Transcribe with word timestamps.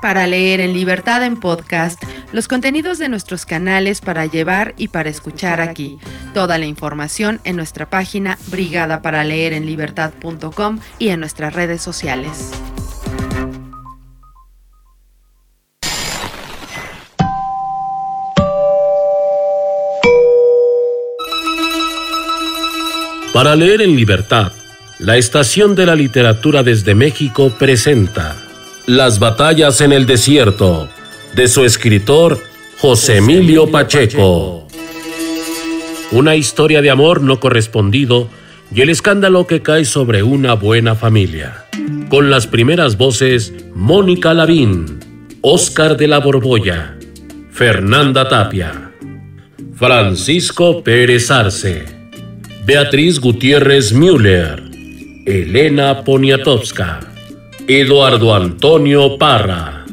Para 0.00 0.26
leer 0.26 0.60
en 0.60 0.74
libertad 0.74 1.24
en 1.24 1.36
podcast, 1.36 2.02
los 2.32 2.46
contenidos 2.46 2.98
de 2.98 3.08
nuestros 3.08 3.46
canales 3.46 4.00
para 4.00 4.26
llevar 4.26 4.74
y 4.76 4.86
para 4.88 5.08
escuchar 5.10 5.60
aquí. 5.60 5.98
Toda 6.34 6.58
la 6.58 6.66
información 6.66 7.40
en 7.44 7.54
nuestra 7.56 7.90
página 7.90 8.38
brigadaparaleerenlibertad.com 8.48 10.78
y 10.98 11.08
en 11.08 11.20
nuestras 11.20 11.54
redes 11.54 11.80
sociales. 11.82 12.50
Para 23.32 23.56
leer 23.56 23.80
en 23.82 23.96
libertad, 23.96 24.52
la 24.98 25.16
Estación 25.16 25.74
de 25.74 25.86
la 25.86 25.94
Literatura 25.94 26.62
desde 26.62 26.94
México 26.94 27.50
presenta 27.56 28.36
Las 28.88 29.18
batallas 29.18 29.82
en 29.82 29.92
el 29.92 30.06
desierto, 30.06 30.88
de 31.34 31.46
su 31.46 31.62
escritor 31.62 32.40
José 32.78 33.18
Emilio 33.18 33.70
Pacheco. 33.70 34.66
Una 36.10 36.36
historia 36.36 36.80
de 36.80 36.88
amor 36.88 37.20
no 37.20 37.38
correspondido 37.38 38.30
y 38.74 38.80
el 38.80 38.88
escándalo 38.88 39.46
que 39.46 39.60
cae 39.60 39.84
sobre 39.84 40.22
una 40.22 40.54
buena 40.54 40.94
familia. 40.94 41.66
Con 42.08 42.30
las 42.30 42.46
primeras 42.46 42.96
voces 42.96 43.52
Mónica 43.74 44.32
Lavín, 44.32 45.00
Óscar 45.42 45.98
de 45.98 46.08
la 46.08 46.20
Borbolla, 46.20 46.96
Fernanda 47.50 48.26
Tapia, 48.26 48.92
Francisco 49.74 50.82
Pérez 50.82 51.30
Arce, 51.30 51.84
Beatriz 52.64 53.20
Gutiérrez 53.20 53.92
Müller, 53.92 54.62
Elena 55.26 56.04
Poniatowska, 56.04 57.07
Eduardo 57.70 58.34
Antonio 58.34 59.18
Parra, 59.18 59.84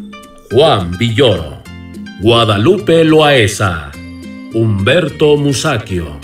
Juan 0.49 0.97
Villoro, 0.97 1.61
Guadalupe 2.21 3.03
Loaesa, 3.03 3.91
Humberto 4.53 5.35
Musacchio, 5.35 6.17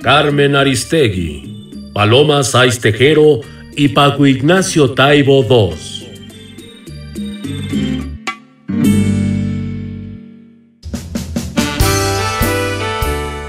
Carmen 0.00 0.56
Aristegui, 0.56 1.90
Paloma 1.92 2.42
Saiz 2.42 2.80
Tejero 2.80 3.40
y 3.76 3.88
Paco 3.88 4.26
Ignacio 4.26 4.92
Taibo 4.92 5.44
II. 5.44 5.76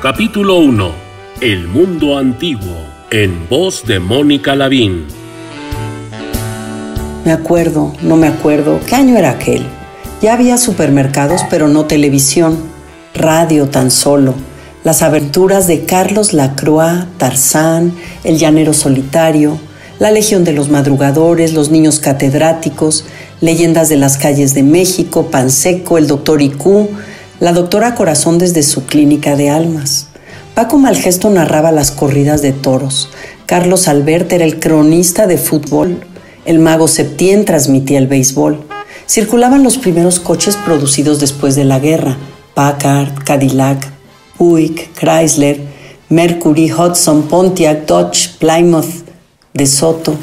Capítulo 0.01 0.55
1. 0.57 0.91
El 1.39 1.69
mundo 1.69 2.17
antiguo 2.17 2.85
en 3.09 3.47
voz 3.47 3.85
de 3.85 4.01
Mónica 4.01 4.53
Lavín. 4.53 5.16
Me 7.27 7.33
acuerdo, 7.33 7.91
no 8.01 8.15
me 8.15 8.29
acuerdo, 8.29 8.79
¿qué 8.87 8.95
año 8.95 9.17
era 9.17 9.31
aquel? 9.31 9.67
Ya 10.21 10.31
había 10.31 10.57
supermercados, 10.57 11.41
pero 11.49 11.67
no 11.67 11.83
televisión, 11.83 12.57
radio 13.13 13.67
tan 13.67 13.91
solo. 13.91 14.33
Las 14.85 15.01
aventuras 15.01 15.67
de 15.67 15.83
Carlos 15.83 16.31
Lacroix, 16.31 17.05
Tarzán, 17.17 17.91
El 18.23 18.37
Llanero 18.37 18.71
Solitario, 18.73 19.59
La 19.99 20.09
Legión 20.09 20.45
de 20.45 20.53
los 20.53 20.69
Madrugadores, 20.69 21.51
Los 21.51 21.69
Niños 21.69 21.99
Catedráticos, 21.99 23.03
Leyendas 23.41 23.89
de 23.89 23.97
las 23.97 24.15
Calles 24.15 24.53
de 24.53 24.63
México, 24.63 25.27
Panseco, 25.29 25.97
El 25.97 26.07
Doctor 26.07 26.41
Icú, 26.41 26.87
la 27.41 27.51
doctora 27.51 27.93
Corazón 27.93 28.37
desde 28.37 28.63
su 28.63 28.85
clínica 28.85 29.35
de 29.35 29.49
almas. 29.49 30.07
Paco 30.55 30.77
Malgesto 30.77 31.29
narraba 31.29 31.73
las 31.73 31.91
corridas 31.91 32.41
de 32.41 32.53
toros. 32.53 33.09
Carlos 33.45 33.89
Albert 33.89 34.31
era 34.31 34.45
el 34.45 34.61
cronista 34.61 35.27
de 35.27 35.37
fútbol. 35.37 36.05
El 36.47 36.59
mago 36.59 36.87
Septien 36.87 37.43
transmitía 37.43 37.97
el 37.99 38.07
béisbol. 38.07 38.65
Circulaban 39.05 39.63
los 39.63 39.77
primeros 39.77 40.21
coches 40.21 40.55
producidos 40.55 41.19
después 41.19 41.55
de 41.55 41.65
la 41.65 41.79
guerra. 41.79 42.15
Packard, 42.53 43.21
Cadillac, 43.25 43.85
Buick, 44.39 44.89
Chrysler, 44.97 45.59
Mercury, 46.07 46.71
Hudson, 46.71 47.23
Pontiac, 47.23 47.85
Dodge, 47.85 48.29
Plymouth, 48.39 49.03
De 49.53 49.67
Soto. 49.67 50.15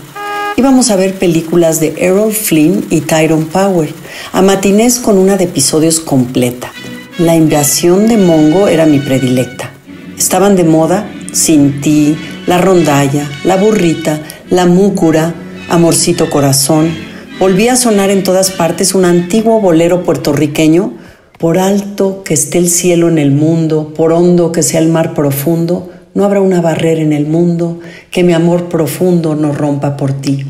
Íbamos 0.57 0.91
a 0.91 0.97
ver 0.97 1.13
películas 1.13 1.79
de 1.79 1.95
Errol 1.99 2.33
Flynn 2.33 2.87
y 2.89 3.03
Tyrone 3.03 3.45
Power, 3.45 3.93
a 4.33 4.41
matinés 4.41 5.01
con 5.01 5.19
una 5.19 5.37
de 5.37 5.45
episodios 5.45 6.01
completa. 6.01 6.73
La 7.19 7.37
invasión 7.37 8.09
de 8.09 8.17
Mongo 8.17 8.69
era 8.69 8.87
mi 8.87 8.99
predilecta. 8.99 9.73
Estaban 10.17 10.57
de 10.57 10.65
moda 10.65 11.07
Sin 11.35 11.83
ti, 11.83 12.17
La 12.47 12.57
rondalla, 12.57 13.29
La 13.45 13.59
burrita, 13.59 14.23
La 14.49 14.65
múcura, 14.65 15.35
Amorcito 15.69 16.31
corazón. 16.31 16.95
Volvía 17.41 17.73
a 17.73 17.77
sonar 17.77 18.11
en 18.11 18.23
todas 18.23 18.51
partes 18.51 18.95
un 18.95 19.05
antiguo 19.05 19.61
bolero 19.61 20.05
puertorriqueño. 20.05 20.93
Por 21.39 21.59
alto 21.59 22.23
que 22.23 22.35
esté 22.35 22.59
el 22.59 22.69
cielo 22.69 23.09
en 23.09 23.19
el 23.19 23.33
mundo, 23.33 23.93
por 23.97 24.13
hondo 24.13 24.53
que 24.53 24.63
sea 24.63 24.81
el 24.81 24.89
mar 24.89 25.15
profundo, 25.15 25.91
no 26.15 26.25
habrá 26.25 26.41
una 26.41 26.61
barrera 26.61 27.01
en 27.01 27.13
el 27.13 27.27
mundo 27.27 27.81
que 28.11 28.23
mi 28.23 28.33
amor 28.33 28.69
profundo 28.69 29.35
no 29.35 29.53
rompa 29.53 29.97
por 29.97 30.13
ti. 30.13 30.47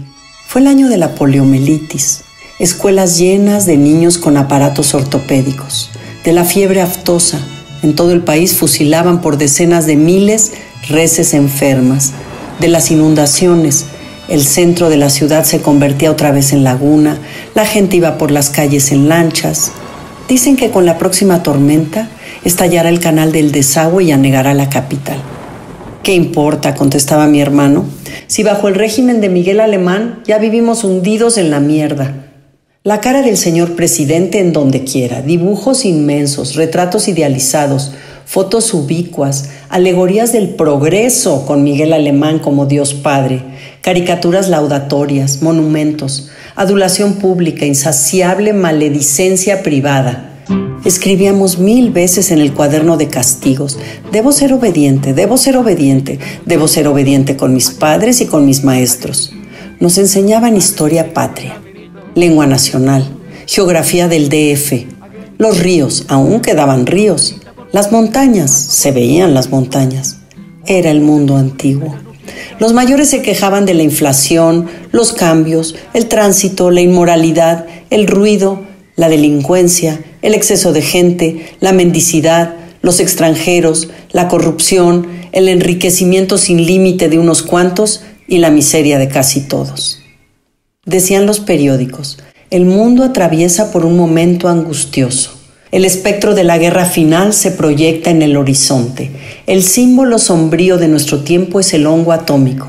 Fue 0.46 0.60
el 0.60 0.66
año 0.66 0.88
de 0.88 0.98
la 0.98 1.14
poliomielitis, 1.14 2.22
escuelas 2.58 3.18
llenas 3.18 3.64
de 3.66 3.76
niños 3.76 4.18
con 4.18 4.36
aparatos 4.36 4.94
ortopédicos, 4.94 5.90
de 6.22 6.32
la 6.32 6.44
fiebre 6.44 6.82
aftosa, 6.82 7.40
en 7.82 7.94
todo 7.94 8.12
el 8.12 8.22
país 8.22 8.54
fusilaban 8.54 9.20
por 9.20 9.36
decenas 9.38 9.86
de 9.86 9.96
miles 9.96 10.52
reses 10.88 11.34
enfermas. 11.34 12.12
De 12.60 12.68
las 12.68 12.90
inundaciones, 12.90 13.86
el 14.28 14.42
centro 14.42 14.88
de 14.88 14.96
la 14.96 15.10
ciudad 15.10 15.44
se 15.44 15.60
convertía 15.60 16.10
otra 16.10 16.32
vez 16.32 16.52
en 16.52 16.64
laguna, 16.64 17.18
la 17.54 17.66
gente 17.66 17.96
iba 17.96 18.16
por 18.16 18.30
las 18.30 18.50
calles 18.50 18.90
en 18.92 19.08
lanchas. 19.08 19.72
Dicen 20.28 20.56
que 20.56 20.70
con 20.70 20.86
la 20.86 20.96
próxima 20.96 21.42
tormenta 21.42 22.08
estallará 22.44 22.88
el 22.88 23.00
canal 23.00 23.32
del 23.32 23.52
desagüe 23.52 24.04
y 24.04 24.12
anegará 24.12 24.54
la 24.54 24.70
capital. 24.70 25.18
¿Qué 26.02 26.14
importa? 26.14 26.74
contestaba 26.74 27.26
mi 27.26 27.40
hermano. 27.40 27.84
Si 28.26 28.42
bajo 28.42 28.68
el 28.68 28.74
régimen 28.74 29.20
de 29.20 29.28
Miguel 29.28 29.60
Alemán 29.60 30.22
ya 30.26 30.38
vivimos 30.38 30.84
hundidos 30.84 31.36
en 31.36 31.50
la 31.50 31.60
mierda. 31.60 32.24
La 32.82 33.00
cara 33.00 33.22
del 33.22 33.38
señor 33.38 33.76
presidente 33.76 34.40
en 34.40 34.52
donde 34.52 34.84
quiera, 34.84 35.22
dibujos 35.22 35.86
inmensos, 35.86 36.54
retratos 36.54 37.08
idealizados, 37.08 37.92
fotos 38.24 38.72
ubicuas, 38.74 39.50
alegorías 39.68 40.32
del 40.32 40.50
progreso 40.50 41.46
con 41.46 41.62
Miguel 41.62 41.92
Alemán 41.92 42.38
como 42.38 42.66
Dios 42.66 42.94
Padre, 42.94 43.42
caricaturas 43.80 44.48
laudatorias, 44.48 45.42
monumentos, 45.42 46.30
adulación 46.56 47.14
pública, 47.14 47.66
insaciable 47.66 48.52
maledicencia 48.52 49.62
privada. 49.62 50.30
Escribíamos 50.84 51.58
mil 51.58 51.90
veces 51.90 52.30
en 52.30 52.40
el 52.40 52.52
cuaderno 52.52 52.96
de 52.96 53.08
castigos, 53.08 53.78
debo 54.12 54.32
ser 54.32 54.52
obediente, 54.52 55.14
debo 55.14 55.36
ser 55.36 55.56
obediente, 55.56 56.18
debo 56.44 56.68
ser 56.68 56.88
obediente 56.88 57.36
con 57.36 57.54
mis 57.54 57.70
padres 57.70 58.20
y 58.20 58.26
con 58.26 58.44
mis 58.44 58.64
maestros. 58.64 59.32
Nos 59.80 59.98
enseñaban 59.98 60.56
historia 60.56 61.14
patria 61.14 61.60
lengua 62.14 62.46
nacional, 62.46 63.04
geografía 63.46 64.08
del 64.08 64.28
DF. 64.28 64.86
Los 65.38 65.58
ríos, 65.58 66.04
aún 66.08 66.40
quedaban 66.40 66.86
ríos. 66.86 67.36
Las 67.74 67.90
montañas, 67.90 68.52
se 68.52 68.92
veían 68.92 69.34
las 69.34 69.50
montañas. 69.50 70.18
Era 70.64 70.92
el 70.92 71.00
mundo 71.00 71.36
antiguo. 71.36 71.96
Los 72.60 72.72
mayores 72.72 73.10
se 73.10 73.20
quejaban 73.20 73.66
de 73.66 73.74
la 73.74 73.82
inflación, 73.82 74.68
los 74.92 75.12
cambios, 75.12 75.74
el 75.92 76.06
tránsito, 76.06 76.70
la 76.70 76.82
inmoralidad, 76.82 77.66
el 77.90 78.06
ruido, 78.06 78.62
la 78.94 79.08
delincuencia, 79.08 80.04
el 80.22 80.34
exceso 80.34 80.72
de 80.72 80.82
gente, 80.82 81.46
la 81.58 81.72
mendicidad, 81.72 82.54
los 82.80 83.00
extranjeros, 83.00 83.88
la 84.12 84.28
corrupción, 84.28 85.08
el 85.32 85.48
enriquecimiento 85.48 86.38
sin 86.38 86.64
límite 86.64 87.08
de 87.08 87.18
unos 87.18 87.42
cuantos 87.42 88.04
y 88.28 88.38
la 88.38 88.50
miseria 88.50 89.00
de 89.00 89.08
casi 89.08 89.40
todos. 89.40 89.98
Decían 90.86 91.26
los 91.26 91.40
periódicos, 91.40 92.18
el 92.50 92.66
mundo 92.66 93.02
atraviesa 93.02 93.72
por 93.72 93.84
un 93.84 93.96
momento 93.96 94.46
angustioso. 94.46 95.33
El 95.74 95.84
espectro 95.84 96.36
de 96.36 96.44
la 96.44 96.56
guerra 96.56 96.84
final 96.84 97.34
se 97.34 97.50
proyecta 97.50 98.10
en 98.10 98.22
el 98.22 98.36
horizonte. 98.36 99.10
El 99.48 99.64
símbolo 99.64 100.20
sombrío 100.20 100.78
de 100.78 100.86
nuestro 100.86 101.24
tiempo 101.24 101.58
es 101.58 101.74
el 101.74 101.88
hongo 101.88 102.12
atómico. 102.12 102.68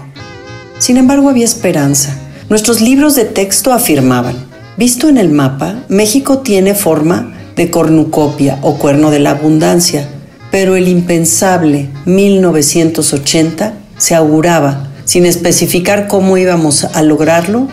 Sin 0.79 0.97
embargo, 0.97 1.29
había 1.29 1.45
esperanza. 1.45 2.17
Nuestros 2.49 2.81
libros 2.81 3.13
de 3.13 3.25
texto 3.25 3.73
afirmaban, 3.73 4.35
visto 4.75 5.07
en 5.07 5.19
el 5.19 5.29
mapa, 5.29 5.83
México 5.87 6.39
tiene 6.39 6.73
forma 6.73 7.31
de 7.55 7.69
cornucopia 7.69 8.57
o 8.63 8.79
cuerno 8.79 9.11
de 9.11 9.19
la 9.19 9.29
abundancia, 9.29 10.09
pero 10.49 10.75
el 10.75 10.87
impensable 10.87 11.89
1980 12.05 13.75
se 13.99 14.15
auguraba, 14.15 14.89
sin 15.05 15.27
especificar 15.27 16.07
cómo 16.07 16.39
íbamos 16.39 16.85
a 16.85 17.03
lograrlo, 17.03 17.67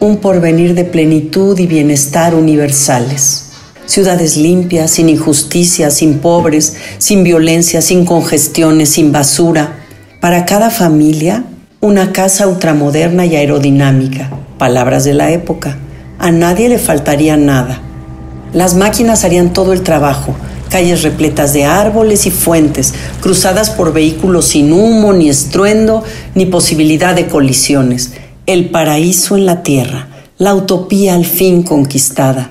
un 0.00 0.18
porvenir 0.18 0.74
de 0.74 0.84
plenitud 0.84 1.58
y 1.58 1.66
bienestar 1.66 2.34
universales. 2.34 3.45
Ciudades 3.86 4.36
limpias, 4.36 4.90
sin 4.90 5.08
injusticias, 5.08 5.94
sin 5.94 6.18
pobres, 6.18 6.76
sin 6.98 7.22
violencia, 7.22 7.80
sin 7.80 8.04
congestiones, 8.04 8.90
sin 8.90 9.12
basura. 9.12 9.78
Para 10.20 10.44
cada 10.44 10.70
familia, 10.70 11.44
una 11.80 12.12
casa 12.12 12.48
ultramoderna 12.48 13.26
y 13.26 13.36
aerodinámica. 13.36 14.30
Palabras 14.58 15.04
de 15.04 15.14
la 15.14 15.30
época. 15.30 15.78
A 16.18 16.32
nadie 16.32 16.68
le 16.68 16.78
faltaría 16.78 17.36
nada. 17.36 17.80
Las 18.52 18.74
máquinas 18.74 19.24
harían 19.24 19.52
todo 19.52 19.72
el 19.72 19.82
trabajo, 19.82 20.34
calles 20.68 21.02
repletas 21.02 21.52
de 21.52 21.64
árboles 21.64 22.26
y 22.26 22.30
fuentes, 22.30 22.94
cruzadas 23.20 23.70
por 23.70 23.92
vehículos 23.92 24.46
sin 24.46 24.72
humo, 24.72 25.12
ni 25.12 25.28
estruendo, 25.28 26.02
ni 26.34 26.46
posibilidad 26.46 27.14
de 27.14 27.26
colisiones. 27.26 28.12
El 28.46 28.70
paraíso 28.70 29.36
en 29.36 29.46
la 29.46 29.62
tierra, 29.62 30.08
la 30.38 30.54
utopía 30.54 31.14
al 31.14 31.24
fin 31.24 31.62
conquistada. 31.62 32.48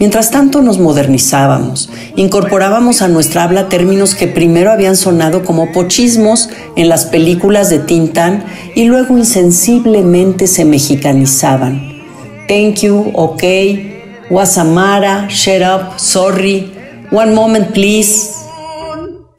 Mientras 0.00 0.30
tanto 0.30 0.62
nos 0.62 0.78
modernizábamos, 0.78 1.90
incorporábamos 2.16 3.02
a 3.02 3.08
nuestra 3.08 3.44
habla 3.44 3.68
términos 3.68 4.14
que 4.14 4.28
primero 4.28 4.72
habían 4.72 4.96
sonado 4.96 5.44
como 5.44 5.72
pochismos 5.72 6.48
en 6.74 6.88
las 6.88 7.04
películas 7.04 7.68
de 7.68 7.80
Tintán 7.80 8.42
y 8.74 8.84
luego 8.84 9.18
insensiblemente 9.18 10.46
se 10.46 10.64
mexicanizaban. 10.64 12.00
Thank 12.48 12.76
you, 12.76 13.12
ok, 13.14 13.42
Wasamara, 14.30 15.28
shut 15.28 15.60
up, 15.60 15.98
sorry, 15.98 16.72
one 17.12 17.34
moment 17.34 17.72
please. 17.72 18.30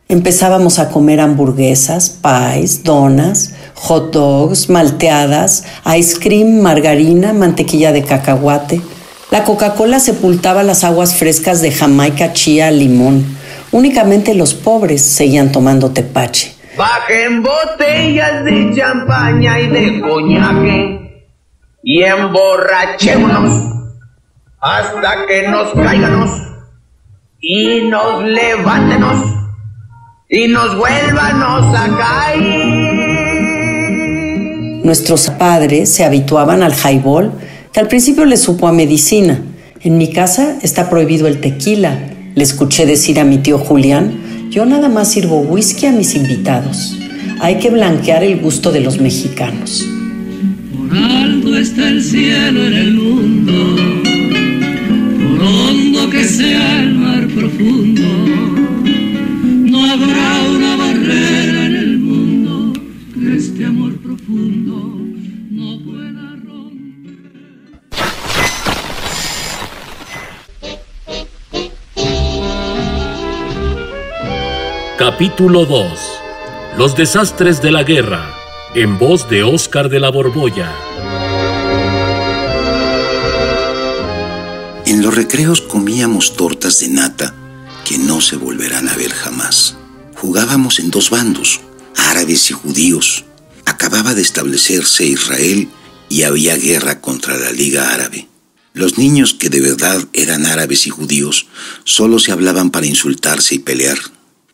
Empezábamos 0.09 0.77
a 0.77 0.89
comer 0.89 1.21
hamburguesas, 1.21 2.19
pies, 2.21 2.83
donas, 2.83 3.53
hot 3.73 4.13
dogs, 4.13 4.69
malteadas, 4.69 5.63
ice 5.97 6.19
cream, 6.19 6.61
margarina, 6.61 7.33
mantequilla 7.33 7.91
de 7.91 8.03
cacahuate. 8.03 8.79
La 9.31 9.45
Coca-Cola 9.45 10.01
sepultaba 10.01 10.62
las 10.62 10.83
aguas 10.83 11.16
frescas 11.16 11.62
de 11.62 11.72
Jamaica, 11.72 12.33
chía, 12.33 12.69
limón. 12.69 13.25
Únicamente 13.72 14.33
los 14.33 14.54
pobres 14.54 15.01
seguían 15.01 15.54
tomando 15.54 15.92
tepache. 15.92 16.54
Bajen 16.75 17.42
botellas 17.42 18.44
de 18.44 18.75
champaña 18.75 19.57
y 19.57 19.68
de 19.69 20.01
coñaque 20.01 21.30
y 21.81 22.04
emborrachémonos 22.04 23.72
hasta 24.60 25.25
que 25.25 25.48
nos 25.48 25.74
caiganos 25.75 26.30
y 27.39 27.83
nos 27.83 28.25
levantenos 28.25 29.25
y 30.28 30.50
nos 30.50 30.75
vuélvanos 30.75 31.74
a 31.74 31.88
caer. 31.98 33.12
Nuestros 34.83 35.30
padres 35.30 35.94
se 35.94 36.04
habituaban 36.04 36.63
al 36.63 36.74
highball, 36.74 37.31
que 37.73 37.79
al 37.79 37.88
principio 37.88 38.25
les 38.25 38.41
supo 38.41 38.68
a 38.68 38.73
medicina. 38.73 39.41
En 39.81 39.97
mi 39.97 40.12
casa 40.12 40.57
está 40.62 40.89
prohibido 40.89 41.27
el 41.27 41.39
tequila. 41.41 41.97
Le 42.35 42.44
escuché 42.44 42.85
decir 42.85 43.19
a 43.19 43.25
mi 43.25 43.38
tío 43.39 43.57
Julián, 43.57 44.50
yo 44.50 44.65
nada 44.65 44.89
más 44.89 45.12
sirvo 45.12 45.39
whisky 45.41 45.85
a 45.85 45.91
mis 45.91 46.15
invitados. 46.15 46.97
Hay 47.39 47.59
que 47.59 47.69
blanquear 47.69 48.23
el 48.23 48.39
gusto 48.39 48.71
de 48.71 48.81
los 48.81 49.00
mexicanos. 49.00 49.88
Por 50.77 50.97
alto 50.97 51.57
está 51.57 51.88
el 51.88 52.03
cielo 52.03 52.65
en 52.65 52.73
el 52.73 52.94
mundo 52.94 54.01
hondo 55.41 56.09
que 56.09 56.23
sea 56.23 56.81
el 56.81 56.94
mar 56.95 57.27
profundo, 57.27 58.03
no 59.71 59.85
habrá 59.85 60.44
una 60.56 60.75
barrera 60.75 61.65
en 61.65 61.75
el 61.75 61.97
mundo 61.97 62.73
que 63.13 63.35
este 63.35 63.65
amor 63.65 63.95
profundo 63.97 65.10
Capítulo 75.03 75.65
2. 75.65 76.00
Los 76.77 76.95
desastres 76.95 77.59
de 77.59 77.71
la 77.71 77.81
guerra, 77.81 78.36
en 78.75 79.00
voz 79.00 79.27
de 79.27 79.42
Óscar 79.42 79.89
de 79.89 80.00
la 80.00 80.12
Borbolla. 80.12 80.71
En 84.86 85.01
los 85.01 85.15
recreos 85.15 85.59
comíamos 85.59 86.36
tortas 86.36 86.81
de 86.81 86.89
nata 86.89 87.33
que 87.83 87.98
no 87.98 88.21
se 88.21 88.36
volverán 88.36 88.89
a 88.89 88.95
ver 88.95 89.09
jamás. 89.09 89.75
Jugábamos 90.18 90.77
en 90.77 90.92
dos 90.92 91.09
bandos, 91.09 91.62
árabes 91.97 92.51
y 92.51 92.54
judíos. 92.54 93.25
Acababa 93.65 94.13
de 94.13 94.21
establecerse 94.21 95.04
Israel 95.04 95.68
y 96.09 96.21
había 96.21 96.56
guerra 96.57 97.01
contra 97.01 97.38
la 97.38 97.51
Liga 97.51 97.92
Árabe. 97.92 98.27
Los 98.74 99.00
niños 99.00 99.33
que 99.33 99.50
de 99.50 99.62
verdad 99.62 100.07
eran 100.13 100.45
árabes 100.45 100.86
y 100.86 100.92
judíos 100.92 101.47
solo 101.86 102.19
se 102.19 102.31
hablaban 102.31 102.69
para 102.69 102.86
insultarse 102.86 103.56
y 103.56 103.59
pelear. 103.59 103.97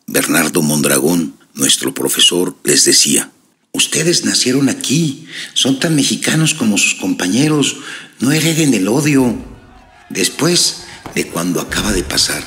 Bernardo 0.08 0.62
Mondragón, 0.62 1.34
nuestro 1.52 1.92
profesor, 1.92 2.56
les 2.64 2.86
decía, 2.86 3.30
Ustedes 3.72 4.24
nacieron 4.24 4.70
aquí, 4.70 5.26
son 5.52 5.78
tan 5.78 5.94
mexicanos 5.94 6.54
como 6.54 6.78
sus 6.78 6.94
compañeros, 6.94 7.76
no 8.18 8.32
hereden 8.32 8.72
el 8.72 8.88
odio. 8.88 9.36
Después 10.08 10.84
de 11.14 11.26
cuando 11.26 11.60
acaba 11.60 11.92
de 11.92 12.02
pasar 12.02 12.42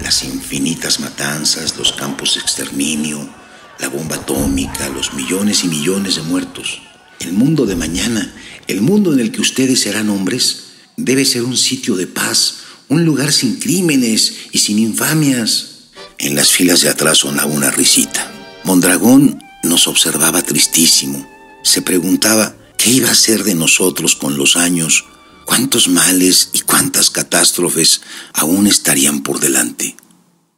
las 0.00 0.24
infinitas 0.24 0.98
matanzas, 0.98 1.78
los 1.78 1.92
campos 1.92 2.34
de 2.34 2.40
exterminio, 2.40 3.32
la 3.78 3.88
bomba 3.88 4.16
atómica, 4.16 4.88
los 4.88 5.14
millones 5.14 5.62
y 5.62 5.68
millones 5.68 6.16
de 6.16 6.22
muertos, 6.22 6.82
el 7.20 7.32
mundo 7.32 7.64
de 7.64 7.76
mañana, 7.76 8.34
el 8.66 8.80
mundo 8.80 9.12
en 9.12 9.20
el 9.20 9.30
que 9.30 9.40
ustedes 9.40 9.82
serán 9.82 10.10
hombres, 10.10 10.64
debe 10.96 11.24
ser 11.24 11.44
un 11.44 11.56
sitio 11.56 11.94
de 11.94 12.08
paz, 12.08 12.56
un 12.88 13.04
lugar 13.04 13.32
sin 13.32 13.60
crímenes 13.60 14.34
y 14.50 14.58
sin 14.58 14.80
infamias. 14.80 15.73
En 16.18 16.34
las 16.34 16.50
filas 16.50 16.80
de 16.80 16.88
atrás 16.88 17.18
sonaba 17.18 17.52
una 17.52 17.70
risita. 17.70 18.30
Mondragón 18.64 19.42
nos 19.62 19.88
observaba 19.88 20.42
tristísimo. 20.42 21.26
Se 21.62 21.82
preguntaba 21.82 22.54
qué 22.78 22.90
iba 22.90 23.10
a 23.10 23.14
ser 23.14 23.44
de 23.44 23.54
nosotros 23.54 24.14
con 24.16 24.36
los 24.36 24.56
años 24.56 25.04
cuántos 25.44 25.88
males 25.88 26.50
y 26.52 26.60
cuántas 26.60 27.10
catástrofes 27.10 28.00
aún 28.32 28.66
estarían 28.66 29.22
por 29.22 29.40
delante. 29.40 29.96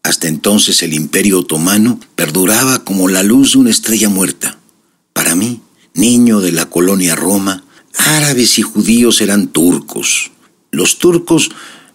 Hasta 0.02 0.28
entonces 0.28 0.82
el 0.82 0.94
imperio 0.94 1.40
otomano 1.40 1.98
perduraba 2.14 2.84
como 2.84 3.08
la 3.08 3.22
luz 3.22 3.52
de 3.52 3.58
una 3.58 3.70
estrella 3.70 4.08
muerta. 4.08 4.58
Para 5.12 5.34
mí, 5.34 5.60
niño 5.94 6.40
de 6.40 6.52
la 6.52 6.66
colonia 6.66 7.16
Roma, 7.16 7.64
árabes 7.94 8.58
y 8.58 8.62
judíos 8.62 9.20
eran 9.20 9.48
turcos. 9.48 10.30
Los 10.70 10.98
turcos 10.98 11.50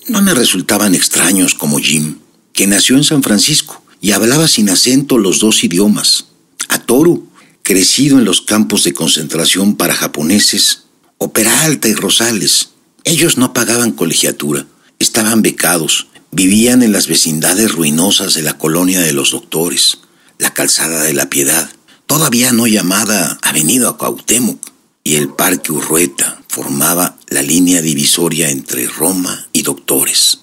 no 0.07 0.21
me 0.21 0.33
resultaban 0.33 0.95
extraños 0.95 1.55
como 1.55 1.77
Jim, 1.77 2.17
que 2.61 2.67
nació 2.67 2.95
en 2.95 3.03
San 3.03 3.23
Francisco 3.23 3.81
y 4.01 4.11
hablaba 4.11 4.47
sin 4.47 4.69
acento 4.69 5.17
los 5.17 5.39
dos 5.39 5.63
idiomas. 5.63 6.25
A 6.69 6.77
Toru, 6.77 7.27
crecido 7.63 8.19
en 8.19 8.23
los 8.23 8.41
campos 8.41 8.83
de 8.83 8.93
concentración 8.93 9.75
para 9.75 9.95
japoneses, 9.95 10.83
o 11.17 11.33
Peralta 11.33 11.87
y 11.87 11.95
Rosales, 11.95 12.69
ellos 13.03 13.39
no 13.39 13.51
pagaban 13.51 13.93
colegiatura, 13.93 14.67
estaban 14.99 15.41
becados, 15.41 16.05
vivían 16.29 16.83
en 16.83 16.91
las 16.91 17.07
vecindades 17.07 17.71
ruinosas 17.71 18.35
de 18.35 18.43
la 18.43 18.59
colonia 18.59 19.01
de 19.01 19.13
los 19.13 19.31
doctores, 19.31 19.97
la 20.37 20.53
calzada 20.53 21.01
de 21.01 21.15
la 21.15 21.31
piedad, 21.31 21.67
todavía 22.05 22.51
no 22.51 22.67
llamada 22.67 23.39
Avenida 23.41 23.93
Cuauhtémoc, 23.93 24.59
y 25.03 25.15
el 25.15 25.29
Parque 25.29 25.71
Urrueta 25.71 26.43
formaba 26.47 27.17
la 27.27 27.41
línea 27.41 27.81
divisoria 27.81 28.51
entre 28.51 28.85
Roma 28.85 29.47
y 29.51 29.63
Doctores. 29.63 30.41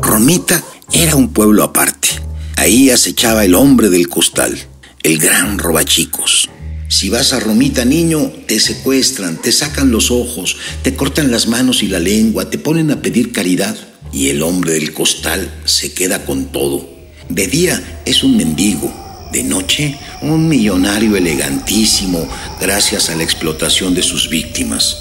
Romita 0.00 0.64
era 0.92 1.16
un 1.16 1.32
pueblo 1.32 1.64
aparte. 1.64 2.08
Ahí 2.56 2.90
acechaba 2.90 3.44
el 3.44 3.54
hombre 3.54 3.88
del 3.88 4.08
costal, 4.08 4.58
el 5.02 5.18
gran 5.18 5.58
robachicos. 5.58 6.48
Si 6.88 7.10
vas 7.10 7.32
a 7.32 7.40
Romita, 7.40 7.84
niño, 7.84 8.32
te 8.46 8.58
secuestran, 8.58 9.36
te 9.36 9.52
sacan 9.52 9.90
los 9.90 10.10
ojos, 10.10 10.56
te 10.82 10.94
cortan 10.94 11.30
las 11.30 11.46
manos 11.46 11.82
y 11.82 11.88
la 11.88 12.00
lengua, 12.00 12.50
te 12.50 12.58
ponen 12.58 12.90
a 12.90 13.02
pedir 13.02 13.32
caridad. 13.32 13.76
Y 14.10 14.28
el 14.30 14.42
hombre 14.42 14.72
del 14.72 14.94
costal 14.94 15.50
se 15.66 15.92
queda 15.92 16.24
con 16.24 16.46
todo. 16.46 16.88
De 17.28 17.46
día 17.46 18.00
es 18.06 18.24
un 18.24 18.38
mendigo, 18.38 18.90
de 19.32 19.42
noche 19.42 19.98
un 20.22 20.48
millonario 20.48 21.16
elegantísimo 21.16 22.26
gracias 22.60 23.10
a 23.10 23.16
la 23.16 23.22
explotación 23.22 23.94
de 23.94 24.02
sus 24.02 24.30
víctimas. 24.30 24.96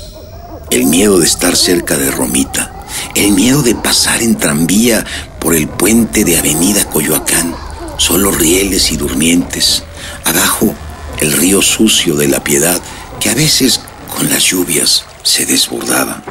El 0.70 0.86
miedo 0.86 1.20
de 1.20 1.26
estar 1.26 1.56
cerca 1.56 1.98
de 1.98 2.12
Romita, 2.12 2.77
el 3.16 3.32
miedo 3.32 3.62
de 3.64 3.76
pasar 3.76 4.22
en 4.22 4.38
tranvía 4.38 5.06
por 5.40 5.56
el 5.56 5.68
puente 5.68 6.24
de 6.24 6.38
Avenida 6.38 6.86
Coyoacán, 6.90 7.56
solo 7.98 8.32
rieles 8.32 8.92
y 8.92 8.98
durmientes. 8.98 9.84
Abajo 10.26 10.76
el 11.20 11.32
río 11.32 11.62
sucio 11.62 12.16
de 12.16 12.28
la 12.28 12.44
piedad 12.44 12.82
que 13.20 13.30
a 13.30 13.36
veces 13.36 13.82
con 14.16 14.30
las 14.30 14.44
lluvias 14.44 15.04
se 15.24 15.46
desbordaba. 15.46 16.24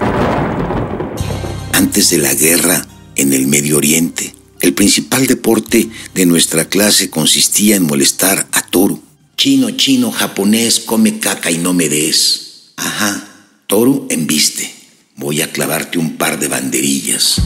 Antes 1.72 2.10
de 2.10 2.18
la 2.18 2.34
guerra 2.34 2.86
en 3.16 3.32
el 3.32 3.46
Medio 3.46 3.76
Oriente, 3.76 4.34
el 4.60 4.74
principal 4.74 5.26
deporte 5.26 5.88
de 6.14 6.26
nuestra 6.26 6.68
clase 6.68 7.10
consistía 7.10 7.76
en 7.76 7.84
molestar 7.84 8.46
a 8.52 8.62
Toru. 8.62 9.02
Chino, 9.36 9.70
chino, 9.72 10.10
japonés, 10.10 10.80
come 10.80 11.18
caca 11.18 11.50
y 11.50 11.58
no 11.58 11.74
me 11.74 11.88
des. 11.88 12.72
Ajá, 12.76 13.28
Toru 13.66 14.06
embiste. 14.08 14.75
Voy 15.18 15.40
a 15.40 15.50
clavarte 15.50 15.98
un 15.98 16.18
par 16.18 16.38
de 16.38 16.46
banderillas. 16.46 17.40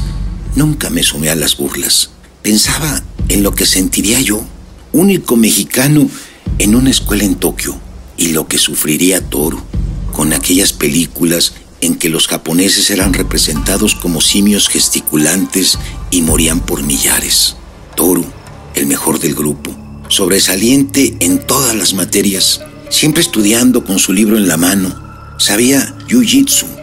Nunca 0.56 0.90
me 0.90 1.04
sumé 1.04 1.30
a 1.30 1.36
las 1.36 1.56
burlas. 1.56 2.10
Pensaba 2.42 3.00
en 3.28 3.44
lo 3.44 3.54
que 3.54 3.64
sentiría 3.64 4.20
yo, 4.20 4.44
único 4.90 5.36
mexicano 5.36 6.10
en 6.58 6.74
una 6.74 6.90
escuela 6.90 7.22
en 7.22 7.36
Tokio 7.36 7.78
y 8.16 8.32
lo 8.32 8.48
que 8.48 8.58
sufriría 8.58 9.20
Toru 9.20 9.62
con 10.12 10.32
aquellas 10.32 10.72
películas 10.72 11.52
en 11.80 11.94
que 11.94 12.08
los 12.08 12.26
japoneses 12.26 12.90
eran 12.90 13.12
representados 13.12 13.94
como 13.94 14.20
simios 14.20 14.68
gesticulantes 14.68 15.78
y 16.10 16.22
morían 16.22 16.58
por 16.58 16.82
millares. 16.82 17.54
Toru, 17.94 18.24
el 18.74 18.88
mejor 18.88 19.20
del 19.20 19.36
grupo, 19.36 19.70
sobresaliente 20.08 21.14
en 21.20 21.46
todas 21.46 21.76
las 21.76 21.94
materias, 21.94 22.62
siempre 22.88 23.22
estudiando 23.22 23.84
con 23.84 24.00
su 24.00 24.12
libro 24.12 24.36
en 24.36 24.48
la 24.48 24.56
mano, 24.56 24.92
sabía 25.38 25.96
jiu-jitsu. 26.08 26.79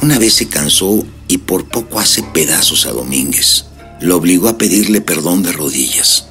Una 0.00 0.18
vez 0.18 0.34
se 0.34 0.48
cansó 0.48 1.04
y 1.26 1.38
por 1.38 1.68
poco 1.68 1.98
hace 1.98 2.22
pedazos 2.22 2.86
a 2.86 2.92
Domínguez. 2.92 3.64
Lo 4.00 4.16
obligó 4.16 4.48
a 4.48 4.56
pedirle 4.56 5.00
perdón 5.00 5.42
de 5.42 5.52
rodillas. 5.52 6.26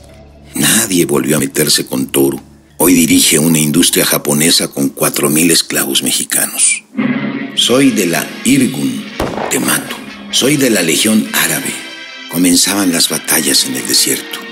Nadie 0.56 1.06
volvió 1.06 1.36
a 1.36 1.40
meterse 1.40 1.86
con 1.86 2.08
Toru. 2.08 2.40
Hoy 2.78 2.94
dirige 2.94 3.40
una 3.40 3.60
industria 3.60 4.06
japonesa 4.06 4.70
con 4.70 4.96
4.000 4.96 5.52
esclavos 5.52 6.02
mexicanos. 6.02 6.84
Soy 7.56 7.92
de 7.92 8.06
la 8.06 8.26
Irgun, 8.46 9.04
te 9.50 9.60
mato. 9.60 9.96
Soy 10.32 10.56
de 10.58 10.70
la 10.70 10.82
Legión 10.82 11.28
Árabe. 11.34 11.74
Comenzaban 12.32 12.92
las 12.92 13.10
batallas 13.10 13.66
en 13.66 13.76
el 13.76 13.88
desierto. 13.88 14.47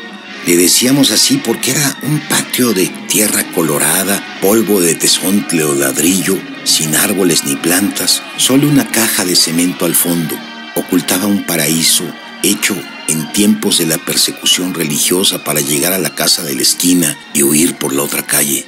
Le 0.46 0.58
decíamos 0.58 1.10
así 1.10 1.38
porque 1.38 1.72
era 1.72 1.98
un 2.04 2.20
patio 2.30 2.72
de 2.72 2.86
tierra 3.10 3.52
colorada, 3.54 4.38
polvo 4.44 4.80
de 4.80 4.94
tesontle 4.94 5.64
o 5.64 5.74
ladrillo, 5.74 6.40
sin 6.64 6.94
árboles 6.94 7.46
ni 7.46 7.56
plantas, 7.56 8.22
solo 8.38 8.68
una 8.68 8.88
caja 8.92 9.26
de 9.26 9.36
cemento 9.36 9.86
al 9.86 9.96
fondo. 9.96 10.36
Ocultaba 10.76 11.26
un 11.26 11.48
paraíso 11.48 12.04
hecho 12.44 12.78
en 13.08 13.32
tiempos 13.32 13.80
de 13.80 13.88
la 13.88 13.98
persecución 13.98 14.76
religiosa 14.76 15.44
para 15.44 15.62
llegar 15.62 15.94
a 15.94 16.00
la 16.00 16.14
casa 16.14 16.44
de 16.44 16.54
la 16.54 16.62
esquina 16.62 17.18
y 17.34 17.42
huir 17.42 17.80
por 17.80 17.92
la 17.92 18.04
otra 18.04 18.28
calle. 18.28 18.68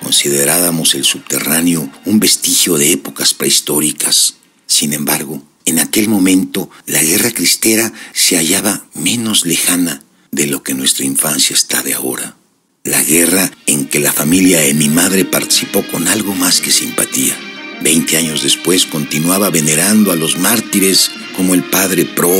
Considerábamos 0.00 0.94
el 0.94 1.04
subterráneo 1.04 1.90
un 2.06 2.20
vestigio 2.20 2.78
de 2.78 2.92
épocas 2.92 3.34
prehistóricas. 3.34 4.36
Sin 4.66 4.94
embargo, 4.94 5.42
en 5.66 5.78
aquel 5.78 6.08
momento 6.08 6.70
la 6.86 7.02
guerra 7.02 7.32
cristera 7.32 7.92
se 8.14 8.36
hallaba 8.36 8.86
menos 8.94 9.44
lejana 9.44 10.02
de 10.30 10.46
lo 10.46 10.62
que 10.62 10.74
nuestra 10.74 11.04
infancia 11.04 11.54
está 11.54 11.82
de 11.82 11.94
ahora. 11.94 12.36
La 12.84 13.02
guerra 13.02 13.50
en 13.66 13.86
que 13.86 13.98
la 13.98 14.12
familia 14.12 14.60
de 14.60 14.74
mi 14.74 14.88
madre 14.88 15.24
participó 15.24 15.82
con 15.82 16.08
algo 16.08 16.34
más 16.34 16.60
que 16.60 16.70
simpatía. 16.70 17.36
Veinte 17.82 18.16
años 18.16 18.42
después 18.42 18.86
continuaba 18.86 19.50
venerando 19.50 20.10
a 20.10 20.16
los 20.16 20.38
mártires 20.38 21.10
como 21.36 21.54
el 21.54 21.62
padre 21.64 22.04
Pro 22.04 22.32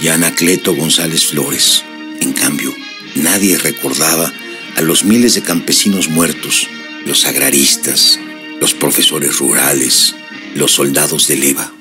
y 0.00 0.08
Anacleto 0.08 0.74
González 0.74 1.26
Flores. 1.26 1.84
En 2.20 2.32
cambio, 2.32 2.74
nadie 3.14 3.56
recordaba 3.56 4.32
a 4.76 4.82
los 4.82 5.04
miles 5.04 5.34
de 5.34 5.42
campesinos 5.42 6.08
muertos 6.08 6.68
los 7.06 7.26
agraristas, 7.26 8.18
los 8.60 8.74
profesores 8.74 9.38
rurales, 9.38 10.14
los 10.54 10.72
soldados 10.72 11.28
de 11.28 11.36
leva. 11.36 11.72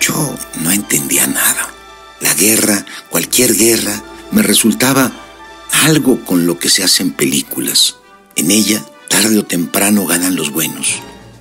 Yo 0.00 0.36
no 0.60 0.70
entendía 0.72 1.26
nada. 1.26 1.72
La 2.20 2.34
guerra, 2.34 2.84
cualquier 3.08 3.54
guerra, 3.54 4.02
me 4.32 4.42
resultaba 4.42 5.12
algo 5.84 6.24
con 6.24 6.46
lo 6.46 6.58
que 6.58 6.68
se 6.68 6.84
hacen 6.84 7.12
películas. 7.12 7.96
En 8.34 8.50
ella, 8.50 8.84
tarde 9.08 9.38
o 9.38 9.44
temprano 9.44 10.06
ganan 10.06 10.36
los 10.36 10.50
buenos. 10.50 10.96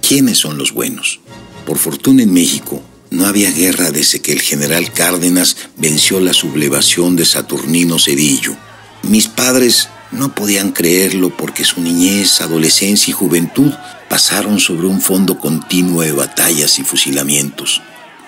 ¿Quiénes 0.07 0.37
son 0.37 0.57
los 0.57 0.71
buenos? 0.73 1.19
Por 1.65 1.77
fortuna 1.77 2.23
en 2.23 2.33
México, 2.33 2.83
no 3.09 3.25
había 3.25 3.51
guerra 3.51 3.91
desde 3.91 4.21
que 4.21 4.31
el 4.31 4.41
general 4.41 4.91
Cárdenas 4.93 5.57
venció 5.77 6.19
la 6.19 6.33
sublevación 6.33 7.15
de 7.15 7.25
Saturnino 7.25 7.97
Cedillo. 7.97 8.55
Mis 9.03 9.27
padres 9.27 9.89
no 10.11 10.33
podían 10.33 10.71
creerlo 10.71 11.35
porque 11.35 11.65
su 11.65 11.81
niñez, 11.81 12.41
adolescencia 12.41 13.11
y 13.11 13.13
juventud 13.13 13.71
pasaron 14.09 14.59
sobre 14.59 14.87
un 14.87 15.01
fondo 15.01 15.39
continuo 15.39 16.01
de 16.01 16.11
batallas 16.11 16.79
y 16.79 16.83
fusilamientos. 16.83 17.81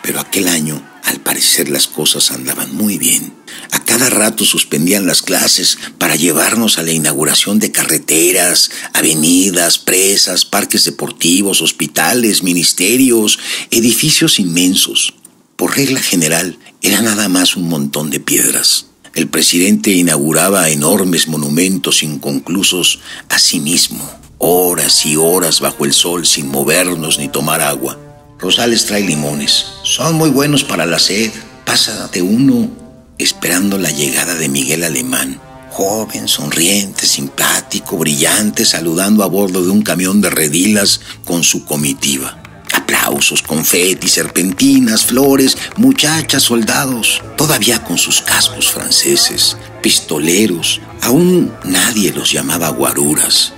Pero 0.07 0.21
aquel 0.21 0.47
año, 0.47 0.81
al 1.03 1.19
parecer 1.19 1.67
las 1.67 1.85
cosas 1.85 2.31
andaban 2.31 2.73
muy 2.73 2.97
bien. 2.97 3.33
A 3.71 3.83
cada 3.83 4.09
rato 4.09 4.45
suspendían 4.45 5.05
las 5.05 5.21
clases 5.21 5.77
para 5.97 6.15
llevarnos 6.15 6.77
a 6.77 6.83
la 6.83 6.93
inauguración 6.93 7.59
de 7.59 7.73
carreteras, 7.73 8.71
avenidas, 8.93 9.79
presas, 9.79 10.45
parques 10.45 10.85
deportivos, 10.85 11.61
hospitales, 11.61 12.41
ministerios, 12.41 13.37
edificios 13.69 14.39
inmensos. 14.39 15.13
Por 15.57 15.75
regla 15.75 16.01
general, 16.01 16.57
era 16.81 17.01
nada 17.01 17.27
más 17.27 17.57
un 17.57 17.67
montón 17.67 18.09
de 18.09 18.21
piedras. 18.21 18.85
El 19.13 19.27
presidente 19.27 19.91
inauguraba 19.91 20.69
enormes 20.69 21.27
monumentos 21.27 22.01
inconclusos 22.01 23.01
a 23.27 23.39
sí 23.39 23.59
mismo, 23.59 24.09
horas 24.37 25.05
y 25.05 25.17
horas 25.17 25.59
bajo 25.59 25.83
el 25.83 25.91
sol 25.91 26.25
sin 26.25 26.47
movernos 26.47 27.19
ni 27.19 27.27
tomar 27.27 27.59
agua. 27.59 28.06
Rosales 28.39 28.85
trae 28.85 29.01
limones, 29.01 29.65
son 29.83 30.15
muy 30.15 30.29
buenos 30.29 30.63
para 30.63 30.85
la 30.85 30.99
sed. 30.99 31.31
Pásate 31.65 32.21
uno 32.21 32.69
esperando 33.17 33.79
la 33.79 33.89
llegada 33.89 34.35
de 34.35 34.47
Miguel 34.47 34.83
Alemán, 34.83 35.41
joven, 35.71 36.27
sonriente, 36.27 37.07
simpático, 37.07 37.97
brillante, 37.97 38.63
saludando 38.63 39.23
a 39.23 39.27
bordo 39.27 39.63
de 39.63 39.71
un 39.71 39.81
camión 39.81 40.21
de 40.21 40.29
redilas 40.29 41.01
con 41.25 41.43
su 41.43 41.65
comitiva. 41.65 42.43
Aplausos, 42.73 43.41
confetis, 43.41 44.11
serpentinas, 44.11 45.03
flores, 45.03 45.57
muchachas, 45.77 46.43
soldados, 46.43 47.23
todavía 47.37 47.83
con 47.83 47.97
sus 47.97 48.21
cascos 48.21 48.71
franceses, 48.71 49.57
pistoleros, 49.81 50.79
aún 51.01 51.51
nadie 51.63 52.13
los 52.13 52.31
llamaba 52.31 52.69
guaruras. 52.69 53.53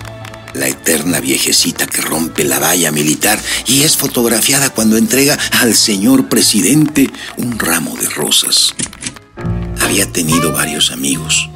La 0.54 0.68
eterna 0.68 1.20
viejecita 1.20 1.86
que 1.86 2.02
rompe 2.02 2.44
la 2.44 2.60
valla 2.60 2.92
militar 2.92 3.40
y 3.68 3.84
es 3.84 3.98
fotografiada 3.98 4.70
cuando 4.72 4.98
entrega 4.98 5.38
al 5.60 5.76
señor 5.76 6.28
presidente 6.28 7.10
un 7.38 7.60
ramo 7.60 7.96
de 7.98 8.10
rosas. 8.10 8.74
Había 9.80 10.12
tenido 10.12 10.52
varios 10.52 10.92
amigos, 10.92 11.50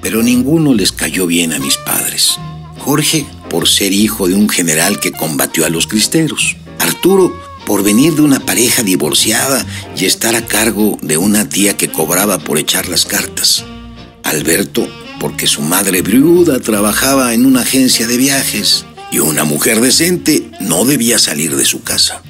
pero 0.00 0.22
ninguno 0.22 0.74
les 0.74 0.90
cayó 0.90 1.26
bien 1.26 1.52
a 1.52 1.58
mis 1.58 1.76
padres. 1.76 2.36
Jorge, 2.78 3.26
por 3.48 3.68
ser 3.68 3.92
hijo 3.92 4.26
de 4.26 4.34
un 4.34 4.48
general 4.48 4.98
que 4.98 5.12
combatió 5.12 5.64
a 5.64 5.70
los 5.70 5.86
cristeros. 5.86 6.56
Arturo, 6.80 7.32
por 7.64 7.84
venir 7.84 8.14
de 8.14 8.22
una 8.22 8.40
pareja 8.40 8.82
divorciada 8.82 9.64
y 9.96 10.04
estar 10.04 10.34
a 10.34 10.44
cargo 10.44 10.98
de 11.00 11.16
una 11.16 11.48
tía 11.48 11.76
que 11.76 11.92
cobraba 11.92 12.38
por 12.38 12.58
echar 12.58 12.88
las 12.88 13.06
cartas. 13.06 13.64
Alberto, 14.24 14.88
porque 15.22 15.46
su 15.46 15.62
madre 15.62 16.02
viuda 16.02 16.58
trabajaba 16.58 17.32
en 17.32 17.46
una 17.46 17.60
agencia 17.60 18.08
de 18.08 18.16
viajes 18.16 18.84
y 19.12 19.20
una 19.20 19.44
mujer 19.44 19.80
decente 19.80 20.50
no 20.58 20.84
debía 20.84 21.16
salir 21.16 21.54
de 21.54 21.64
su 21.64 21.84
casa. 21.84 22.24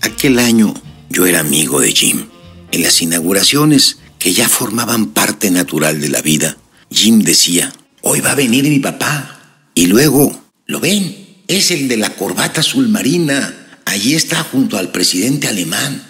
Aquel 0.00 0.38
año 0.38 0.72
yo 1.10 1.26
era 1.26 1.40
amigo 1.40 1.80
de 1.80 1.92
Jim. 1.92 2.24
En 2.72 2.82
las 2.82 3.02
inauguraciones, 3.02 3.98
que 4.18 4.32
ya 4.32 4.48
formaban 4.48 5.08
parte 5.08 5.50
natural 5.50 6.00
de 6.00 6.08
la 6.08 6.22
vida, 6.22 6.56
Jim 6.90 7.20
decía, 7.20 7.70
hoy 8.00 8.20
va 8.20 8.30
a 8.30 8.36
venir 8.36 8.64
mi 8.64 8.78
papá. 8.78 9.38
Y 9.74 9.84
luego, 9.84 10.32
¿lo 10.64 10.80
ven? 10.80 11.42
Es 11.46 11.70
el 11.72 11.88
de 11.88 11.98
la 11.98 12.16
corbata 12.16 12.62
azul 12.62 12.88
marina 12.88 13.54
Allí 13.84 14.14
está 14.14 14.42
junto 14.42 14.78
al 14.78 14.90
presidente 14.90 15.46
alemán, 15.46 16.02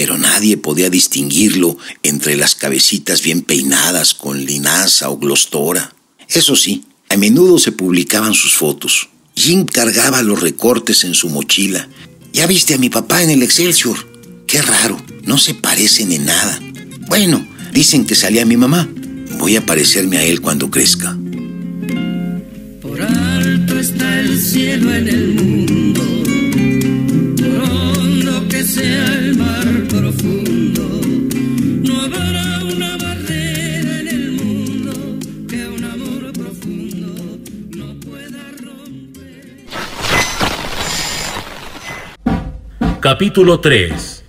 pero 0.00 0.16
nadie 0.16 0.56
podía 0.56 0.88
distinguirlo 0.88 1.76
entre 2.02 2.34
las 2.34 2.54
cabecitas 2.54 3.20
bien 3.20 3.42
peinadas 3.42 4.14
con 4.14 4.46
linaza 4.46 5.10
o 5.10 5.18
glostora. 5.18 5.94
Eso 6.26 6.56
sí, 6.56 6.86
a 7.10 7.18
menudo 7.18 7.58
se 7.58 7.70
publicaban 7.70 8.32
sus 8.32 8.54
fotos. 8.54 9.10
Jim 9.36 9.66
cargaba 9.66 10.22
los 10.22 10.40
recortes 10.40 11.04
en 11.04 11.12
su 11.12 11.28
mochila. 11.28 11.86
Ya 12.32 12.46
viste 12.46 12.72
a 12.72 12.78
mi 12.78 12.88
papá 12.88 13.22
en 13.22 13.28
el 13.28 13.42
Excelsior. 13.42 13.98
Qué 14.46 14.62
raro, 14.62 14.98
no 15.24 15.36
se 15.36 15.52
parecen 15.52 16.12
en 16.12 16.24
nada. 16.24 16.58
Bueno, 17.06 17.46
dicen 17.74 18.06
que 18.06 18.14
salía 18.14 18.46
mi 18.46 18.56
mamá. 18.56 18.88
Voy 19.38 19.56
a 19.56 19.66
parecerme 19.66 20.16
a 20.16 20.24
él 20.24 20.40
cuando 20.40 20.70
crezca. 20.70 21.14
Por 22.80 23.02
alto 23.02 23.78
está 23.78 24.20
el 24.20 24.40
cielo 24.40 24.94
en 24.94 25.08
el 25.08 25.34
mundo 25.34 26.09
Capítulo 43.00 43.60
3. 43.60 44.24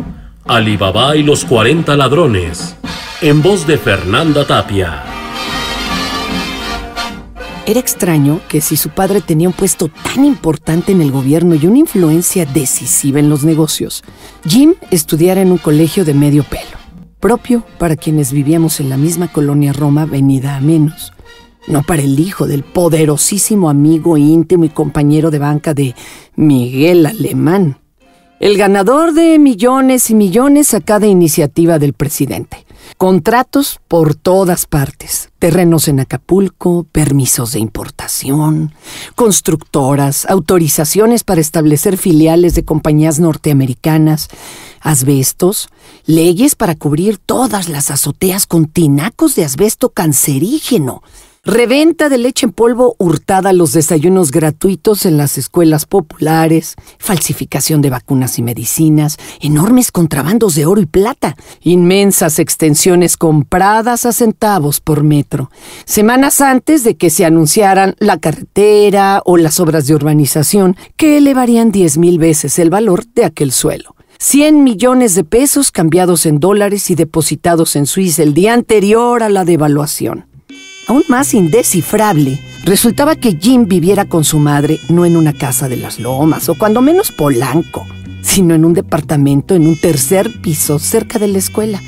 Alibaba 0.46 1.18
y 1.18 1.24
los 1.24 1.44
40 1.44 1.94
ladrones. 1.98 2.78
En 3.22 3.42
voz 3.42 3.68
de 3.68 3.78
Fernanda 3.78 4.48
Tapia. 4.48 5.04
Era 7.66 7.82
extraño 7.82 8.40
que 8.48 8.62
si 8.62 8.78
su 8.78 8.88
padre 8.88 9.20
tenía 9.20 9.50
un 9.50 9.54
puesto 9.54 9.90
tan 9.90 10.24
importante 10.24 10.94
en 10.94 11.02
el 11.02 11.12
gobierno 11.12 11.56
y 11.56 11.68
una 11.68 11.80
influencia 11.80 12.46
decisiva 12.46 13.20
en 13.20 13.30
los 13.30 13.44
negocios, 13.44 14.06
Jim 14.48 14.76
estudiara 14.90 15.42
en 15.42 15.52
un 15.52 15.58
colegio 15.58 16.06
de 16.06 16.14
medio 16.14 16.46
pelo, 16.46 16.78
propio 17.20 17.66
para 17.78 17.98
quienes 17.98 18.32
vivíamos 18.32 18.80
en 18.80 18.88
la 18.88 18.96
misma 18.96 19.28
colonia 19.34 19.74
Roma 19.74 20.06
venida 20.06 20.56
a 20.56 20.62
menos, 20.62 21.12
no 21.68 21.84
para 21.84 22.04
el 22.04 22.18
hijo 22.22 22.48
del 22.48 22.64
poderosísimo 22.64 23.70
amigo 23.70 24.16
íntimo 24.16 24.64
y 24.64 24.70
compañero 24.70 25.30
de 25.30 25.40
banca 25.40 25.74
de 25.74 25.94
Miguel 26.38 27.06
Alemán. 27.06 27.81
El 28.42 28.58
ganador 28.58 29.14
de 29.14 29.38
millones 29.38 30.10
y 30.10 30.16
millones 30.16 30.74
a 30.74 30.82
cada 30.82 31.06
iniciativa 31.06 31.78
del 31.78 31.94
presidente. 31.94 32.66
Contratos 32.98 33.80
por 33.88 34.16
todas 34.16 34.66
partes. 34.66 35.30
Terrenos 35.38 35.88
en 35.88 36.00
Acapulco, 36.00 36.88
permisos 36.92 37.52
de 37.52 37.60
importación, 37.60 38.74
constructoras, 39.14 40.26
autorizaciones 40.26 41.24
para 41.24 41.40
establecer 41.40 41.98
filiales 41.98 42.56
de 42.56 42.66
compañías 42.66 43.20
norteamericanas, 43.20 44.28
asbestos, 44.80 45.70
leyes 46.08 46.56
para 46.56 46.74
cubrir 46.74 47.20
todas 47.20 47.70
las 47.70 47.92
azoteas 47.92 48.48
con 48.48 48.66
tinacos 48.66 49.36
de 49.36 49.46
asbesto 49.46 49.90
cancerígeno, 49.90 51.04
Reventa 51.44 52.08
de 52.08 52.20
leche 52.20 52.46
en 52.46 52.52
polvo 52.52 52.96
hurtada 53.00 53.52
los 53.52 53.74
desayunos 53.74 54.30
gratuitos 54.30 55.08
en 55.08 55.18
las 55.18 55.40
escuelas 55.40 55.88
populares, 55.88 56.76
falsificación 57.00 57.82
de 57.82 57.90
vacunas 57.90 58.38
y 58.38 58.44
medicinas, 58.44 59.18
enormes 59.40 59.92
contrabandos 59.92 60.54
de 60.54 60.68
oro 60.68 60.82
y 60.82 60.86
plata, 60.86 61.36
inmensas 61.62 62.38
extensiones 62.38 63.18
compradas 63.18 64.06
a 64.06 64.12
centavos 64.12 64.82
por 64.82 65.02
metro, 65.02 65.50
semanas 65.86 66.42
antes 66.42 66.84
de 66.84 66.96
que 66.96 67.10
se 67.10 67.26
anunciaran 67.26 67.96
la 67.98 68.20
carretera 68.20 69.24
o 69.26 69.38
las 69.38 69.60
obras 69.60 69.88
de 69.88 69.96
urbanización 69.96 70.78
que 70.96 71.18
elevarían 71.18 71.72
diez 71.72 71.98
mil 71.98 72.20
veces 72.20 72.60
el 72.60 72.70
valor 72.70 73.04
de 73.16 73.26
aquel 73.26 73.52
suelo. 73.52 73.96
100 74.20 74.64
millones 74.64 75.16
de 75.16 75.24
pesos 75.24 75.72
cambiados 75.72 76.28
en 76.28 76.40
dólares 76.40 76.92
y 76.92 76.96
depositados 76.96 77.76
en 77.76 77.88
Suiza 77.88 78.22
el 78.22 78.36
día 78.36 78.54
anterior 78.54 79.24
a 79.24 79.30
la 79.30 79.44
devaluación. 79.44 80.31
Aún 80.92 81.06
más 81.08 81.34
indescifrable, 81.34 82.38
resultaba 82.66 83.16
que 83.16 83.38
Jim 83.40 83.66
viviera 83.66 84.04
con 84.04 84.26
su 84.26 84.40
madre 84.40 84.78
no 84.90 85.06
en 85.06 85.16
una 85.16 85.32
casa 85.32 85.70
de 85.70 85.78
las 85.78 86.00
lomas 86.00 86.50
o 86.50 86.56
cuando 86.56 86.82
menos 86.82 87.14
polanco, 87.14 87.88
sino 88.22 88.56
en 88.56 88.66
un 88.66 88.74
departamento 88.74 89.56
en 89.56 89.68
un 89.68 89.80
tercer 89.80 90.42
piso 90.42 90.80
cerca 90.80 91.18
de 91.18 91.30
la 91.30 91.38
escuela. 91.38 91.82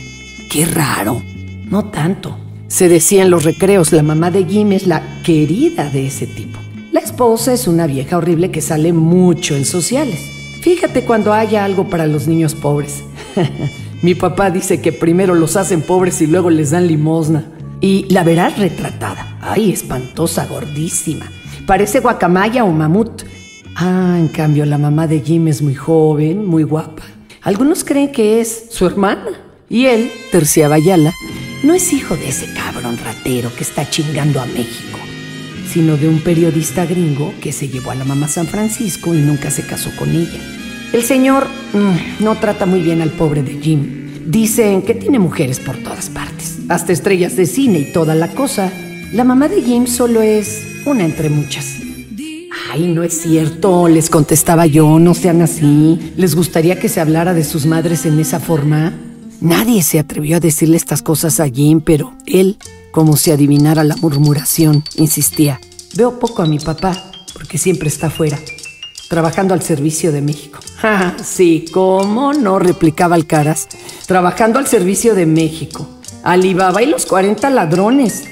Qué 0.50 0.64
raro. 0.64 1.22
No 1.66 1.84
tanto. 1.90 2.38
Se 2.70 2.88
decía 2.88 3.24
en 3.24 3.30
los 3.30 3.44
recreos, 3.44 3.92
la 3.92 4.04
mamá 4.04 4.32
de 4.32 4.46
Jim 4.46 4.72
es 4.72 4.88
la 4.88 5.22
querida 5.22 5.90
de 5.90 6.08
ese 6.08 6.26
tipo. 6.26 6.58
La 6.94 7.02
esposa 7.02 7.52
es 7.52 7.68
una 7.68 7.88
vieja 7.88 8.18
horrible 8.18 8.52
que 8.52 8.62
sale 8.62 8.94
mucho 8.94 9.58
en 9.58 9.66
sociales. 9.66 10.22
Fíjate 10.62 11.04
cuando 11.04 11.34
haya 11.34 11.66
algo 11.66 11.90
para 11.90 12.08
los 12.08 12.30
niños 12.30 12.56
pobres. 12.56 13.04
Mi 14.02 14.16
papá 14.16 14.50
dice 14.50 14.80
que 14.80 14.94
primero 14.94 15.36
los 15.36 15.58
hacen 15.58 15.82
pobres 15.82 16.22
y 16.22 16.28
luego 16.28 16.50
les 16.50 16.72
dan 16.72 16.88
limosna. 16.88 17.44
Y 17.84 18.06
la 18.08 18.24
verás 18.24 18.58
retratada. 18.58 19.38
Ay, 19.42 19.74
espantosa, 19.74 20.46
gordísima. 20.46 21.30
Parece 21.68 22.00
guacamaya 22.00 22.64
o 22.64 22.72
mamut. 22.72 23.24
Ah, 23.76 24.16
en 24.18 24.30
cambio, 24.30 24.66
la 24.66 24.78
mamá 24.78 25.06
de 25.06 25.20
Jim 25.20 25.50
es 25.50 25.62
muy 25.62 25.76
joven, 25.76 26.46
muy 26.46 26.64
guapa. 26.64 27.04
Algunos 27.42 27.84
creen 27.84 28.14
que 28.14 28.40
es 28.40 28.68
su 28.70 28.86
hermana. 28.86 29.32
Y 29.68 29.88
él, 29.88 30.10
Tercia 30.32 30.70
Bayala, 30.70 31.12
no 31.62 31.74
es 31.74 31.92
hijo 31.92 32.16
de 32.16 32.30
ese 32.30 32.54
cabrón 32.54 32.98
ratero 33.04 33.54
que 33.54 33.64
está 33.64 33.90
chingando 33.90 34.40
a 34.40 34.46
México, 34.46 35.00
sino 35.68 35.98
de 35.98 36.08
un 36.08 36.22
periodista 36.22 36.86
gringo 36.86 37.34
que 37.42 37.52
se 37.52 37.68
llevó 37.68 37.92
a 37.92 37.96
la 37.96 38.06
mamá 38.06 38.30
San 38.30 38.48
Francisco 38.48 39.14
y 39.14 39.18
nunca 39.18 39.52
se 39.52 39.66
casó 39.66 39.92
con 40.00 40.10
ella. 40.12 40.40
El 40.94 41.04
señor 41.04 41.48
mm, 41.74 42.24
no 42.24 42.38
trata 42.38 42.66
muy 42.66 42.82
bien 42.82 43.02
al 43.02 43.10
pobre 43.10 43.44
de 43.44 43.60
Jim. 43.62 44.03
Dicen 44.26 44.82
que 44.84 44.94
tiene 44.94 45.20
mujeres 45.20 45.60
por 45.60 45.78
todas 45.78 46.10
partes, 46.10 46.60
hasta 46.70 46.94
estrellas 46.94 47.36
de 47.36 47.46
cine 47.46 47.80
y 47.80 47.92
toda 47.92 48.16
la 48.16 48.30
cosa. 48.30 48.72
La 49.12 49.24
mamá 49.24 49.48
de 49.48 49.62
James 49.62 49.92
solo 49.92 50.22
es 50.22 50.66
una 50.86 51.04
entre 51.04 51.30
muchas. 51.30 51.66
Ay, 52.72 52.88
no 52.88 53.04
es 53.04 53.22
cierto, 53.22 53.88
les 53.88 54.10
contestaba 54.10 54.66
yo, 54.66 54.98
no 55.00 55.14
sean 55.14 55.42
así. 55.42 56.14
¿Les 56.16 56.36
gustaría 56.36 56.80
que 56.80 56.90
se 56.90 57.02
hablara 57.02 57.34
de 57.34 57.44
sus 57.44 57.66
madres 57.66 58.06
en 58.06 58.20
esa 58.20 58.40
forma? 58.40 58.94
Nadie 59.42 59.84
se 59.84 60.00
atrevió 60.00 60.38
a 60.38 60.40
decirle 60.40 60.78
estas 60.78 61.02
cosas 61.02 61.40
a 61.40 61.50
Jim, 61.50 61.82
pero 61.82 62.14
él, 62.26 62.58
como 62.92 63.18
si 63.18 63.32
adivinara 63.32 63.84
la 63.84 63.98
murmuración, 63.98 64.84
insistía. 64.96 65.60
Veo 65.96 66.18
poco 66.20 66.42
a 66.42 66.48
mi 66.48 66.60
papá, 66.60 67.12
porque 67.34 67.58
siempre 67.58 67.90
está 67.90 68.08
afuera 68.08 68.40
trabajando 69.14 69.54
al 69.54 69.62
servicio 69.62 70.12
de 70.12 70.24
México. 70.24 70.60
Sí, 71.24 71.66
¿cómo 71.72 72.34
no? 72.34 72.58
replicaba 72.58 73.14
Alcaraz. 73.14 73.68
Trabajando 74.08 74.58
al 74.58 74.66
servicio 74.66 75.14
de 75.14 75.28
México. 75.28 75.88
Alibaba 76.24 76.82
y 76.82 76.88
los 76.88 77.06
40 77.06 77.52
ladrones. 77.52 78.24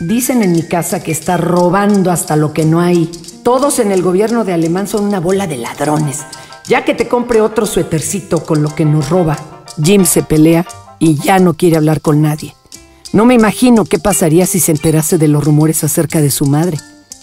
Dicen 0.00 0.42
en 0.42 0.52
mi 0.52 0.64
casa 0.64 1.02
que 1.02 1.12
está 1.12 1.38
robando 1.38 2.10
hasta 2.10 2.36
lo 2.36 2.52
que 2.52 2.66
no 2.66 2.80
hay. 2.80 3.10
Todos 3.42 3.78
en 3.78 3.90
el 3.90 4.02
gobierno 4.02 4.44
de 4.44 4.52
Alemán 4.52 4.86
son 4.86 5.06
una 5.06 5.18
bola 5.18 5.46
de 5.46 5.56
ladrones. 5.56 6.18
Ya 6.66 6.84
que 6.84 6.92
te 6.92 7.08
compre 7.08 7.40
otro 7.40 7.64
suétercito 7.64 8.44
con 8.44 8.62
lo 8.62 8.74
que 8.74 8.84
nos 8.84 9.08
roba. 9.08 9.38
Jim 9.82 10.04
se 10.04 10.22
pelea 10.22 10.66
y 10.98 11.14
ya 11.14 11.38
no 11.38 11.54
quiere 11.54 11.78
hablar 11.78 12.02
con 12.02 12.20
nadie. 12.20 12.54
No 13.14 13.24
me 13.24 13.32
imagino 13.32 13.86
qué 13.86 13.98
pasaría 13.98 14.44
si 14.44 14.60
se 14.60 14.72
enterase 14.72 15.16
de 15.16 15.28
los 15.28 15.42
rumores 15.42 15.84
acerca 15.84 16.20
de 16.20 16.30
su 16.30 16.44
madre. 16.44 16.76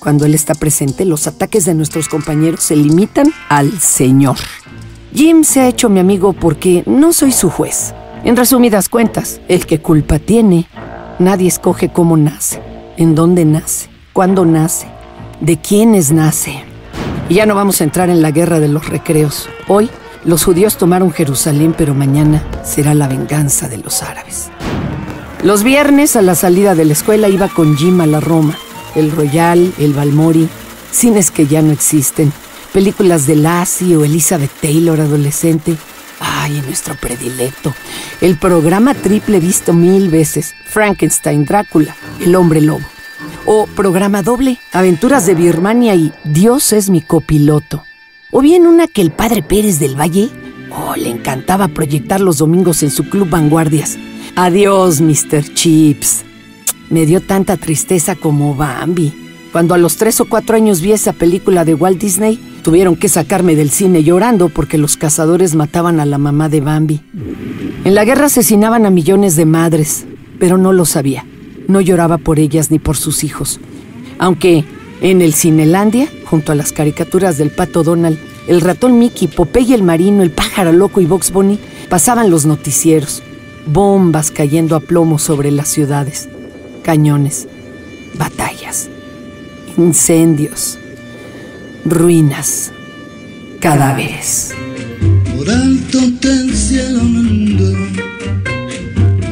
Cuando 0.05 0.27
Él 0.27 0.35
está 0.35 0.53
presente, 0.53 1.03
los 1.03 1.25
ataques 1.25 1.65
de 1.65 1.73
nuestros 1.73 2.09
compañeros 2.09 2.61
se 2.61 2.75
limitan 2.75 3.33
al 3.49 3.79
Señor. 3.79 4.37
Jim 5.15 5.43
se 5.43 5.61
ha 5.61 5.67
hecho 5.67 5.89
mi 5.89 5.99
amigo 5.99 6.33
porque 6.33 6.83
no 6.85 7.11
soy 7.11 7.31
su 7.31 7.49
juez. 7.49 7.95
En 8.23 8.35
resumidas 8.35 8.87
cuentas, 8.87 9.41
el 9.47 9.65
que 9.65 9.81
culpa 9.81 10.19
tiene, 10.19 10.67
nadie 11.17 11.47
escoge 11.47 11.89
cómo 11.89 12.17
nace, 12.17 12.61
en 12.97 13.15
dónde 13.15 13.45
nace, 13.45 13.89
cuándo 14.13 14.45
nace, 14.45 14.85
de 15.41 15.57
quiénes 15.57 16.11
nace. 16.11 16.63
Y 17.27 17.33
ya 17.33 17.47
no 17.47 17.55
vamos 17.55 17.81
a 17.81 17.85
entrar 17.85 18.11
en 18.11 18.21
la 18.21 18.29
guerra 18.29 18.59
de 18.59 18.67
los 18.67 18.87
recreos. 18.87 19.49
Hoy 19.67 19.89
los 20.23 20.43
judíos 20.43 20.77
tomaron 20.77 21.11
Jerusalén, 21.13 21.73
pero 21.75 21.95
mañana 21.95 22.43
será 22.63 22.93
la 22.93 23.07
venganza 23.07 23.69
de 23.69 23.79
los 23.79 24.03
árabes. 24.03 24.51
Los 25.41 25.63
viernes 25.63 26.15
a 26.15 26.21
la 26.21 26.35
salida 26.35 26.75
de 26.75 26.85
la 26.85 26.93
escuela 26.93 27.27
iba 27.27 27.47
con 27.47 27.75
Jim 27.75 28.01
a 28.01 28.05
la 28.05 28.19
Roma 28.19 28.55
el 28.95 29.11
Royal, 29.11 29.73
el 29.77 29.93
Balmori, 29.93 30.47
cines 30.91 31.31
que 31.31 31.45
ya 31.47 31.61
no 31.61 31.71
existen, 31.71 32.31
películas 32.73 33.27
de 33.27 33.35
Lassie 33.35 33.95
o 33.95 34.03
Elizabeth 34.03 34.51
Taylor 34.61 34.99
adolescente. 34.99 35.75
Ay, 36.19 36.61
nuestro 36.65 36.95
predilecto. 36.95 37.73
El 38.21 38.37
programa 38.37 38.93
triple 38.93 39.39
visto 39.39 39.73
mil 39.73 40.09
veces, 40.09 40.55
Frankenstein, 40.65 41.45
Drácula, 41.45 41.95
El 42.19 42.35
hombre 42.35 42.61
lobo. 42.61 42.85
O 43.45 43.67
programa 43.67 44.23
doble, 44.23 44.57
Aventuras 44.71 45.25
de 45.25 45.35
Birmania 45.35 45.95
y 45.95 46.11
Dios 46.23 46.73
es 46.73 46.89
mi 46.89 47.01
copiloto. 47.01 47.83
O 48.31 48.41
bien 48.41 48.65
una 48.65 48.87
que 48.87 49.01
el 49.01 49.11
padre 49.11 49.43
Pérez 49.43 49.79
del 49.79 49.99
Valle, 49.99 50.29
oh, 50.71 50.95
le 50.95 51.09
encantaba 51.09 51.67
proyectar 51.67 52.21
los 52.21 52.39
domingos 52.39 52.83
en 52.83 52.91
su 52.91 53.09
club 53.09 53.29
Vanguardias. 53.29 53.97
Adiós, 54.35 54.99
Mr. 54.99 55.53
Chips. 55.53 56.24
Me 56.89 57.05
dio 57.05 57.19
tanta 57.19 57.57
tristeza 57.57 58.15
como 58.15 58.53
Bambi. 58.55 59.13
Cuando 59.51 59.73
a 59.73 59.77
los 59.77 59.95
tres 59.95 60.19
o 60.21 60.25
cuatro 60.25 60.55
años 60.55 60.81
vi 60.81 60.91
esa 60.91 61.13
película 61.13 61.65
de 61.65 61.73
Walt 61.73 61.99
Disney, 61.99 62.39
tuvieron 62.61 62.95
que 62.95 63.09
sacarme 63.09 63.55
del 63.55 63.71
cine 63.71 64.03
llorando 64.03 64.49
porque 64.49 64.77
los 64.77 64.97
cazadores 64.97 65.55
mataban 65.55 65.99
a 65.99 66.05
la 66.05 66.17
mamá 66.17 66.49
de 66.49 66.61
Bambi. 66.61 67.01
En 67.83 67.95
la 67.95 68.05
guerra 68.05 68.25
asesinaban 68.25 68.85
a 68.85 68.91
millones 68.91 69.35
de 69.35 69.45
madres, 69.45 70.05
pero 70.39 70.57
no 70.57 70.73
lo 70.73 70.85
sabía. 70.85 71.25
No 71.67 71.81
lloraba 71.81 72.17
por 72.19 72.37
ellas 72.37 72.69
ni 72.69 72.77
por 72.77 72.97
sus 72.97 73.23
hijos. 73.23 73.59
Aunque 74.19 74.63
en 75.01 75.21
el 75.21 75.33
Cinelandia, 75.33 76.07
junto 76.25 76.51
a 76.51 76.55
las 76.55 76.71
caricaturas 76.71 77.37
del 77.37 77.49
pato 77.49 77.83
Donald, 77.83 78.19
el 78.47 78.61
ratón 78.61 78.99
Mickey, 78.99 79.27
Popeye 79.27 79.73
el 79.73 79.83
marino, 79.83 80.21
el 80.21 80.31
pájaro 80.31 80.71
loco 80.71 81.01
y 81.01 81.05
Box 81.05 81.31
Bunny, 81.31 81.57
pasaban 81.89 82.29
los 82.29 82.45
noticieros. 82.45 83.23
Bombas 83.65 84.29
cayendo 84.29 84.75
a 84.75 84.81
plomo 84.81 85.17
sobre 85.17 85.49
las 85.49 85.69
ciudades 85.69 86.29
cañones, 86.85 87.47
batallas, 88.13 88.91
incendios, 89.75 90.77
ruinas, 91.83 92.71
cadáveres. 93.59 94.53
Por 95.35 95.49
alto 95.49 95.99
del 96.21 96.55
cielo 96.55 97.03
mundo, 97.03 97.73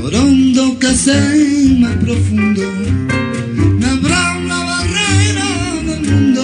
por 0.02 0.16
hondo 0.16 0.80
que 0.80 0.96
sea 0.96 1.32
más 1.80 1.96
profundo, 1.98 2.63
no 3.80 3.88
habrá 3.88 4.38
una 4.39 4.63
barrera 4.66 5.46
del 5.86 6.12
mundo 6.12 6.42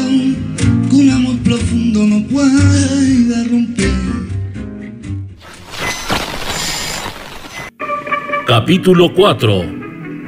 que 0.91 0.95
un 0.95 1.09
amor 1.09 1.37
profundo 1.39 2.05
no 2.05 2.23
pueda 2.27 3.43
romper. 3.45 3.89
Capítulo 8.45 9.11
4 9.15 9.78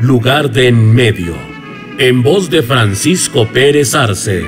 Lugar 0.02 0.50
de 0.52 0.68
en 0.68 0.96
medio. 0.96 1.36
En 2.00 2.24
voz 2.24 2.50
de 2.50 2.64
Francisco 2.64 3.48
Pérez 3.48 3.94
Arce. 3.94 4.42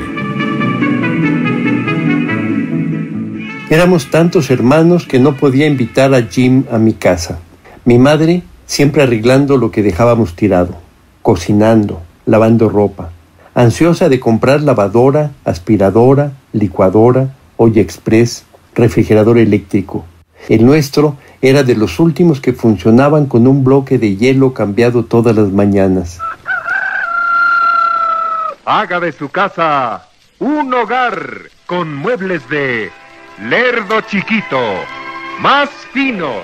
Éramos 3.70 4.10
tantos 4.10 4.50
hermanos 4.50 5.06
que 5.06 5.20
no 5.20 5.38
podía 5.38 5.68
invitar 5.68 6.16
a 6.16 6.24
Jim 6.24 6.64
a 6.72 6.80
mi 6.80 6.94
casa. 6.94 7.38
Mi 7.86 8.00
madre 8.00 8.42
siempre 8.66 9.04
arreglando 9.04 9.58
lo 9.58 9.70
que 9.70 9.84
dejábamos 9.84 10.36
tirado, 10.36 10.76
cocinando, 11.22 12.02
lavando 12.26 12.68
ropa, 12.68 13.12
ansiosa 13.54 14.10
de 14.10 14.20
comprar 14.20 14.64
lavadora, 14.64 15.34
aspiradora, 15.46 16.32
licuadora, 16.52 17.36
olla 17.58 17.80
express, 17.80 18.46
refrigerador 18.74 19.38
eléctrico. 19.38 20.04
El 20.50 20.66
nuestro 20.66 21.16
era 21.44 21.62
de 21.62 21.76
los 21.76 22.00
últimos 22.00 22.40
que 22.40 22.54
funcionaban 22.54 23.26
con 23.26 23.48
un 23.48 23.66
bloque 23.66 23.98
de 23.98 24.16
hielo 24.16 24.54
cambiado 24.54 25.04
todas 25.04 25.36
las 25.36 25.52
mañanas. 25.52 26.20
Haga 28.64 29.02
de 29.02 29.12
su 29.12 29.28
casa 29.28 30.08
un 30.40 30.74
hogar 30.74 31.42
con 31.66 31.94
muebles 31.94 32.48
de 32.50 32.90
Lerdo 33.50 34.00
Chiquito, 34.10 34.58
más 35.42 35.70
finos. 35.92 36.44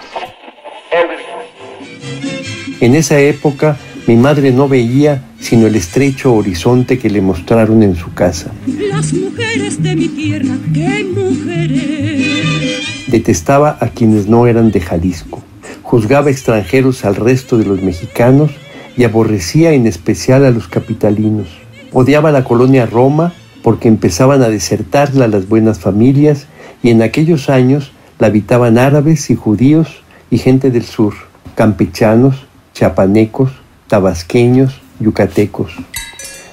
En 2.82 2.94
esa 2.94 3.18
época 3.20 3.78
mi 4.06 4.18
madre 4.18 4.52
no 4.52 4.68
veía 4.68 5.24
sino 5.40 5.68
el 5.68 5.78
estrecho 5.78 6.34
horizonte 6.34 7.00
que 7.00 7.10
le 7.10 7.22
mostraron 7.22 7.84
en 7.84 7.96
su 7.96 8.14
casa. 8.14 8.52
Las 8.68 9.14
mujeres 9.14 9.82
de 9.82 9.96
mi 9.96 10.10
tierra, 10.10 10.58
qué 10.74 11.06
mujeres. 11.06 12.89
Detestaba 13.10 13.76
a 13.80 13.88
quienes 13.88 14.28
no 14.28 14.46
eran 14.46 14.72
de 14.72 14.82
Jalisco. 14.82 15.42
Juzgaba 15.82 16.30
extranjeros 16.30 17.06
al 17.06 17.16
resto 17.16 17.58
de 17.58 17.66
los 17.66 17.82
mexicanos 17.82 18.52
y 18.96 19.04
aborrecía 19.04 19.74
en 19.74 19.88
especial 19.88 20.46
a 20.46 20.52
los 20.52 20.68
capitalinos. 20.68 21.48
Odiaba 21.92 22.32
la 22.32 22.44
colonia 22.44 22.86
Roma 22.86 23.34
porque 23.64 23.88
empezaban 23.88 24.44
a 24.44 24.50
desertarla 24.50 25.28
las 25.28 25.50
buenas 25.50 25.80
familias 25.80 26.46
y 26.84 26.92
en 26.92 27.02
aquellos 27.02 27.50
años 27.50 27.92
la 28.20 28.28
habitaban 28.28 28.78
árabes 28.78 29.32
y 29.32 29.36
judíos 29.36 30.04
y 30.30 30.38
gente 30.38 30.70
del 30.70 30.84
sur, 30.84 31.16
campechanos, 31.56 32.46
chapanecos, 32.74 33.52
tabasqueños, 33.88 34.80
yucatecos. 35.00 35.72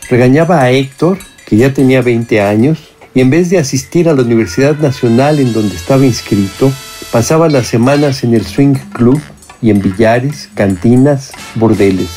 Regañaba 0.09 0.63
a 0.63 0.71
Héctor, 0.71 1.19
que 1.47 1.59
ya 1.59 1.75
tenía 1.75 2.01
20 2.01 2.41
años, 2.41 2.79
y 3.17 3.23
en 3.23 3.31
vez 3.31 3.49
de 3.49 3.57
asistir 3.57 4.11
a 4.11 4.13
la 4.13 4.21
Universidad 4.21 4.77
Nacional 4.77 5.39
en 5.39 5.55
donde 5.55 5.75
estaba 5.75 6.05
inscrito, 6.05 6.71
pasaba 7.11 7.49
las 7.49 7.67
semanas 7.67 8.23
en 8.25 8.35
el 8.35 8.45
Swing 8.45 8.75
Club 8.93 9.19
y 9.63 9.71
en 9.71 9.81
billares, 9.81 10.51
cantinas, 10.53 11.33
bordeles. 11.55 12.11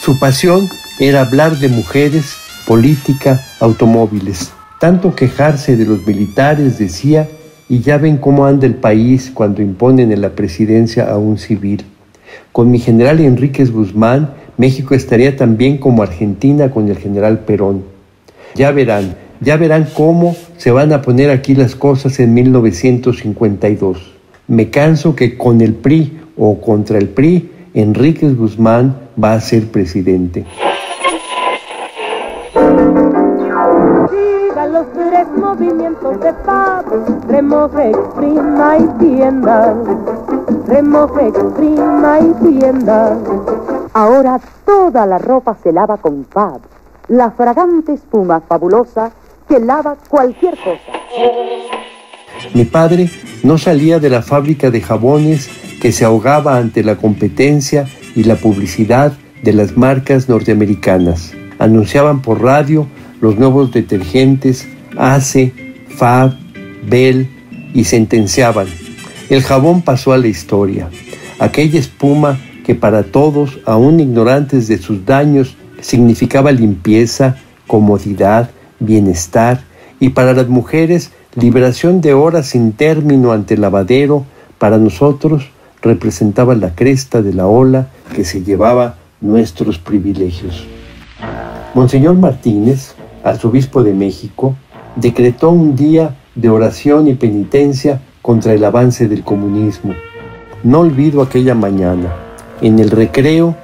Su 0.00 0.16
pasión 0.20 0.68
era 1.00 1.22
hablar 1.22 1.58
de 1.58 1.66
mujeres, 1.66 2.36
política, 2.68 3.44
automóviles. 3.58 4.52
Tanto 4.78 5.16
quejarse 5.16 5.76
de 5.76 5.86
los 5.86 6.06
militares, 6.06 6.78
decía, 6.78 7.28
y 7.68 7.80
ya 7.80 7.98
ven 7.98 8.18
cómo 8.18 8.46
anda 8.46 8.68
el 8.68 8.76
país 8.76 9.32
cuando 9.34 9.60
imponen 9.60 10.12
en 10.12 10.20
la 10.20 10.36
presidencia 10.36 11.10
a 11.10 11.18
un 11.18 11.36
civil. 11.36 11.84
Con 12.52 12.70
mi 12.70 12.78
general 12.78 13.18
Enríquez 13.18 13.72
Guzmán, 13.72 14.34
México 14.56 14.94
estaría 14.94 15.36
tan 15.36 15.56
bien 15.56 15.78
como 15.78 16.04
Argentina 16.04 16.70
con 16.70 16.88
el 16.88 16.98
general 16.98 17.40
Perón. 17.40 17.82
Ya 18.54 18.70
verán, 18.70 19.16
ya 19.44 19.56
verán 19.56 19.86
cómo 19.94 20.34
se 20.56 20.70
van 20.70 20.92
a 20.92 21.02
poner 21.02 21.30
aquí 21.30 21.54
las 21.54 21.76
cosas 21.76 22.18
en 22.18 22.32
1952. 22.34 24.14
Me 24.48 24.70
canso 24.70 25.14
que 25.14 25.36
con 25.36 25.60
el 25.60 25.74
PRI 25.74 26.20
o 26.36 26.60
contra 26.60 26.98
el 26.98 27.08
PRI, 27.08 27.50
Enríquez 27.74 28.36
Guzmán 28.36 28.96
va 29.22 29.34
a 29.34 29.40
ser 29.40 29.68
presidente. 29.68 30.44
los 34.72 35.28
movimientos 35.36 36.20
de 36.20 36.32
paz, 36.32 36.84
remoje, 37.28 37.90
exprima 37.90 38.78
y 38.78 38.86
tienda, 38.98 39.74
remoje, 40.66 41.28
exprima 41.28 42.18
y 42.20 42.32
tienda. 42.48 43.16
Ahora 43.92 44.40
toda 44.64 45.06
la 45.06 45.18
ropa 45.18 45.56
se 45.62 45.72
lava 45.72 45.98
con 45.98 46.24
Fab, 46.24 46.60
la 47.08 47.30
fragante 47.30 47.92
espuma 47.92 48.40
fabulosa 48.40 49.12
que 49.48 49.58
lava 49.58 49.96
cualquier 50.08 50.56
cosa. 50.56 50.80
Mi 52.54 52.64
padre 52.64 53.10
no 53.42 53.58
salía 53.58 53.98
de 53.98 54.10
la 54.10 54.22
fábrica 54.22 54.70
de 54.70 54.80
jabones 54.80 55.48
que 55.80 55.92
se 55.92 56.04
ahogaba 56.04 56.56
ante 56.56 56.82
la 56.82 56.96
competencia 56.96 57.86
y 58.14 58.24
la 58.24 58.36
publicidad 58.36 59.12
de 59.42 59.52
las 59.52 59.76
marcas 59.76 60.28
norteamericanas. 60.28 61.32
Anunciaban 61.58 62.22
por 62.22 62.42
radio 62.42 62.86
los 63.20 63.36
nuevos 63.36 63.72
detergentes 63.72 64.66
ACE, 64.96 65.52
FAB, 65.88 66.34
Bell 66.88 67.28
y 67.74 67.84
sentenciaban. 67.84 68.66
El 69.30 69.42
jabón 69.42 69.82
pasó 69.82 70.12
a 70.12 70.18
la 70.18 70.28
historia. 70.28 70.88
Aquella 71.38 71.78
espuma 71.78 72.38
que 72.64 72.74
para 72.74 73.04
todos, 73.04 73.58
aún 73.66 74.00
ignorantes 74.00 74.68
de 74.68 74.78
sus 74.78 75.04
daños, 75.04 75.56
significaba 75.80 76.52
limpieza, 76.52 77.36
comodidad, 77.66 78.50
bienestar 78.84 79.62
y 80.00 80.10
para 80.10 80.32
las 80.32 80.48
mujeres 80.48 81.10
liberación 81.34 82.00
de 82.00 82.14
horas 82.14 82.46
sin 82.46 82.72
término 82.72 83.32
ante 83.32 83.54
el 83.54 83.60
lavadero, 83.60 84.24
para 84.58 84.78
nosotros 84.78 85.50
representaba 85.82 86.54
la 86.54 86.74
cresta 86.74 87.22
de 87.22 87.34
la 87.34 87.46
ola 87.46 87.88
que 88.14 88.24
se 88.24 88.42
llevaba 88.42 88.96
nuestros 89.20 89.78
privilegios. 89.78 90.66
Monseñor 91.74 92.14
Martínez, 92.14 92.94
arzobispo 93.24 93.82
de 93.82 93.94
México, 93.94 94.56
decretó 94.96 95.50
un 95.50 95.74
día 95.74 96.16
de 96.34 96.48
oración 96.48 97.08
y 97.08 97.14
penitencia 97.14 98.00
contra 98.22 98.54
el 98.54 98.64
avance 98.64 99.08
del 99.08 99.22
comunismo. 99.22 99.94
No 100.62 100.80
olvido 100.80 101.20
aquella 101.20 101.54
mañana. 101.54 102.12
En 102.60 102.78
el 102.78 102.90
recreo 102.90 103.56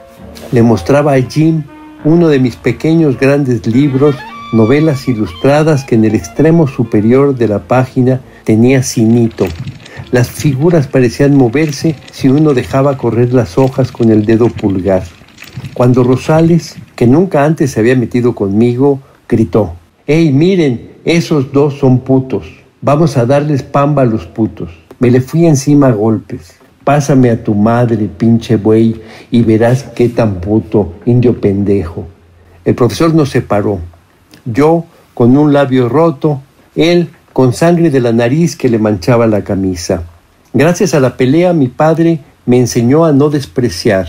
le 0.53 0.63
mostraba 0.63 1.15
a 1.15 1.23
Jim 1.23 1.63
uno 2.05 2.29
de 2.29 2.39
mis 2.39 2.57
pequeños 2.57 3.19
grandes 3.19 3.67
libros, 3.67 4.17
novelas 4.53 5.07
ilustradas 5.09 5.85
que 5.85 5.95
en 5.95 6.05
el 6.05 6.15
extremo 6.15 6.67
superior 6.67 7.37
de 7.37 7.49
la 7.49 7.61
página 7.61 8.21
tenía 8.45 8.83
cinito. 8.83 9.47
Las 10.11 10.29
figuras 10.29 10.87
parecían 10.87 11.37
moverse 11.37 11.95
si 12.11 12.29
uno 12.29 12.53
dejaba 12.53 12.97
correr 12.97 13.33
las 13.33 13.59
hojas 13.59 13.93
con 13.93 14.11
el 14.11 14.27
dedo 14.27 14.49
pulgar. 14.49 15.05
Cuando 15.75 16.03
Rosales, 16.03 16.77
que 16.97 17.07
nunca 17.07 17.45
antes 17.45 17.73
se 17.73 17.81
había 17.81 17.97
metido 17.97 18.35
conmigo, 18.35 19.01
gritó, 19.29 19.75
¡Ey, 20.07 20.33
miren! 20.33 20.91
Esos 21.05 21.53
dos 21.53 21.79
son 21.79 22.01
putos. 22.01 22.45
Vamos 22.83 23.17
a 23.17 23.25
darles 23.25 23.63
pamba 23.63 24.03
a 24.03 24.07
los 24.07 24.27
putos. 24.27 24.71
Me 24.99 25.11
le 25.11 25.21
fui 25.21 25.47
encima 25.47 25.89
a 25.89 25.93
golpes. 25.93 26.57
Pásame 26.85 27.31
a 27.31 27.43
tu 27.43 27.55
madre, 27.55 28.09
pinche 28.09 28.57
buey, 28.57 29.01
y 29.31 29.43
verás 29.43 29.85
qué 29.95 30.09
tan 30.09 30.41
puto, 30.41 30.95
indio 31.07 31.41
pendejo. 31.41 32.07
El 32.65 32.75
profesor 32.75 33.15
nos 33.15 33.31
separó. 33.31 33.81
Yo 34.53 34.85
con 35.15 35.37
un 35.37 35.53
labio 35.53 35.89
roto, 35.89 36.41
él 36.75 37.11
con 37.33 37.53
sangre 37.53 37.91
de 37.91 38.01
la 38.01 38.13
nariz 38.13 38.57
que 38.57 38.69
le 38.69 38.79
manchaba 38.79 39.27
la 39.27 39.45
camisa. 39.45 40.03
Gracias 40.53 40.95
a 40.95 41.01
la 41.01 41.17
pelea 41.17 41.53
mi 41.53 41.69
padre 41.69 42.21
me 42.47 42.59
enseñó 42.59 43.05
a 43.05 43.13
no 43.13 43.31
despreciar. 43.31 44.09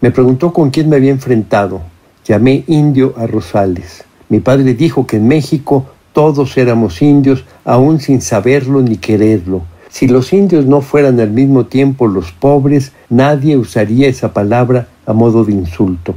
Me 0.00 0.10
preguntó 0.10 0.52
con 0.52 0.70
quién 0.70 0.88
me 0.88 0.96
había 0.96 1.10
enfrentado. 1.10 1.82
Llamé 2.24 2.64
indio 2.66 3.14
a 3.16 3.26
Rosales. 3.26 4.04
Mi 4.28 4.40
padre 4.40 4.74
dijo 4.74 5.06
que 5.06 5.16
en 5.16 5.28
México 5.28 5.86
todos 6.12 6.56
éramos 6.56 7.02
indios, 7.02 7.44
aún 7.64 8.00
sin 8.00 8.20
saberlo 8.20 8.80
ni 8.82 8.96
quererlo. 8.96 9.62
Si 9.88 10.08
los 10.08 10.32
indios 10.32 10.64
no 10.64 10.80
fueran 10.80 11.20
al 11.20 11.30
mismo 11.30 11.66
tiempo 11.66 12.06
los 12.06 12.32
pobres, 12.32 12.92
nadie 13.10 13.56
usaría 13.56 14.08
esa 14.08 14.32
palabra 14.32 14.88
a 15.04 15.12
modo 15.12 15.44
de 15.44 15.52
insulto. 15.52 16.14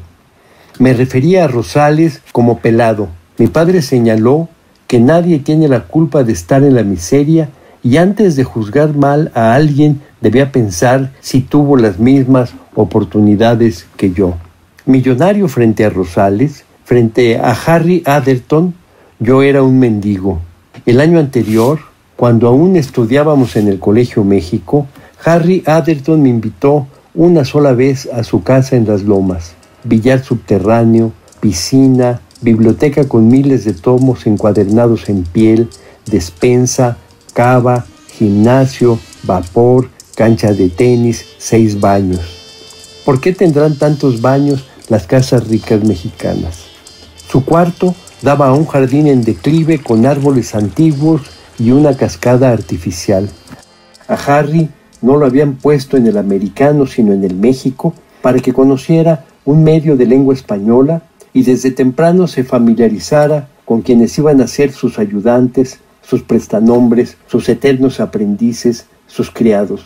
Me 0.80 0.94
refería 0.94 1.46
a 1.46 1.48
Rosales 1.48 2.22
como 2.32 2.60
pelado. 2.60 3.10
Mi 3.38 3.48
padre 3.48 3.82
señaló 3.82 4.50
que 4.88 5.00
nadie 5.00 5.40
tiene 5.40 5.68
la 5.68 5.82
culpa 5.82 6.24
de 6.24 6.34
estar 6.34 6.64
en 6.64 6.76
la 6.76 6.84
miseria 6.84 7.50
y 7.84 7.98
antes 7.98 8.36
de 8.36 8.44
juzgar 8.44 8.96
mal 8.96 9.32
a 9.36 9.54
alguien 9.56 10.02
debía 10.22 10.52
pensar 10.52 11.12
si 11.22 11.42
tuvo 11.42 11.78
las 11.78 12.00
mismas 12.00 12.54
oportunidades 12.76 13.88
que 13.98 14.12
yo. 14.12 14.36
Millonario 14.86 15.48
frente 15.48 15.86
a 15.86 15.90
Rosales, 15.90 16.66
Frente 16.86 17.40
a 17.40 17.50
Harry 17.66 18.04
Atherton, 18.06 18.76
yo 19.18 19.42
era 19.42 19.64
un 19.64 19.80
mendigo. 19.80 20.40
El 20.86 21.02
año 21.02 21.18
anterior, 21.18 21.80
cuando 22.16 22.48
aún 22.48 22.76
estudiábamos 22.76 23.56
en 23.56 23.68
el 23.70 23.80
Colegio 23.80 24.24
México, 24.24 24.86
Harry 25.26 25.64
Atherton 25.66 26.22
me 26.22 26.30
invitó 26.30 26.86
una 27.16 27.44
sola 27.44 27.74
vez 27.74 28.08
a 28.14 28.24
su 28.24 28.44
casa 28.44 28.76
en 28.76 28.86
las 28.86 29.02
lomas. 29.02 29.56
Billar 29.84 30.24
subterráneo, 30.24 31.12
piscina, 31.40 32.22
biblioteca 32.42 33.08
con 33.08 33.28
miles 33.28 33.66
de 33.66 33.74
tomos 33.74 34.28
encuadernados 34.28 35.10
en 35.10 35.24
piel, 35.24 35.70
despensa, 36.06 36.98
cava, 37.34 37.86
gimnasio, 38.18 39.00
vapor, 39.24 39.90
cancha 40.16 40.54
de 40.54 40.70
tenis, 40.70 41.26
seis 41.38 41.80
baños. 41.80 42.22
¿Por 43.06 43.20
qué 43.20 43.34
tendrán 43.34 43.78
tantos 43.78 44.22
baños 44.22 44.66
las 44.90 45.06
casas 45.06 45.48
ricas 45.48 45.84
mexicanas? 45.84 46.66
Su 47.30 47.44
cuarto 47.44 47.94
daba 48.22 48.48
a 48.48 48.54
un 48.54 48.66
jardín 48.66 49.08
en 49.08 49.24
declive 49.24 49.80
con 49.80 50.06
árboles 50.06 50.56
antiguos 50.56 51.22
y 51.60 51.72
una 51.72 51.96
cascada 51.96 52.52
artificial. 52.52 53.30
A 54.08 54.14
Harry 54.14 54.70
no 55.02 55.18
lo 55.18 55.26
habían 55.26 55.56
puesto 55.56 55.98
en 55.98 56.08
el 56.08 56.18
americano 56.18 56.88
sino 56.88 57.14
en 57.14 57.24
el 57.24 57.36
México 57.36 57.94
para 58.22 58.40
que 58.40 58.54
conociera 58.54 59.26
un 59.46 59.64
medio 59.64 59.96
de 59.96 60.06
lengua 60.06 60.34
española 60.34 61.04
y 61.36 61.44
desde 61.44 61.70
temprano 61.70 62.28
se 62.28 62.46
familiarizara 62.46 63.50
con 63.66 63.82
quienes 63.82 64.18
iban 64.18 64.40
a 64.40 64.48
ser 64.48 64.72
sus 64.72 64.98
ayudantes, 64.98 65.82
sus 66.02 66.22
prestanombres, 66.24 67.18
sus 67.28 67.50
eternos 67.50 68.00
aprendices, 68.00 68.86
sus 69.06 69.30
criados. 69.32 69.86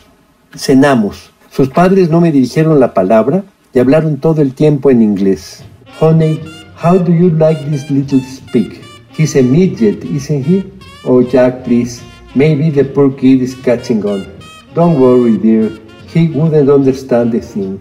Cenamos. 0.54 1.32
Sus 1.50 1.68
padres 1.68 2.08
no 2.08 2.20
me 2.20 2.30
dirigieron 2.30 2.78
la 2.78 2.94
palabra 2.94 3.42
y 3.74 3.80
hablaron 3.80 4.18
todo 4.18 4.42
el 4.42 4.54
tiempo 4.54 4.92
en 4.92 5.02
inglés. 5.02 5.64
Honey, 6.00 6.40
how 6.80 6.96
do 6.96 7.12
you 7.12 7.30
like 7.30 7.60
this 7.68 7.90
little 7.90 8.20
speak? 8.20 8.80
He's 9.18 9.34
a 9.34 9.42
midget, 9.42 10.04
isn't 10.04 10.44
he? 10.46 10.64
Oh, 11.04 11.20
Jack, 11.20 11.64
please. 11.64 12.00
Maybe 12.36 12.70
the 12.70 12.84
poor 12.84 13.10
kid 13.16 13.42
is 13.42 13.56
catching 13.56 14.04
on. 14.06 14.24
Don't 14.72 15.00
worry, 15.00 15.36
dear. 15.36 15.68
He 16.14 16.28
wouldn't 16.28 16.70
understand 16.70 17.32
the 17.32 17.40
thing. 17.40 17.80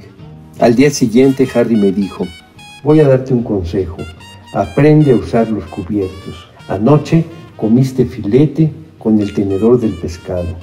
Al 0.60 0.76
día 0.76 0.90
siguiente, 0.90 1.48
Harry 1.54 1.76
me 1.76 1.92
dijo, 1.92 2.26
voy 2.84 3.00
a 3.00 3.08
darte 3.08 3.34
un 3.34 3.44
consejo. 3.44 3.98
Aprende 4.54 5.12
a 5.12 5.16
usar 5.16 5.50
los 5.50 5.66
cubiertos. 5.66 6.50
Anoche 6.68 7.26
comiste 7.56 8.06
filete 8.06 8.72
con 8.98 9.20
el 9.20 9.34
tenedor 9.34 9.80
del 9.80 9.94
pescado. 9.94 10.56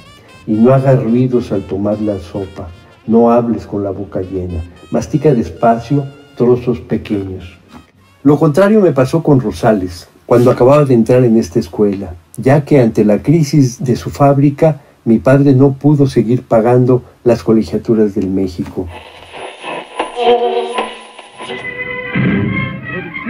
Y 0.47 0.53
no 0.53 0.73
hagas 0.73 1.03
ruidos 1.03 1.53
al 1.53 1.63
tomar 1.63 2.01
la 2.01 2.19
sopa. 2.19 2.69
No 3.07 3.31
hables 3.31 3.67
con 3.67 3.85
la 3.85 3.91
boca 3.91 4.21
llena. 4.21 4.63
Mastica 4.91 5.35
despacio 5.35 6.05
trozos 6.37 6.81
pequeños. 6.81 7.59
Lo 8.23 8.39
contrario 8.39 8.81
me 8.81 8.93
pasó 8.93 9.23
con 9.23 9.41
Rosales, 9.41 10.09
cuando 10.27 10.51
acababa 10.51 10.85
de 10.85 10.95
entrar 10.95 11.25
en 11.25 11.37
esta 11.37 11.61
escuela, 11.61 12.15
ya 12.37 12.65
que 12.65 12.81
ante 12.81 13.05
la 13.05 13.23
crisis 13.23 13.83
de 13.83 13.95
su 13.95 14.11
fábrica, 14.11 14.81
mi 15.05 15.19
padre 15.19 15.53
no 15.55 15.75
pudo 15.75 16.07
seguir 16.09 16.43
pagando 16.43 17.03
las 17.23 17.45
colegiaturas 17.45 18.15
del 18.15 18.29
México. 18.29 18.89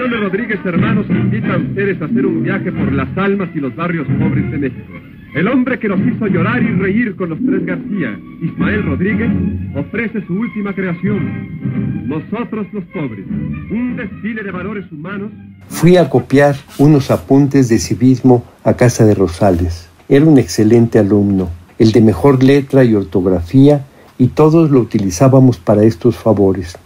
Producciones 0.06 0.32
Rodríguez 0.32 0.60
Hermanos 0.64 1.06
invita 1.08 1.54
a 1.54 1.56
ustedes 1.56 2.00
a 2.00 2.04
hacer 2.04 2.26
un 2.26 2.44
viaje 2.44 2.70
por 2.70 2.92
las 2.92 3.08
almas 3.18 3.48
y 3.56 3.58
los 3.58 3.74
barrios 3.74 4.06
pobres 4.20 4.48
de 4.52 4.58
México. 4.58 4.92
El 5.34 5.48
hombre 5.48 5.80
que 5.80 5.88
nos 5.88 5.98
hizo 5.98 6.28
llorar 6.28 6.62
y 6.62 6.68
reír 6.76 7.16
con 7.16 7.30
los 7.30 7.38
tres 7.44 7.66
García, 7.66 8.16
Ismael 8.40 8.84
Rodríguez, 8.84 9.28
ofrece 9.74 10.24
su 10.28 10.34
última 10.34 10.72
creación, 10.74 12.06
Nosotros 12.06 12.68
los 12.72 12.84
pobres, 12.84 13.26
un 13.72 13.96
desfile 13.96 14.44
de 14.44 14.52
valores 14.52 14.84
humanos. 14.92 15.32
Fui 15.66 15.96
a 15.96 16.08
copiar 16.08 16.54
unos 16.78 17.10
apuntes 17.10 17.68
de 17.68 17.80
civismo 17.80 18.44
a 18.62 18.74
casa 18.74 19.04
de 19.04 19.14
Rosales. 19.14 19.88
Era 20.08 20.24
un 20.24 20.38
excelente 20.38 21.00
alumno, 21.00 21.50
el 21.80 21.90
de 21.90 22.00
mejor 22.00 22.44
letra 22.44 22.84
y 22.84 22.94
ortografía, 22.94 23.84
y 24.18 24.28
todos 24.28 24.70
lo 24.70 24.78
utilizábamos 24.78 25.58
para 25.58 25.82
estos 25.82 26.16
favores. 26.16 26.78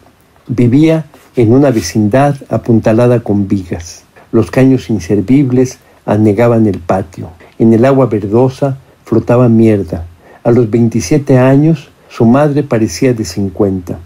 Vivía 0.49 1.05
en 1.41 1.55
una 1.55 1.71
vecindad 1.71 2.37
apuntalada 2.51 3.21
con 3.21 3.49
vigas. 3.49 4.03
Los 4.31 4.51
caños 4.51 4.91
inservibles 4.91 5.79
anegaban 6.05 6.67
el 6.67 6.81
patio. 6.81 7.31
En 7.59 7.73
el 7.73 7.87
agua 7.87 8.07
verdosa 8.07 8.77
flotaba 9.05 9.49
mierda. 9.49 10.05
A 10.45 10.51
los 10.51 10.71
27 10.71 11.39
años, 11.39 11.89
su 12.11 12.27
madre 12.27 12.63
parecía 12.63 13.15
de 13.15 13.25
50. 13.25 13.99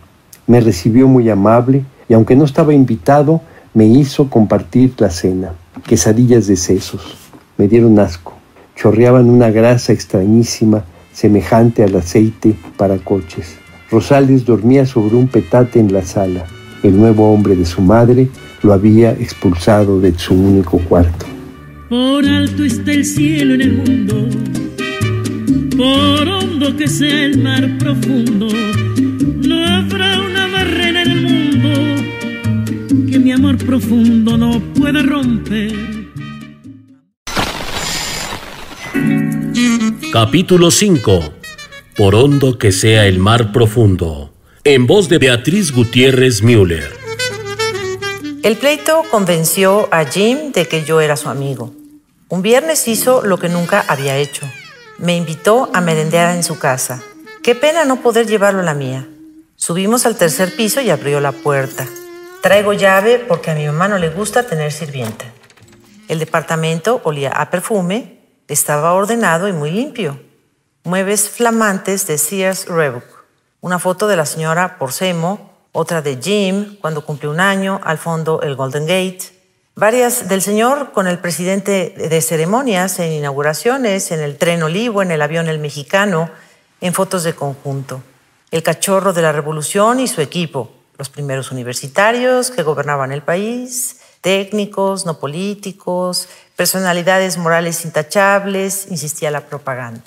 Me 0.47 0.61
recibió 0.61 1.09
muy 1.09 1.29
amable 1.29 1.85
y 2.09 2.15
aunque 2.15 2.37
no 2.37 2.45
estaba 2.45 2.73
invitado, 2.73 3.41
me 3.75 3.87
hizo 3.87 4.31
compartir 4.31 4.95
la 4.99 5.11
cena. 5.11 5.55
Quesadillas 5.89 6.47
de 6.47 6.55
sesos. 6.55 7.17
Me 7.59 7.67
dieron 7.67 7.99
asco. 7.99 8.35
Chorreaban 8.77 9.29
una 9.29 9.51
grasa 9.51 9.93
extrañísima 9.93 10.85
semejante 11.13 11.83
al 11.83 11.97
aceite 11.97 12.55
para 12.77 12.99
coches. 12.99 13.57
Rosales 13.91 14.45
dormía 14.45 14.87
sobre 14.87 15.17
un 15.17 15.27
petate 15.27 15.81
en 15.81 15.93
la 15.93 16.03
sala. 16.03 16.45
El 16.85 16.99
nuevo 16.99 17.33
hombre 17.33 17.57
de 17.57 17.65
su 17.65 17.81
madre 17.81 18.29
lo 18.63 18.75
había 18.75 19.13
expulsado 19.13 20.01
de 20.01 20.17
su 20.19 20.35
único 20.35 20.79
cuarto. 20.81 21.25
Por 21.89 22.27
alto 22.27 22.63
está 22.63 22.93
el 22.93 23.07
cielo 23.07 23.55
en 23.55 23.63
el 23.63 23.73
mundo, 23.73 24.29
por 25.79 26.29
hondo 26.29 26.77
que 26.77 26.87
sea 26.87 27.25
el 27.25 27.39
mar 27.43 27.79
profundo, 27.79 28.49
no 29.49 29.67
habrá 29.67 30.21
una 30.21 30.47
barrera 30.47 31.03
en 31.05 31.11
el 31.11 31.23
mundo 31.23 31.71
que 33.11 33.19
mi 33.19 33.33
amor 33.33 33.57
profundo 33.57 34.37
no 34.37 34.61
pueda 34.75 35.03
romper. 35.03 35.73
Capítulo 40.13 40.71
5. 40.71 41.21
Por 41.97 42.15
hondo 42.15 42.59
que 42.59 42.73
sea 42.73 43.07
el 43.07 43.21
mar 43.21 43.53
profundo. 43.53 44.34
En 44.67 44.87
voz 44.87 45.11
de 45.11 45.19
Beatriz 45.19 45.73
Gutiérrez 45.73 46.41
Müller. 46.41 46.91
El 48.43 48.57
pleito 48.57 49.03
convenció 49.11 49.91
a 49.91 50.07
Jim 50.07 50.53
de 50.53 50.67
que 50.67 50.85
yo 50.85 51.03
era 51.03 51.19
su 51.19 51.29
amigo. 51.29 51.75
Un 52.31 52.41
viernes 52.41 52.89
hizo 52.89 53.21
lo 53.21 53.37
que 53.37 53.51
nunca 53.51 53.85
había 53.87 54.17
hecho. 54.17 54.51
Me 54.97 55.19
invitó 55.19 55.69
a 55.75 55.83
merendear 55.83 56.35
en 56.35 56.43
su 56.43 56.59
casa. 56.59 57.03
Qué 57.43 57.55
pena 57.55 57.85
no 57.85 58.01
poder 58.01 58.27
llevarlo 58.27 58.61
a 58.61 58.65
la 58.65 58.73
mía. 58.73 59.07
Subimos 59.55 60.07
al 60.07 60.17
tercer 60.17 60.57
piso 60.57 60.81
y 60.81 60.89
abrió 60.89 61.21
la 61.21 61.33
puerta. 61.33 61.87
Traigo 62.41 62.73
llave 62.73 63.19
porque 63.19 63.51
a 63.51 63.55
mi 63.55 63.67
mamá 63.67 63.89
no 63.89 63.99
le 63.99 64.09
gusta 64.09 64.47
tener 64.47 64.73
sirvienta. 64.73 65.27
El 66.09 66.19
departamento 66.19 67.03
olía 67.05 67.33
a 67.33 67.51
perfume, 67.51 68.19
estaba 68.49 68.95
ordenado 68.95 69.47
y 69.47 69.53
muy 69.53 69.71
limpio. 69.71 70.19
Muebles 70.85 71.29
flamantes 71.29 72.07
de 72.07 72.17
Sears 72.17 72.65
Roebuck. 72.65 73.14
Una 73.65 73.79
foto 73.79 74.09
de 74.09 74.17
la 74.17 74.27
señora 74.27 74.77
Porcemo, 74.77 75.51
otra 75.73 76.03
de 76.03 76.19
Jim 76.23 76.77
cuando 76.83 77.03
cumplió 77.03 77.31
un 77.31 77.41
año, 77.41 77.81
al 77.83 77.97
fondo 77.97 78.43
el 78.43 78.57
Golden 78.57 78.85
Gate, 78.85 79.21
varias 79.75 80.29
del 80.29 80.43
señor 80.43 80.93
con 80.93 81.07
el 81.07 81.19
presidente 81.19 81.95
de 81.97 82.21
ceremonias, 82.21 82.99
en 82.99 83.11
inauguraciones, 83.13 84.11
en 84.11 84.21
el 84.21 84.37
tren 84.37 84.63
olivo, 84.63 85.01
en 85.01 85.11
el 85.11 85.23
avión 85.23 85.49
el 85.49 85.61
mexicano, 85.61 86.29
en 86.83 86.93
fotos 86.93 87.25
de 87.25 87.33
conjunto. 87.33 88.03
El 88.51 88.63
cachorro 88.63 89.15
de 89.15 89.23
la 89.23 89.33
revolución 89.33 89.99
y 89.99 90.09
su 90.09 90.21
equipo, 90.21 90.71
los 90.99 91.09
primeros 91.09 91.51
universitarios 91.51 92.51
que 92.51 92.63
gobernaban 92.63 93.13
el 93.13 93.23
país, 93.23 94.01
técnicos, 94.21 95.07
no 95.07 95.19
políticos, 95.19 96.29
personalidades 96.55 97.39
morales 97.39 97.83
intachables, 97.87 98.89
insistía 98.91 99.31
la 99.31 99.47
propaganda. 99.47 100.03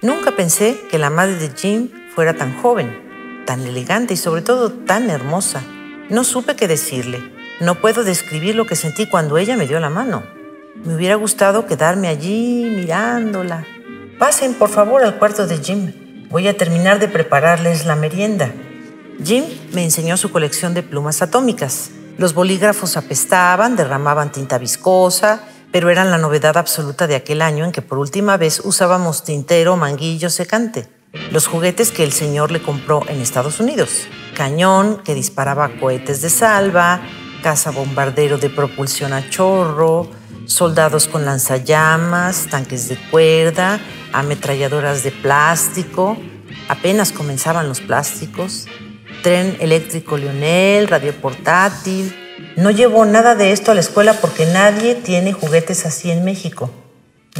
Nunca 0.00 0.36
pensé 0.36 0.78
que 0.88 0.98
la 0.98 1.10
madre 1.10 1.34
de 1.34 1.50
Jim 1.56 1.90
fuera 2.18 2.34
tan 2.34 2.60
joven, 2.60 3.44
tan 3.46 3.60
elegante 3.60 4.14
y 4.14 4.16
sobre 4.16 4.42
todo 4.42 4.72
tan 4.72 5.08
hermosa. 5.08 5.62
No 6.10 6.24
supe 6.24 6.56
qué 6.56 6.66
decirle. 6.66 7.22
No 7.60 7.76
puedo 7.76 8.02
describir 8.02 8.56
lo 8.56 8.66
que 8.66 8.74
sentí 8.74 9.06
cuando 9.06 9.38
ella 9.38 9.56
me 9.56 9.68
dio 9.68 9.78
la 9.78 9.88
mano. 9.88 10.24
Me 10.84 10.96
hubiera 10.96 11.14
gustado 11.14 11.66
quedarme 11.66 12.08
allí 12.08 12.64
mirándola. 12.74 13.64
Pasen, 14.18 14.54
por 14.54 14.68
favor, 14.68 15.04
al 15.04 15.16
cuarto 15.20 15.46
de 15.46 15.58
Jim. 15.58 16.26
Voy 16.28 16.48
a 16.48 16.56
terminar 16.56 16.98
de 16.98 17.06
prepararles 17.06 17.86
la 17.86 17.94
merienda. 17.94 18.50
Jim 19.22 19.44
me 19.72 19.84
enseñó 19.84 20.16
su 20.16 20.32
colección 20.32 20.74
de 20.74 20.82
plumas 20.82 21.22
atómicas. 21.22 21.92
Los 22.16 22.34
bolígrafos 22.34 22.96
apestaban, 22.96 23.76
derramaban 23.76 24.32
tinta 24.32 24.58
viscosa, 24.58 25.42
pero 25.70 25.88
eran 25.88 26.10
la 26.10 26.18
novedad 26.18 26.56
absoluta 26.56 27.06
de 27.06 27.14
aquel 27.14 27.42
año 27.42 27.64
en 27.64 27.70
que 27.70 27.80
por 27.80 27.98
última 27.98 28.36
vez 28.36 28.58
usábamos 28.64 29.22
tintero, 29.22 29.76
manguillo, 29.76 30.30
secante. 30.30 30.97
Los 31.30 31.46
juguetes 31.46 31.90
que 31.90 32.04
el 32.04 32.12
señor 32.12 32.50
le 32.50 32.62
compró 32.62 33.02
en 33.08 33.20
Estados 33.20 33.60
Unidos. 33.60 34.06
Cañón 34.34 35.02
que 35.04 35.14
disparaba 35.14 35.68
cohetes 35.80 36.22
de 36.22 36.30
salva, 36.30 37.00
caza 37.42 37.70
bombardero 37.70 38.38
de 38.38 38.50
propulsión 38.50 39.12
a 39.12 39.28
chorro, 39.28 40.08
soldados 40.46 41.06
con 41.08 41.24
lanzallamas, 41.24 42.46
tanques 42.50 42.88
de 42.88 42.96
cuerda, 43.10 43.80
ametralladoras 44.12 45.02
de 45.02 45.10
plástico. 45.10 46.16
Apenas 46.68 47.12
comenzaban 47.12 47.68
los 47.68 47.80
plásticos. 47.80 48.66
Tren 49.22 49.56
eléctrico 49.60 50.16
Lionel, 50.16 50.88
radio 50.88 51.12
portátil, 51.12 52.14
no 52.56 52.70
llevo 52.70 53.04
nada 53.04 53.34
de 53.34 53.52
esto 53.52 53.70
a 53.70 53.74
la 53.74 53.80
escuela 53.80 54.14
porque 54.14 54.44
nadie 54.46 54.94
tiene 54.96 55.32
juguetes 55.32 55.86
así 55.86 56.10
en 56.10 56.24
México. 56.24 56.70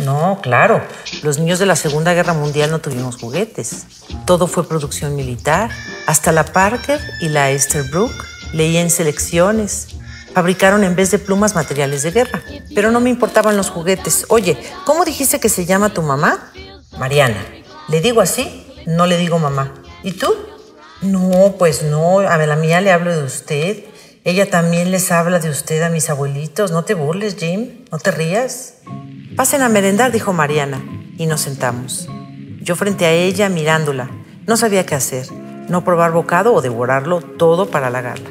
No, 0.04 0.40
claro, 0.42 0.82
los 1.22 1.38
niños 1.38 1.58
de 1.58 1.66
la 1.66 1.76
Segunda 1.76 2.14
Guerra 2.14 2.32
Mundial 2.32 2.70
no 2.70 2.80
tuvimos 2.80 3.16
juguetes. 3.16 3.86
Todo 4.26 4.46
fue 4.46 4.68
producción 4.68 5.16
militar. 5.16 5.70
Hasta 6.06 6.32
la 6.32 6.44
Parker 6.44 7.00
y 7.20 7.28
la 7.28 7.50
Esterbrook 7.50 8.12
leían 8.52 8.90
selecciones. 8.90 9.88
Fabricaron 10.34 10.84
en 10.84 10.94
vez 10.94 11.10
de 11.10 11.18
plumas 11.18 11.54
materiales 11.54 12.02
de 12.02 12.12
guerra. 12.12 12.42
Pero 12.74 12.90
no 12.90 13.00
me 13.00 13.10
importaban 13.10 13.56
los 13.56 13.70
juguetes. 13.70 14.26
Oye, 14.28 14.56
¿cómo 14.84 15.04
dijiste 15.04 15.40
que 15.40 15.48
se 15.48 15.66
llama 15.66 15.92
tu 15.92 16.02
mamá? 16.02 16.52
Mariana. 16.96 17.44
¿Le 17.88 18.00
digo 18.00 18.20
así? 18.20 18.66
No 18.86 19.06
le 19.06 19.16
digo 19.16 19.38
mamá. 19.38 19.74
¿Y 20.04 20.12
tú? 20.12 20.32
No, 21.02 21.56
pues 21.58 21.82
no. 21.82 22.20
A 22.20 22.36
la 22.38 22.56
mía 22.56 22.80
le 22.80 22.92
hablo 22.92 23.16
de 23.16 23.24
usted. 23.24 23.84
Ella 24.24 24.50
también 24.50 24.90
les 24.90 25.10
habla 25.12 25.38
de 25.38 25.50
usted 25.50 25.82
a 25.82 25.90
mis 25.90 26.10
abuelitos. 26.10 26.70
No 26.70 26.84
te 26.84 26.94
burles, 26.94 27.36
Jim. 27.36 27.84
No 27.90 27.98
te 27.98 28.10
rías. 28.10 28.74
Pasen 29.36 29.62
a 29.62 29.68
merendar, 29.68 30.12
dijo 30.12 30.32
Mariana, 30.32 30.82
y 31.16 31.26
nos 31.26 31.42
sentamos. 31.42 32.08
Yo 32.60 32.76
frente 32.76 33.06
a 33.06 33.12
ella 33.12 33.48
mirándola. 33.48 34.10
No 34.46 34.56
sabía 34.56 34.84
qué 34.84 34.94
hacer. 34.94 35.26
No 35.68 35.84
probar 35.84 36.12
bocado 36.12 36.54
o 36.54 36.60
devorarlo 36.60 37.20
todo 37.20 37.70
para 37.70 37.86
halagarla. 37.86 38.30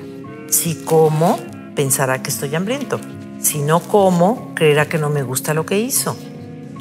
Si 0.49 0.75
como, 0.75 1.39
pensará 1.75 2.21
que 2.21 2.29
estoy 2.29 2.55
hambriento. 2.55 2.99
Si 3.39 3.59
no 3.59 3.79
como, 3.79 4.53
creerá 4.55 4.87
que 4.87 4.97
no 4.97 5.09
me 5.09 5.23
gusta 5.23 5.53
lo 5.53 5.65
que 5.65 5.79
hizo. 5.79 6.17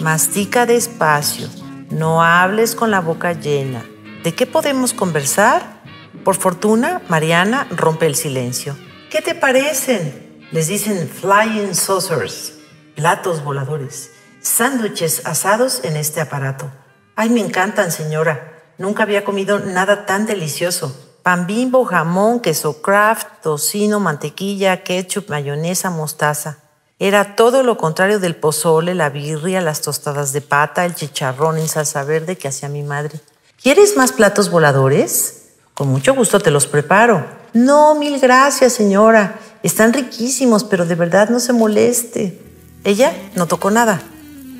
mastica 0.00 0.66
despacio, 0.66 1.48
no 1.90 2.22
hables 2.22 2.74
con 2.74 2.90
la 2.90 3.00
boca 3.00 3.32
llena. 3.32 3.84
¿De 4.24 4.34
qué 4.34 4.46
podemos 4.46 4.92
conversar? 4.92 5.82
Por 6.24 6.34
fortuna, 6.34 7.02
Mariana 7.08 7.66
rompe 7.70 8.06
el 8.06 8.16
silencio. 8.16 8.76
¿Qué 9.10 9.22
te 9.22 9.36
parecen? 9.36 10.42
Les 10.50 10.66
dicen 10.66 11.08
flying 11.08 11.76
saucers, 11.76 12.54
platos 12.96 13.44
voladores, 13.44 14.10
sándwiches 14.40 15.24
asados 15.24 15.84
en 15.84 15.96
este 15.96 16.20
aparato. 16.20 16.72
Ay, 17.14 17.30
me 17.30 17.40
encantan, 17.40 17.92
señora. 17.92 18.64
Nunca 18.78 19.04
había 19.04 19.24
comido 19.24 19.60
nada 19.60 20.06
tan 20.06 20.26
delicioso. 20.26 20.94
Pan 21.22 21.46
bimbo, 21.46 21.84
jamón, 21.84 22.40
queso 22.40 22.82
craft, 22.82 23.28
tocino, 23.42 24.00
mantequilla, 24.00 24.82
ketchup, 24.82 25.28
mayonesa, 25.28 25.90
mostaza. 25.90 26.58
Era 26.98 27.36
todo 27.36 27.62
lo 27.62 27.76
contrario 27.76 28.18
del 28.18 28.34
pozole, 28.34 28.94
la 28.94 29.10
birria, 29.10 29.60
las 29.60 29.82
tostadas 29.82 30.32
de 30.32 30.40
pata, 30.40 30.84
el 30.84 30.96
chicharrón 30.96 31.58
en 31.58 31.68
salsa 31.68 32.02
verde 32.02 32.36
que 32.36 32.48
hacía 32.48 32.68
mi 32.68 32.82
madre. 32.82 33.20
¿Quieres 33.62 33.96
más 33.96 34.10
platos 34.10 34.50
voladores? 34.50 35.52
Con 35.74 35.88
mucho 35.88 36.14
gusto 36.14 36.40
te 36.40 36.50
los 36.50 36.66
preparo. 36.66 37.45
No, 37.52 37.94
mil 37.94 38.18
gracias, 38.20 38.72
señora. 38.72 39.38
Están 39.62 39.92
riquísimos, 39.92 40.64
pero 40.64 40.86
de 40.86 40.94
verdad 40.94 41.28
no 41.30 41.40
se 41.40 41.52
moleste. 41.52 42.40
Ella 42.84 43.12
no 43.34 43.46
tocó 43.46 43.70
nada. 43.70 44.00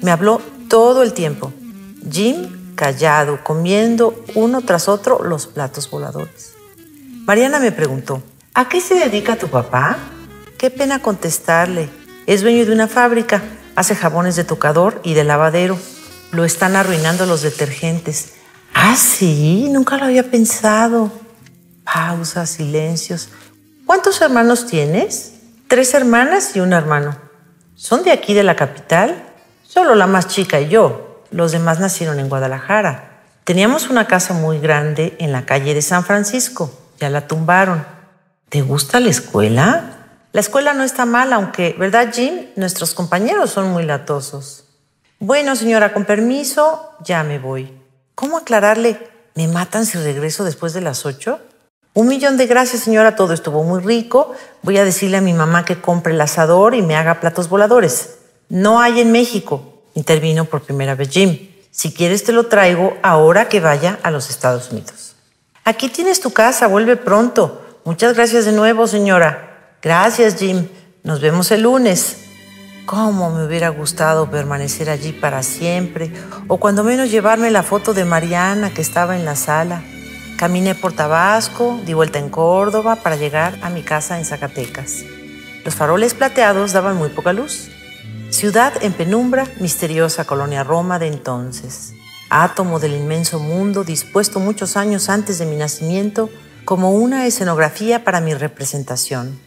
Me 0.03 0.11
habló 0.11 0.41
todo 0.69 1.03
el 1.03 1.13
tiempo. 1.13 1.53
Jim 2.11 2.75
callado, 2.75 3.43
comiendo 3.43 4.23
uno 4.35 4.63
tras 4.63 4.89
otro 4.89 5.23
los 5.25 5.47
platos 5.47 5.91
voladores. 5.91 6.53
Mariana 7.25 7.59
me 7.59 7.73
preguntó, 7.73 8.23
¿a 8.55 8.69
qué 8.69 8.81
se 8.81 8.95
dedica 8.95 9.37
tu 9.37 9.49
papá? 9.49 9.97
Qué 10.59 10.71
pena 10.71 11.03
contestarle. 11.03 11.89
Es 12.27 12.43
dueño 12.43 12.65
de 12.67 12.73
una 12.73 12.87
fábrica, 12.87 13.43
hace 13.75 13.95
jabones 13.97 14.37
de 14.37 14.45
tocador 14.45 15.01
y 15.03 15.15
de 15.15 15.25
lavadero. 15.25 15.79
Lo 16.33 16.45
están 16.45 16.77
arruinando 16.77 17.27
los 17.27 17.43
detergentes. 17.43 18.35
Ah, 18.75 18.97
sí, 18.97 19.69
nunca 19.71 19.97
lo 19.97 20.05
había 20.05 20.31
pensado. 20.31 21.11
Pausas, 21.87 22.51
silencios. 22.51 23.31
¿Cuántos 23.87 24.21
hermanos 24.21 24.67
tienes? 24.67 25.35
Tres 25.69 25.95
hermanas 25.95 26.55
y 26.57 26.61
un 26.61 26.73
hermano. 26.73 27.17
¿Son 27.75 28.03
de 28.03 28.11
aquí 28.11 28.35
de 28.35 28.43
la 28.43 28.57
capital? 28.57 29.25
Solo 29.63 29.95
la 29.95 30.07
más 30.07 30.27
chica 30.27 30.61
y 30.61 30.69
yo. 30.69 31.23
Los 31.31 31.53
demás 31.53 31.81
nacieron 31.81 32.19
en 32.19 32.29
Guadalajara. 32.29 33.23
Teníamos 33.45 33.89
una 33.89 34.07
casa 34.07 34.35
muy 34.35 34.59
grande 34.59 35.17
en 35.21 35.31
la 35.31 35.47
calle 35.47 35.75
de 35.75 35.83
San 35.83 36.05
Francisco. 36.05 36.71
Ya 36.99 37.09
la 37.09 37.29
tumbaron. 37.29 37.87
¿Te 38.49 38.63
gusta 38.63 39.01
la 39.01 39.11
escuela? 39.11 40.09
La 40.33 40.41
escuela 40.41 40.75
no 40.75 40.83
está 40.83 41.07
mal, 41.07 41.33
aunque, 41.33 41.75
¿verdad, 41.79 42.13
Jim? 42.13 42.47
Nuestros 42.57 42.95
compañeros 42.95 43.51
son 43.51 43.71
muy 43.71 43.85
latosos. 43.85 44.65
Bueno, 45.19 45.57
señora, 45.57 45.93
con 45.93 46.05
permiso, 46.05 46.91
ya 47.05 47.23
me 47.23 47.39
voy. 47.39 47.73
¿Cómo 48.15 48.37
aclararle? 48.37 48.99
¿Me 49.35 49.49
matan 49.49 49.87
si 49.87 49.99
regreso 49.99 50.45
después 50.45 50.73
de 50.75 50.81
las 50.81 51.07
ocho? 51.07 51.41
Un 51.97 52.09
millón 52.09 52.37
de 52.37 52.47
gracias, 52.47 52.83
señora, 52.83 53.17
todo 53.17 53.33
estuvo 53.33 53.63
muy 53.63 53.81
rico. 53.81 54.35
Voy 54.61 54.77
a 54.77 54.85
decirle 54.85 55.17
a 55.17 55.23
mi 55.23 55.33
mamá 55.33 55.65
que 55.65 55.81
compre 55.81 56.13
el 56.13 56.21
asador 56.21 56.75
y 56.75 56.83
me 56.83 56.95
haga 56.95 57.21
platos 57.21 57.49
voladores. 57.49 58.19
No 58.51 58.81
hay 58.81 59.01
en 59.01 59.13
México, 59.13 59.81
intervino 59.95 60.45
por 60.45 60.61
primera 60.61 60.95
vez 60.95 61.09
Jim. 61.09 61.49
Si 61.71 61.95
quieres 61.95 62.23
te 62.23 62.33
lo 62.33 62.49
traigo 62.49 62.99
ahora 63.03 63.49
que 63.49 63.61
vaya 63.61 63.99
a 64.03 64.11
los 64.11 64.29
Estados 64.29 64.71
Unidos. 64.73 65.17
Aquí 65.65 65.89
tienes 65.89 66.21
tu 66.21 66.35
casa, 66.35 66.67
vuelve 66.67 66.99
pronto. 66.99 67.63
Muchas 67.87 68.15
gracias 68.15 68.45
de 68.45 68.53
nuevo, 68.53 68.87
señora. 68.87 69.79
Gracias, 69.81 70.37
Jim. 70.37 70.69
Nos 71.03 71.23
vemos 71.23 71.51
el 71.51 71.63
lunes. 71.63 72.19
¿Cómo 72.85 73.31
me 73.31 73.47
hubiera 73.47 73.71
gustado 73.71 74.31
permanecer 74.31 74.91
allí 74.91 75.13
para 75.13 75.43
siempre? 75.43 76.13
O 76.47 76.59
cuando 76.59 76.85
menos 76.85 77.11
llevarme 77.11 77.51
la 77.51 77.63
foto 77.63 77.95
de 77.95 78.05
Mariana 78.05 78.75
que 78.75 78.83
estaba 78.83 79.17
en 79.17 79.25
la 79.25 79.35
sala. 79.35 79.83
Caminé 80.37 80.75
por 80.75 80.93
Tabasco, 80.93 81.81
di 81.85 81.95
vuelta 81.95 82.19
en 82.19 82.29
Córdoba 82.29 82.97
para 82.97 83.17
llegar 83.17 83.59
a 83.63 83.71
mi 83.71 83.83
casa 83.83 84.19
en 84.19 84.25
Zacatecas. 84.25 85.05
Los 85.65 85.75
faroles 85.75 86.15
plateados 86.15 86.73
daban 86.73 86.97
muy 86.97 87.09
poca 87.09 87.33
luz. 87.33 87.71
Ciudad 88.31 88.73
en 88.83 88.93
penumbra, 88.93 89.47
misteriosa 89.61 90.25
colonia 90.25 90.63
Roma 90.63 90.99
de 90.99 91.07
entonces. 91.07 91.95
Átomo 92.29 92.79
del 92.79 92.95
inmenso 92.95 93.39
mundo 93.39 93.85
dispuesto 93.85 94.41
muchos 94.41 94.77
años 94.77 95.09
antes 95.09 95.39
de 95.39 95.47
mi 95.47 95.57
nacimiento 95.57 96.29
como 96.65 96.93
una 96.93 97.27
escenografía 97.27 98.05
para 98.05 98.21
mi 98.21 98.35
representación. 98.35 99.41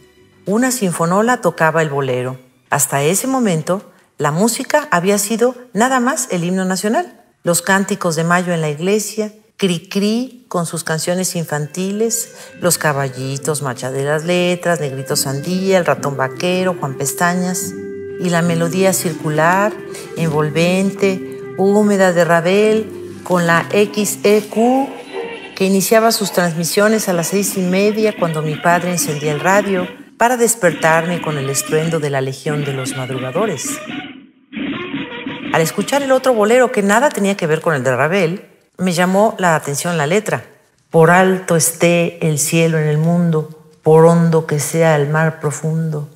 Una 0.45 0.71
sinfonola 0.71 1.41
tocaba 1.41 1.81
el 1.81 1.89
bolero 1.89 2.49
hasta 2.69 3.01
ese 3.01 3.25
momento, 3.25 3.81
la 4.17 4.31
música 4.31 4.87
había 4.91 5.17
sido 5.17 5.55
nada 5.73 5.99
más 5.99 6.27
el 6.31 6.43
himno 6.43 6.65
nacional. 6.65 7.23
Los 7.43 7.61
cánticos 7.61 8.15
de 8.15 8.23
mayo 8.23 8.53
en 8.53 8.61
la 8.61 8.69
iglesia, 8.69 9.33
Cri-Cri 9.59 10.45
con 10.47 10.65
sus 10.65 10.85
canciones 10.85 11.35
infantiles, 11.35 12.33
Los 12.61 12.77
caballitos, 12.77 13.61
Marcha 13.61 13.91
de 13.91 14.05
las 14.05 14.23
Letras, 14.23 14.79
Negrito 14.79 15.17
Sandía, 15.17 15.77
El 15.77 15.85
ratón 15.85 16.15
vaquero, 16.15 16.77
Juan 16.79 16.97
Pestañas, 16.97 17.73
y 18.21 18.29
la 18.29 18.41
melodía 18.41 18.93
circular, 18.93 19.73
envolvente, 20.15 21.41
húmeda 21.57 22.13
de 22.13 22.23
Ravel, 22.23 23.21
con 23.23 23.45
la 23.47 23.67
XEQ 23.69 24.55
que 25.55 25.65
iniciaba 25.65 26.13
sus 26.13 26.31
transmisiones 26.31 27.09
a 27.09 27.13
las 27.13 27.27
seis 27.27 27.57
y 27.57 27.61
media 27.61 28.15
cuando 28.17 28.41
mi 28.41 28.55
padre 28.55 28.91
encendía 28.91 29.33
el 29.33 29.41
radio 29.41 29.87
para 30.17 30.37
despertarme 30.37 31.21
con 31.21 31.37
el 31.37 31.49
estruendo 31.49 31.99
de 31.99 32.09
la 32.09 32.21
legión 32.21 32.63
de 32.63 32.71
los 32.71 32.95
madrugadores. 32.95 33.77
Al 35.51 35.61
escuchar 35.61 36.01
el 36.01 36.13
otro 36.13 36.33
bolero 36.33 36.71
que 36.71 36.81
nada 36.81 37.09
tenía 37.09 37.35
que 37.35 37.45
ver 37.45 37.59
con 37.59 37.75
el 37.75 37.83
de 37.83 37.93
Ravel, 37.93 38.48
me 38.79 38.93
llamó 38.93 39.35
la 39.37 39.55
atención 39.55 39.97
la 39.97 40.07
letra. 40.07 40.45
Por 40.89 41.11
alto 41.11 41.55
esté 41.55 42.25
el 42.27 42.39
cielo 42.39 42.79
en 42.79 42.87
el 42.87 42.97
mundo, 42.97 43.49
por 43.83 44.05
hondo 44.05 44.47
que 44.47 44.59
sea 44.59 44.95
el 44.95 45.09
mar 45.09 45.39
profundo. 45.39 46.09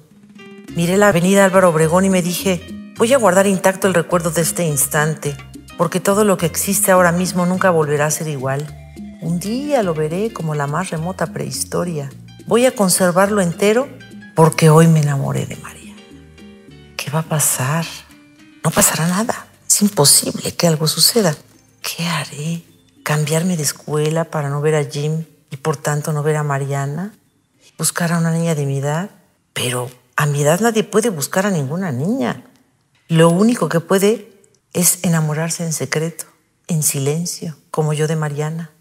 Miré 0.76 0.98
la 0.98 1.10
avenida 1.10 1.46
Álvaro 1.46 1.70
Obregón 1.70 2.06
y 2.06 2.10
me 2.10 2.22
dije, 2.22 2.94
voy 2.98 3.14
a 3.14 3.18
guardar 3.18 3.46
intacto 3.46 3.88
el 3.88 3.94
recuerdo 3.94 4.32
de 4.32 4.42
este 4.42 4.66
instante, 4.66 5.38
porque 5.78 6.00
todo 6.00 6.24
lo 6.24 6.38
que 6.38 6.46
existe 6.46 6.92
ahora 6.92 7.12
mismo 7.12 7.46
nunca 7.46 7.70
volverá 7.70 8.08
a 8.08 8.12
ser 8.12 8.28
igual. 8.28 8.66
Un 9.22 9.40
día 9.40 9.84
lo 9.84 9.94
veré 9.94 10.34
como 10.34 10.56
la 10.56 10.66
más 10.66 10.90
remota 10.90 11.28
prehistoria. 11.28 12.10
Voy 12.48 12.66
a 12.66 12.76
conservarlo 12.76 13.42
entero 13.42 13.88
porque 14.36 14.70
hoy 14.70 14.88
me 14.88 15.02
enamoré 15.02 15.46
de 15.46 15.56
María. 15.58 15.96
¿Qué 16.98 17.12
va 17.12 17.20
a 17.20 17.24
pasar? 17.24 17.86
No 18.64 18.72
pasará 18.72 19.08
nada. 19.08 19.48
Es 19.68 19.82
imposible 19.82 20.54
que 20.56 20.68
algo 20.68 20.88
suceda. 20.88 21.36
¿Qué 21.84 22.08
haré? 22.08 22.64
¿Cambiarme 23.04 23.58
de 23.58 23.64
escuela 23.64 24.24
para 24.24 24.50
no 24.50 24.62
ver 24.62 24.76
a 24.76 24.86
Jim 24.86 25.26
y 25.52 25.58
por 25.58 25.76
tanto 25.76 26.14
no 26.14 26.24
ver 26.24 26.38
a 26.38 26.44
Mariana? 26.44 27.14
¿Buscar 27.78 28.14
a 28.14 28.20
una 28.20 28.32
niña 28.32 28.56
de 28.56 28.66
mi 28.66 28.78
edad? 28.78 29.10
Pero 29.52 29.92
a 30.16 30.26
mi 30.26 30.42
edad 30.42 30.62
nadie 30.62 30.86
puede 30.86 31.10
buscar 31.10 31.46
a 31.46 31.52
ninguna 31.52 31.92
niña. 31.92 32.46
Lo 33.10 33.30
único 33.30 33.68
que 33.68 33.82
puede 33.82 34.32
es 34.72 35.00
enamorarse 35.04 35.66
en 35.66 35.74
secreto, 35.74 36.26
en 36.68 36.84
silencio, 36.84 37.58
como 37.70 37.94
yo 37.94 38.08
de 38.08 38.16
Mariana. 38.16 38.72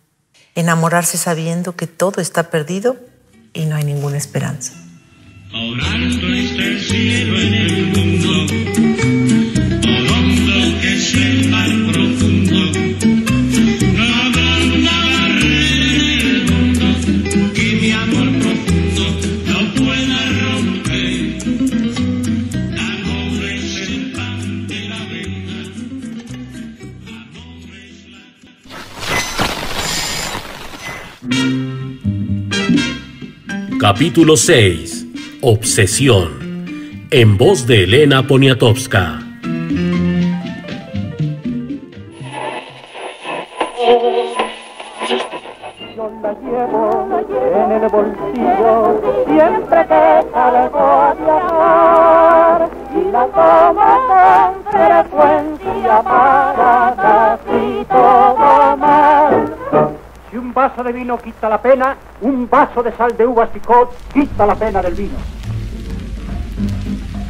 Enamorarse 0.55 1.19
sabiendo 1.19 1.75
que 1.75 1.89
todo 1.89 2.21
está 2.21 2.51
perdido 2.51 2.97
y 3.53 3.65
no 3.67 3.75
hay 3.75 3.85
ninguna 3.85 4.17
esperanza. 4.17 4.75
Capítulo 33.95 34.39
6 34.39 35.07
Obsesión, 35.43 36.65
en 37.11 37.37
voz 37.37 37.67
de 37.67 37.85
Elena 37.85 38.27
Poniatowska. 38.27 39.19
Yo 45.95 46.11
la 46.23 46.33
llevo 46.33 47.07
en 47.55 47.73
el 47.73 47.85
bolsillo 47.91 48.75
siempre 49.27 49.81
que 49.87 50.03
salgo 50.33 51.15
de 51.19 51.31
amar 51.31 52.71
y 52.97 53.03
la 53.13 53.25
tomo 53.27 53.91
con 54.09 54.53
frecuencia 54.73 55.97
para 56.03 56.97
casi 56.97 57.85
todo 57.91 58.01
mal. 58.01 58.32
Si 58.32 58.32
un 60.43 60.53
vaso 60.53 60.83
de 60.83 60.93
vino 60.93 61.19
quita 61.19 61.49
la 61.49 61.63
pena, 61.63 61.97
un 62.21 62.51
vaso 62.51 62.83
de 62.83 62.93
sal 62.97 63.17
de 63.17 63.25
uvas 63.25 63.49
picot 63.51 63.97
quita 64.13 64.45
la 64.45 64.57
pena 64.57 64.83
del 64.83 64.95
vino. 64.95 65.17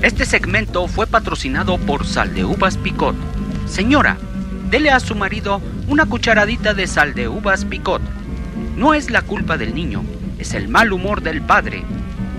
Este 0.00 0.24
segmento 0.24 0.88
fue 0.88 1.06
patrocinado 1.06 1.78
por 1.78 2.04
Sal 2.04 2.34
de 2.34 2.44
Uvas 2.44 2.76
Picot, 2.76 3.14
Señora, 3.66 4.16
dele 4.68 4.90
a 4.90 4.98
su 4.98 5.14
marido 5.14 5.60
una 5.86 6.06
cucharadita 6.06 6.74
de 6.74 6.88
sal 6.88 7.14
de 7.14 7.28
uvas 7.28 7.64
picot. 7.64 8.02
No 8.76 8.94
es 8.94 9.10
la 9.10 9.22
culpa 9.22 9.56
del 9.56 9.74
niño, 9.74 10.02
es 10.38 10.54
el 10.54 10.68
mal 10.68 10.92
humor 10.92 11.22
del 11.22 11.40
padre. 11.40 11.84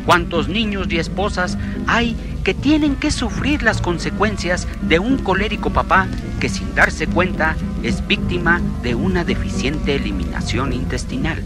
¿Cuántos 0.05 0.49
niños 0.49 0.87
y 0.89 0.97
esposas 0.97 1.57
hay 1.87 2.17
que 2.43 2.53
tienen 2.53 2.97
que 2.97 3.11
sufrir 3.11 3.63
las 3.63 3.79
consecuencias 3.79 4.67
de 4.81 4.99
un 4.99 5.19
colérico 5.19 5.69
papá 5.69 6.07
que 6.41 6.49
sin 6.49 6.75
darse 6.75 7.07
cuenta 7.07 7.55
es 7.83 8.05
víctima 8.07 8.61
de 8.81 8.95
una 8.95 9.23
deficiente 9.23 9.95
eliminación 9.95 10.73
intestinal? 10.73 11.43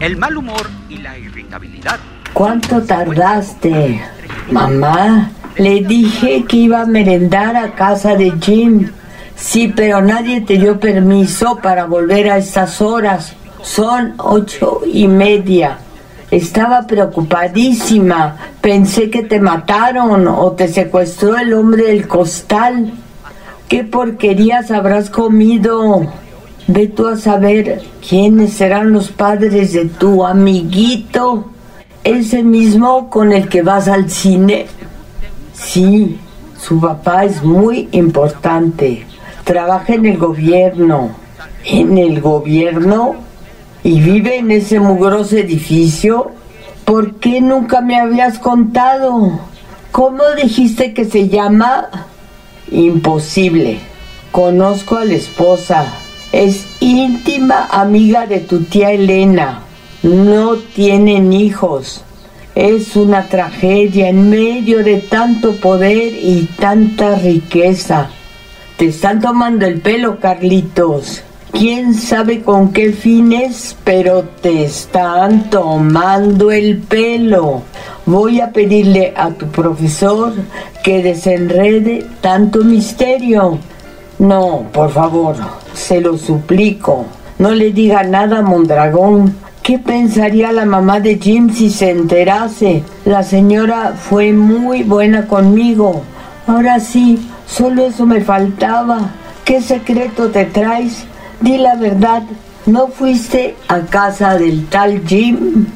El 0.00 0.16
mal 0.16 0.36
humor 0.36 0.68
y 0.88 0.96
la 0.96 1.18
irritabilidad. 1.18 1.98
¿Cuánto 2.32 2.82
tardaste? 2.82 4.02
Mamá, 4.50 5.30
le 5.56 5.82
dije 5.82 6.44
que 6.48 6.56
iba 6.56 6.80
a 6.80 6.86
merendar 6.86 7.54
a 7.56 7.74
casa 7.74 8.16
de 8.16 8.32
Jim. 8.40 8.90
Sí, 9.36 9.72
pero 9.74 10.00
nadie 10.00 10.40
te 10.40 10.58
dio 10.58 10.80
permiso 10.80 11.58
para 11.62 11.84
volver 11.84 12.30
a 12.30 12.38
estas 12.38 12.80
horas. 12.80 13.34
Son 13.62 14.14
ocho 14.18 14.80
y 14.90 15.06
media. 15.06 15.78
Estaba 16.30 16.86
preocupadísima. 16.86 18.36
Pensé 18.60 19.10
que 19.10 19.22
te 19.22 19.38
mataron 19.38 20.26
o 20.26 20.52
te 20.52 20.68
secuestró 20.68 21.36
el 21.36 21.52
hombre 21.52 21.84
del 21.84 22.08
costal. 22.08 22.92
¿Qué 23.74 23.82
porquerías 23.82 24.70
habrás 24.70 25.10
comido? 25.10 26.06
Ve 26.68 26.86
tú 26.86 27.08
a 27.08 27.16
saber 27.16 27.82
quiénes 28.08 28.52
serán 28.52 28.92
los 28.92 29.10
padres 29.10 29.72
de 29.72 29.86
tu 29.86 30.24
amiguito. 30.24 31.46
Ese 32.04 32.44
mismo 32.44 33.10
con 33.10 33.32
el 33.32 33.48
que 33.48 33.62
vas 33.62 33.88
al 33.88 34.10
cine. 34.10 34.66
Sí, 35.54 36.20
su 36.56 36.80
papá 36.80 37.24
es 37.24 37.42
muy 37.42 37.88
importante. 37.90 39.04
Trabaja 39.42 39.94
en 39.94 40.06
el 40.06 40.18
gobierno. 40.18 41.10
¿En 41.64 41.98
el 41.98 42.20
gobierno? 42.20 43.16
¿Y 43.82 44.00
vive 44.00 44.36
en 44.36 44.52
ese 44.52 44.78
mugroso 44.78 45.36
edificio? 45.36 46.30
¿Por 46.84 47.16
qué 47.16 47.40
nunca 47.40 47.80
me 47.80 47.98
habías 47.98 48.38
contado? 48.38 49.40
¿Cómo 49.90 50.22
dijiste 50.40 50.94
que 50.94 51.06
se 51.06 51.28
llama? 51.28 51.88
Imposible. 52.74 53.78
Conozco 54.32 54.96
a 54.96 55.04
la 55.04 55.14
esposa. 55.14 55.94
Es 56.32 56.66
íntima 56.80 57.68
amiga 57.70 58.26
de 58.26 58.40
tu 58.40 58.64
tía 58.64 58.90
Elena. 58.90 59.60
No 60.02 60.56
tienen 60.56 61.32
hijos. 61.32 62.02
Es 62.56 62.96
una 62.96 63.28
tragedia 63.28 64.08
en 64.08 64.28
medio 64.28 64.82
de 64.82 64.96
tanto 64.96 65.54
poder 65.56 66.12
y 66.14 66.48
tanta 66.58 67.14
riqueza. 67.14 68.10
Te 68.76 68.86
están 68.86 69.20
tomando 69.20 69.66
el 69.66 69.80
pelo, 69.80 70.18
Carlitos. 70.18 71.22
Quién 71.56 71.94
sabe 71.94 72.42
con 72.42 72.72
qué 72.72 72.90
fines, 72.90 73.76
pero 73.84 74.24
te 74.42 74.64
están 74.64 75.50
tomando 75.50 76.50
el 76.50 76.78
pelo. 76.78 77.62
Voy 78.06 78.40
a 78.40 78.50
pedirle 78.50 79.14
a 79.16 79.30
tu 79.30 79.46
profesor 79.46 80.32
que 80.82 81.00
desenrede 81.00 82.06
tanto 82.20 82.64
misterio. 82.64 83.58
No, 84.18 84.66
por 84.72 84.90
favor, 84.90 85.36
se 85.74 86.00
lo 86.00 86.18
suplico. 86.18 87.06
No 87.38 87.52
le 87.52 87.70
diga 87.70 88.02
nada 88.02 88.38
a 88.38 88.42
Mondragón. 88.42 89.36
¿Qué 89.62 89.78
pensaría 89.78 90.50
la 90.50 90.64
mamá 90.64 90.98
de 90.98 91.20
Jim 91.20 91.50
si 91.50 91.70
se 91.70 91.90
enterase? 91.90 92.82
La 93.04 93.22
señora 93.22 93.94
fue 93.96 94.32
muy 94.32 94.82
buena 94.82 95.28
conmigo. 95.28 96.02
Ahora 96.48 96.80
sí, 96.80 97.30
solo 97.46 97.86
eso 97.86 98.06
me 98.06 98.22
faltaba. 98.22 99.12
¿Qué 99.44 99.62
secreto 99.62 100.30
te 100.30 100.46
traes? 100.46 101.06
Di 101.44 101.58
la 101.58 101.76
verdad, 101.76 102.22
¿no 102.64 102.86
fuiste 102.86 103.54
a 103.68 103.80
casa 103.80 104.38
del 104.38 104.66
tal 104.68 105.02
Jim? 105.06 105.66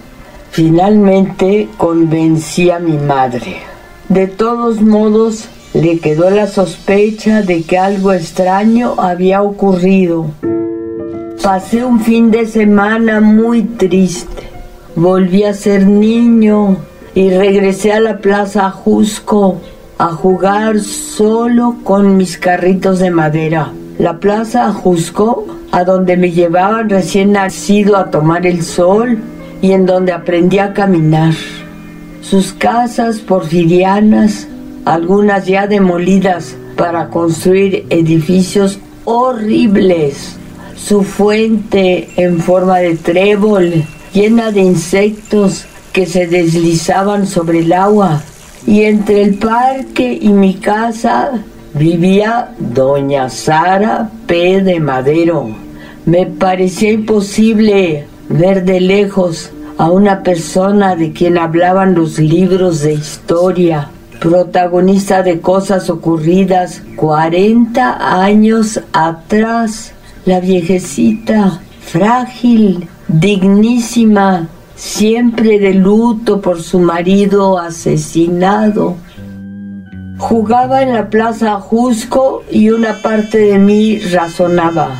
Finalmente 0.50 1.68
convencí 1.76 2.70
a 2.70 2.78
mi 2.78 2.96
madre. 2.96 3.58
De 4.08 4.28
todos 4.28 4.80
modos, 4.80 5.50
le 5.74 5.98
quedó 5.98 6.30
la 6.30 6.46
sospecha 6.46 7.42
de 7.42 7.64
que 7.64 7.76
algo 7.76 8.14
extraño 8.14 8.94
había 8.96 9.42
ocurrido. 9.42 10.30
Pasé 11.42 11.84
un 11.84 12.00
fin 12.00 12.30
de 12.30 12.46
semana 12.46 13.20
muy 13.20 13.62
triste. 13.62 14.44
Volví 14.96 15.44
a 15.44 15.52
ser 15.52 15.86
niño 15.86 16.78
y 17.14 17.28
regresé 17.28 17.92
a 17.92 18.00
la 18.00 18.20
plaza 18.20 18.70
Jusco 18.70 19.58
a 19.98 20.06
jugar 20.12 20.80
solo 20.80 21.76
con 21.84 22.16
mis 22.16 22.38
carritos 22.38 23.00
de 23.00 23.10
madera. 23.10 23.70
La 23.98 24.20
plaza 24.20 24.72
Jusco, 24.72 25.44
a 25.72 25.82
donde 25.82 26.16
me 26.16 26.30
llevaban 26.30 26.88
recién 26.88 27.32
nacido 27.32 27.96
a 27.96 28.12
tomar 28.12 28.46
el 28.46 28.62
sol 28.62 29.18
y 29.60 29.72
en 29.72 29.86
donde 29.86 30.12
aprendí 30.12 30.60
a 30.60 30.72
caminar. 30.72 31.34
Sus 32.20 32.52
casas 32.52 33.18
porfirianas, 33.18 34.46
algunas 34.84 35.46
ya 35.46 35.66
demolidas 35.66 36.54
para 36.76 37.08
construir 37.08 37.86
edificios 37.90 38.78
horribles. 39.04 40.36
Su 40.76 41.02
fuente 41.02 42.08
en 42.16 42.38
forma 42.38 42.78
de 42.78 42.94
trébol, 42.94 43.82
llena 44.14 44.52
de 44.52 44.60
insectos 44.60 45.64
que 45.92 46.06
se 46.06 46.28
deslizaban 46.28 47.26
sobre 47.26 47.60
el 47.60 47.72
agua. 47.72 48.22
Y 48.64 48.82
entre 48.82 49.22
el 49.22 49.34
parque 49.34 50.16
y 50.20 50.28
mi 50.28 50.54
casa 50.54 51.42
vivía 51.78 52.50
doña 52.58 53.30
Sara 53.30 54.10
P. 54.26 54.62
de 54.62 54.80
Madero. 54.80 55.48
Me 56.04 56.26
parecía 56.26 56.90
imposible 56.90 58.06
ver 58.28 58.64
de 58.64 58.80
lejos 58.80 59.50
a 59.78 59.90
una 59.90 60.24
persona 60.24 60.96
de 60.96 61.12
quien 61.12 61.38
hablaban 61.38 61.94
los 61.94 62.18
libros 62.18 62.80
de 62.80 62.94
historia, 62.94 63.90
protagonista 64.20 65.22
de 65.22 65.40
cosas 65.40 65.88
ocurridas 65.88 66.82
40 66.96 68.22
años 68.22 68.80
atrás. 68.92 69.92
La 70.24 70.40
viejecita, 70.40 71.60
frágil, 71.80 72.88
dignísima, 73.06 74.48
siempre 74.74 75.60
de 75.60 75.74
luto 75.74 76.40
por 76.40 76.60
su 76.60 76.80
marido 76.80 77.56
asesinado 77.56 78.96
Jugaba 80.18 80.82
en 80.82 80.94
la 80.94 81.10
plaza 81.10 81.60
Jusco 81.60 82.42
y 82.50 82.70
una 82.70 83.00
parte 83.02 83.38
de 83.38 83.58
mí 83.58 84.00
razonaba. 84.00 84.90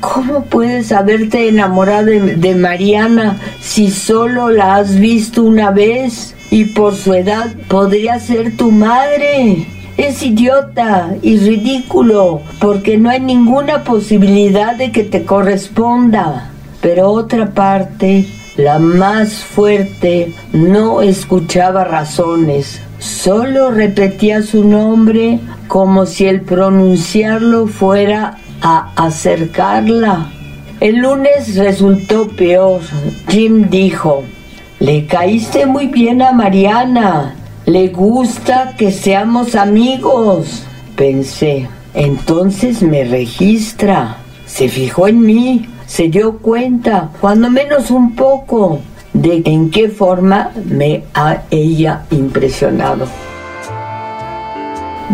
¿Cómo 0.00 0.42
puedes 0.46 0.90
haberte 0.90 1.48
enamorado 1.48 2.06
de, 2.06 2.54
Mariana 2.56 3.38
si 3.60 3.88
solo 3.92 4.50
la 4.50 4.74
has 4.74 4.98
visto 4.98 5.44
una 5.44 5.70
vez 5.70 6.34
y 6.50 6.64
por 6.64 6.96
su 6.96 7.14
edad 7.14 7.54
podría 7.68 8.18
ser 8.18 8.56
tu 8.56 8.72
madre? 8.72 9.64
Es 9.96 10.24
idiota 10.24 11.14
y 11.22 11.38
ridículo 11.38 12.42
porque 12.58 12.98
no 12.98 13.10
hay 13.10 13.20
ninguna 13.20 13.84
posibilidad 13.84 14.74
de 14.74 14.90
que 14.90 15.04
te 15.04 15.24
corresponda. 15.24 16.50
Pero 16.82 17.10
otra 17.10 17.52
parte, 17.52 18.26
la 18.56 18.80
más 18.80 19.34
fuerte, 19.34 20.32
no 20.52 21.00
escuchaba 21.00 21.84
razones 21.84 22.80
Solo 23.04 23.70
repetía 23.70 24.40
su 24.40 24.64
nombre 24.64 25.38
como 25.68 26.06
si 26.06 26.24
el 26.24 26.40
pronunciarlo 26.40 27.66
fuera 27.66 28.38
a 28.62 28.92
acercarla. 28.96 30.30
El 30.80 31.00
lunes 31.00 31.54
resultó 31.54 32.28
peor. 32.28 32.80
Jim 33.28 33.68
dijo, 33.68 34.24
le 34.78 35.04
caíste 35.04 35.66
muy 35.66 35.88
bien 35.88 36.22
a 36.22 36.32
Mariana. 36.32 37.34
Le 37.66 37.88
gusta 37.88 38.74
que 38.78 38.90
seamos 38.90 39.54
amigos. 39.54 40.62
Pensé, 40.96 41.68
entonces 41.92 42.80
me 42.80 43.04
registra. 43.04 44.16
Se 44.46 44.70
fijó 44.70 45.08
en 45.08 45.20
mí, 45.20 45.68
se 45.84 46.08
dio 46.08 46.38
cuenta, 46.38 47.10
cuando 47.20 47.50
menos 47.50 47.90
un 47.90 48.14
poco 48.14 48.80
de 49.24 49.42
en 49.46 49.70
qué 49.70 49.88
forma 49.88 50.50
me 50.66 51.04
ha 51.14 51.42
ella 51.50 52.02
impresionado. 52.10 53.06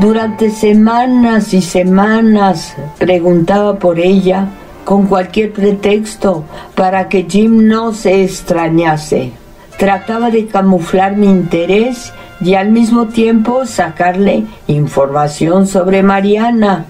Durante 0.00 0.50
semanas 0.50 1.54
y 1.54 1.62
semanas 1.62 2.74
preguntaba 2.98 3.78
por 3.78 4.00
ella 4.00 4.48
con 4.84 5.06
cualquier 5.06 5.52
pretexto 5.52 6.44
para 6.74 7.08
que 7.08 7.26
Jim 7.28 7.68
no 7.68 7.92
se 7.92 8.24
extrañase. 8.24 9.30
Trataba 9.78 10.30
de 10.30 10.46
camuflar 10.46 11.16
mi 11.16 11.28
interés 11.28 12.12
y 12.40 12.54
al 12.54 12.70
mismo 12.70 13.06
tiempo 13.06 13.64
sacarle 13.64 14.44
información 14.66 15.66
sobre 15.66 16.02
Mariana. 16.02 16.86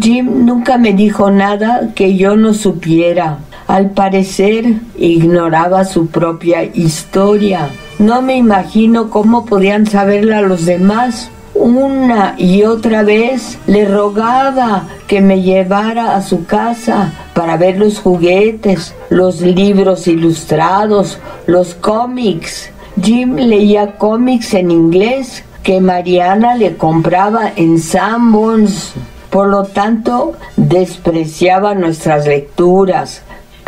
Jim 0.00 0.44
nunca 0.44 0.76
me 0.76 0.92
dijo 0.92 1.30
nada 1.30 1.90
que 1.94 2.16
yo 2.16 2.36
no 2.36 2.52
supiera. 2.52 3.38
Al 3.66 3.90
parecer 3.90 4.74
ignoraba 4.98 5.84
su 5.84 6.08
propia 6.08 6.64
historia. 6.64 7.70
No 7.98 8.20
me 8.20 8.36
imagino 8.36 9.08
cómo 9.08 9.46
podían 9.46 9.86
saberla 9.86 10.42
los 10.42 10.66
demás. 10.66 11.30
Una 11.54 12.34
y 12.36 12.64
otra 12.64 13.02
vez 13.02 13.58
le 13.66 13.86
rogaba 13.86 14.84
que 15.06 15.20
me 15.20 15.40
llevara 15.40 16.16
a 16.16 16.22
su 16.22 16.44
casa 16.44 17.12
para 17.32 17.56
ver 17.56 17.78
los 17.78 18.00
juguetes, 18.00 18.94
los 19.08 19.40
libros 19.40 20.08
ilustrados, 20.08 21.18
los 21.46 21.74
cómics. 21.74 22.70
Jim 23.00 23.36
leía 23.36 23.96
cómics 23.96 24.54
en 24.54 24.70
inglés 24.70 25.42
que 25.62 25.80
Mariana 25.80 26.54
le 26.54 26.76
compraba 26.76 27.52
en 27.56 27.78
Sanborns. 27.78 28.92
Por 29.30 29.48
lo 29.48 29.64
tanto, 29.64 30.34
despreciaba 30.56 31.74
nuestras 31.74 32.26
lecturas. 32.26 33.22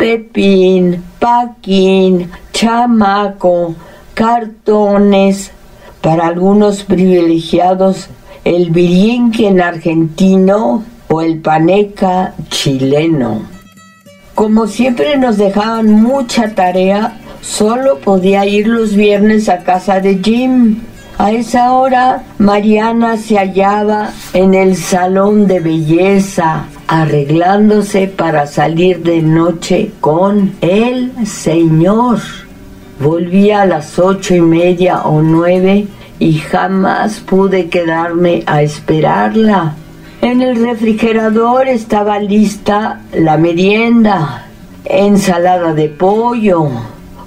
Pepín, 0.07 1.03
Paquín, 1.19 2.31
Chamaco, 2.53 3.75
cartones, 4.13 5.51
para 6.01 6.27
algunos 6.27 6.83
privilegiados 6.83 8.07
el 8.45 8.71
en 8.73 9.59
argentino 9.59 10.85
o 11.09 11.21
el 11.21 11.41
paneca 11.41 12.35
chileno. 12.47 13.41
Como 14.33 14.67
siempre 14.67 15.17
nos 15.17 15.35
dejaban 15.35 15.91
mucha 15.91 16.55
tarea, 16.55 17.19
solo 17.41 17.99
podía 17.99 18.45
ir 18.45 18.65
los 18.65 18.95
viernes 18.95 19.49
a 19.49 19.57
casa 19.57 19.99
de 19.99 20.21
Jim. 20.23 20.83
A 21.17 21.33
esa 21.33 21.73
hora, 21.73 22.23
Mariana 22.37 23.17
se 23.17 23.37
hallaba 23.37 24.11
en 24.31 24.53
el 24.53 24.77
salón 24.77 25.47
de 25.47 25.59
belleza, 25.59 26.67
arreglándose 26.87 28.07
para 28.07 28.47
salir 28.47 29.03
de 29.03 29.21
noche 29.21 29.91
con 29.99 30.53
el 30.61 31.11
señor. 31.27 32.19
Volvía 32.99 33.61
a 33.61 33.65
las 33.65 33.99
ocho 33.99 34.33
y 34.35 34.41
media 34.41 35.01
o 35.01 35.21
nueve 35.21 35.87
y 36.19 36.33
jamás 36.39 37.19
pude 37.19 37.69
quedarme 37.69 38.43
a 38.45 38.61
esperarla. 38.61 39.75
En 40.21 40.41
el 40.41 40.55
refrigerador 40.63 41.67
estaba 41.67 42.19
lista 42.19 43.01
la 43.13 43.37
merienda, 43.37 44.47
ensalada 44.85 45.73
de 45.73 45.89
pollo, 45.89 46.69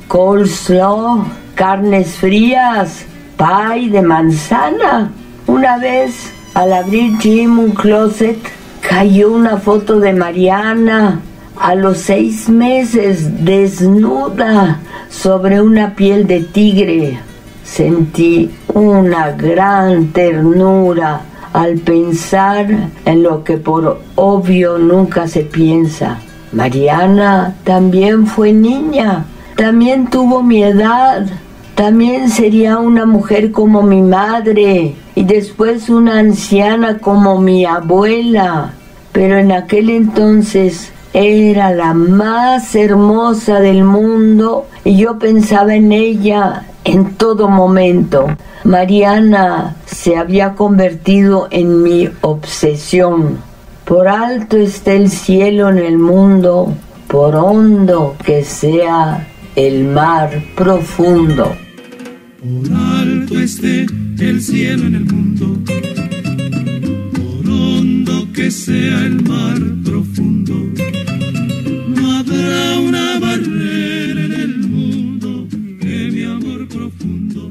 coleslaw, 0.09 1.25
carnes 1.55 2.17
frías, 2.17 3.05
pie 3.37 3.91
de 3.91 4.03
manzana. 4.03 5.13
Una 5.47 5.79
vez, 5.79 6.33
al 6.55 6.73
abrir 6.73 7.17
Jim 7.19 7.59
un 7.61 7.71
closet, 7.71 8.39
cayó 8.81 9.33
una 9.33 9.59
foto 9.59 10.01
de 10.01 10.13
Mariana 10.13 11.21
a 11.59 11.75
los 11.75 11.99
seis 11.99 12.49
meses 12.49 13.45
desnuda 13.45 14.81
sobre 15.11 15.61
una 15.61 15.95
piel 15.95 16.27
de 16.27 16.41
tigre. 16.41 17.19
Sentí 17.65 18.51
una 18.75 19.33
gran 19.33 20.09
ternura 20.09 21.21
al 21.53 21.79
pensar 21.79 22.67
en 23.05 23.23
lo 23.23 23.45
que 23.45 23.57
por 23.59 24.01
obvio 24.15 24.79
nunca 24.79 25.29
se 25.29 25.43
piensa. 25.43 26.19
Mariana 26.53 27.55
también 27.65 28.27
fue 28.27 28.53
niña, 28.53 29.27
también 29.57 30.09
tuvo 30.09 30.43
mi 30.43 30.63
edad, 30.63 31.27
también 31.81 32.29
sería 32.29 32.77
una 32.77 33.07
mujer 33.07 33.53
como 33.53 33.81
mi 33.81 34.03
madre 34.03 34.97
y 35.15 35.25
después 35.25 35.89
una 35.89 36.19
anciana 36.19 36.99
como 36.99 37.41
mi 37.41 37.65
abuela. 37.65 38.75
Pero 39.13 39.39
en 39.39 39.51
aquel 39.51 39.89
entonces 39.89 40.93
era 41.15 41.73
la 41.73 41.95
más 41.95 42.75
hermosa 42.75 43.61
del 43.61 43.83
mundo 43.85 44.67
y 44.85 44.99
yo 44.99 45.19
pensaba 45.19 45.75
en 45.75 45.91
ella 45.93 46.67
en 46.85 47.15
todo 47.15 47.49
momento. 47.49 48.27
Mariana 48.65 49.75
se 49.87 50.19
había 50.19 50.53
convertido 50.57 51.49
en 51.51 51.83
mi 51.83 52.11
obsesión. 52.21 53.39
Por 53.87 54.07
alto 54.07 54.59
está 54.59 54.93
el 54.93 55.09
cielo 55.09 55.71
en 55.71 55.79
el 55.79 55.97
mundo, 55.97 56.75
por 57.09 57.35
hondo 57.37 58.17
que 58.23 58.45
sea 58.45 59.27
el 59.57 59.85
mar 59.85 60.43
profundo. 60.55 61.55
Por 62.41 62.73
alto 62.73 63.39
esté 63.39 63.87
el 64.19 64.41
cielo 64.41 64.87
en 64.87 64.95
el 64.95 65.05
mundo, 65.05 65.59
por 67.13 67.51
hondo 67.51 68.29
que 68.33 68.51
sea 68.51 69.05
el 69.05 69.23
mar 69.23 69.59
profundo 69.85 70.71
una 72.79 73.19
barrera 73.19 74.25
en 74.25 74.33
el 74.33 74.59
mundo 74.59 75.47
que 75.81 76.11
mi 76.11 76.25
amor 76.25 76.67
profundo 76.69 77.51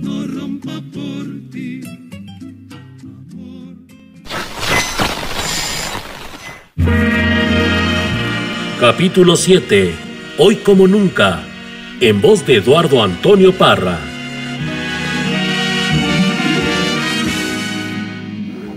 no 0.00 0.26
rompa 0.26 0.80
por 0.92 1.26
ti. 1.50 1.80
Capítulo 8.80 9.36
7. 9.36 9.94
Hoy 10.38 10.56
como 10.56 10.86
nunca. 10.86 11.53
En 12.06 12.20
voz 12.20 12.46
de 12.46 12.56
Eduardo 12.56 13.02
Antonio 13.02 13.56
Parra. 13.56 13.98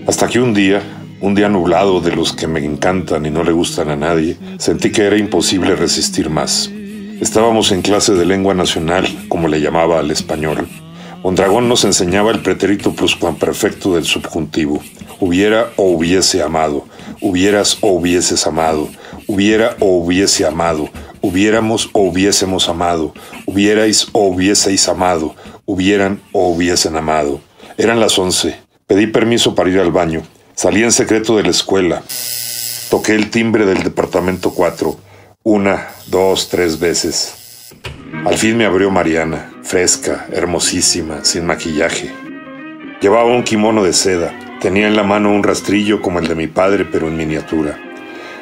Hasta 0.07 0.29
que 0.29 0.39
un 0.39 0.53
día 0.53 0.81
un 1.19 1.35
día 1.35 1.49
nublado 1.49 1.99
de 1.99 2.15
los 2.15 2.31
que 2.31 2.47
me 2.47 2.63
encantan 2.63 3.25
y 3.25 3.29
no 3.29 3.43
le 3.43 3.51
gustan 3.51 3.89
a 3.89 3.97
nadie, 3.97 4.37
sentí 4.59 4.93
que 4.93 5.01
era 5.01 5.17
imposible 5.17 5.75
resistir 5.75 6.29
más. 6.29 6.71
Estábamos 7.19 7.73
en 7.73 7.81
clase 7.81 8.13
de 8.13 8.25
lengua 8.25 8.53
nacional, 8.53 9.05
como 9.27 9.49
le 9.49 9.59
llamaba 9.59 9.99
al 9.99 10.09
español. 10.09 10.65
Mondragón 11.21 11.67
nos 11.67 11.83
enseñaba 11.83 12.31
el 12.31 12.39
pretérito 12.39 12.93
pluscuamperfecto 12.93 13.95
del 13.95 14.05
subjuntivo. 14.05 14.81
Hubiera 15.19 15.71
o 15.75 15.89
hubiese 15.89 16.41
amado, 16.41 16.85
hubieras 17.19 17.77
o 17.81 17.89
hubieses 17.89 18.47
amado, 18.47 18.87
hubiera 19.27 19.75
o 19.81 19.97
hubiese 19.97 20.45
amado, 20.45 20.89
hubiéramos 21.27 21.89
o 21.93 22.01
hubiésemos 22.01 22.69
amado, 22.69 23.13
hubierais 23.45 24.07
o 24.13 24.27
hubieseis 24.27 24.87
amado, 24.87 25.35
hubieran 25.65 26.21
o 26.31 26.47
hubiesen 26.49 26.95
amado. 26.95 27.41
Eran 27.77 27.99
las 27.99 28.17
once. 28.17 28.59
Pedí 28.87 29.07
permiso 29.07 29.53
para 29.53 29.69
ir 29.69 29.79
al 29.79 29.91
baño. 29.91 30.23
Salí 30.55 30.83
en 30.83 30.91
secreto 30.91 31.35
de 31.35 31.43
la 31.43 31.49
escuela. 31.49 32.01
Toqué 32.89 33.13
el 33.13 33.29
timbre 33.29 33.65
del 33.65 33.83
departamento 33.83 34.51
4. 34.51 34.97
Una, 35.43 35.89
dos, 36.07 36.47
tres 36.49 36.79
veces. 36.79 37.73
Al 38.25 38.37
fin 38.37 38.57
me 38.57 38.65
abrió 38.65 38.89
Mariana, 38.89 39.51
fresca, 39.63 40.27
hermosísima, 40.31 41.25
sin 41.25 41.45
maquillaje. 41.45 42.11
Llevaba 43.01 43.25
un 43.25 43.43
kimono 43.43 43.83
de 43.83 43.93
seda. 43.93 44.33
Tenía 44.61 44.87
en 44.87 44.95
la 44.95 45.03
mano 45.03 45.31
un 45.33 45.43
rastrillo 45.43 46.01
como 46.01 46.19
el 46.19 46.27
de 46.27 46.35
mi 46.35 46.47
padre, 46.47 46.85
pero 46.85 47.09
en 47.09 47.17
miniatura. 47.17 47.77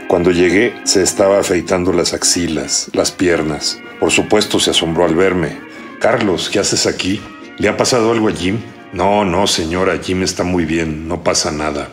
Cuando 0.08 0.30
llegué, 0.32 0.76
se 0.84 1.02
estaba 1.02 1.40
afeitando 1.40 1.92
las 1.92 2.14
axilas, 2.14 2.90
las 2.94 3.12
piernas. 3.12 3.80
Por 4.00 4.12
supuesto, 4.12 4.60
se 4.60 4.70
asombró 4.70 5.04
al 5.04 5.16
verme. 5.16 5.58
Carlos, 6.00 6.50
¿qué 6.50 6.60
haces 6.60 6.86
aquí? 6.86 7.20
¿Le 7.58 7.70
ha 7.70 7.76
pasado 7.76 8.12
algo 8.12 8.30
a 8.30 8.32
Jim? 8.32 8.60
No, 8.94 9.26
no, 9.26 9.48
señora, 9.48 10.00
Jim 10.02 10.22
está 10.22 10.44
muy 10.44 10.66
bien, 10.66 11.08
no 11.08 11.24
pasa 11.24 11.52
nada. 11.52 11.90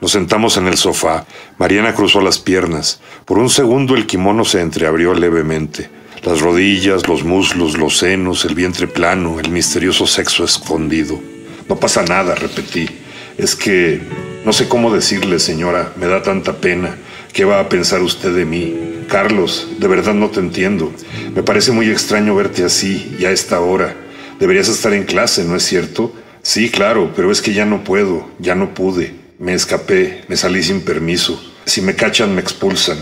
Nos 0.00 0.12
sentamos 0.12 0.56
en 0.56 0.68
el 0.68 0.76
sofá. 0.76 1.26
Mariana 1.58 1.94
cruzó 1.94 2.20
las 2.20 2.38
piernas. 2.38 3.00
Por 3.24 3.38
un 3.38 3.50
segundo 3.50 3.96
el 3.96 4.06
kimono 4.06 4.44
se 4.44 4.60
entreabrió 4.60 5.12
levemente. 5.12 5.90
Las 6.22 6.40
rodillas, 6.40 7.08
los 7.08 7.24
muslos, 7.24 7.76
los 7.76 7.98
senos, 7.98 8.44
el 8.44 8.54
vientre 8.54 8.86
plano, 8.86 9.40
el 9.40 9.50
misterioso 9.50 10.06
sexo 10.06 10.44
escondido. 10.44 11.20
No 11.68 11.76
pasa 11.76 12.04
nada, 12.04 12.36
repetí. 12.36 12.88
Es 13.36 13.56
que 13.56 14.00
no 14.44 14.52
sé 14.52 14.68
cómo 14.68 14.94
decirle, 14.94 15.40
señora, 15.40 15.92
me 15.96 16.06
da 16.06 16.22
tanta 16.22 16.54
pena. 16.54 16.96
¿Qué 17.32 17.44
va 17.44 17.60
a 17.60 17.68
pensar 17.68 18.02
usted 18.02 18.34
de 18.34 18.44
mí? 18.44 19.04
Carlos, 19.08 19.68
de 19.78 19.88
verdad 19.88 20.14
no 20.14 20.30
te 20.30 20.40
entiendo. 20.40 20.92
Me 21.34 21.42
parece 21.42 21.72
muy 21.72 21.88
extraño 21.88 22.34
verte 22.34 22.64
así 22.64 23.16
y 23.18 23.24
a 23.24 23.30
esta 23.30 23.60
hora. 23.60 23.94
Deberías 24.38 24.68
estar 24.68 24.92
en 24.92 25.04
clase, 25.04 25.44
¿no 25.44 25.56
es 25.56 25.62
cierto? 25.62 26.12
Sí, 26.42 26.70
claro, 26.70 27.12
pero 27.14 27.30
es 27.30 27.42
que 27.42 27.52
ya 27.52 27.64
no 27.64 27.84
puedo, 27.84 28.28
ya 28.38 28.54
no 28.54 28.74
pude. 28.74 29.14
Me 29.38 29.54
escapé, 29.54 30.24
me 30.28 30.36
salí 30.36 30.62
sin 30.62 30.80
permiso. 30.82 31.40
Si 31.64 31.80
me 31.80 31.94
cachan, 31.94 32.34
me 32.34 32.40
expulsan. 32.40 32.98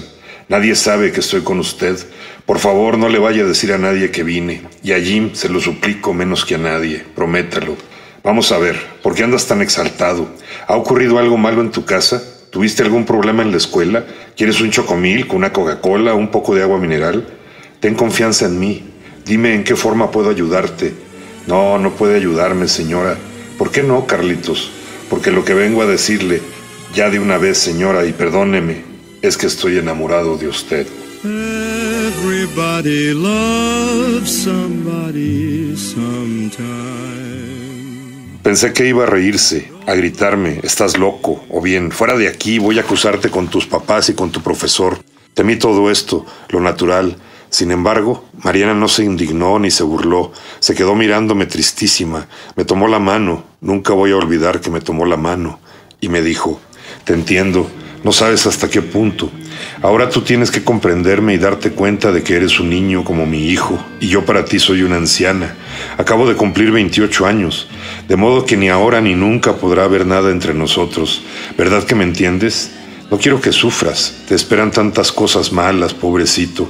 Nadie 0.49 0.75
sabe 0.77 1.13
que 1.13 1.21
estoy 1.21 1.43
con 1.43 1.59
usted. 1.59 1.97
Por 2.45 2.59
favor, 2.59 2.99
no 2.99 3.09
le 3.09 3.19
vaya 3.19 3.43
a 3.43 3.47
decir 3.47 3.73
a 3.73 3.79
nadie 3.79 4.11
que 4.11 4.23
vine. 4.23 4.63
Y 4.83 4.93
a 4.93 5.01
Jim 5.01 5.31
se 5.35 5.49
lo 5.49 5.61
suplico 5.61 6.15
menos 6.15 6.45
que 6.45 6.55
a 6.55 6.59
nadie. 6.59 7.05
Prométalo. 7.15 7.77
Vamos 8.23 8.53
a 8.53 8.59
ver, 8.59 8.77
¿por 9.03 9.15
qué 9.15 9.25
andas 9.25 9.47
tan 9.47 9.63
exaltado? 9.63 10.29
¿Ha 10.67 10.77
ocurrido 10.77 11.19
algo 11.19 11.37
malo 11.37 11.63
en 11.63 11.71
tu 11.71 11.85
casa? 11.85 12.23
¿Tuviste 12.57 12.83
algún 12.83 13.05
problema 13.05 13.43
en 13.43 13.51
la 13.51 13.59
escuela? 13.59 14.07
¿Quieres 14.35 14.63
un 14.63 14.71
chocomil 14.71 15.27
una 15.31 15.53
Coca-Cola, 15.53 16.15
un 16.15 16.31
poco 16.31 16.55
de 16.55 16.63
agua 16.63 16.79
mineral? 16.79 17.27
Ten 17.81 17.95
confianza 17.95 18.47
en 18.47 18.59
mí. 18.59 18.83
Dime 19.27 19.55
en 19.55 19.63
qué 19.63 19.77
forma 19.77 20.11
puedo 20.11 20.31
ayudarte. 20.31 20.95
No, 21.47 21.77
no 21.77 21.91
puede 21.91 22.17
ayudarme, 22.17 22.67
señora. 22.67 23.19
¿Por 23.59 23.71
qué 23.71 23.83
no, 23.83 24.07
Carlitos? 24.07 24.71
porque 25.11 25.31
lo 25.33 25.45
que 25.45 25.53
vengo 25.53 25.83
a 25.83 25.87
decirle, 25.87 26.41
ya 26.95 27.11
de 27.11 27.19
una 27.19 27.37
vez, 27.37 27.59
señora, 27.59 28.07
y 28.07 28.15
perdóneme, 28.15 28.85
es 29.21 29.37
que 29.37 29.49
estoy 29.49 29.77
enamorado 29.77 30.39
de 30.39 30.49
usted. 30.49 30.87
Everybody 31.25 33.13
loves 33.13 34.31
somebody 34.31 35.77
sometime. 35.77 37.16
Pensé 38.47 38.73
que 38.73 38.87
iba 38.87 39.03
a 39.03 39.07
reírse, 39.07 39.73
a 39.89 39.95
gritarme, 39.97 40.61
estás 40.63 40.97
loco, 40.99 41.45
o 41.51 41.61
bien, 41.61 41.91
fuera 41.91 42.17
de 42.17 42.29
aquí, 42.29 42.61
voy 42.61 42.79
a 42.79 42.83
acusarte 42.83 43.29
con 43.29 43.49
tus 43.49 43.67
papás 43.67 44.09
y 44.09 44.15
con 44.15 44.31
tu 44.31 44.41
profesor. 44.41 45.01
Temí 45.35 45.57
todo 45.57 45.91
esto, 45.91 46.25
lo 46.51 46.61
natural. 46.61 47.17
Sin 47.51 47.73
embargo, 47.73 48.25
Mariana 48.45 48.73
no 48.73 48.87
se 48.87 49.03
indignó 49.03 49.59
ni 49.59 49.73
se 49.73 49.83
burló, 49.83 50.31
se 50.61 50.77
quedó 50.77 50.95
mirándome 50.95 51.47
tristísima, 51.47 52.29
me 52.55 52.65
tomó 52.65 52.87
la 52.87 53.01
mano, 53.01 53.43
nunca 53.61 53.95
voy 53.95 54.13
a 54.13 54.17
olvidar 54.17 54.61
que 54.61 54.71
me 54.71 54.81
tomó 54.81 55.07
la 55.07 55.17
mano, 55.17 55.59
y 56.01 56.09
me 56.09 56.23
dijo, 56.23 56.61
te 57.03 57.15
entiendo, 57.15 57.69
no 58.07 58.13
sabes 58.13 58.47
hasta 58.47 58.71
qué 58.71 58.83
punto. 58.83 59.33
Ahora 59.83 60.09
tú 60.09 60.21
tienes 60.21 60.53
que 60.53 60.63
comprenderme 60.63 61.35
y 61.35 61.39
darte 61.39 61.73
cuenta 61.73 62.13
de 62.13 62.23
que 62.23 62.37
eres 62.37 62.61
un 62.61 62.71
niño 62.71 63.03
como 63.03 63.27
mi 63.27 63.49
hijo, 63.49 63.85
y 63.99 64.07
yo 64.07 64.25
para 64.25 64.45
ti 64.45 64.61
soy 64.61 64.83
una 64.83 64.95
anciana. 64.95 65.57
Acabo 65.99 66.29
de 66.29 66.37
cumplir 66.37 66.71
28 66.71 67.27
años, 67.27 67.67
de 68.07 68.15
modo 68.15 68.47
que 68.47 68.57
ni 68.57 68.69
ahora 68.69 69.01
ni 69.01 69.17
nunca 69.17 69.57
podrá 69.57 69.83
haber 69.83 70.07
nada 70.07 70.31
entre 70.31 70.55
nosotros. 70.55 71.23
¿Verdad 71.59 71.83
que 71.83 71.97
me 71.97 72.05
entiendes? 72.05 72.71
No 73.11 73.19
quiero 73.19 73.41
que 73.41 73.51
sufras, 73.51 74.23
te 74.29 74.37
esperan 74.37 74.71
tantas 74.71 75.11
cosas 75.11 75.51
malas, 75.51 75.93
pobrecito. 75.93 76.69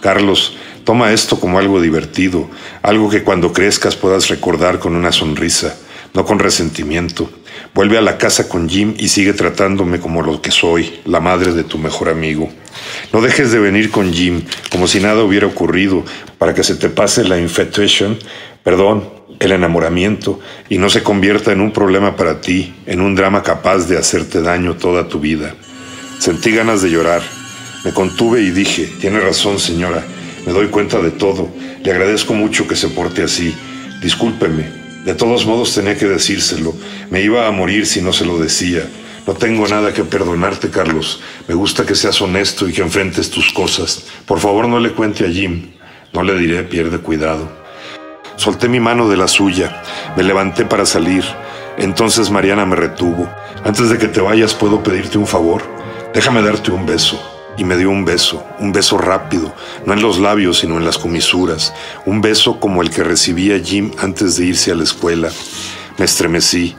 Carlos, 0.00 0.56
toma 0.84 1.12
esto 1.12 1.38
como 1.38 1.58
algo 1.58 1.82
divertido, 1.82 2.48
algo 2.80 3.10
que 3.10 3.24
cuando 3.24 3.52
crezcas 3.52 3.94
puedas 3.94 4.28
recordar 4.28 4.78
con 4.78 4.96
una 4.96 5.12
sonrisa, 5.12 5.76
no 6.14 6.24
con 6.24 6.38
resentimiento. 6.38 7.28
Vuelve 7.74 7.98
a 7.98 8.02
la 8.02 8.18
casa 8.18 8.48
con 8.48 8.68
Jim 8.68 8.94
y 8.98 9.08
sigue 9.08 9.32
tratándome 9.32 10.00
como 10.00 10.22
lo 10.22 10.40
que 10.42 10.50
soy, 10.50 11.00
la 11.04 11.20
madre 11.20 11.52
de 11.52 11.64
tu 11.64 11.78
mejor 11.78 12.08
amigo. 12.08 12.48
No 13.12 13.20
dejes 13.20 13.52
de 13.52 13.58
venir 13.58 13.90
con 13.90 14.12
Jim, 14.12 14.42
como 14.70 14.88
si 14.88 15.00
nada 15.00 15.22
hubiera 15.22 15.46
ocurrido, 15.46 16.04
para 16.38 16.54
que 16.54 16.64
se 16.64 16.74
te 16.74 16.88
pase 16.88 17.24
la 17.24 17.38
infatuation, 17.38 18.18
perdón, 18.62 19.08
el 19.40 19.52
enamoramiento, 19.52 20.40
y 20.68 20.78
no 20.78 20.90
se 20.90 21.02
convierta 21.02 21.52
en 21.52 21.60
un 21.60 21.72
problema 21.72 22.16
para 22.16 22.40
ti, 22.40 22.74
en 22.86 23.00
un 23.00 23.14
drama 23.14 23.42
capaz 23.42 23.88
de 23.88 23.98
hacerte 23.98 24.42
daño 24.42 24.74
toda 24.74 25.08
tu 25.08 25.20
vida. 25.20 25.54
Sentí 26.18 26.50
ganas 26.50 26.82
de 26.82 26.90
llorar. 26.90 27.22
Me 27.84 27.92
contuve 27.92 28.42
y 28.42 28.50
dije, 28.50 28.88
tiene 29.00 29.20
razón 29.20 29.60
señora, 29.60 30.04
me 30.44 30.52
doy 30.52 30.66
cuenta 30.66 30.98
de 31.00 31.12
todo, 31.12 31.48
le 31.84 31.90
agradezco 31.92 32.34
mucho 32.34 32.66
que 32.66 32.74
se 32.74 32.88
porte 32.88 33.22
así, 33.22 33.54
discúlpeme, 34.02 34.87
de 35.04 35.14
todos 35.14 35.46
modos 35.46 35.74
tenía 35.74 35.96
que 35.96 36.06
decírselo. 36.06 36.74
Me 37.10 37.22
iba 37.22 37.46
a 37.46 37.50
morir 37.50 37.86
si 37.86 38.02
no 38.02 38.12
se 38.12 38.24
lo 38.24 38.38
decía. 38.38 38.82
No 39.26 39.34
tengo 39.34 39.66
nada 39.68 39.92
que 39.92 40.04
perdonarte, 40.04 40.70
Carlos. 40.70 41.20
Me 41.46 41.54
gusta 41.54 41.84
que 41.84 41.94
seas 41.94 42.20
honesto 42.20 42.68
y 42.68 42.72
que 42.72 42.82
enfrentes 42.82 43.30
tus 43.30 43.52
cosas. 43.52 44.04
Por 44.26 44.40
favor, 44.40 44.68
no 44.68 44.80
le 44.80 44.92
cuente 44.92 45.24
a 45.24 45.28
Jim. 45.28 45.70
No 46.12 46.22
le 46.22 46.38
diré, 46.38 46.62
pierde 46.62 46.98
cuidado. 46.98 47.50
Solté 48.36 48.68
mi 48.68 48.80
mano 48.80 49.08
de 49.08 49.16
la 49.16 49.28
suya. 49.28 49.82
Me 50.16 50.22
levanté 50.22 50.64
para 50.64 50.86
salir. 50.86 51.24
Entonces 51.76 52.30
Mariana 52.30 52.66
me 52.66 52.76
retuvo. 52.76 53.28
Antes 53.64 53.90
de 53.90 53.98
que 53.98 54.08
te 54.08 54.20
vayas, 54.20 54.54
¿puedo 54.54 54.82
pedirte 54.82 55.18
un 55.18 55.26
favor? 55.26 55.62
Déjame 56.14 56.42
darte 56.42 56.70
un 56.70 56.86
beso 56.86 57.37
y 57.58 57.64
me 57.64 57.76
dio 57.76 57.90
un 57.90 58.04
beso, 58.04 58.46
un 58.60 58.72
beso 58.72 58.96
rápido, 58.96 59.52
no 59.84 59.92
en 59.92 60.00
los 60.00 60.18
labios, 60.18 60.60
sino 60.60 60.78
en 60.78 60.84
las 60.84 60.96
comisuras, 60.96 61.74
un 62.06 62.20
beso 62.20 62.60
como 62.60 62.80
el 62.80 62.90
que 62.90 63.04
recibía 63.04 63.58
Jim 63.58 63.90
antes 63.98 64.36
de 64.36 64.46
irse 64.46 64.70
a 64.70 64.76
la 64.76 64.84
escuela. 64.84 65.28
Me 65.98 66.04
estremecí, 66.04 66.76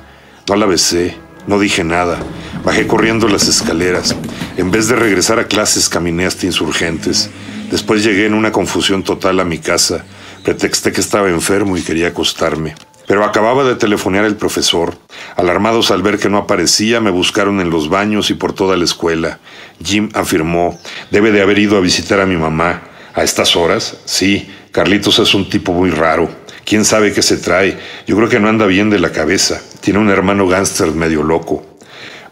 no 0.48 0.56
la 0.56 0.66
besé, 0.66 1.18
no 1.46 1.60
dije 1.60 1.84
nada, 1.84 2.18
bajé 2.64 2.88
corriendo 2.88 3.28
las 3.28 3.48
escaleras. 3.48 4.16
En 4.58 4.72
vez 4.72 4.88
de 4.88 4.96
regresar 4.96 5.40
a 5.40 5.48
clases, 5.48 5.90
caminé 5.90 6.26
hasta 6.26 6.46
insurgentes. 6.46 7.30
Después 7.70 8.04
llegué 8.04 8.26
en 8.26 8.34
una 8.34 8.52
confusión 8.52 9.04
total 9.04 9.40
a 9.40 9.46
mi 9.46 9.60
casa. 9.60 10.06
Pretexté 10.44 10.92
que 10.92 11.02
estaba 11.02 11.30
enfermo 11.30 11.78
y 11.78 11.82
quería 11.82 12.08
acostarme. 12.08 12.76
Pero 13.10 13.26
acababa 13.26 13.64
de 13.64 13.76
telefonear 13.76 14.26
el 14.26 14.36
profesor. 14.36 14.96
Alarmados 15.36 15.90
al 15.90 16.04
ver 16.04 16.20
que 16.20 16.30
no 16.30 16.38
aparecía, 16.38 17.02
me 17.02 17.10
buscaron 17.10 17.60
en 17.60 17.72
los 17.72 17.90
baños 17.90 18.30
y 18.30 18.36
por 18.36 18.54
toda 18.54 18.78
la 18.78 18.84
escuela. 18.84 19.40
Jim 19.84 20.10
afirmó, 20.14 20.80
debe 21.12 21.32
de 21.32 21.42
haber 21.42 21.60
ido 21.60 21.78
a 21.78 21.82
visitar 21.82 22.20
a 22.20 22.26
mi 22.26 22.36
mamá. 22.36 22.84
¿A 23.14 23.24
estas 23.24 23.56
horas? 23.56 23.98
Sí, 24.06 24.50
Carlitos 24.72 25.20
es 25.20 25.34
un 25.34 25.50
tipo 25.50 25.74
muy 25.74 25.90
raro. 25.90 26.30
¿Quién 26.64 26.86
sabe 26.86 27.12
qué 27.14 27.22
se 27.22 27.38
trae? 27.38 27.78
Yo 28.06 28.16
creo 28.16 28.30
que 28.30 28.40
no 28.40 28.48
anda 28.48 28.68
bien 28.68 28.90
de 28.90 29.00
la 29.00 29.12
cabeza. 29.12 29.62
Tiene 29.82 30.00
un 30.00 30.10
hermano 30.10 30.48
gángster 30.48 30.92
medio 30.92 31.24
loco. 31.24 31.66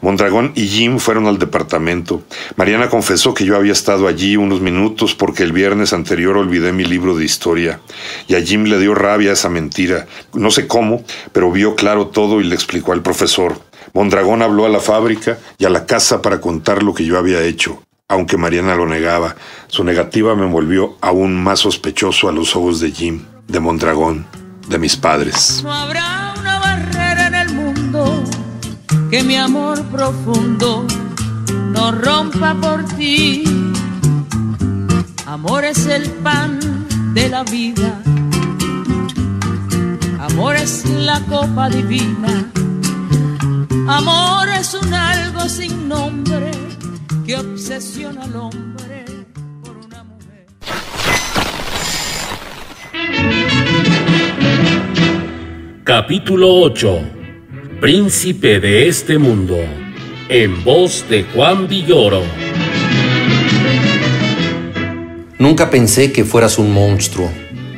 Mondragón 0.02 0.52
y 0.56 0.68
Jim 0.68 1.00
fueron 1.00 1.26
al 1.26 1.40
departamento. 1.40 2.22
Mariana 2.56 2.90
confesó 2.90 3.34
que 3.34 3.46
yo 3.46 3.56
había 3.56 3.72
estado 3.72 4.08
allí 4.08 4.38
unos 4.38 4.62
minutos 4.62 5.16
porque 5.16 5.44
el 5.44 5.52
viernes 5.52 5.94
anterior 5.94 6.38
olvidé 6.38 6.72
mi 6.72 6.86
libro 6.86 7.16
de 7.16 7.26
historia. 7.26 7.80
Y 8.28 8.36
a 8.36 8.42
Jim 8.42 8.66
le 8.66 8.80
dio 8.80 8.94
rabia 8.94 9.32
esa 9.32 9.50
mentira. 9.50 10.06
No 10.34 10.52
sé 10.52 10.68
cómo, 10.68 11.04
pero 11.32 11.52
vio 11.52 11.76
claro 11.76 12.08
todo 12.08 12.40
y 12.42 12.44
le 12.44 12.56
explicó 12.56 12.94
al 12.94 13.02
profesor. 13.02 13.60
Mondragón 13.98 14.44
habló 14.44 14.68
a 14.68 14.70
la 14.70 14.80
fábrica 14.80 15.40
y 15.58 15.66
a 15.66 15.72
la 15.72 15.88
casa 15.88 16.22
para 16.22 16.40
contar 16.40 16.84
lo 16.84 16.94
que 16.94 17.04
yo 17.04 17.18
había 17.18 17.42
hecho. 17.42 17.82
Aunque 18.08 18.38
Mariana 18.38 18.76
lo 18.76 18.86
negaba, 18.86 19.36
su 19.66 19.84
negativa 19.84 20.36
me 20.36 20.46
volvió 20.46 20.98
aún 21.02 21.44
más 21.44 21.62
sospechoso 21.62 22.30
a 22.30 22.32
los 22.32 22.56
ojos 22.56 22.80
de 22.80 22.92
Jim, 22.92 23.24
de 23.48 23.60
Mondragón, 23.60 24.28
de 24.68 24.78
mis 24.78 24.96
padres. 24.96 25.62
No 25.64 25.74
habrá 25.74 26.36
una 26.40 26.60
barrera 26.60 27.26
en 27.26 27.34
el 27.34 27.54
mundo 27.56 28.24
que 29.10 29.24
mi 29.24 29.36
amor 29.36 29.84
profundo 29.86 30.86
no 31.72 31.92
rompa 31.92 32.54
por 32.54 32.84
ti. 32.98 33.46
Amor 35.26 35.66
es 35.66 35.88
el 35.88 36.08
pan 36.22 36.60
de 37.16 37.30
la 37.30 37.44
vida. 37.44 38.00
Amor 40.20 40.56
es 40.56 40.86
la 40.86 41.20
copa 41.22 41.68
divina. 41.68 42.52
Amor 43.90 44.50
es 44.50 44.74
un 44.74 44.94
algo 44.94 45.48
sin 45.48 45.88
nombre 45.88 46.52
que 47.26 47.38
obsesiona 47.38 48.24
al 48.24 48.36
hombre. 48.36 49.06
Capítulo 55.86 56.54
8 56.64 57.00
Príncipe 57.80 58.60
de 58.60 58.90
este 58.90 59.18
mundo, 59.18 59.56
en 60.28 60.66
voz 60.66 61.06
de 61.10 61.24
Juan 61.24 61.70
Villoro. 61.70 62.24
Nunca 65.40 65.70
pensé 65.70 66.12
que 66.12 66.26
fueras 66.26 66.60
un 66.60 66.74
monstruo. 66.74 67.32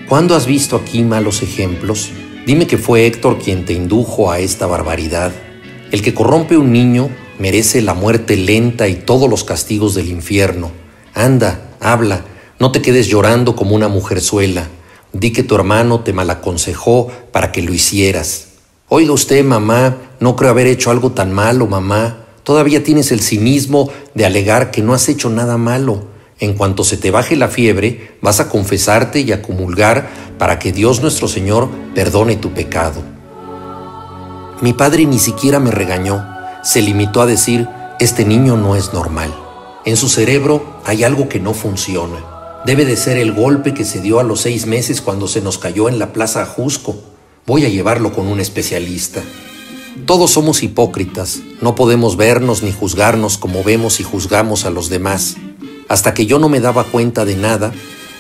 ¿Cuándo 0.08 0.36
has 0.36 0.48
visto 0.48 0.76
aquí 0.76 1.04
malos 1.04 1.44
ejemplos? 1.44 2.10
Dime 2.48 2.66
que 2.66 2.80
fue 2.80 3.06
Héctor 3.06 3.38
quien 3.38 3.64
te 3.64 3.74
indujo 3.74 4.32
a 4.32 4.40
esta 4.40 4.66
barbaridad. 4.66 5.32
El 5.92 6.04
que 6.04 6.14
corrompe 6.14 6.56
un 6.56 6.72
niño 6.72 7.10
merece 7.40 7.82
la 7.82 7.96
muerte 7.96 8.38
lenta 8.38 8.88
y 8.88 8.94
todos 8.94 9.28
los 9.28 9.44
castigos 9.44 9.96
del 9.96 10.10
infierno. 10.10 10.70
Anda, 11.16 11.72
habla, 11.80 12.26
no 12.60 12.72
te 12.72 12.82
quedes 12.82 13.08
llorando 13.08 13.56
como 13.56 13.76
una 13.76 13.88
mujerzuela. 13.88 14.68
Di 15.14 15.32
que 15.34 15.42
tu 15.42 15.56
hermano 15.56 16.02
te 16.02 16.14
malaconsejó 16.14 17.08
para 17.32 17.52
que 17.52 17.64
lo 17.64 17.74
hicieras. 17.74 18.50
Oiga 18.88 19.14
usted, 19.14 19.44
mamá, 19.44 19.98
no 20.20 20.36
creo 20.36 20.52
haber 20.52 20.68
hecho 20.68 20.92
algo 20.92 21.12
tan 21.14 21.34
malo, 21.34 21.66
mamá. 21.66 22.26
Todavía 22.44 22.84
tienes 22.84 23.12
el 23.12 23.22
cinismo 23.22 23.90
de 24.14 24.26
alegar 24.28 24.70
que 24.70 24.84
no 24.84 24.94
has 24.94 25.10
hecho 25.10 25.32
nada 25.32 25.58
malo. 25.58 26.04
En 26.40 26.54
cuanto 26.54 26.84
se 26.84 26.98
te 26.98 27.10
baje 27.10 27.36
la 27.36 27.48
fiebre, 27.48 28.12
vas 28.22 28.40
a 28.40 28.48
confesarte 28.48 29.22
y 29.22 29.32
a 29.32 29.42
comulgar 29.42 30.08
para 30.38 30.60
que 30.60 30.72
Dios 30.72 31.02
nuestro 31.02 31.28
Señor 31.28 31.68
perdone 31.96 32.36
tu 32.36 32.52
pecado. 32.52 33.19
Mi 34.62 34.74
padre 34.74 35.06
ni 35.06 35.20
siquiera 35.20 35.60
me 35.60 35.72
regañó. 35.72 36.26
Se 36.64 36.82
limitó 36.82 37.22
a 37.22 37.26
decir, 37.26 37.70
este 38.00 38.26
niño 38.26 38.58
no 38.58 38.76
es 38.76 38.94
normal. 38.94 39.34
En 39.86 39.96
su 39.96 40.10
cerebro 40.10 40.82
hay 40.84 41.06
algo 41.06 41.30
que 41.30 41.40
no 41.40 41.54
funciona. 41.54 42.18
Debe 42.66 42.84
de 42.84 42.98
ser 42.98 43.18
el 43.18 43.32
golpe 43.32 43.74
que 43.74 43.86
se 43.86 44.02
dio 44.02 44.20
a 44.20 44.24
los 44.24 44.42
seis 44.42 44.66
meses 44.66 45.02
cuando 45.02 45.30
se 45.30 45.42
nos 45.42 45.58
cayó 45.58 45.88
en 45.88 45.98
la 45.98 46.12
plaza 46.12 46.46
Jusco. 46.46 46.98
Voy 47.46 47.66
a 47.66 47.70
llevarlo 47.70 48.12
con 48.12 48.28
un 48.28 48.42
especialista. 48.42 49.22
Todos 50.06 50.32
somos 50.32 50.62
hipócritas, 50.62 51.40
no 51.62 51.76
podemos 51.76 52.18
vernos 52.18 52.62
ni 52.62 52.74
juzgarnos 52.74 53.38
como 53.38 53.64
vemos 53.64 54.02
y 54.02 54.04
juzgamos 54.04 54.66
a 54.66 54.72
los 54.72 54.90
demás. 54.90 55.38
Hasta 55.88 56.14
que 56.14 56.26
yo 56.26 56.38
no 56.38 56.50
me 56.50 56.60
daba 56.60 56.84
cuenta 56.84 57.24
de 57.24 57.38
nada, 57.38 57.72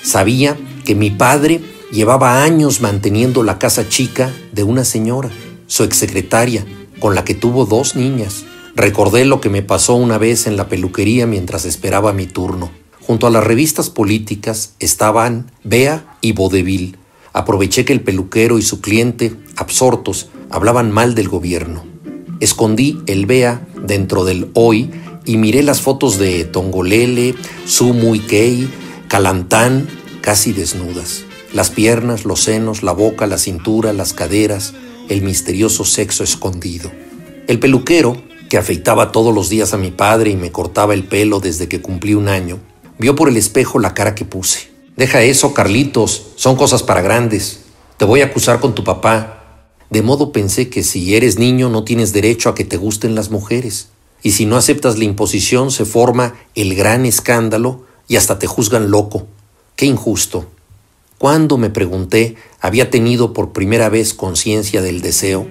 sabía 0.03 0.57
que 0.85 0.95
mi 0.95 1.09
padre 1.09 1.61
llevaba 1.91 2.43
años 2.43 2.79
manteniendo 2.79 3.43
la 3.43 3.59
casa 3.59 3.89
chica 3.89 4.33
de 4.53 4.63
una 4.63 4.85
señora, 4.85 5.29
su 5.69 5.85
exsecretaria, 5.85 6.65
con 6.99 7.15
la 7.15 7.23
que 7.23 7.35
tuvo 7.35 7.65
dos 7.65 7.95
niñas. 7.95 8.43
Recordé 8.75 9.23
lo 9.23 9.39
que 9.39 9.49
me 9.49 9.61
pasó 9.61 9.95
una 9.95 10.17
vez 10.17 10.45
en 10.45 10.57
la 10.57 10.67
peluquería 10.67 11.25
mientras 11.25 11.63
esperaba 11.63 12.11
mi 12.11 12.27
turno. 12.27 12.69
Junto 12.99 13.25
a 13.25 13.29
las 13.29 13.45
revistas 13.45 13.89
políticas 13.89 14.73
estaban 14.79 15.49
Bea 15.63 16.17
y 16.19 16.33
Vodevil, 16.33 16.97
Aproveché 17.33 17.85
que 17.85 17.93
el 17.93 18.01
peluquero 18.01 18.57
y 18.57 18.61
su 18.61 18.81
cliente, 18.81 19.33
absortos, 19.55 20.29
hablaban 20.49 20.91
mal 20.91 21.15
del 21.15 21.29
gobierno. 21.29 21.85
Escondí 22.39 22.99
el 23.05 23.25
BEA 23.25 23.67
dentro 23.85 24.25
del 24.25 24.49
hoy 24.53 24.89
y 25.25 25.37
miré 25.37 25.61
las 25.61 25.81
fotos 25.81 26.17
de 26.17 26.45
Tongolele, 26.45 27.35
Sumu 27.65 28.17
Kei, 28.27 28.67
Calantán, 29.07 29.87
casi 30.21 30.53
desnudas. 30.53 31.23
Las 31.53 31.69
piernas, 31.69 32.25
los 32.25 32.41
senos, 32.43 32.83
la 32.83 32.93
boca, 32.93 33.27
la 33.27 33.37
cintura, 33.37 33.93
las 33.93 34.13
caderas, 34.13 34.73
el 35.09 35.21
misterioso 35.21 35.83
sexo 35.83 36.23
escondido. 36.23 36.91
El 37.47 37.59
peluquero, 37.59 38.21
que 38.49 38.57
afeitaba 38.57 39.11
todos 39.11 39.33
los 39.33 39.49
días 39.49 39.73
a 39.73 39.77
mi 39.77 39.91
padre 39.91 40.31
y 40.31 40.35
me 40.35 40.51
cortaba 40.51 40.93
el 40.93 41.03
pelo 41.03 41.39
desde 41.39 41.67
que 41.67 41.81
cumplí 41.81 42.13
un 42.13 42.27
año, 42.27 42.59
vio 42.97 43.15
por 43.15 43.29
el 43.29 43.37
espejo 43.37 43.79
la 43.79 43.93
cara 43.93 44.15
que 44.15 44.25
puse. 44.25 44.69
Deja 44.95 45.21
eso, 45.21 45.53
Carlitos, 45.53 46.27
son 46.35 46.55
cosas 46.55 46.83
para 46.83 47.01
grandes. 47.01 47.61
Te 47.97 48.05
voy 48.05 48.21
a 48.21 48.25
acusar 48.25 48.59
con 48.59 48.75
tu 48.75 48.83
papá. 48.83 49.65
De 49.89 50.01
modo 50.01 50.31
pensé 50.31 50.69
que 50.69 50.83
si 50.83 51.15
eres 51.15 51.39
niño 51.39 51.69
no 51.69 51.83
tienes 51.83 52.13
derecho 52.13 52.49
a 52.49 52.55
que 52.55 52.65
te 52.65 52.77
gusten 52.77 53.15
las 53.15 53.31
mujeres. 53.31 53.89
Y 54.21 54.31
si 54.31 54.45
no 54.45 54.57
aceptas 54.57 54.97
la 54.97 55.05
imposición 55.05 55.71
se 55.71 55.85
forma 55.85 56.35
el 56.53 56.75
gran 56.75 57.05
escándalo 57.05 57.85
y 58.07 58.17
hasta 58.17 58.37
te 58.37 58.47
juzgan 58.47 58.91
loco. 58.91 59.27
Qué 59.75 59.85
injusto. 59.85 60.47
¿Cuándo, 61.19 61.57
me 61.57 61.69
pregunté, 61.69 62.37
había 62.61 62.89
tenido 62.89 63.33
por 63.33 63.51
primera 63.51 63.89
vez 63.89 64.13
conciencia 64.13 64.81
del 64.81 65.01
deseo? 65.01 65.45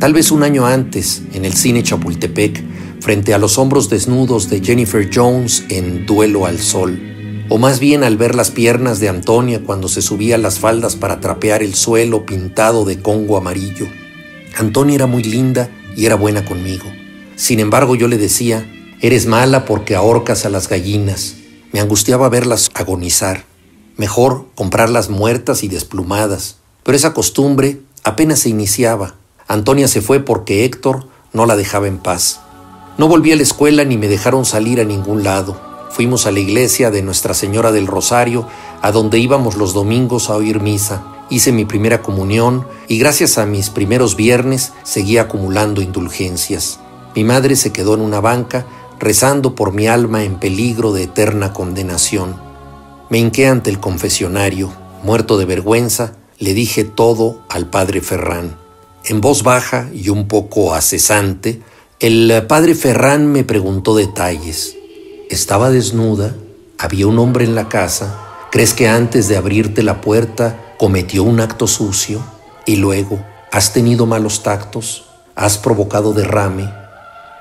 Tal 0.00 0.14
vez 0.14 0.32
un 0.32 0.42
año 0.42 0.66
antes, 0.66 1.22
en 1.32 1.44
el 1.44 1.52
cine 1.52 1.84
Chapultepec, 1.84 2.60
frente 3.00 3.32
a 3.32 3.38
los 3.38 3.56
hombros 3.56 3.88
desnudos 3.88 4.50
de 4.50 4.60
Jennifer 4.60 5.08
Jones 5.14 5.64
en 5.68 6.06
Duelo 6.06 6.44
al 6.44 6.58
Sol, 6.58 7.46
o 7.48 7.58
más 7.58 7.78
bien 7.78 8.02
al 8.02 8.16
ver 8.16 8.34
las 8.34 8.50
piernas 8.50 8.98
de 8.98 9.10
Antonia 9.10 9.62
cuando 9.64 9.86
se 9.86 10.02
subía 10.02 10.38
las 10.38 10.58
faldas 10.58 10.96
para 10.96 11.20
trapear 11.20 11.62
el 11.62 11.74
suelo 11.74 12.26
pintado 12.26 12.84
de 12.84 12.98
congo 12.98 13.36
amarillo. 13.36 13.86
Antonia 14.56 14.96
era 14.96 15.06
muy 15.06 15.22
linda 15.22 15.70
y 15.96 16.04
era 16.04 16.16
buena 16.16 16.44
conmigo. 16.44 16.86
Sin 17.36 17.60
embargo, 17.60 17.94
yo 17.94 18.08
le 18.08 18.18
decía, 18.18 18.68
eres 19.00 19.26
mala 19.26 19.66
porque 19.66 19.94
ahorcas 19.94 20.46
a 20.46 20.50
las 20.50 20.68
gallinas. 20.68 21.36
Me 21.70 21.78
angustiaba 21.78 22.28
verlas 22.28 22.72
agonizar. 22.74 23.51
Mejor 23.96 24.46
comprarlas 24.54 25.10
muertas 25.10 25.62
y 25.62 25.68
desplumadas. 25.68 26.56
Pero 26.82 26.96
esa 26.96 27.12
costumbre 27.12 27.80
apenas 28.04 28.40
se 28.40 28.48
iniciaba. 28.48 29.14
Antonia 29.48 29.88
se 29.88 30.00
fue 30.00 30.20
porque 30.20 30.64
Héctor 30.64 31.06
no 31.32 31.46
la 31.46 31.56
dejaba 31.56 31.88
en 31.88 31.98
paz. 31.98 32.40
No 32.98 33.08
volví 33.08 33.32
a 33.32 33.36
la 33.36 33.42
escuela 33.42 33.84
ni 33.84 33.96
me 33.96 34.08
dejaron 34.08 34.44
salir 34.44 34.80
a 34.80 34.84
ningún 34.84 35.24
lado. 35.24 35.60
Fuimos 35.90 36.26
a 36.26 36.32
la 36.32 36.40
iglesia 36.40 36.90
de 36.90 37.02
Nuestra 37.02 37.34
Señora 37.34 37.70
del 37.70 37.86
Rosario, 37.86 38.46
a 38.80 38.92
donde 38.92 39.18
íbamos 39.18 39.56
los 39.56 39.74
domingos 39.74 40.30
a 40.30 40.36
oír 40.36 40.60
misa. 40.60 41.02
Hice 41.28 41.52
mi 41.52 41.64
primera 41.64 42.02
comunión 42.02 42.66
y 42.88 42.98
gracias 42.98 43.38
a 43.38 43.46
mis 43.46 43.70
primeros 43.70 44.16
viernes 44.16 44.72
seguí 44.82 45.18
acumulando 45.18 45.80
indulgencias. 45.80 46.80
Mi 47.14 47.24
madre 47.24 47.56
se 47.56 47.72
quedó 47.72 47.94
en 47.94 48.00
una 48.00 48.20
banca 48.20 48.66
rezando 48.98 49.54
por 49.54 49.72
mi 49.72 49.86
alma 49.86 50.24
en 50.24 50.38
peligro 50.38 50.92
de 50.92 51.04
eterna 51.04 51.52
condenación. 51.52 52.51
Me 53.12 53.18
hinqué 53.18 53.46
ante 53.46 53.68
el 53.68 53.78
confesionario, 53.78 54.72
muerto 55.02 55.36
de 55.36 55.44
vergüenza, 55.44 56.14
le 56.38 56.54
dije 56.54 56.82
todo 56.82 57.42
al 57.50 57.68
padre 57.68 58.00
Ferrán. 58.00 58.56
En 59.04 59.20
voz 59.20 59.42
baja 59.42 59.90
y 59.92 60.08
un 60.08 60.28
poco 60.28 60.72
acesante, 60.72 61.60
el 62.00 62.46
padre 62.48 62.74
Ferrán 62.74 63.30
me 63.30 63.44
preguntó 63.44 63.94
detalles. 63.94 64.78
Estaba 65.28 65.68
desnuda, 65.68 66.34
había 66.78 67.06
un 67.06 67.18
hombre 67.18 67.44
en 67.44 67.54
la 67.54 67.68
casa, 67.68 68.18
¿crees 68.50 68.72
que 68.72 68.88
antes 68.88 69.28
de 69.28 69.36
abrirte 69.36 69.82
la 69.82 70.00
puerta 70.00 70.74
cometió 70.78 71.22
un 71.22 71.40
acto 71.40 71.66
sucio? 71.66 72.24
Y 72.64 72.76
luego, 72.76 73.22
¿has 73.50 73.74
tenido 73.74 74.06
malos 74.06 74.42
tactos? 74.42 75.04
¿Has 75.34 75.58
provocado 75.58 76.14
derrame? 76.14 76.72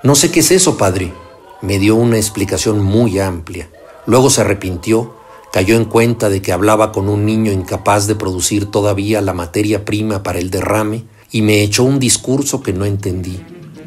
No 0.03 0.15
sé 0.15 0.32
qué 0.32 0.41
es 0.41 0.51
eso, 0.51 0.76
padre. 0.76 1.13
Me 1.61 1.80
dio 1.80 1.95
una 1.95 2.17
explicación 2.17 2.82
muy 2.82 3.19
amplia. 3.19 3.69
Luego 4.05 4.30
se 4.30 4.41
arrepintió, 4.41 5.20
cayó 5.52 5.76
en 5.76 5.86
cuenta 5.86 6.30
de 6.30 6.41
que 6.41 6.54
hablaba 6.54 6.91
con 6.91 7.10
un 7.10 7.26
niño 7.26 7.52
incapaz 7.52 8.08
de 8.08 8.16
producir 8.16 8.68
todavía 8.68 9.22
la 9.22 9.34
materia 9.34 9.86
prima 9.86 10.24
para 10.24 10.39
el 10.39 10.49
derrame 10.49 11.04
y 11.32 11.41
me 11.41 11.62
echó 11.62 11.84
un 11.84 11.99
discurso 11.99 12.64
que 12.64 12.74
no 12.74 12.86
entendí. 12.86 13.41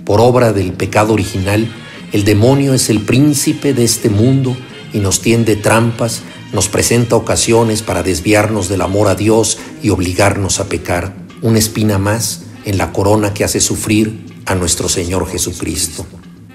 Por 0.05 0.21
obra 0.21 0.53
del 0.53 0.75
pecado 0.75 1.15
original, 1.15 1.67
el 2.13 2.25
demonio 2.25 2.75
es 2.75 2.91
el 2.91 3.01
príncipe 3.01 3.73
de 3.73 3.85
este 3.85 4.11
mundo 4.11 4.57
y 4.93 4.99
nos 4.99 5.21
tiende 5.21 5.57
trampas, 5.57 6.23
nos 6.53 6.69
presenta 6.69 7.17
ocasiones 7.17 7.83
para 7.83 8.03
desviarnos 8.03 8.69
del 8.69 8.83
amor 8.83 9.09
a 9.09 9.15
Dios 9.15 9.59
y 9.83 9.91
obligarnos 9.91 10.61
a 10.61 10.69
pecar. 10.69 11.17
Una 11.43 11.59
espina 11.59 11.99
más 11.99 12.43
en 12.65 12.79
la 12.79 12.93
corona 12.93 13.35
que 13.35 13.45
hace 13.45 13.61
sufrir 13.61 14.27
a 14.47 14.55
nuestro 14.55 14.89
Señor 14.89 15.27
Jesucristo. 15.27 16.07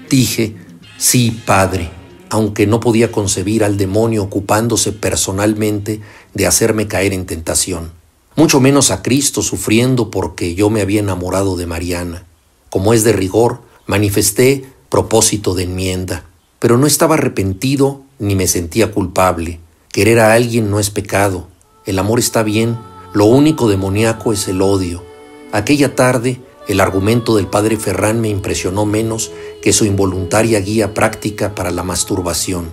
Dije, 0.08 0.54
sí, 0.96 1.42
Padre, 1.44 1.90
aunque 2.30 2.66
no 2.66 2.80
podía 2.80 3.12
concebir 3.12 3.64
al 3.64 3.76
demonio 3.76 4.22
ocupándose 4.22 4.92
personalmente 4.92 6.00
de 6.32 6.46
hacerme 6.46 6.88
caer 6.88 7.12
en 7.12 7.26
tentación, 7.26 7.92
mucho 8.36 8.60
menos 8.60 8.90
a 8.90 9.02
Cristo 9.02 9.42
sufriendo 9.42 10.10
porque 10.10 10.54
yo 10.54 10.70
me 10.70 10.80
había 10.80 11.00
enamorado 11.00 11.56
de 11.56 11.66
Mariana. 11.66 12.24
Como 12.70 12.94
es 12.94 13.04
de 13.04 13.12
rigor, 13.12 13.62
manifesté 13.86 14.64
propósito 14.88 15.54
de 15.54 15.64
enmienda, 15.64 16.24
pero 16.60 16.78
no 16.78 16.86
estaba 16.86 17.16
arrepentido 17.16 18.02
ni 18.18 18.36
me 18.36 18.46
sentía 18.46 18.92
culpable. 18.92 19.58
Querer 19.92 20.20
a 20.20 20.32
alguien 20.32 20.70
no 20.70 20.78
es 20.78 20.90
pecado, 20.90 21.48
el 21.84 21.98
amor 21.98 22.20
está 22.20 22.44
bien, 22.44 22.78
lo 23.12 23.24
único 23.24 23.68
demoníaco 23.68 24.32
es 24.32 24.46
el 24.46 24.62
odio. 24.62 25.02
Aquella 25.50 25.96
tarde 25.96 26.40
el 26.68 26.80
argumento 26.80 27.36
del 27.36 27.46
padre 27.46 27.76
Ferrán 27.76 28.20
me 28.20 28.28
impresionó 28.28 28.86
menos 28.86 29.30
que 29.62 29.72
su 29.72 29.84
involuntaria 29.84 30.60
guía 30.60 30.94
práctica 30.94 31.54
para 31.54 31.70
la 31.70 31.82
masturbación. 31.82 32.70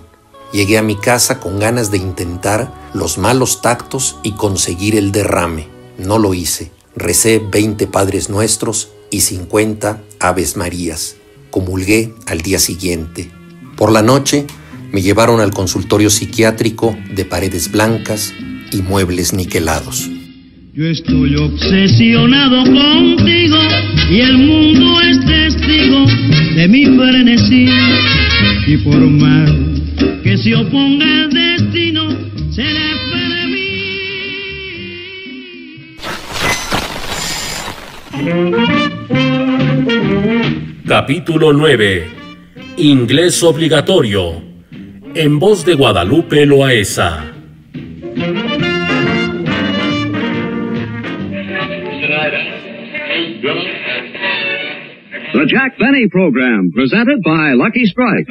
Llegué 0.52 0.78
a 0.78 0.82
mi 0.82 0.96
casa 0.96 1.40
con 1.40 1.58
ganas 1.58 1.90
de 1.90 1.98
intentar 1.98 2.72
los 2.94 3.18
malos 3.18 3.60
tactos 3.60 4.16
y 4.22 4.32
conseguir 4.32 4.96
el 4.96 5.12
derrame. 5.12 5.68
No 5.98 6.18
lo 6.18 6.32
hice. 6.32 6.70
Recé 6.96 7.38
20 7.38 7.86
Padres 7.86 8.30
Nuestros 8.30 8.88
y 9.10 9.20
50 9.20 10.02
Aves 10.20 10.56
Marías. 10.56 11.16
Comulgué 11.50 12.14
al 12.26 12.40
día 12.40 12.58
siguiente. 12.58 13.30
Por 13.76 13.92
la 13.92 14.02
noche 14.02 14.46
me 14.90 15.02
llevaron 15.02 15.40
al 15.40 15.52
consultorio 15.52 16.08
psiquiátrico 16.08 16.96
de 17.14 17.24
paredes 17.24 17.70
blancas 17.70 18.32
y 18.72 18.82
muebles 18.82 19.32
niquelados. 19.32 20.08
Yo 20.78 20.86
estoy 20.86 21.34
obsesionado 21.34 22.62
contigo 22.62 23.58
y 24.12 24.20
el 24.20 24.38
mundo 24.38 25.00
es 25.00 25.18
testigo 25.26 26.06
de 26.54 26.68
mi 26.68 26.84
frenesí. 26.84 27.66
Y 28.64 28.76
por 28.76 29.00
más 29.00 29.50
que 30.22 30.36
se 30.38 30.54
oponga 30.54 31.04
el 31.04 31.30
destino, 31.30 32.08
será 32.52 32.94
de 33.10 33.46
mí. 33.48 33.66
Capítulo 40.86 41.52
9. 41.52 42.06
Inglés 42.76 43.42
obligatorio. 43.42 44.40
En 45.12 45.40
voz 45.40 45.64
de 45.64 45.74
Guadalupe 45.74 46.46
Loaesa. 46.46 47.37
The 55.38 55.46
Jack 55.46 55.78
Benny 55.78 56.10
Program, 56.10 56.66
presented 56.74 57.22
by 57.22 57.54
Lucky 57.54 57.86
Strike. 57.86 58.26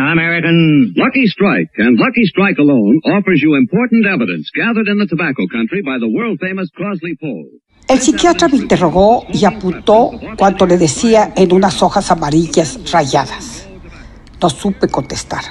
American. 0.00 0.94
Lucky 0.96 1.26
Strike 1.26 1.68
and 1.76 2.00
Lucky 2.00 2.24
Strike 2.24 2.56
alone 2.56 2.96
offers 3.04 3.42
you 3.42 3.54
important 3.56 4.06
evidence 4.06 4.48
gathered 4.48 4.88
in 4.88 4.96
the 4.96 5.04
tobacco 5.04 5.44
country 5.52 5.82
by 5.84 6.00
the 6.00 6.08
world 6.08 6.40
famous 6.40 6.70
Crosley 6.72 7.12
Poll. 7.20 7.60
El 7.86 7.98
psiquiatra 7.98 8.48
me 8.48 8.56
interrogó 8.56 9.26
y 9.28 9.44
apuntó 9.44 10.12
cuanto 10.38 10.64
le 10.64 10.78
decía 10.78 11.34
en 11.36 11.52
unas 11.52 11.82
hojas 11.82 12.10
amarillas 12.10 12.80
rayadas. 12.90 13.68
No 14.40 14.48
supe 14.48 14.88
contestar. 14.88 15.42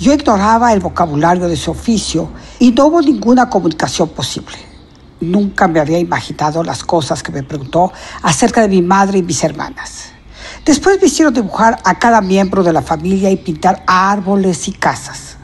Yo 0.00 0.14
ignoraba 0.14 0.72
el 0.72 0.80
vocabulario 0.80 1.48
de 1.48 1.56
su 1.56 1.70
oficio 1.70 2.30
y 2.58 2.72
no 2.72 2.86
hubo 2.86 3.02
ninguna 3.02 3.50
comunicación 3.50 4.08
posible. 4.08 4.67
Nunca 5.20 5.66
me 5.66 5.80
había 5.80 5.98
imaginado 5.98 6.62
las 6.62 6.84
cosas 6.84 7.22
que 7.22 7.32
me 7.32 7.42
preguntó 7.42 7.92
acerca 8.22 8.60
de 8.60 8.68
mi 8.68 8.82
madre 8.82 9.18
y 9.18 9.22
mis 9.22 9.42
hermanas. 9.42 10.10
Después 10.64 11.00
me 11.00 11.08
hicieron 11.08 11.34
dibujar 11.34 11.78
a 11.84 11.98
cada 11.98 12.20
miembro 12.20 12.62
de 12.62 12.72
la 12.72 12.82
familia 12.82 13.30
y 13.30 13.36
pintar 13.36 13.82
árboles 13.86 14.68
y 14.68 14.72
casas. 14.72 15.36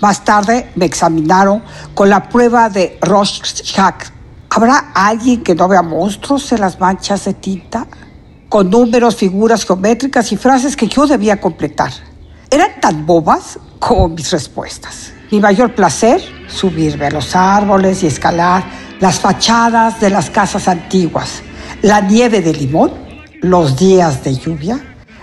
Más 0.00 0.24
tarde 0.24 0.70
me 0.74 0.86
examinaron 0.86 1.62
con 1.94 2.08
la 2.08 2.28
prueba 2.28 2.68
de 2.70 2.98
Rorschach. 3.02 4.10
¿Habrá 4.48 4.90
alguien 4.94 5.42
que 5.42 5.54
no 5.54 5.68
vea 5.68 5.82
monstruos 5.82 6.50
en 6.52 6.60
las 6.60 6.80
manchas 6.80 7.24
de 7.26 7.34
tinta? 7.34 7.86
Con 8.48 8.68
números, 8.68 9.14
figuras 9.14 9.64
geométricas 9.64 10.32
y 10.32 10.36
frases 10.36 10.74
que 10.74 10.88
yo 10.88 11.06
debía 11.06 11.40
completar. 11.40 11.92
Eran 12.50 12.80
tan 12.80 13.06
bobas 13.06 13.60
como 13.78 14.08
mis 14.08 14.32
respuestas. 14.32 15.12
Mi 15.30 15.38
mayor 15.38 15.74
placer, 15.76 16.20
subirme 16.48 17.06
a 17.06 17.10
los 17.10 17.36
árboles 17.36 18.02
y 18.02 18.08
escalar 18.08 18.89
las 19.00 19.18
fachadas 19.18 20.00
de 20.00 20.10
las 20.10 20.30
casas 20.30 20.68
antiguas, 20.68 21.42
la 21.82 22.00
nieve 22.00 22.40
de 22.40 22.52
limón, 22.52 22.92
los 23.40 23.78
días 23.78 24.22
de 24.22 24.36
lluvia, 24.36 24.78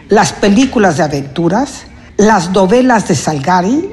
las 0.09 0.33
películas 0.33 0.97
de 0.97 1.03
aventuras, 1.03 1.85
las 2.17 2.51
novelas 2.51 3.07
de 3.07 3.15
Salgari, 3.15 3.89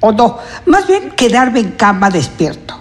o 0.00 0.12
no, 0.12 0.38
más 0.66 0.86
bien 0.88 1.10
quedarme 1.16 1.60
en 1.60 1.72
cama 1.72 2.10
despierto. 2.10 2.78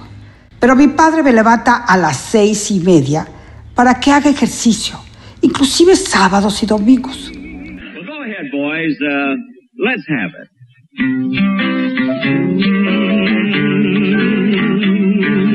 Pero 0.60 0.76
mi 0.76 0.88
padre 0.88 1.24
me 1.24 1.32
levanta 1.32 1.86
a 1.86 1.96
las 1.96 2.18
seis 2.18 2.72
y 2.72 2.80
media 2.80 3.28
para 3.76 4.00
que 4.00 4.12
haga 4.12 4.30
ejercicio, 4.30 5.00
inclusive 5.42 5.96
sábados 5.96 6.64
y 6.64 6.66
domingos. 6.66 7.32
Well, 7.32 8.06
go 8.06 8.24
ahead, 8.24 8.52
boys. 8.52 8.98
Uh, 9.00 9.36
let's 9.78 10.04
have 10.10 10.32
it. 10.34 10.50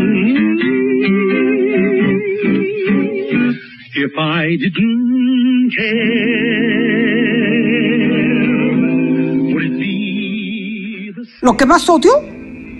If 3.96 4.12
I 4.16 4.56
didn't 4.56 5.70
care, 5.76 6.94
Lo 11.42 11.56
que 11.58 11.66
más 11.66 11.88
odio, 11.90 12.12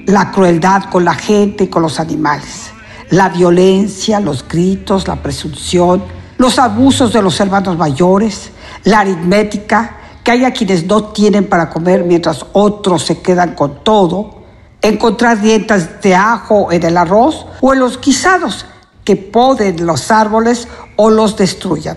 la 0.07 0.31
crueldad 0.33 0.85
con 0.85 1.05
la 1.05 1.15
gente 1.15 1.65
y 1.65 1.67
con 1.69 1.83
los 1.83 2.01
animales, 2.01 2.73
la 3.11 3.29
violencia, 3.29 4.21
los 4.21 4.49
gritos, 4.49 5.07
la 5.07 5.17
presunción, 5.17 6.03
los 6.39 6.59
abusos 6.59 7.13
de 7.13 7.21
los 7.21 7.39
hermanos 7.41 7.77
mayores, 7.77 8.53
la 8.85 9.01
aritmética, 9.01 9.99
que 10.25 10.31
haya 10.31 10.53
quienes 10.53 10.87
no 10.87 11.09
tienen 11.13 11.45
para 11.47 11.69
comer 11.69 12.05
mientras 12.05 12.47
otros 12.55 13.03
se 13.03 13.21
quedan 13.21 13.55
con 13.55 13.85
todo, 13.85 14.44
encontrar 14.89 15.41
dientes 15.41 16.01
de 16.03 16.15
ajo 16.15 16.71
en 16.71 16.85
el 16.85 16.97
arroz 16.97 17.47
o 17.61 17.73
en 17.73 17.81
los 17.81 18.01
guisados 18.01 18.67
que 19.03 19.17
poden 19.17 19.87
los 19.87 20.11
árboles 20.11 20.69
o 20.97 21.11
los 21.11 21.37
destruyan, 21.37 21.97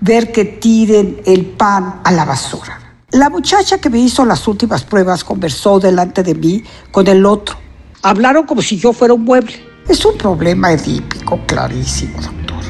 ver 0.00 0.32
que 0.32 0.44
tiren 0.44 1.20
el 1.26 1.46
pan 1.46 2.00
a 2.04 2.10
la 2.10 2.24
basura. 2.24 2.78
La 3.10 3.28
muchacha 3.28 3.78
que 3.78 3.90
me 3.90 3.98
hizo 3.98 4.24
las 4.24 4.48
últimas 4.48 4.84
pruebas 4.84 5.24
conversó 5.24 5.78
delante 5.78 6.22
de 6.22 6.34
mí 6.34 6.64
con 6.90 7.06
el 7.06 7.26
otro. 7.26 7.56
Hablaron 8.02 8.46
como 8.46 8.62
si 8.62 8.78
yo 8.78 8.94
fuera 8.94 9.12
un 9.12 9.24
mueble. 9.24 9.62
Es 9.86 10.04
un 10.04 10.16
problema 10.16 10.72
edípico 10.72 11.38
clarísimo, 11.46 12.20
doctor. 12.20 12.64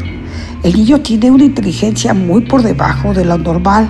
El 0.64 0.74
niño 0.74 1.00
tiene 1.00 1.30
una 1.30 1.44
inteligencia 1.44 2.14
muy 2.14 2.42
por 2.42 2.62
debajo 2.62 3.14
de 3.14 3.24
lo 3.24 3.38
normal. 3.38 3.88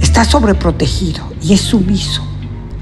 Está 0.00 0.24
sobreprotegido 0.24 1.32
y 1.40 1.54
es 1.54 1.60
sumiso. 1.60 2.26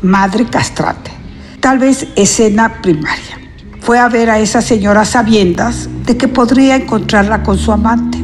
Madre 0.00 0.46
castrante. 0.46 1.19
Tal 1.60 1.78
vez 1.78 2.06
escena 2.16 2.80
primaria. 2.80 3.38
Fue 3.80 3.98
a 3.98 4.08
ver 4.08 4.30
a 4.30 4.38
esa 4.38 4.62
señora 4.62 5.04
sabiendas 5.04 5.90
de 6.06 6.16
que 6.16 6.26
podría 6.26 6.74
encontrarla 6.74 7.42
con 7.42 7.58
su 7.58 7.70
amante. 7.70 8.18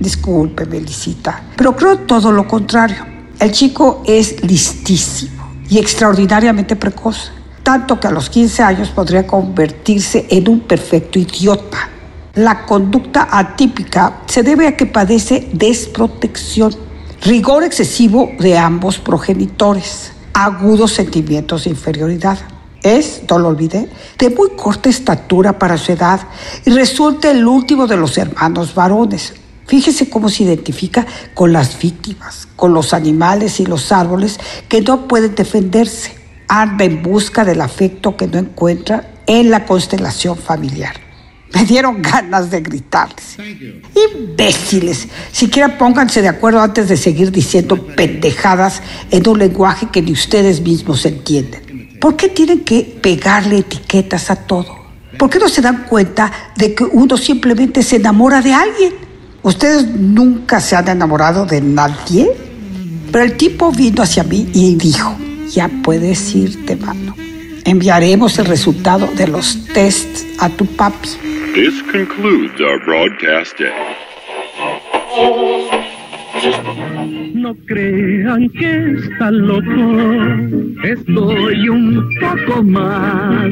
Disculpe, 0.00 0.66
Melisita, 0.66 1.40
pero 1.56 1.76
creo 1.76 1.98
todo 1.98 2.32
lo 2.32 2.48
contrario. 2.48 3.06
El 3.38 3.52
chico 3.52 4.02
es 4.04 4.42
listísimo 4.42 5.52
y 5.70 5.78
extraordinariamente 5.78 6.74
precoz, 6.74 7.30
tanto 7.62 8.00
que 8.00 8.08
a 8.08 8.10
los 8.10 8.28
15 8.28 8.62
años 8.64 8.88
podría 8.90 9.24
convertirse 9.24 10.26
en 10.28 10.48
un 10.48 10.60
perfecto 10.60 11.20
idiota. 11.20 11.88
La 12.34 12.66
conducta 12.66 13.28
atípica 13.30 14.22
se 14.26 14.42
debe 14.42 14.66
a 14.66 14.76
que 14.76 14.86
padece 14.86 15.48
desprotección, 15.52 16.74
rigor 17.22 17.62
excesivo 17.62 18.32
de 18.40 18.58
ambos 18.58 18.98
progenitores, 18.98 20.10
agudos 20.32 20.92
sentimientos 20.92 21.64
de 21.64 21.70
inferioridad. 21.70 22.38
Es, 22.84 23.22
no 23.30 23.38
lo 23.38 23.48
olvidé, 23.48 23.88
de 24.18 24.28
muy 24.28 24.50
corta 24.50 24.90
estatura 24.90 25.58
para 25.58 25.78
su 25.78 25.92
edad 25.92 26.20
y 26.66 26.70
resulta 26.70 27.30
el 27.30 27.46
último 27.46 27.86
de 27.86 27.96
los 27.96 28.18
hermanos 28.18 28.74
varones. 28.74 29.32
Fíjese 29.66 30.10
cómo 30.10 30.28
se 30.28 30.42
identifica 30.42 31.06
con 31.32 31.54
las 31.54 31.78
víctimas, 31.78 32.46
con 32.56 32.74
los 32.74 32.92
animales 32.92 33.58
y 33.58 33.64
los 33.64 33.90
árboles 33.90 34.38
que 34.68 34.82
no 34.82 35.08
pueden 35.08 35.34
defenderse. 35.34 36.14
Anda 36.46 36.84
en 36.84 37.02
busca 37.02 37.42
del 37.42 37.62
afecto 37.62 38.18
que 38.18 38.26
no 38.26 38.38
encuentra 38.38 39.14
en 39.26 39.50
la 39.50 39.64
constelación 39.64 40.36
familiar. 40.36 40.94
Me 41.54 41.64
dieron 41.64 42.02
ganas 42.02 42.50
de 42.50 42.60
gritarles. 42.60 43.38
Imbéciles. 44.14 45.08
Siquiera 45.32 45.78
pónganse 45.78 46.20
de 46.20 46.28
acuerdo 46.28 46.60
antes 46.60 46.88
de 46.88 46.98
seguir 46.98 47.30
diciendo 47.30 47.86
pendejadas 47.96 48.82
en 49.10 49.26
un 49.26 49.38
lenguaje 49.38 49.88
que 49.90 50.02
ni 50.02 50.12
ustedes 50.12 50.60
mismos 50.60 51.06
entienden. 51.06 51.63
¿Por 52.04 52.16
qué 52.16 52.28
tienen 52.28 52.64
que 52.64 52.82
pegarle 52.82 53.60
etiquetas 53.60 54.30
a 54.30 54.36
todo? 54.36 54.76
¿Por 55.18 55.30
qué 55.30 55.38
no 55.38 55.48
se 55.48 55.62
dan 55.62 55.84
cuenta 55.84 56.30
de 56.54 56.74
que 56.74 56.84
uno 56.84 57.16
simplemente 57.16 57.82
se 57.82 57.96
enamora 57.96 58.42
de 58.42 58.52
alguien? 58.52 58.92
¿Ustedes 59.42 59.86
nunca 59.88 60.60
se 60.60 60.76
han 60.76 60.86
enamorado 60.86 61.46
de 61.46 61.62
nadie? 61.62 62.30
Pero 63.10 63.24
el 63.24 63.38
tipo 63.38 63.72
vino 63.72 64.02
hacia 64.02 64.22
mí 64.22 64.46
y 64.52 64.74
dijo, 64.74 65.16
ya 65.48 65.70
puedes 65.82 66.34
irte, 66.34 66.76
mano. 66.76 67.14
Enviaremos 67.64 68.38
el 68.38 68.44
resultado 68.44 69.06
de 69.06 69.26
los 69.26 69.64
tests 69.72 70.26
a 70.40 70.50
tu 70.50 70.66
papi. 70.66 71.08
This 71.54 71.82
concludes 71.90 72.60
our 72.60 72.84
broadcast 72.84 73.58
day. 73.58 73.72
No 77.34 77.54
crean 77.66 78.48
que 78.50 78.92
está 78.92 79.30
loco, 79.30 79.64
estoy 80.84 81.68
un 81.68 82.08
poco 82.20 82.62
más. 82.62 83.50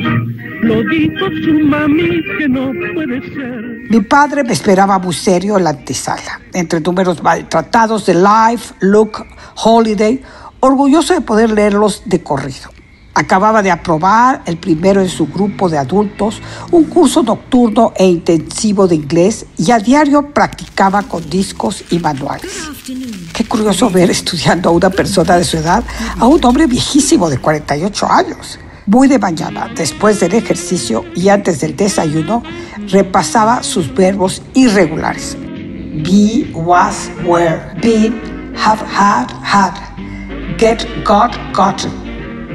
Lo 0.62 0.82
dijo 0.84 1.26
su 1.44 1.66
mami 1.66 2.22
que 2.38 2.48
no 2.48 2.70
puede 2.94 3.20
ser. 3.34 3.62
Mi 3.90 4.00
padre 4.00 4.44
me 4.44 4.52
esperaba 4.52 4.98
muy 4.98 5.14
serio 5.14 5.56
en 5.56 5.64
la 5.64 5.70
antesala, 5.70 6.40
entre 6.52 6.80
números 6.80 7.22
maltratados 7.22 8.06
de 8.06 8.14
Life, 8.14 8.74
Look, 8.80 9.24
Holiday, 9.64 10.22
orgulloso 10.60 11.14
de 11.14 11.20
poder 11.22 11.50
leerlos 11.50 12.02
de 12.04 12.22
corrido. 12.22 12.70
Acababa 13.14 13.62
de 13.62 13.70
aprobar 13.70 14.42
el 14.46 14.56
primero 14.56 15.00
en 15.00 15.08
su 15.08 15.26
grupo 15.26 15.68
de 15.68 15.76
adultos 15.76 16.40
un 16.70 16.84
curso 16.84 17.22
nocturno 17.22 17.92
e 17.94 18.06
intensivo 18.06 18.88
de 18.88 18.94
inglés 18.94 19.44
y 19.58 19.70
a 19.70 19.78
diario 19.78 20.30
practicaba 20.32 21.02
con 21.02 21.28
discos 21.28 21.84
y 21.90 21.98
manuales. 21.98 22.70
Qué 23.34 23.44
curioso 23.44 23.90
ver 23.90 24.10
estudiando 24.10 24.70
a 24.70 24.72
una 24.72 24.88
persona 24.88 25.36
de 25.36 25.44
su 25.44 25.58
edad 25.58 25.84
a 26.18 26.26
un 26.26 26.42
hombre 26.44 26.66
viejísimo 26.66 27.28
de 27.28 27.38
48 27.38 28.10
años. 28.10 28.58
Muy 28.86 29.08
de 29.08 29.18
mañana, 29.18 29.70
después 29.76 30.18
del 30.18 30.34
ejercicio 30.34 31.04
y 31.14 31.28
antes 31.28 31.60
del 31.60 31.76
desayuno, 31.76 32.42
repasaba 32.88 33.62
sus 33.62 33.94
verbos 33.94 34.42
irregulares. 34.54 35.36
Be, 35.38 36.50
was, 36.54 37.10
were, 37.24 37.60
been, 37.80 38.54
have, 38.56 38.80
had, 38.80 39.30
had. 39.44 39.74
Get, 40.58 40.84
got, 41.04 41.36
gotten. 41.54 42.01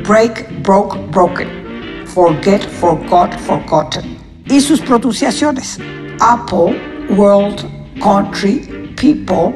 Break, 0.08 0.64
broke, 0.64 0.97
broken. 1.12 2.05
Forget, 2.05 2.64
forgot, 2.80 3.38
forgotten. 3.41 4.18
Y 4.45 4.62
sus 4.62 4.80
pronunciaciones. 4.80 5.80
Apple, 6.22 6.80
world, 7.10 7.66
country, 8.01 8.93
people, 8.95 9.53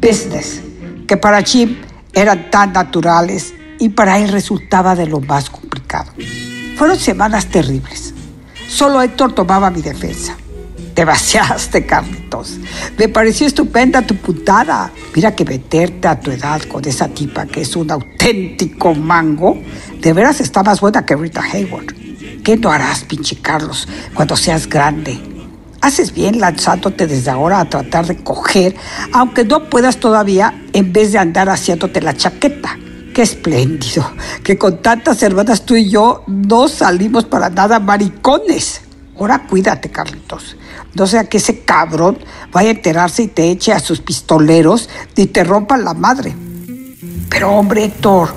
business. 0.00 0.60
Que 1.06 1.16
para 1.16 1.40
Jim 1.40 1.76
eran 2.14 2.50
tan 2.50 2.72
naturales 2.72 3.54
y 3.78 3.90
para 3.90 4.18
él 4.18 4.30
resultaba 4.30 4.96
de 4.96 5.06
lo 5.06 5.20
más 5.20 5.48
complicado. 5.48 6.10
Fueron 6.76 6.98
semanas 6.98 7.46
terribles. 7.46 8.12
Solo 8.68 9.02
Héctor 9.02 9.34
tomaba 9.34 9.70
mi 9.70 9.82
defensa. 9.82 10.36
Te 10.94 11.06
vaciaste, 11.06 11.86
Carlitos. 11.86 12.58
Me 12.98 13.08
pareció 13.08 13.46
estupenda 13.46 14.02
tu 14.02 14.16
puntada. 14.16 14.90
Mira 15.14 15.34
que 15.34 15.44
meterte 15.44 16.06
a 16.06 16.20
tu 16.20 16.30
edad 16.30 16.60
con 16.62 16.84
esa 16.86 17.08
tipa 17.08 17.46
que 17.46 17.62
es 17.62 17.76
un 17.76 17.90
auténtico 17.90 18.94
mango, 18.94 19.58
de 20.02 20.12
veras 20.12 20.40
está 20.40 20.64
más 20.64 20.80
buena 20.80 21.06
que 21.06 21.14
Rita 21.14 21.40
Hayward. 21.40 21.94
¿Qué 22.42 22.56
no 22.56 22.72
harás, 22.72 23.04
pinche 23.04 23.36
Carlos, 23.36 23.86
cuando 24.14 24.36
seas 24.36 24.68
grande? 24.68 25.16
Haces 25.80 26.12
bien 26.12 26.40
lanzándote 26.40 27.06
desde 27.06 27.30
ahora 27.30 27.60
a 27.60 27.68
tratar 27.68 28.06
de 28.06 28.16
coger, 28.16 28.74
aunque 29.12 29.44
no 29.44 29.70
puedas 29.70 29.98
todavía, 29.98 30.60
en 30.72 30.92
vez 30.92 31.12
de 31.12 31.18
andar 31.18 31.48
haciéndote 31.48 32.00
la 32.00 32.16
chaqueta. 32.16 32.76
Qué 33.14 33.22
espléndido, 33.22 34.04
que 34.42 34.58
con 34.58 34.82
tantas 34.82 35.22
hermanas 35.22 35.64
tú 35.64 35.76
y 35.76 35.88
yo 35.88 36.24
no 36.26 36.66
salimos 36.66 37.24
para 37.24 37.48
nada 37.48 37.78
maricones. 37.78 38.80
Ahora 39.16 39.46
cuídate, 39.46 39.90
Carlitos. 39.90 40.56
No 40.94 41.06
sea 41.06 41.24
que 41.24 41.36
ese 41.36 41.60
cabrón 41.60 42.18
vaya 42.50 42.70
a 42.70 42.72
enterarse 42.72 43.22
y 43.22 43.28
te 43.28 43.50
eche 43.52 43.72
a 43.72 43.78
sus 43.78 44.00
pistoleros 44.00 44.88
y 45.14 45.26
te 45.26 45.44
rompan 45.44 45.84
la 45.84 45.94
madre. 45.94 46.34
Pero 47.28 47.52
hombre, 47.52 47.84
Héctor, 47.84 48.30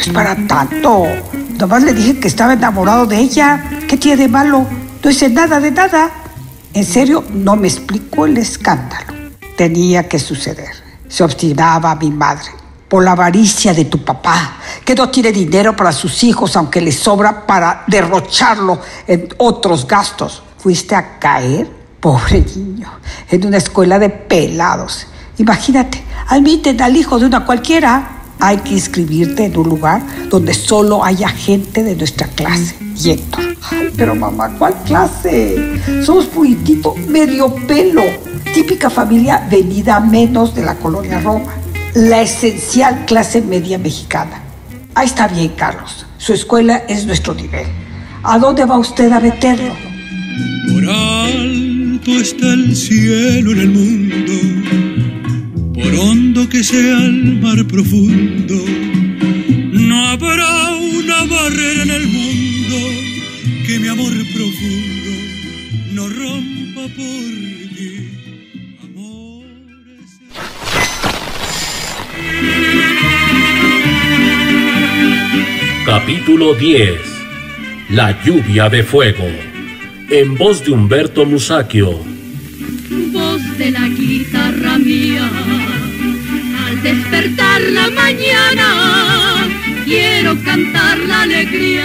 es 0.00 0.08
para 0.10 0.36
tanto. 0.46 1.06
Nomás 1.58 1.82
le 1.82 1.92
dije 1.92 2.18
que 2.18 2.28
estaba 2.28 2.52
enamorado 2.52 3.06
de 3.06 3.18
ella. 3.18 3.62
¿Qué 3.88 3.96
tiene 3.96 4.22
de 4.22 4.28
malo? 4.28 4.66
No 5.02 5.10
hice 5.10 5.28
nada 5.28 5.60
de 5.60 5.70
nada. 5.70 6.10
En 6.74 6.84
serio, 6.84 7.24
no 7.32 7.56
me 7.56 7.68
explico 7.68 8.26
el 8.26 8.36
escándalo. 8.36 9.14
Tenía 9.56 10.08
que 10.08 10.18
suceder. 10.18 10.70
Se 11.08 11.24
obstinaba 11.24 11.94
mi 11.96 12.10
madre 12.10 12.50
por 12.88 13.04
la 13.04 13.12
avaricia 13.12 13.74
de 13.74 13.84
tu 13.84 14.02
papá, 14.02 14.56
que 14.84 14.94
no 14.94 15.10
tiene 15.10 15.30
dinero 15.30 15.76
para 15.76 15.92
sus 15.92 16.24
hijos, 16.24 16.56
aunque 16.56 16.80
le 16.80 16.90
sobra 16.90 17.46
para 17.46 17.84
derrocharlo 17.86 18.80
en 19.06 19.28
otros 19.36 19.86
gastos. 19.86 20.42
Fuiste 20.56 20.94
a 20.94 21.18
caer, 21.18 21.70
pobre 22.00 22.44
niño, 22.56 22.90
en 23.30 23.46
una 23.46 23.58
escuela 23.58 23.98
de 23.98 24.08
pelados. 24.08 25.06
Imagínate, 25.36 26.02
admiten 26.28 26.80
al 26.80 26.96
hijo 26.96 27.18
de 27.18 27.26
una 27.26 27.44
cualquiera. 27.44 28.17
Hay 28.40 28.58
que 28.58 28.74
inscribirte 28.74 29.44
en 29.44 29.56
un 29.56 29.68
lugar 29.68 30.02
donde 30.28 30.54
solo 30.54 31.04
haya 31.04 31.28
gente 31.28 31.82
de 31.82 31.96
nuestra 31.96 32.26
clase. 32.28 32.76
Y 33.02 33.10
Héctor, 33.10 33.56
"Ay, 33.70 33.90
pero 33.96 34.14
mamá, 34.14 34.54
¿cuál 34.58 34.74
clase? 34.84 35.56
Somos 36.04 36.26
puritito, 36.26 36.94
medio 37.08 37.54
pelo. 37.66 38.02
Típica 38.54 38.90
familia 38.90 39.46
venida 39.50 40.00
menos 40.00 40.54
de 40.54 40.62
la 40.64 40.74
colonia 40.76 41.20
Roma. 41.20 41.54
La 41.94 42.22
esencial 42.22 43.04
clase 43.06 43.40
media 43.42 43.78
mexicana. 43.78 44.42
Ahí 44.94 45.06
está 45.06 45.28
bien, 45.28 45.52
Carlos. 45.56 46.06
Su 46.18 46.32
escuela 46.32 46.82
es 46.88 47.06
nuestro 47.06 47.34
nivel. 47.34 47.66
¿A 48.22 48.38
dónde 48.38 48.64
va 48.64 48.78
usted 48.78 49.10
a 49.12 49.20
meterlo? 49.20 49.72
Por 50.72 50.90
alto 50.90 52.10
está 52.10 52.52
el 52.52 52.76
cielo 52.76 53.52
en 53.52 53.58
el 53.58 53.70
mundo, 53.70 54.32
por 55.88 56.00
hondo 56.00 56.48
que 56.48 56.62
sea 56.62 56.98
el 57.06 57.40
mar 57.40 57.66
profundo, 57.66 58.54
no 59.72 60.08
habrá 60.08 60.74
una 60.74 61.24
barrera 61.24 61.82
en 61.82 61.90
el 61.90 62.06
mundo 62.08 62.76
que 63.66 63.78
mi 63.78 63.88
amor 63.88 64.12
profundo 64.34 65.10
no 65.92 66.08
rompa 66.08 66.82
por 66.94 67.22
ti. 67.76 68.08
Capítulo 75.86 76.54
10 76.54 77.00
La 77.90 78.22
lluvia 78.22 78.68
de 78.68 78.82
fuego 78.82 79.24
En 80.10 80.36
voz 80.36 80.62
de 80.64 80.72
Humberto 80.72 81.24
Musacchio 81.24 82.18
voz 83.12 83.58
de 83.58 83.70
la 83.70 83.88
guitarra 83.88 84.78
mía. 84.78 85.30
Despertar 86.88 87.60
la 87.74 87.86
mañana, 87.90 88.68
quiero 89.84 90.32
cantar 90.42 90.96
la 91.06 91.20
alegría 91.20 91.84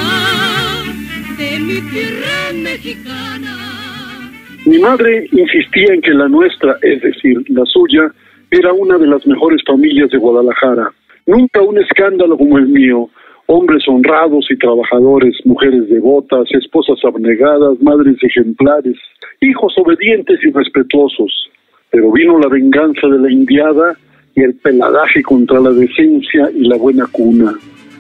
de 1.38 1.60
mi 1.60 1.82
tierra 1.92 2.54
mexicana. 2.54 4.32
Mi 4.66 4.80
madre 4.80 5.28
insistía 5.34 5.94
en 5.94 6.02
que 6.02 6.12
la 6.12 6.30
nuestra, 6.30 6.78
es 6.82 7.02
decir, 7.02 7.44
la 7.50 7.66
suya, 7.66 8.14
era 8.50 8.72
una 8.72 8.98
de 8.98 9.08
las 9.08 9.28
mejores 9.28 9.62
familias 9.68 10.10
de 10.10 10.20
Guadalajara. 10.20 10.90
Nunca 11.28 11.62
un 11.62 11.80
escándalo 11.80 12.38
como 12.38 12.58
el 12.58 12.68
mío. 12.68 13.10
Hombres 13.48 13.84
honrados 13.90 14.46
y 14.50 14.58
trabajadores, 14.58 15.36
mujeres 15.44 15.90
devotas, 15.90 16.48
esposas 16.52 17.04
abnegadas, 17.04 17.78
madres 17.82 18.16
ejemplares, 18.22 18.96
hijos 19.42 19.74
obedientes 19.76 20.40
y 20.44 20.52
respetuosos. 20.52 21.50
Pero 21.92 22.10
vino 22.14 22.40
la 22.40 22.48
venganza 22.48 23.06
de 23.08 23.20
la 23.20 23.30
indiada 23.30 23.98
y 24.36 24.42
el 24.42 24.56
peladaje 24.56 25.22
contra 25.24 25.60
la 25.60 25.72
decencia 25.72 26.50
y 26.56 26.68
la 26.68 26.78
buena 26.78 27.06
cuna. 27.08 27.54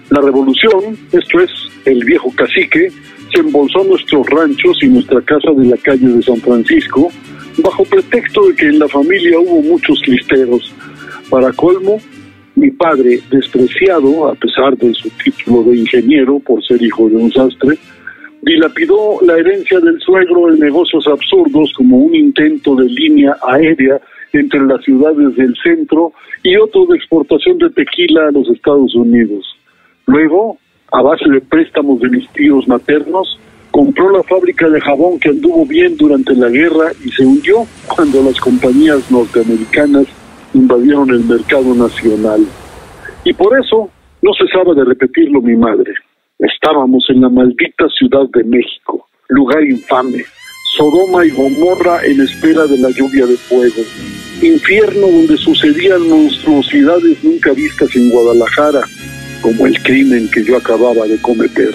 La 0.09 0.21
revolución, 0.21 0.97
esto 1.11 1.39
es, 1.39 1.49
el 1.85 2.03
viejo 2.03 2.31
cacique, 2.35 2.89
se 3.33 3.39
embolsó 3.39 3.83
nuestros 3.83 4.27
ranchos 4.29 4.77
y 4.81 4.87
nuestra 4.87 5.21
casa 5.21 5.51
de 5.55 5.65
la 5.65 5.77
calle 5.77 6.07
de 6.07 6.21
San 6.21 6.37
Francisco, 6.37 7.09
bajo 7.63 7.83
pretexto 7.85 8.47
de 8.47 8.55
que 8.55 8.67
en 8.67 8.79
la 8.79 8.87
familia 8.87 9.39
hubo 9.39 9.61
muchos 9.61 10.01
listeros. 10.07 10.73
Para 11.29 11.51
colmo, 11.53 11.97
mi 12.55 12.69
padre, 12.71 13.19
despreciado 13.31 14.29
a 14.29 14.35
pesar 14.35 14.77
de 14.77 14.93
su 14.93 15.09
título 15.23 15.63
de 15.63 15.77
ingeniero 15.77 16.39
por 16.39 16.63
ser 16.63 16.81
hijo 16.81 17.09
de 17.09 17.15
un 17.15 17.31
sastre, 17.31 17.77
dilapidó 18.41 19.19
la 19.25 19.37
herencia 19.37 19.79
del 19.79 19.99
suegro 19.99 20.49
en 20.49 20.59
negocios 20.59 21.07
absurdos 21.07 21.71
como 21.75 21.97
un 21.97 22.13
intento 22.13 22.75
de 22.75 22.85
línea 22.85 23.35
aérea 23.47 23.99
entre 24.33 24.59
las 24.61 24.83
ciudades 24.83 25.35
del 25.35 25.55
centro 25.63 26.11
y 26.41 26.57
otro 26.57 26.85
de 26.87 26.97
exportación 26.97 27.57
de 27.59 27.69
tequila 27.69 28.27
a 28.27 28.31
los 28.31 28.49
Estados 28.49 28.93
Unidos. 28.95 29.45
Luego, 30.07 30.57
a 30.91 31.01
base 31.01 31.29
de 31.29 31.39
préstamos 31.41 31.99
de 32.01 32.09
mis 32.09 32.27
tíos 32.29 32.67
maternos, 32.67 33.39
compró 33.71 34.09
la 34.11 34.23
fábrica 34.23 34.69
de 34.69 34.81
jabón 34.81 35.19
que 35.19 35.29
anduvo 35.29 35.65
bien 35.65 35.95
durante 35.97 36.35
la 36.35 36.49
guerra 36.49 36.91
y 37.03 37.09
se 37.09 37.25
hundió 37.25 37.65
cuando 37.87 38.21
las 38.23 38.39
compañías 38.39 39.09
norteamericanas 39.09 40.05
invadieron 40.53 41.09
el 41.09 41.23
mercado 41.23 41.73
nacional. 41.73 42.41
Y 43.23 43.33
por 43.33 43.57
eso 43.59 43.89
no 44.21 44.31
cesaba 44.33 44.73
de 44.73 44.85
repetirlo 44.85 45.41
mi 45.41 45.55
madre. 45.55 45.93
Estábamos 46.39 47.05
en 47.09 47.21
la 47.21 47.29
maldita 47.29 47.87
Ciudad 47.97 48.27
de 48.33 48.43
México, 48.43 49.07
lugar 49.29 49.63
infame, 49.63 50.23
Sodoma 50.75 51.25
y 51.25 51.29
Gomorra 51.29 52.03
en 52.03 52.21
espera 52.21 52.65
de 52.65 52.77
la 52.77 52.89
lluvia 52.89 53.25
de 53.25 53.37
fuego, 53.37 53.81
infierno 54.43 55.07
donde 55.07 55.37
sucedían 55.37 56.07
monstruosidades 56.09 57.23
nunca 57.23 57.51
vistas 57.53 57.95
en 57.95 58.09
Guadalajara, 58.09 58.81
como 59.41 59.67
el 59.67 59.81
crimen 59.83 60.29
que 60.31 60.43
yo 60.43 60.57
acababa 60.57 61.07
de 61.07 61.21
cometer. 61.21 61.73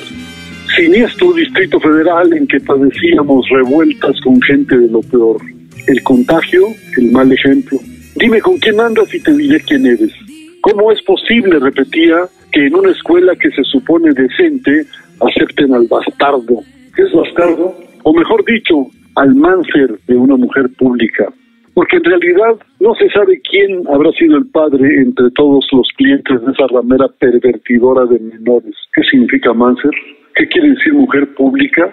Siniestro 0.76 1.32
Distrito 1.32 1.80
Federal 1.80 2.32
en 2.32 2.46
que 2.46 2.60
padecíamos 2.60 3.48
revueltas 3.50 4.20
con 4.22 4.40
gente 4.42 4.78
de 4.78 4.88
lo 4.88 5.00
peor. 5.00 5.40
El 5.86 6.02
contagio, 6.02 6.68
el 6.96 7.10
mal 7.10 7.32
ejemplo. 7.32 7.78
Dime 8.16 8.40
con 8.40 8.58
quién 8.58 8.78
andas 8.80 9.12
y 9.14 9.20
te 9.20 9.32
diré 9.36 9.60
quién 9.60 9.86
eres. 9.86 10.12
¿Cómo 10.60 10.92
es 10.92 11.00
posible, 11.02 11.58
repetía, 11.58 12.28
que 12.52 12.66
en 12.66 12.74
una 12.74 12.90
escuela 12.90 13.34
que 13.36 13.50
se 13.50 13.64
supone 13.64 14.12
decente 14.12 14.86
acepten 15.20 15.72
al 15.72 15.86
bastardo? 15.88 16.62
¿Qué 16.94 17.02
es 17.02 17.12
bastardo? 17.12 17.74
O 18.02 18.12
mejor 18.12 18.44
dicho, 18.44 18.90
al 19.14 19.34
máncer 19.34 19.98
de 20.06 20.16
una 20.16 20.36
mujer 20.36 20.68
pública. 20.78 21.32
Porque 21.78 21.98
en 21.98 22.02
realidad 22.02 22.56
no 22.80 22.92
se 22.96 23.08
sabe 23.10 23.40
quién 23.48 23.86
habrá 23.86 24.10
sido 24.18 24.36
el 24.36 24.46
padre 24.46 25.00
entre 25.00 25.30
todos 25.36 25.64
los 25.70 25.88
clientes 25.96 26.44
de 26.44 26.50
esa 26.50 26.66
ramera 26.74 27.06
pervertidora 27.20 28.04
de 28.06 28.18
menores. 28.18 28.74
¿Qué 28.92 29.02
significa 29.04 29.52
máncer? 29.52 29.92
¿Qué 30.34 30.48
quiere 30.48 30.70
decir 30.70 30.92
mujer 30.94 31.32
pública? 31.36 31.88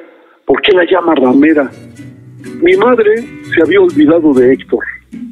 ¿Por 0.48 0.60
qué 0.64 0.72
la 0.76 0.86
llama 0.86 1.14
ramera? 1.14 1.70
Mi 2.64 2.76
madre 2.78 3.18
se 3.54 3.62
había 3.62 3.80
olvidado 3.80 4.34
de 4.34 4.54
Héctor. 4.54 4.84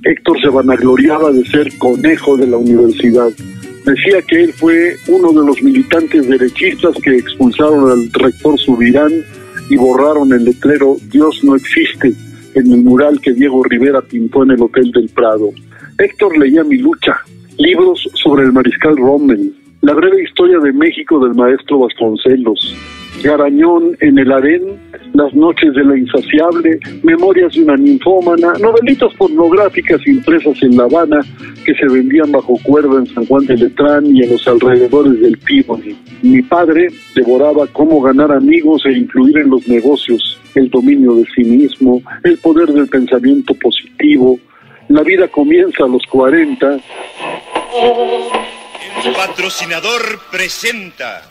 Héctor 0.03 0.39
se 0.39 0.49
vanagloriaba 0.49 1.31
de 1.31 1.43
ser 1.45 1.75
conejo 1.79 2.37
de 2.37 2.45
la 2.45 2.57
universidad. 2.57 3.29
Decía 3.87 4.21
que 4.27 4.43
él 4.43 4.53
fue 4.53 4.93
uno 5.07 5.29
de 5.31 5.47
los 5.47 5.63
militantes 5.63 6.29
derechistas 6.29 6.95
que 7.01 7.15
expulsaron 7.15 7.89
al 7.89 8.07
rector 8.13 8.59
Subirán 8.59 9.13
y 9.71 9.77
borraron 9.77 10.31
el 10.31 10.45
letrero 10.45 10.97
Dios 11.11 11.43
no 11.43 11.55
existe 11.55 12.13
en 12.55 12.71
el 12.71 12.81
mural 12.81 13.19
que 13.21 13.33
Diego 13.33 13.63
Rivera 13.63 14.01
pintó 14.01 14.43
en 14.43 14.51
el 14.51 14.61
Hotel 14.61 14.91
del 14.91 15.09
Prado. 15.09 15.49
Héctor 15.97 16.37
leía 16.37 16.63
Mi 16.63 16.77
lucha, 16.77 17.17
libros 17.57 18.09
sobre 18.13 18.43
el 18.43 18.53
mariscal 18.53 18.97
Rommel, 18.97 19.53
la 19.83 19.93
breve 19.93 20.23
historia 20.23 20.59
de 20.59 20.71
México 20.71 21.19
del 21.19 21.35
maestro 21.35 21.79
Vasconcelos, 21.79 22.73
Garañón 23.21 23.97
en 23.99 24.17
el 24.17 24.31
harén, 24.31 24.61
Las 25.13 25.33
noches 25.33 25.73
de 25.73 25.83
la 25.83 25.97
insaciable, 25.97 26.79
Memorias 27.03 27.53
de 27.53 27.63
una 27.63 27.75
ninfómana, 27.75 28.53
novelitas 28.61 29.13
pornográficas 29.15 29.99
impresas 30.07 30.55
en 30.63 30.77
La 30.77 30.85
Habana 30.85 31.19
que 31.65 31.73
se 31.75 31.85
vendían 31.87 32.31
bajo 32.31 32.57
cuerda 32.63 32.99
en 32.99 33.07
San 33.07 33.25
Juan 33.25 33.45
de 33.45 33.57
Letrán 33.57 34.05
y 34.05 34.23
en 34.23 34.31
los 34.31 34.47
alrededores 34.47 35.19
del 35.19 35.37
Peabody. 35.39 35.97
Mi 36.21 36.41
padre 36.41 36.87
devoraba 37.13 37.67
cómo 37.67 38.01
ganar 38.01 38.31
amigos 38.31 38.85
e 38.85 38.93
influir 38.93 39.37
en 39.39 39.49
los 39.49 39.67
negocios, 39.67 40.39
el 40.55 40.69
dominio 40.69 41.15
de 41.15 41.25
sí 41.35 41.43
mismo, 41.43 42.01
el 42.23 42.37
poder 42.37 42.69
del 42.69 42.87
pensamiento 42.87 43.53
positivo. 43.55 44.39
La 44.87 45.03
vida 45.03 45.27
comienza 45.27 45.83
a 45.83 45.87
los 45.87 46.03
40 46.09 46.73
El 46.73 48.52
patrocinador 49.11 50.19
presenta. 50.31 51.23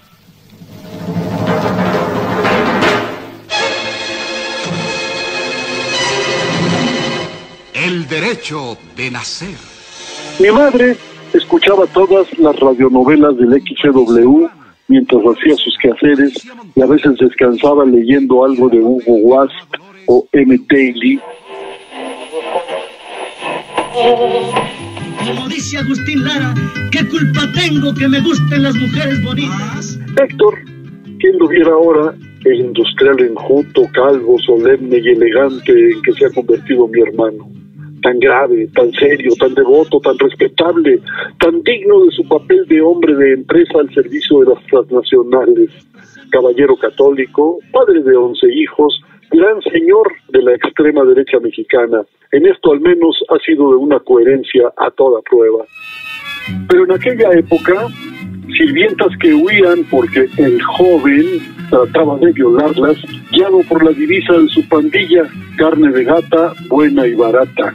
El 7.73 8.07
derecho 8.09 8.77
de 8.95 9.11
nacer. 9.11 9.57
Mi 10.39 10.51
madre 10.51 10.97
escuchaba 11.33 11.87
todas 11.87 12.27
las 12.39 12.59
radionovelas 12.61 13.37
del 13.39 13.63
XCW 13.63 14.47
mientras 14.89 15.23
hacía 15.23 15.57
sus 15.57 15.77
quehaceres 15.79 16.35
y 16.75 16.83
a 16.83 16.87
veces 16.87 17.17
descansaba 17.19 17.85
leyendo 17.87 18.45
algo 18.45 18.69
de 18.69 18.81
Hugo 18.81 19.15
Wasp 19.15 19.75
o 20.07 20.27
M. 20.33 20.59
Daly. 20.69 21.21
Como 25.27 25.49
dice 25.49 25.79
Agustín 25.79 26.25
Lara, 26.25 26.53
¿qué 26.91 27.07
culpa 27.07 27.43
tengo 27.55 27.95
que 27.95 28.09
me 28.09 28.21
gusten 28.21 28.65
las 28.65 28.75
mujeres 28.75 29.23
bonitas? 29.23 29.99
Héctor, 30.21 30.59
¿quién 31.21 31.39
lo 31.39 31.47
viera 31.47 31.71
ahora? 31.71 32.15
El 32.45 32.61
industrial 32.61 33.21
enjuto, 33.21 33.87
calvo, 33.95 34.37
solemne 34.41 34.99
y 34.99 35.09
elegante 35.11 35.73
en 35.93 36.03
que 36.03 36.13
se 36.13 36.27
ha 36.27 36.31
convertido 36.31 36.89
mi 36.89 37.01
hermano. 37.03 37.49
Tan 38.03 38.19
grave, 38.19 38.67
tan 38.75 38.91
serio, 38.95 39.33
tan 39.39 39.55
devoto, 39.55 40.01
tan 40.01 40.19
respetable, 40.19 41.01
tan 41.39 41.63
digno 41.63 42.05
de 42.05 42.11
su 42.11 42.27
papel 42.27 42.67
de 42.67 42.81
hombre 42.81 43.15
de 43.15 43.35
empresa 43.35 43.79
al 43.79 43.95
servicio 43.95 44.41
de 44.41 44.55
las 44.55 44.67
transnacionales. 44.67 45.71
Caballero 46.31 46.77
católico, 46.77 47.59
padre 47.71 48.03
de 48.03 48.17
once 48.17 48.49
hijos, 48.53 49.01
gran 49.33 49.61
señor 49.63 50.13
de 50.29 50.43
la 50.43 50.55
extrema 50.55 51.05
derecha 51.05 51.39
mexicana. 51.41 52.03
En 52.33 52.47
esto 52.47 52.73
al 52.73 52.81
menos 52.81 53.17
ha 53.29 53.39
sido 53.45 53.71
de 53.71 53.77
una 53.77 54.01
coherencia 54.01 54.73
a 54.77 54.91
toda 54.91 55.21
prueba. 55.23 55.65
Pero 56.69 56.85
en 56.85 56.93
aquella 56.93 57.31
época 57.33 57.89
Sirvientas 58.57 59.09
que 59.19 59.33
huían 59.33 59.85
porque 59.91 60.29
el 60.37 60.61
joven 60.63 61.25
trataba 61.71 62.19
de 62.19 62.33
violarlas, 62.33 62.97
guiado 63.31 63.61
por 63.69 63.83
la 63.83 63.93
divisa 63.93 64.35
de 64.35 64.49
su 64.49 64.69
pandilla, 64.69 65.23
carne 65.57 65.91
de 65.91 66.05
gata, 66.05 66.53
buena 66.69 67.07
y 67.07 67.15
barata. 67.15 67.75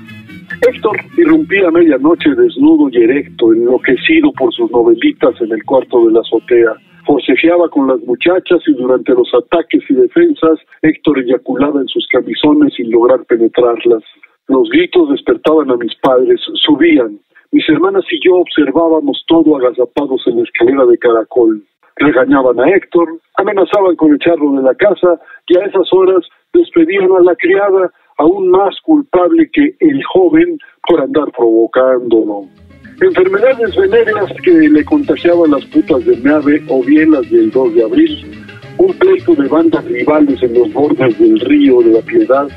Héctor 0.67 0.97
irrumpía 1.17 1.67
a 1.67 1.71
medianoche 1.71 2.29
desnudo 2.35 2.89
y 2.91 2.97
erecto, 3.03 3.53
enloquecido 3.53 4.31
por 4.33 4.53
sus 4.53 4.69
novelitas 4.69 5.33
en 5.41 5.51
el 5.51 5.63
cuarto 5.63 6.05
de 6.05 6.13
la 6.13 6.19
azotea. 6.19 6.73
Forcejeaba 7.07 7.69
con 7.69 7.87
las 7.87 8.01
muchachas 8.01 8.59
y 8.67 8.73
durante 8.73 9.13
los 9.13 9.33
ataques 9.33 9.81
y 9.89 9.93
defensas, 9.93 10.59
Héctor 10.81 11.19
eyaculaba 11.19 11.79
en 11.79 11.87
sus 11.87 12.05
camisones 12.07 12.73
sin 12.73 12.91
lograr 12.91 13.23
penetrarlas. 13.23 14.03
Los 14.49 14.69
gritos 14.69 15.09
despertaban 15.11 15.71
a 15.71 15.77
mis 15.77 15.95
padres, 15.95 16.41
subían. 16.65 17.17
Mis 17.53 17.67
hermanas 17.69 18.03
y 18.11 18.19
yo 18.19 18.35
observábamos 18.35 19.23
todo 19.25 19.55
agazapados 19.55 20.21
en 20.27 20.35
la 20.35 20.43
escalera 20.43 20.85
de 20.85 20.97
caracol. 20.97 21.63
Regañaban 21.95 22.59
a 22.59 22.69
Héctor, 22.69 23.07
amenazaban 23.37 23.95
con 23.95 24.13
echarlo 24.13 24.51
de 24.57 24.63
la 24.63 24.75
casa 24.75 25.17
y 25.47 25.57
a 25.57 25.63
esas 25.63 25.87
horas 25.93 26.27
despedían 26.53 27.09
a 27.13 27.21
la 27.21 27.35
criada 27.37 27.89
aún 28.17 28.49
más 28.49 28.75
culpable 28.81 29.49
que 29.53 29.75
el 29.79 30.03
joven 30.03 30.57
por 30.85 30.99
andar 30.99 31.31
provocándolo. 31.31 32.49
Enfermedades 32.99 33.75
venéreas 33.75 34.31
que 34.43 34.51
le 34.51 34.83
contagiaban 34.83 35.51
las 35.51 35.63
putas 35.65 36.03
de 36.03 36.17
Meave 36.17 36.63
o 36.67 36.83
bien 36.83 37.11
las 37.11 37.29
del 37.29 37.51
2 37.51 37.75
de 37.75 37.83
abril, 37.83 38.45
un 38.79 38.91
pleito 38.93 39.35
de 39.35 39.47
bandas 39.47 39.85
rivales 39.85 40.41
en 40.41 40.55
los 40.55 40.73
bordes 40.73 41.19
del 41.19 41.39
río 41.41 41.81
de 41.81 41.91
la 41.91 42.01
Piedad. 42.01 42.47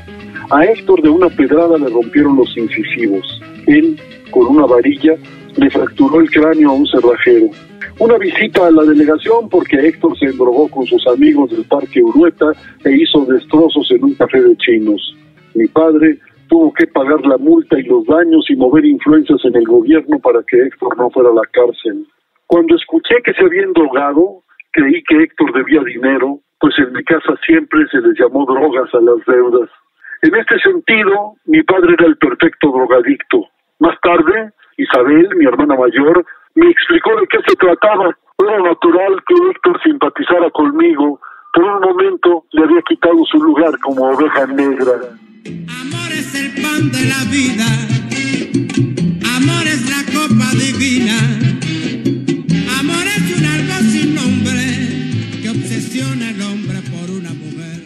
A 0.49 0.65
Héctor 0.65 1.03
de 1.03 1.09
una 1.09 1.29
pedrada 1.29 1.77
le 1.77 1.89
rompieron 1.89 2.37
los 2.37 2.57
incisivos. 2.57 3.39
Él, 3.67 3.99
con 4.31 4.47
una 4.47 4.65
varilla, 4.65 5.13
le 5.57 5.69
fracturó 5.69 6.19
el 6.19 6.31
cráneo 6.31 6.71
a 6.71 6.73
un 6.73 6.87
cerrajero. 6.87 7.51
Una 7.99 8.17
visita 8.17 8.65
a 8.65 8.71
la 8.71 8.83
delegación 8.83 9.47
porque 9.47 9.77
Héctor 9.77 10.17
se 10.17 10.25
endrogó 10.25 10.67
con 10.69 10.87
sus 10.87 11.05
amigos 11.05 11.51
del 11.51 11.65
Parque 11.65 12.01
Urueta 12.01 12.51
e 12.83 12.91
hizo 12.91 13.25
destrozos 13.25 13.91
en 13.91 14.03
un 14.05 14.15
café 14.15 14.41
de 14.41 14.57
chinos. 14.57 15.15
Mi 15.53 15.67
padre 15.67 16.17
tuvo 16.51 16.73
que 16.73 16.85
pagar 16.85 17.25
la 17.25 17.37
multa 17.37 17.79
y 17.79 17.83
los 17.83 18.05
daños 18.05 18.45
y 18.49 18.57
mover 18.57 18.83
influencias 18.83 19.39
en 19.45 19.55
el 19.55 19.63
gobierno 19.63 20.19
para 20.19 20.43
que 20.43 20.57
Héctor 20.57 20.97
no 20.97 21.09
fuera 21.09 21.29
a 21.29 21.33
la 21.33 21.47
cárcel. 21.49 22.05
Cuando 22.45 22.75
escuché 22.75 23.15
que 23.23 23.33
se 23.33 23.45
habían 23.45 23.71
drogado, 23.71 24.43
creí 24.73 25.01
que 25.07 25.23
Héctor 25.23 25.53
debía 25.53 25.79
dinero, 25.81 26.39
pues 26.59 26.77
en 26.77 26.91
mi 26.91 27.05
casa 27.05 27.39
siempre 27.45 27.87
se 27.89 28.01
les 28.01 28.19
llamó 28.19 28.45
drogas 28.45 28.93
a 28.93 28.99
las 28.99 29.25
deudas. 29.25 29.69
En 30.23 30.35
este 30.35 30.59
sentido, 30.59 31.35
mi 31.45 31.63
padre 31.63 31.93
era 31.97 32.05
el 32.05 32.17
perfecto 32.17 32.67
drogadicto. 32.69 33.47
Más 33.79 33.97
tarde, 34.01 34.51
Isabel, 34.75 35.29
mi 35.37 35.45
hermana 35.45 35.77
mayor, 35.77 36.25
me 36.55 36.69
explicó 36.69 37.15
de 37.15 37.27
qué 37.27 37.37
se 37.47 37.55
trataba. 37.55 38.13
Era 38.43 38.59
natural 38.59 39.23
que 39.25 39.35
Héctor 39.51 39.81
simpatizara 39.83 40.49
conmigo. 40.51 41.21
Por 41.53 41.63
un 41.63 41.79
momento 41.79 42.43
le 42.51 42.65
había 42.65 42.81
quitado 42.81 43.23
su 43.23 43.41
lugar 43.41 43.71
como 43.79 44.09
oveja 44.09 44.47
negra. 44.47 44.99
Amor 46.11 46.19
es 46.19 46.35
el 46.35 46.51
pan 46.61 46.91
de 46.91 47.05
la 47.05 47.23
vida. 47.25 47.65
Amor 49.33 49.65
es 49.65 49.89
la 49.89 50.03
copa 50.11 50.51
divina. 50.51 51.17
Amor 52.79 53.05
es 53.07 53.37
un 53.37 53.45
algo 53.45 53.79
sin 53.89 54.15
nombre 54.15 54.65
que 55.41 55.49
obsesiona 55.49 56.27
al 56.29 56.41
hombre 56.41 56.81
por 56.81 57.09
una 57.11 57.31
mujer. 57.33 57.83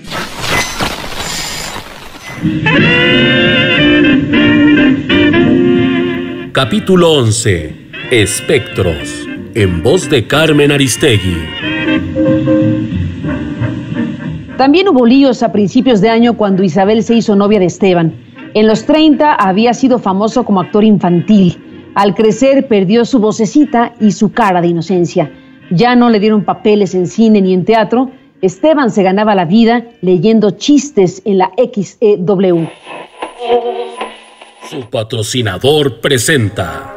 Capítulo 6.52 7.12
11. 7.12 7.76
Espectros. 8.10 9.28
En 9.54 9.84
voz 9.84 10.10
de 10.10 10.26
Carmen 10.26 10.72
Aristegui. 10.72 11.38
También 14.58 14.88
hubo 14.88 15.06
líos 15.06 15.44
a 15.44 15.52
principios 15.52 16.00
de 16.00 16.10
año 16.10 16.38
cuando 16.38 16.64
Isabel 16.64 17.04
se 17.04 17.16
hizo 17.16 17.36
novia 17.36 17.60
de 17.60 17.66
Esteban. 17.66 18.16
En 18.54 18.68
los 18.68 18.86
30 18.86 19.34
había 19.34 19.74
sido 19.74 20.00
famoso 20.00 20.46
como 20.46 20.62
actor 20.62 20.86
infantil. 20.86 21.92
Al 21.94 22.16
crecer 22.16 22.68
perdió 22.70 23.04
su 23.04 23.20
vocecita 23.20 23.94
y 24.00 24.14
su 24.14 24.32
cara 24.32 24.62
de 24.62 24.70
inocencia. 24.70 25.30
Ya 25.72 25.96
no 25.98 26.10
le 26.10 26.22
dieron 26.22 26.46
papeles 26.46 26.96
en 26.96 27.08
cine 27.08 27.42
ni 27.42 27.54
en 27.54 27.66
teatro. 27.66 28.12
Esteban 28.42 28.92
se 28.92 29.04
ganaba 29.04 29.36
la 29.36 29.44
vida 29.44 29.84
leyendo 30.02 30.52
chistes 30.52 31.22
en 31.26 31.40
la 31.40 31.52
XEW. 31.58 32.70
Su 34.70 34.90
patrocinador 34.90 36.00
presenta. 36.00 36.95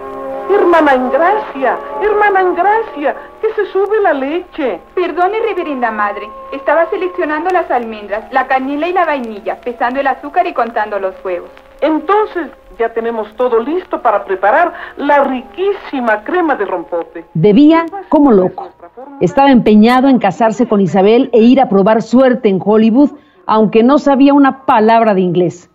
Hermana 0.68 0.96
Ingracia, 0.96 1.78
hermana 2.02 2.42
Ingracia, 2.42 3.16
que 3.40 3.54
se 3.54 3.72
sube 3.72 4.02
la 4.02 4.12
leche. 4.12 4.78
Perdone, 4.94 5.40
reverenda 5.40 5.90
madre. 5.90 6.28
Estaba 6.52 6.84
seleccionando 6.90 7.48
las 7.48 7.70
almendras, 7.70 8.30
la 8.34 8.46
canela 8.46 8.86
y 8.86 8.92
la 8.92 9.06
vainilla, 9.06 9.58
pesando 9.62 9.98
el 9.98 10.06
azúcar 10.06 10.46
y 10.46 10.52
contando 10.52 10.98
los 10.98 11.14
huevos. 11.24 11.48
Entonces 11.80 12.50
ya 12.78 12.92
tenemos 12.92 13.34
todo 13.36 13.60
listo 13.60 14.02
para 14.02 14.26
preparar 14.26 14.74
la 14.98 15.24
riquísima 15.24 16.22
crema 16.22 16.54
de 16.54 16.66
rompope. 16.66 17.24
Debía 17.32 17.86
como 18.10 18.30
loco. 18.30 18.68
Estaba 19.22 19.50
empeñado 19.50 20.08
en 20.08 20.18
casarse 20.18 20.68
con 20.68 20.82
Isabel 20.82 21.30
e 21.32 21.38
ir 21.38 21.62
a 21.62 21.70
probar 21.70 22.02
suerte 22.02 22.50
en 22.50 22.60
Hollywood, 22.62 23.12
aunque 23.46 23.82
no 23.82 23.96
sabía 23.96 24.34
una 24.34 24.66
palabra 24.66 25.14
de 25.14 25.22
inglés. 25.22 25.70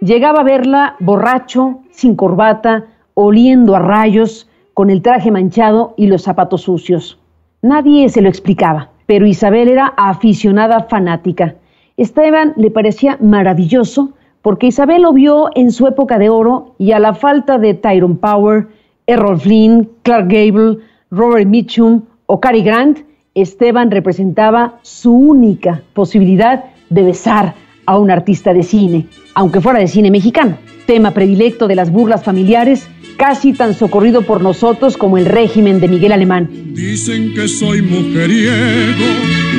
Llegaba 0.00 0.40
a 0.40 0.44
verla 0.44 0.96
borracho, 1.00 1.80
sin 1.90 2.16
corbata, 2.16 2.86
oliendo 3.20 3.74
a 3.74 3.80
rayos, 3.80 4.48
con 4.74 4.90
el 4.90 5.02
traje 5.02 5.32
manchado 5.32 5.92
y 5.96 6.06
los 6.06 6.22
zapatos 6.22 6.62
sucios. 6.62 7.18
Nadie 7.62 8.08
se 8.10 8.22
lo 8.22 8.28
explicaba, 8.28 8.90
pero 9.06 9.26
Isabel 9.26 9.66
era 9.66 9.92
aficionada 9.96 10.84
fanática. 10.84 11.56
Esteban 11.96 12.52
le 12.56 12.70
parecía 12.70 13.18
maravilloso 13.20 14.10
porque 14.40 14.68
Isabel 14.68 15.02
lo 15.02 15.12
vio 15.12 15.50
en 15.56 15.72
su 15.72 15.88
época 15.88 16.16
de 16.16 16.28
oro 16.28 16.76
y 16.78 16.92
a 16.92 17.00
la 17.00 17.12
falta 17.12 17.58
de 17.58 17.74
Tyrone 17.74 18.14
Power, 18.14 18.68
Errol 19.08 19.40
Flynn, 19.40 19.90
Clark 20.04 20.28
Gable, 20.28 20.78
Robert 21.10 21.48
Mitchum 21.48 22.02
o 22.26 22.38
Cary 22.38 22.62
Grant, 22.62 23.00
Esteban 23.34 23.90
representaba 23.90 24.78
su 24.82 25.12
única 25.12 25.82
posibilidad 25.92 26.66
de 26.88 27.02
besar 27.02 27.54
a 27.84 27.98
un 27.98 28.12
artista 28.12 28.54
de 28.54 28.62
cine, 28.62 29.06
aunque 29.34 29.60
fuera 29.60 29.80
de 29.80 29.88
cine 29.88 30.12
mexicano, 30.12 30.56
tema 30.88 31.10
predilecto 31.10 31.68
de 31.68 31.74
las 31.74 31.92
burlas 31.92 32.24
familiares, 32.24 32.88
casi 33.18 33.52
tan 33.52 33.74
socorrido 33.74 34.22
por 34.22 34.40
nosotros 34.40 34.96
como 34.96 35.18
el 35.18 35.26
régimen 35.26 35.80
de 35.80 35.88
Miguel 35.88 36.12
Alemán. 36.12 36.48
Dicen 36.72 37.34
que 37.34 37.46
soy 37.46 37.82
mujeriego, 37.82 39.04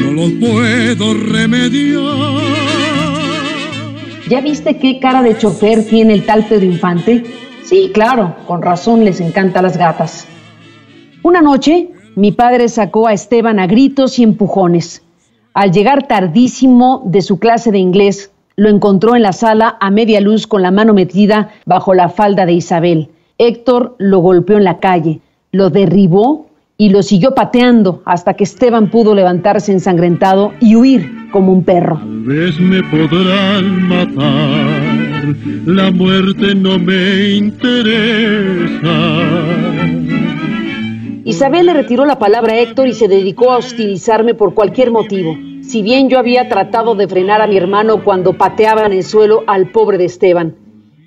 no 0.05 0.11
lo 0.13 0.39
puedo 0.39 1.13
remediar. 1.13 2.01
¿Ya 4.27 4.41
viste 4.41 4.79
qué 4.79 4.99
cara 4.99 5.21
de 5.21 5.37
chofer 5.37 5.85
tiene 5.85 6.15
el 6.15 6.25
tal 6.25 6.45
Pedro 6.45 6.65
Infante? 6.65 7.23
Sí, 7.63 7.91
claro, 7.93 8.35
con 8.47 8.63
razón 8.63 9.05
les 9.05 9.21
encantan 9.21 9.61
las 9.61 9.77
gatas. 9.77 10.25
Una 11.21 11.43
noche, 11.43 11.89
mi 12.15 12.31
padre 12.31 12.69
sacó 12.69 13.07
a 13.07 13.13
Esteban 13.13 13.59
a 13.59 13.67
gritos 13.67 14.17
y 14.17 14.23
empujones. 14.23 15.03
Al 15.53 15.71
llegar 15.71 16.07
tardísimo 16.07 17.03
de 17.05 17.21
su 17.21 17.37
clase 17.37 17.71
de 17.71 17.77
inglés, 17.77 18.31
lo 18.59 18.67
encontró 18.67 19.15
en 19.15 19.21
la 19.21 19.31
sala 19.31 19.77
a 19.79 19.89
media 19.89 20.19
luz 20.19 20.45
con 20.45 20.61
la 20.61 20.69
mano 20.69 20.93
metida 20.93 21.49
bajo 21.65 21.93
la 21.93 22.09
falda 22.09 22.45
de 22.45 22.51
Isabel. 22.51 23.07
Héctor 23.37 23.95
lo 23.99 24.19
golpeó 24.19 24.57
en 24.57 24.65
la 24.65 24.79
calle, 24.79 25.21
lo 25.53 25.69
derribó 25.69 26.49
y 26.77 26.89
lo 26.89 27.01
siguió 27.01 27.33
pateando 27.33 28.01
hasta 28.03 28.33
que 28.33 28.43
Esteban 28.43 28.91
pudo 28.91 29.15
levantarse 29.15 29.71
ensangrentado 29.71 30.51
y 30.59 30.75
huir 30.75 31.09
como 31.31 31.53
un 31.53 31.63
perro. 31.63 31.99
Tal 31.99 32.19
vez 32.23 32.59
me 32.59 32.83
podrán 32.83 33.87
matar, 33.87 35.35
la 35.65 35.89
muerte 35.91 36.53
no 36.53 36.77
me 36.77 37.29
interesa. 37.29 38.89
Isabel 41.23 41.67
le 41.67 41.73
retiró 41.73 42.05
la 42.05 42.19
palabra 42.19 42.53
a 42.53 42.59
Héctor 42.59 42.89
y 42.89 42.93
se 42.93 43.07
dedicó 43.07 43.53
a 43.53 43.57
hostilizarme 43.57 44.33
por 44.33 44.53
cualquier 44.53 44.91
motivo. 44.91 45.37
Si 45.69 45.83
bien 45.83 46.09
yo 46.09 46.17
había 46.17 46.49
tratado 46.49 46.95
de 46.95 47.07
frenar 47.07 47.43
a 47.43 47.47
mi 47.47 47.55
hermano 47.55 48.03
cuando 48.03 48.33
pateaba 48.33 48.87
en 48.87 48.91
el 48.91 49.03
suelo 49.03 49.43
al 49.45 49.69
pobre 49.69 49.99
de 49.99 50.05
Esteban. 50.05 50.55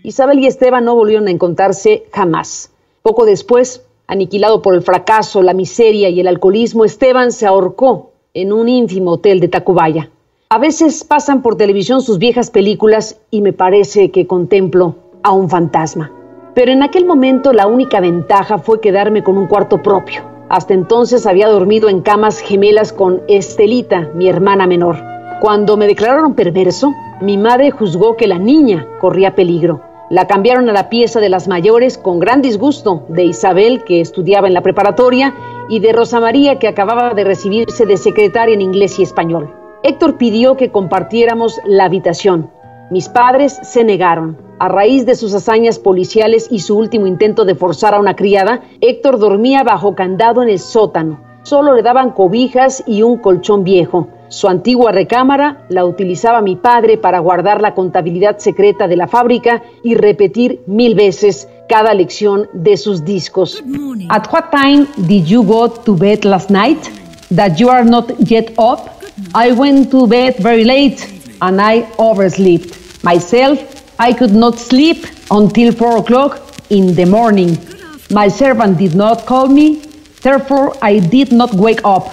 Isabel 0.04 0.38
y 0.38 0.46
Esteban 0.46 0.84
no 0.84 0.94
volvieron 0.94 1.26
a 1.26 1.32
encontrarse 1.32 2.04
jamás. 2.12 2.70
Poco 3.02 3.24
después, 3.26 3.84
aniquilado 4.06 4.62
por 4.62 4.76
el 4.76 4.82
fracaso, 4.82 5.42
la 5.42 5.52
miseria 5.52 6.10
y 6.10 6.20
el 6.20 6.28
alcoholismo, 6.28 6.84
Esteban 6.84 7.32
se 7.32 7.44
ahorcó 7.44 8.12
en 8.34 8.52
un 8.52 8.68
ínfimo 8.68 9.14
hotel 9.14 9.40
de 9.40 9.48
Tacubaya. 9.48 10.10
A 10.48 10.58
veces 10.58 11.02
pasan 11.02 11.42
por 11.42 11.56
televisión 11.56 12.00
sus 12.00 12.18
viejas 12.18 12.52
películas 12.52 13.18
y 13.32 13.42
me 13.42 13.52
parece 13.52 14.12
que 14.12 14.28
contemplo 14.28 14.94
a 15.24 15.32
un 15.32 15.50
fantasma. 15.50 16.12
Pero 16.54 16.70
en 16.70 16.84
aquel 16.84 17.04
momento 17.04 17.52
la 17.52 17.66
única 17.66 17.98
ventaja 17.98 18.58
fue 18.58 18.80
quedarme 18.80 19.24
con 19.24 19.38
un 19.38 19.48
cuarto 19.48 19.82
propio. 19.82 20.31
Hasta 20.52 20.74
entonces 20.74 21.26
había 21.26 21.48
dormido 21.48 21.88
en 21.88 22.02
camas 22.02 22.38
gemelas 22.38 22.92
con 22.92 23.22
Estelita, 23.26 24.10
mi 24.14 24.28
hermana 24.28 24.66
menor. 24.66 24.96
Cuando 25.40 25.78
me 25.78 25.86
declararon 25.86 26.34
perverso, 26.34 26.92
mi 27.22 27.38
madre 27.38 27.70
juzgó 27.70 28.18
que 28.18 28.26
la 28.26 28.38
niña 28.38 28.86
corría 29.00 29.34
peligro. 29.34 29.80
La 30.10 30.26
cambiaron 30.26 30.68
a 30.68 30.74
la 30.74 30.90
pieza 30.90 31.20
de 31.20 31.30
las 31.30 31.48
mayores 31.48 31.96
con 31.96 32.20
gran 32.20 32.42
disgusto 32.42 33.06
de 33.08 33.24
Isabel, 33.24 33.82
que 33.84 34.02
estudiaba 34.02 34.46
en 34.46 34.52
la 34.52 34.60
preparatoria, 34.60 35.34
y 35.70 35.80
de 35.80 35.94
Rosa 35.94 36.20
María 36.20 36.58
que 36.58 36.68
acababa 36.68 37.14
de 37.14 37.24
recibirse 37.24 37.86
de 37.86 37.96
secretaria 37.96 38.54
en 38.54 38.60
inglés 38.60 38.98
y 38.98 39.04
español. 39.04 39.54
Héctor 39.82 40.18
pidió 40.18 40.58
que 40.58 40.70
compartiéramos 40.70 41.62
la 41.64 41.86
habitación. 41.86 42.50
Mis 42.90 43.08
padres 43.08 43.58
se 43.62 43.84
negaron. 43.84 44.36
A 44.62 44.68
raíz 44.68 45.06
de 45.06 45.16
sus 45.16 45.34
hazañas 45.34 45.80
policiales 45.80 46.46
y 46.48 46.60
su 46.60 46.78
último 46.78 47.08
intento 47.08 47.44
de 47.44 47.56
forzar 47.56 47.94
a 47.94 47.98
una 47.98 48.14
criada, 48.14 48.62
Héctor 48.80 49.18
dormía 49.18 49.64
bajo 49.64 49.96
candado 49.96 50.40
en 50.40 50.50
el 50.50 50.60
sótano. 50.60 51.18
Solo 51.42 51.74
le 51.74 51.82
daban 51.82 52.12
cobijas 52.12 52.84
y 52.86 53.02
un 53.02 53.16
colchón 53.16 53.64
viejo. 53.64 54.06
Su 54.28 54.46
antigua 54.46 54.92
recámara 54.92 55.66
la 55.68 55.84
utilizaba 55.84 56.42
mi 56.42 56.54
padre 56.54 56.96
para 56.96 57.18
guardar 57.18 57.60
la 57.60 57.74
contabilidad 57.74 58.38
secreta 58.38 58.86
de 58.86 58.94
la 58.94 59.08
fábrica 59.08 59.64
y 59.82 59.96
repetir 59.96 60.60
mil 60.66 60.94
veces 60.94 61.48
cada 61.68 61.92
lección 61.92 62.48
de 62.52 62.76
sus 62.76 63.04
discos. 63.04 63.64
At 64.10 64.32
what 64.32 64.52
time 64.52 64.86
did 65.08 65.24
you 65.24 65.42
go 65.42 65.68
to 65.70 65.96
bed 65.96 66.24
last 66.24 66.50
night? 66.50 66.78
That 67.34 67.56
you 67.56 67.68
are 67.68 67.84
not 67.84 68.12
yet 68.30 68.52
up? 68.58 69.02
I 69.34 69.50
went 69.50 69.90
to 69.90 70.06
bed 70.06 70.36
very 70.38 70.62
late 70.64 71.04
and 71.40 71.60
I 71.60 71.84
overslept. 71.98 72.78
Myself, 73.02 73.81
I 73.98 74.14
could 74.14 74.34
not 74.34 74.58
sleep 74.58 75.04
until 75.30 75.72
four 75.72 75.98
o'clock 75.98 76.40
in 76.70 76.94
the 76.94 77.06
morning. 77.06 77.58
My 78.10 78.28
servant 78.28 78.78
did 78.78 78.94
not 78.94 79.24
call 79.26 79.48
me, 79.48 79.80
therefore 80.22 80.72
I 80.82 81.00
did 81.00 81.32
not 81.32 81.54
wake 81.54 81.80
up. 81.84 82.04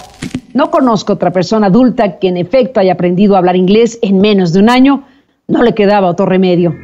No 0.54 0.70
conozco 0.72 1.14
otra 1.14 1.32
persona 1.32 1.68
adulta 1.68 2.20
que 2.20 2.28
en 2.28 2.38
efecto 2.38 2.80
haya 2.80 2.94
aprendido 2.94 3.36
a 3.36 3.40
hablar 3.40 3.56
inglés 3.56 4.00
en 4.02 4.20
menos 4.20 4.52
de 4.54 4.60
un 4.60 4.70
año. 4.70 5.04
No 5.48 5.64
le 5.64 5.74
quedaba 5.74 6.08
otro 6.08 6.26
remedio. 6.26 6.76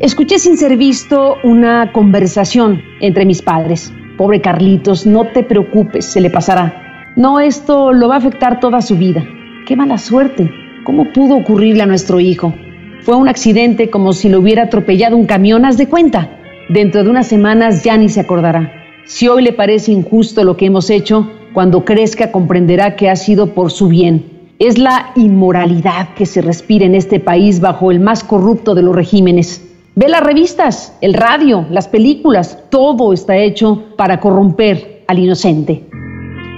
Escuché 0.00 0.38
sin 0.38 0.56
ser 0.56 0.76
visto 0.76 1.36
una 1.44 1.92
conversación 1.92 2.80
entre 3.00 3.24
mis 3.26 3.42
padres. 3.42 3.92
Pobre 4.16 4.40
Carlitos, 4.40 5.06
no 5.06 5.26
te 5.26 5.42
preocupes, 5.42 6.04
se 6.04 6.20
le 6.20 6.30
pasará. 6.30 7.12
No, 7.16 7.40
esto 7.40 7.92
lo 7.92 8.08
va 8.08 8.14
a 8.14 8.18
afectar 8.18 8.60
toda 8.60 8.80
su 8.82 8.96
vida. 8.96 9.24
Qué 9.66 9.76
mala 9.76 9.98
suerte. 9.98 10.50
¿Cómo 10.84 11.12
pudo 11.12 11.36
ocurrirle 11.36 11.82
a 11.82 11.86
nuestro 11.86 12.20
hijo? 12.20 12.54
Fue 13.02 13.16
un 13.16 13.28
accidente 13.28 13.88
como 13.88 14.12
si 14.12 14.28
lo 14.28 14.40
hubiera 14.40 14.64
atropellado 14.64 15.16
un 15.16 15.24
camión, 15.24 15.64
haz 15.64 15.78
de 15.78 15.88
cuenta. 15.88 16.36
Dentro 16.68 17.02
de 17.02 17.10
unas 17.10 17.26
semanas 17.26 17.82
ya 17.82 17.96
ni 17.96 18.10
se 18.10 18.20
acordará. 18.20 18.72
Si 19.06 19.26
hoy 19.26 19.42
le 19.42 19.52
parece 19.52 19.90
injusto 19.90 20.44
lo 20.44 20.56
que 20.56 20.66
hemos 20.66 20.90
hecho, 20.90 21.30
cuando 21.54 21.84
crezca 21.84 22.30
comprenderá 22.30 22.96
que 22.96 23.08
ha 23.08 23.16
sido 23.16 23.54
por 23.54 23.70
su 23.70 23.88
bien. 23.88 24.52
Es 24.58 24.76
la 24.76 25.12
inmoralidad 25.16 26.14
que 26.14 26.26
se 26.26 26.42
respira 26.42 26.84
en 26.84 26.94
este 26.94 27.18
país 27.18 27.60
bajo 27.60 27.90
el 27.90 28.00
más 28.00 28.22
corrupto 28.22 28.74
de 28.74 28.82
los 28.82 28.94
regímenes. 28.94 29.66
Ve 29.96 30.08
las 30.08 30.22
revistas, 30.22 30.94
el 31.00 31.14
radio, 31.14 31.66
las 31.70 31.88
películas, 31.88 32.58
todo 32.68 33.14
está 33.14 33.36
hecho 33.38 33.82
para 33.96 34.20
corromper 34.20 35.04
al 35.08 35.18
inocente. 35.18 35.86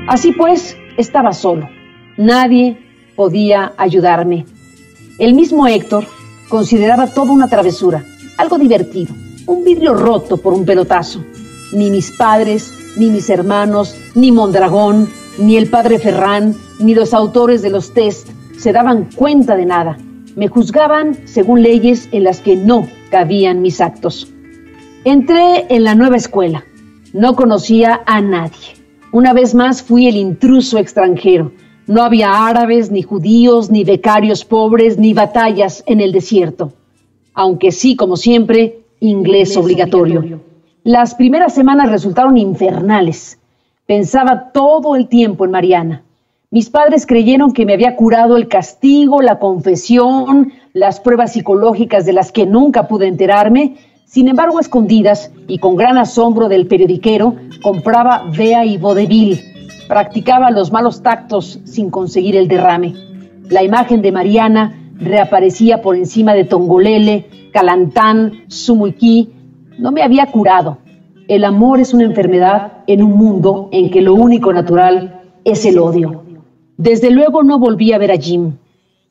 Así 0.09 0.33
pues, 0.33 0.77
estaba 0.97 1.33
solo. 1.33 1.69
Nadie 2.17 2.77
podía 3.15 3.73
ayudarme. 3.77 4.45
El 5.19 5.35
mismo 5.35 5.69
Héctor 5.69 6.05
consideraba 6.53 7.07
todo 7.07 7.33
una 7.33 7.49
travesura, 7.49 8.05
algo 8.37 8.59
divertido, 8.59 9.15
un 9.47 9.65
vidrio 9.65 9.95
roto 9.95 10.37
por 10.37 10.53
un 10.53 10.67
pelotazo. 10.67 11.25
Ni 11.73 11.91
mis 11.91 12.11
padres, 12.11 12.71
ni 12.99 13.09
mis 13.09 13.31
hermanos, 13.31 13.97
ni 14.15 14.33
Mondragón, 14.33 15.09
ni 15.39 15.57
el 15.57 15.71
padre 15.71 15.99
Ferrán, 15.99 16.55
ni 16.79 16.95
los 16.95 17.15
autores 17.15 17.63
de 17.63 17.71
los 17.71 17.95
test 17.95 18.29
se 18.59 18.71
daban 18.71 19.09
cuenta 19.17 19.57
de 19.57 19.65
nada. 19.65 19.97
Me 20.37 20.49
juzgaban 20.49 21.27
según 21.27 21.63
leyes 21.63 22.11
en 22.13 22.25
las 22.25 22.41
que 22.41 22.55
no 22.55 22.87
cabían 23.11 23.63
mis 23.63 23.81
actos. 23.81 24.31
Entré 25.05 25.65
en 25.71 25.85
la 25.85 25.95
nueva 25.95 26.19
escuela. 26.19 26.67
No 27.15 27.35
conocía 27.35 28.03
a 28.05 28.21
nadie. 28.21 28.77
Una 29.11 29.33
vez 29.33 29.55
más 29.55 29.83
fui 29.83 30.07
el 30.07 30.17
intruso 30.17 30.77
extranjero. 30.77 31.51
No 31.93 32.03
había 32.03 32.47
árabes, 32.47 32.91
ni 32.91 33.03
judíos, 33.03 33.71
ni 33.71 33.85
becarios 33.85 34.47
pobres, 34.47 34.97
ni 34.97 35.13
batallas 35.13 35.85
en 35.87 36.01
el 36.01 36.11
desierto. 36.11 36.73
Aunque 37.35 37.71
sí, 37.71 37.97
como 37.97 38.17
siempre, 38.17 38.79
inglés, 39.01 39.55
obligatorio. 39.59 40.41
Las 40.85 41.15
primeras 41.15 41.53
semanas 41.53 41.91
resultaron 41.91 42.39
infernales. 42.39 43.39
Pensaba 43.85 44.53
todo 44.53 44.97
el 44.97 45.07
tiempo 45.09 45.45
en 45.45 45.51
Mariana. 45.51 46.03
Mis 46.51 46.71
padres 46.71 47.05
creyeron 47.05 47.53
que 47.53 47.67
me 47.67 47.75
había 47.75 47.95
curado 47.95 48.39
el 48.39 48.49
castigo, 48.49 49.21
la 49.21 49.39
confesión, 49.39 50.51
las 50.73 50.99
pruebas 50.99 51.35
psicológicas 51.35 52.07
de 52.07 52.15
las 52.15 52.33
que 52.33 52.47
nunca 52.47 52.89
pude 52.89 53.07
enterarme. 53.07 53.77
Sin 54.07 54.29
embargo, 54.29 54.61
escondidas 54.61 55.31
y 55.47 55.59
con 55.59 55.77
gran 55.77 55.99
asombro 55.99 56.49
del 56.49 56.67
periodiquero, 56.69 57.37
compraba 57.63 58.31
Bea 58.35 58.65
y 58.65 58.79
Vodevil. 58.79 59.52
Practicaba 59.93 60.51
los 60.51 60.73
malos 60.73 61.03
tactos 61.03 61.61
sin 61.65 61.91
conseguir 61.91 62.35
el 62.35 62.49
derrame. 62.49 62.95
La 63.51 63.63
imagen 63.63 64.01
de 64.01 64.11
Mariana 64.11 64.91
reaparecía 64.95 65.83
por 65.83 65.97
encima 65.97 66.33
de 66.33 66.45
Tongolele, 66.45 67.51
Calantán, 67.53 68.45
Sumuiquí, 68.49 69.29
no 69.77 69.93
me 69.93 70.03
había 70.03 70.33
curado. 70.33 70.79
El 71.29 71.45
amor 71.45 71.79
es 71.79 71.93
una 71.93 72.05
enfermedad 72.05 72.85
en 72.87 73.03
un 73.03 73.19
mundo 73.19 73.69
en 73.71 73.91
que 73.91 74.01
lo 74.01 74.15
único 74.15 74.51
natural 74.55 75.21
es 75.45 75.67
el 75.67 75.79
odio. 75.79 76.25
Desde 76.79 77.11
luego 77.11 77.43
no 77.43 77.59
volví 77.59 77.93
a 77.93 77.99
ver 77.99 78.13
a 78.13 78.17
Jim. 78.17 78.55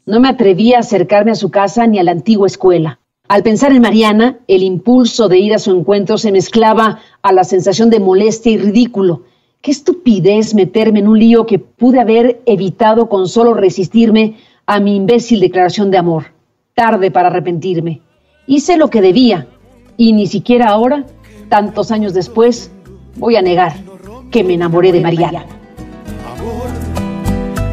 No 0.07 0.19
me 0.19 0.29
atreví 0.29 0.73
a 0.73 0.79
acercarme 0.79 1.29
a 1.29 1.35
su 1.35 1.51
casa 1.51 1.85
ni 1.85 1.99
a 1.99 2.03
la 2.03 2.09
antigua 2.09 2.47
escuela. 2.47 2.97
Al 3.27 3.43
pensar 3.43 3.71
en 3.71 3.83
Mariana, 3.83 4.39
el 4.47 4.63
impulso 4.63 5.29
de 5.29 5.37
ir 5.37 5.53
a 5.53 5.59
su 5.59 5.69
encuentro 5.69 6.17
se 6.17 6.31
mezclaba 6.31 6.97
a 7.21 7.31
la 7.31 7.43
sensación 7.43 7.91
de 7.91 7.99
molestia 7.99 8.51
y 8.53 8.57
ridículo. 8.57 9.25
Qué 9.61 9.69
estupidez 9.69 10.55
meterme 10.55 10.99
en 10.99 11.07
un 11.07 11.19
lío 11.19 11.45
que 11.45 11.59
pude 11.59 11.99
haber 11.99 12.41
evitado 12.47 13.09
con 13.09 13.27
solo 13.27 13.53
resistirme 13.53 14.37
a 14.65 14.79
mi 14.79 14.95
imbécil 14.95 15.39
declaración 15.39 15.91
de 15.91 15.99
amor. 15.99 16.25
Tarde 16.73 17.11
para 17.11 17.27
arrepentirme. 17.27 18.01
Hice 18.47 18.75
lo 18.77 18.89
que 18.89 19.01
debía, 19.01 19.47
y 19.97 20.13
ni 20.13 20.25
siquiera 20.25 20.69
ahora, 20.69 21.05
tantos 21.49 21.91
años 21.91 22.15
después, 22.15 22.71
voy 23.17 23.35
a 23.35 23.43
negar 23.43 23.73
que 24.31 24.43
me 24.43 24.55
enamoré 24.55 24.91
de 24.91 25.01
Mariana. 25.01 25.45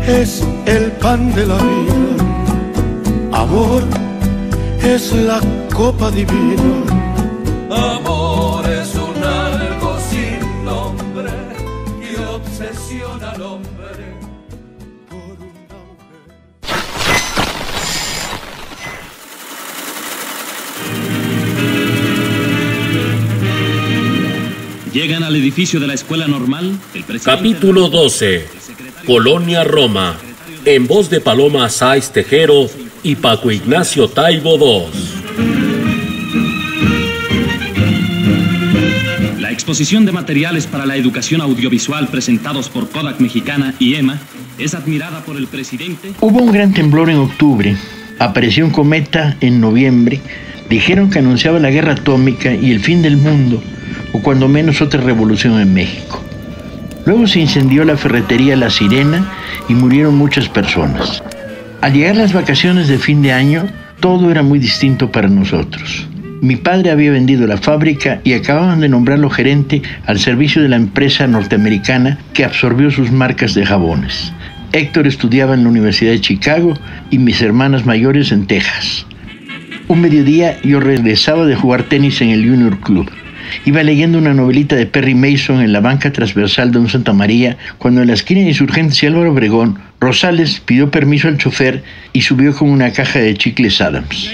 Es 0.06 0.46
el 0.66 0.92
pan 0.92 1.34
de 1.34 1.46
la 1.46 1.56
vida, 1.56 3.32
amor 3.32 3.82
es 4.82 5.14
la 5.14 5.40
copa 5.74 6.10
divina. 6.10 6.84
Amor 7.70 8.17
Llegan 24.98 25.22
al 25.22 25.36
edificio 25.36 25.78
de 25.78 25.86
la 25.86 25.94
escuela 25.94 26.26
normal. 26.26 26.76
El 26.92 27.04
presidente 27.04 27.30
Capítulo 27.30 27.88
12. 27.88 28.48
Colonia 29.06 29.62
Roma. 29.62 30.16
En 30.64 30.88
voz 30.88 31.08
de 31.08 31.20
Paloma 31.20 31.68
Sáiz 31.68 32.10
Tejero 32.10 32.66
y 33.04 33.14
Paco 33.14 33.52
Ignacio 33.52 34.08
Taibo 34.08 34.56
II. 34.56 34.86
La 39.40 39.52
exposición 39.52 40.04
de 40.04 40.10
materiales 40.10 40.66
para 40.66 40.84
la 40.84 40.96
educación 40.96 41.42
audiovisual 41.42 42.08
presentados 42.08 42.68
por 42.68 42.90
Kodak 42.90 43.20
Mexicana 43.20 43.76
y 43.78 43.94
EMA 43.94 44.18
es 44.58 44.74
admirada 44.74 45.20
por 45.20 45.36
el 45.36 45.46
presidente. 45.46 46.10
Hubo 46.20 46.40
un 46.40 46.50
gran 46.50 46.74
temblor 46.74 47.08
en 47.08 47.18
octubre, 47.18 47.76
apareció 48.18 48.64
un 48.64 48.72
cometa 48.72 49.36
en 49.40 49.60
noviembre, 49.60 50.20
dijeron 50.68 51.08
que 51.08 51.20
anunciaba 51.20 51.60
la 51.60 51.70
guerra 51.70 51.92
atómica 51.92 52.52
y 52.52 52.72
el 52.72 52.80
fin 52.80 53.00
del 53.00 53.16
mundo, 53.16 53.62
o 54.12 54.20
cuando 54.20 54.48
menos 54.48 54.80
otra 54.80 55.00
revolución 55.00 55.60
en 55.60 55.72
México. 55.74 56.22
Luego 57.06 57.26
se 57.26 57.40
incendió 57.40 57.84
la 57.84 57.96
ferretería 57.96 58.56
La 58.56 58.70
Sirena 58.70 59.24
y 59.68 59.74
murieron 59.74 60.16
muchas 60.16 60.48
personas. 60.48 61.22
Al 61.80 61.92
llegar 61.92 62.16
las 62.16 62.32
vacaciones 62.32 62.88
de 62.88 62.98
fin 62.98 63.22
de 63.22 63.32
año, 63.32 63.66
todo 64.00 64.30
era 64.30 64.42
muy 64.42 64.58
distinto 64.58 65.10
para 65.10 65.28
nosotros. 65.28 66.06
Mi 66.40 66.56
padre 66.56 66.90
había 66.90 67.10
vendido 67.10 67.46
la 67.46 67.56
fábrica 67.56 68.20
y 68.22 68.34
acababan 68.34 68.80
de 68.80 68.88
nombrarlo 68.88 69.28
gerente 69.28 69.82
al 70.06 70.20
servicio 70.20 70.62
de 70.62 70.68
la 70.68 70.76
empresa 70.76 71.26
norteamericana 71.26 72.18
que 72.32 72.44
absorbió 72.44 72.90
sus 72.90 73.10
marcas 73.10 73.54
de 73.54 73.66
jabones. 73.66 74.32
Héctor 74.72 75.06
estudiaba 75.06 75.54
en 75.54 75.64
la 75.64 75.70
Universidad 75.70 76.12
de 76.12 76.20
Chicago 76.20 76.74
y 77.10 77.18
mis 77.18 77.42
hermanas 77.42 77.86
mayores 77.86 78.30
en 78.30 78.46
Texas. 78.46 79.06
Un 79.88 80.00
mediodía 80.00 80.60
yo 80.62 80.78
regresaba 80.78 81.46
de 81.46 81.56
jugar 81.56 81.84
tenis 81.84 82.20
en 82.20 82.28
el 82.28 82.48
Junior 82.48 82.78
Club. 82.80 83.10
Iba 83.64 83.82
leyendo 83.82 84.18
una 84.18 84.34
novelita 84.34 84.76
de 84.76 84.86
Perry 84.86 85.14
Mason 85.14 85.60
en 85.60 85.72
la 85.72 85.80
banca 85.80 86.12
transversal 86.12 86.72
de 86.72 86.78
un 86.78 86.88
Santa 86.88 87.12
María 87.12 87.56
cuando 87.78 88.02
en 88.02 88.08
la 88.08 88.14
esquina 88.14 88.40
de 88.40 88.48
Insurgentes 88.48 89.02
y 89.02 89.06
Álvaro 89.06 89.32
Obregón, 89.32 89.78
Rosales 90.00 90.60
pidió 90.60 90.90
permiso 90.90 91.28
al 91.28 91.38
chofer 91.38 91.82
y 92.12 92.22
subió 92.22 92.54
con 92.54 92.70
una 92.70 92.92
caja 92.92 93.18
de 93.18 93.34
chicles 93.34 93.80
Adams. 93.80 94.30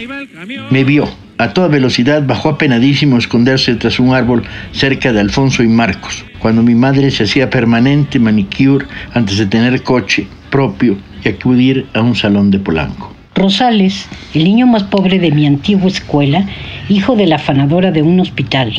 Me 0.70 0.85
vio, 0.85 1.09
A 1.36 1.53
toda 1.53 1.66
velocidad 1.66 2.24
bajó 2.24 2.51
apenadísimo 2.51 3.16
a 3.16 3.19
esconderse 3.19 3.74
tras 3.74 3.99
un 3.99 4.15
árbol 4.15 4.45
cerca 4.73 5.12
de 5.12 5.20
Alfonso 5.20 5.65
y 5.65 5.69
Marcos, 5.69 6.24
cuando 6.39 6.62
mi 6.62 6.77
madre 6.77 7.11
se 7.11 7.24
hacía 7.24 7.51
permanente 7.51 8.20
manicure 8.20 8.86
antes 9.15 9.39
de 9.39 9.47
tener 9.47 9.82
coche 9.82 10.28
propio 10.51 10.97
y 11.24 11.28
acudir 11.28 11.86
a 11.93 12.03
un 12.03 12.15
salón 12.15 12.53
de 12.53 12.61
Polanco. 12.61 13.14
Rosales, 13.35 14.06
el 14.32 14.44
niño 14.44 14.69
más 14.69 14.85
pobre 14.85 15.19
de 15.19 15.32
mi 15.32 15.44
antigua 15.44 15.89
escuela, 15.89 16.47
hijo 16.89 17.16
de 17.16 17.27
la 17.27 17.36
afanadora 17.36 17.90
de 17.90 18.01
un 18.01 18.20
hospital. 18.20 18.73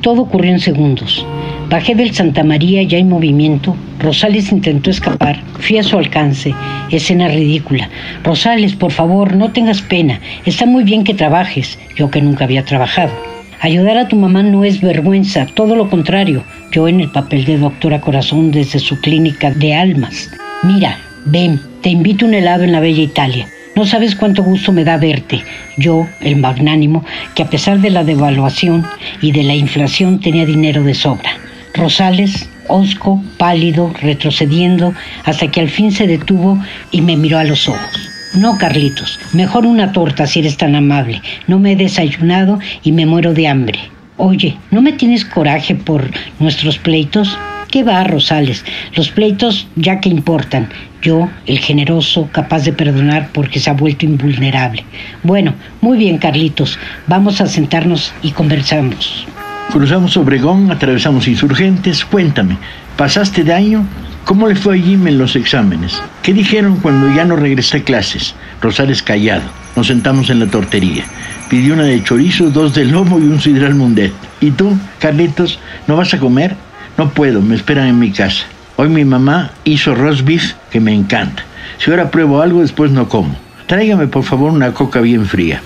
Todo 0.00 0.22
ocurrió 0.22 0.50
en 0.50 0.58
segundos. 0.58 1.24
Bajé 1.68 1.94
del 1.94 2.12
Santa 2.12 2.42
María 2.42 2.82
ya 2.82 2.98
en 2.98 3.08
movimiento. 3.08 3.76
Rosales 4.00 4.50
intentó 4.50 4.90
escapar. 4.90 5.40
Fui 5.60 5.78
a 5.78 5.84
su 5.84 5.96
alcance. 5.96 6.52
Escena 6.90 7.28
ridícula. 7.28 7.88
Rosales, 8.24 8.74
por 8.74 8.90
favor, 8.90 9.36
no 9.36 9.52
tengas 9.52 9.80
pena. 9.80 10.18
Está 10.44 10.66
muy 10.66 10.82
bien 10.82 11.04
que 11.04 11.14
trabajes. 11.14 11.78
Yo 11.94 12.10
que 12.10 12.20
nunca 12.20 12.44
había 12.44 12.64
trabajado. 12.64 13.12
Ayudar 13.60 13.96
a 13.96 14.08
tu 14.08 14.16
mamá 14.16 14.42
no 14.42 14.64
es 14.64 14.80
vergüenza, 14.80 15.46
todo 15.46 15.76
lo 15.76 15.88
contrario. 15.88 16.42
Yo 16.72 16.88
en 16.88 17.00
el 17.00 17.12
papel 17.12 17.44
de 17.44 17.58
doctora 17.58 18.00
corazón 18.00 18.50
desde 18.50 18.80
su 18.80 19.00
clínica 19.00 19.52
de 19.52 19.74
almas. 19.74 20.30
Mira, 20.64 20.98
ven, 21.26 21.60
te 21.82 21.90
invito 21.90 22.26
un 22.26 22.34
helado 22.34 22.64
en 22.64 22.72
la 22.72 22.80
bella 22.80 23.02
Italia. 23.02 23.46
No 23.76 23.86
sabes 23.86 24.16
cuánto 24.16 24.42
gusto 24.42 24.72
me 24.72 24.84
da 24.84 24.96
verte. 24.96 25.42
Yo, 25.76 26.06
el 26.20 26.36
magnánimo, 26.36 27.04
que 27.34 27.42
a 27.42 27.50
pesar 27.50 27.80
de 27.80 27.90
la 27.90 28.04
devaluación 28.04 28.84
y 29.22 29.32
de 29.32 29.44
la 29.44 29.54
inflación 29.54 30.20
tenía 30.20 30.44
dinero 30.44 30.82
de 30.82 30.94
sobra. 30.94 31.30
Rosales, 31.74 32.48
hosco, 32.68 33.22
pálido, 33.38 33.92
retrocediendo, 34.00 34.92
hasta 35.24 35.50
que 35.50 35.60
al 35.60 35.68
fin 35.68 35.92
se 35.92 36.06
detuvo 36.06 36.58
y 36.90 37.00
me 37.00 37.16
miró 37.16 37.38
a 37.38 37.44
los 37.44 37.68
ojos. 37.68 38.10
No, 38.34 38.58
Carlitos, 38.58 39.18
mejor 39.32 39.66
una 39.66 39.92
torta 39.92 40.26
si 40.26 40.40
eres 40.40 40.56
tan 40.56 40.74
amable. 40.74 41.20
No 41.46 41.58
me 41.58 41.72
he 41.72 41.76
desayunado 41.76 42.58
y 42.82 42.92
me 42.92 43.06
muero 43.06 43.34
de 43.34 43.48
hambre. 43.48 43.78
Oye, 44.16 44.56
¿no 44.70 44.82
me 44.82 44.92
tienes 44.92 45.24
coraje 45.24 45.74
por 45.74 46.10
nuestros 46.38 46.78
pleitos? 46.78 47.36
¿Qué 47.70 47.84
va, 47.84 48.02
Rosales? 48.02 48.64
Los 48.96 49.10
pleitos 49.10 49.68
ya 49.76 50.00
que 50.00 50.08
importan. 50.08 50.68
Yo, 51.02 51.28
el 51.46 51.60
generoso, 51.60 52.28
capaz 52.32 52.64
de 52.64 52.72
perdonar 52.72 53.30
porque 53.32 53.60
se 53.60 53.70
ha 53.70 53.74
vuelto 53.74 54.04
invulnerable. 54.04 54.84
Bueno, 55.22 55.54
muy 55.80 55.96
bien, 55.96 56.18
Carlitos. 56.18 56.78
Vamos 57.06 57.40
a 57.40 57.46
sentarnos 57.46 58.12
y 58.22 58.32
conversamos. 58.32 59.24
Cruzamos 59.70 60.16
Obregón, 60.16 60.72
atravesamos 60.72 61.28
insurgentes. 61.28 62.04
Cuéntame, 62.04 62.56
¿pasaste 62.96 63.44
de 63.44 63.54
año? 63.54 63.86
¿Cómo 64.24 64.48
le 64.48 64.56
fue 64.56 64.76
a 64.76 64.82
Jim 64.82 65.06
en 65.06 65.18
los 65.18 65.36
exámenes? 65.36 66.02
¿Qué 66.24 66.32
dijeron 66.32 66.76
cuando 66.82 67.14
ya 67.14 67.24
no 67.24 67.36
regresé 67.36 67.78
a 67.78 67.84
clases? 67.84 68.34
Rosales 68.60 69.02
callado. 69.02 69.42
Nos 69.76 69.86
sentamos 69.86 70.28
en 70.28 70.40
la 70.40 70.46
tortería. 70.48 71.04
Pidió 71.48 71.74
una 71.74 71.84
de 71.84 72.02
chorizo, 72.02 72.50
dos 72.50 72.74
de 72.74 72.84
lomo 72.84 73.20
y 73.20 73.22
un 73.22 73.40
sidral 73.40 73.76
mundet. 73.76 74.12
¿Y 74.40 74.50
tú, 74.50 74.76
Carlitos, 74.98 75.60
no 75.86 75.96
vas 75.96 76.12
a 76.14 76.18
comer? 76.18 76.56
No 77.00 77.08
puedo, 77.08 77.40
me 77.40 77.56
esperan 77.56 77.86
en 77.86 77.98
mi 77.98 78.10
casa. 78.10 78.44
Hoy 78.76 78.90
mi 78.90 79.06
mamá 79.06 79.52
hizo 79.64 79.94
roast 79.94 80.20
beef 80.22 80.52
que 80.70 80.80
me 80.80 80.92
encanta. 80.92 81.42
Si 81.78 81.90
ahora 81.90 82.10
pruebo 82.10 82.42
algo, 82.42 82.60
después 82.60 82.90
no 82.90 83.08
como. 83.08 83.34
Tráigame 83.66 84.06
por 84.06 84.22
favor 84.22 84.52
una 84.52 84.74
coca 84.74 85.00
bien 85.00 85.24
fría. 85.24 85.62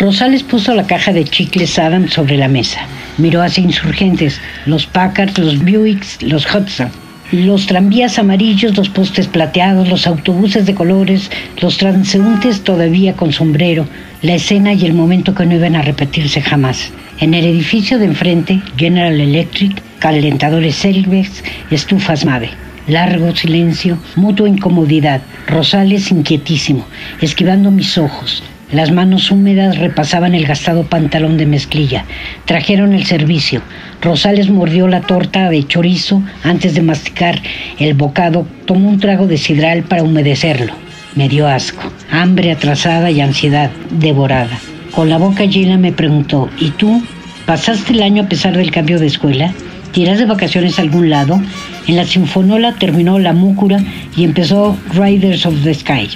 Rosales 0.00 0.42
puso 0.42 0.74
la 0.74 0.84
caja 0.84 1.12
de 1.12 1.26
chicles 1.26 1.78
Adam 1.78 2.08
sobre 2.08 2.36
la 2.36 2.48
mesa. 2.48 2.80
Miró 3.18 3.40
hacia 3.40 3.62
insurgentes, 3.62 4.40
los 4.66 4.84
Packard, 4.86 5.38
los 5.38 5.60
Buicks, 5.60 6.20
los 6.24 6.44
Hudson, 6.52 6.90
los 7.30 7.66
tranvías 7.66 8.18
amarillos, 8.18 8.76
los 8.76 8.88
postes 8.88 9.28
plateados, 9.28 9.88
los 9.88 10.08
autobuses 10.08 10.66
de 10.66 10.74
colores, 10.74 11.30
los 11.62 11.78
transeúntes 11.78 12.64
todavía 12.64 13.12
con 13.12 13.32
sombrero, 13.32 13.86
la 14.22 14.34
escena 14.34 14.72
y 14.72 14.84
el 14.84 14.94
momento 14.94 15.36
que 15.36 15.46
no 15.46 15.54
iban 15.54 15.76
a 15.76 15.82
repetirse 15.82 16.42
jamás. 16.42 16.90
En 17.20 17.32
el 17.32 17.44
edificio 17.44 18.00
de 18.00 18.06
enfrente, 18.06 18.60
General 18.76 19.20
Electric, 19.20 19.80
calentadores 20.04 20.74
Selvex, 20.74 21.42
estufas 21.70 22.26
Mave. 22.26 22.50
Largo 22.88 23.34
silencio, 23.34 23.96
mutua 24.16 24.50
incomodidad, 24.50 25.22
Rosales 25.46 26.10
inquietísimo, 26.10 26.84
esquivando 27.22 27.70
mis 27.70 27.96
ojos, 27.96 28.42
las 28.70 28.92
manos 28.92 29.30
húmedas 29.30 29.78
repasaban 29.78 30.34
el 30.34 30.44
gastado 30.44 30.82
pantalón 30.82 31.38
de 31.38 31.46
mezclilla. 31.46 32.04
Trajeron 32.44 32.92
el 32.92 33.06
servicio. 33.06 33.62
Rosales 34.02 34.50
mordió 34.50 34.88
la 34.88 35.00
torta 35.00 35.48
de 35.48 35.66
chorizo 35.66 36.22
antes 36.42 36.74
de 36.74 36.82
masticar 36.82 37.40
el 37.78 37.94
bocado. 37.94 38.46
Tomó 38.66 38.90
un 38.90 39.00
trago 39.00 39.26
de 39.26 39.38
sidral 39.38 39.84
para 39.84 40.02
humedecerlo. 40.02 40.74
Me 41.14 41.30
dio 41.30 41.48
asco, 41.48 41.90
hambre 42.10 42.52
atrasada 42.52 43.10
y 43.10 43.22
ansiedad 43.22 43.70
devorada. 43.90 44.58
Con 44.94 45.08
la 45.08 45.16
boca 45.16 45.46
llena 45.46 45.78
me 45.78 45.92
preguntó, 45.92 46.50
¿y 46.60 46.72
tú? 46.72 47.02
¿Pasaste 47.46 47.94
el 47.94 48.02
año 48.02 48.24
a 48.24 48.28
pesar 48.28 48.54
del 48.54 48.70
cambio 48.70 48.98
de 48.98 49.06
escuela? 49.06 49.54
¿Tiras 49.94 50.18
de 50.18 50.26
vacaciones 50.26 50.80
a 50.80 50.82
algún 50.82 51.08
lado? 51.08 51.40
En 51.86 51.94
la 51.94 52.04
Sinfonola 52.04 52.74
terminó 52.74 53.20
la 53.20 53.32
múcura 53.32 53.78
y 54.16 54.24
empezó 54.24 54.76
Riders 54.92 55.46
of 55.46 55.54
the 55.62 55.72
Sky. 55.72 56.08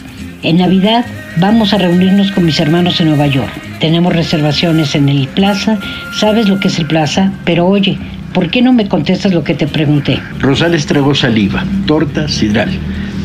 En 0.43 0.59
Navidad 0.59 1.07
vamos 1.37 1.73
a 1.73 1.79
reunirnos 1.79 2.33
con 2.33 2.45
mis 2.45 2.59
hermanos 2.59 3.01
en 3.01 3.07
Nueva 3.07 3.29
York. 3.29 3.53
Tenemos 3.79 4.13
reservaciones 4.13 4.97
en 4.97 5.09
el 5.09 5.29
Plaza. 5.29 5.79
Sabes 6.13 6.49
lo 6.49 6.59
que 6.59 6.67
es 6.67 6.79
el 6.81 6.87
Plaza, 6.87 7.31
pero 7.45 7.69
oye, 7.69 7.97
¿por 8.35 8.51
qué 8.51 8.63
no 8.63 8.73
me 8.73 8.89
contestas 8.89 9.33
lo 9.33 9.45
que 9.45 9.55
te 9.55 9.69
pregunté? 9.69 10.19
Rosales 10.41 10.85
tragó 10.85 11.15
saliva, 11.15 11.65
torta, 11.87 12.27
sidral. 12.27 12.71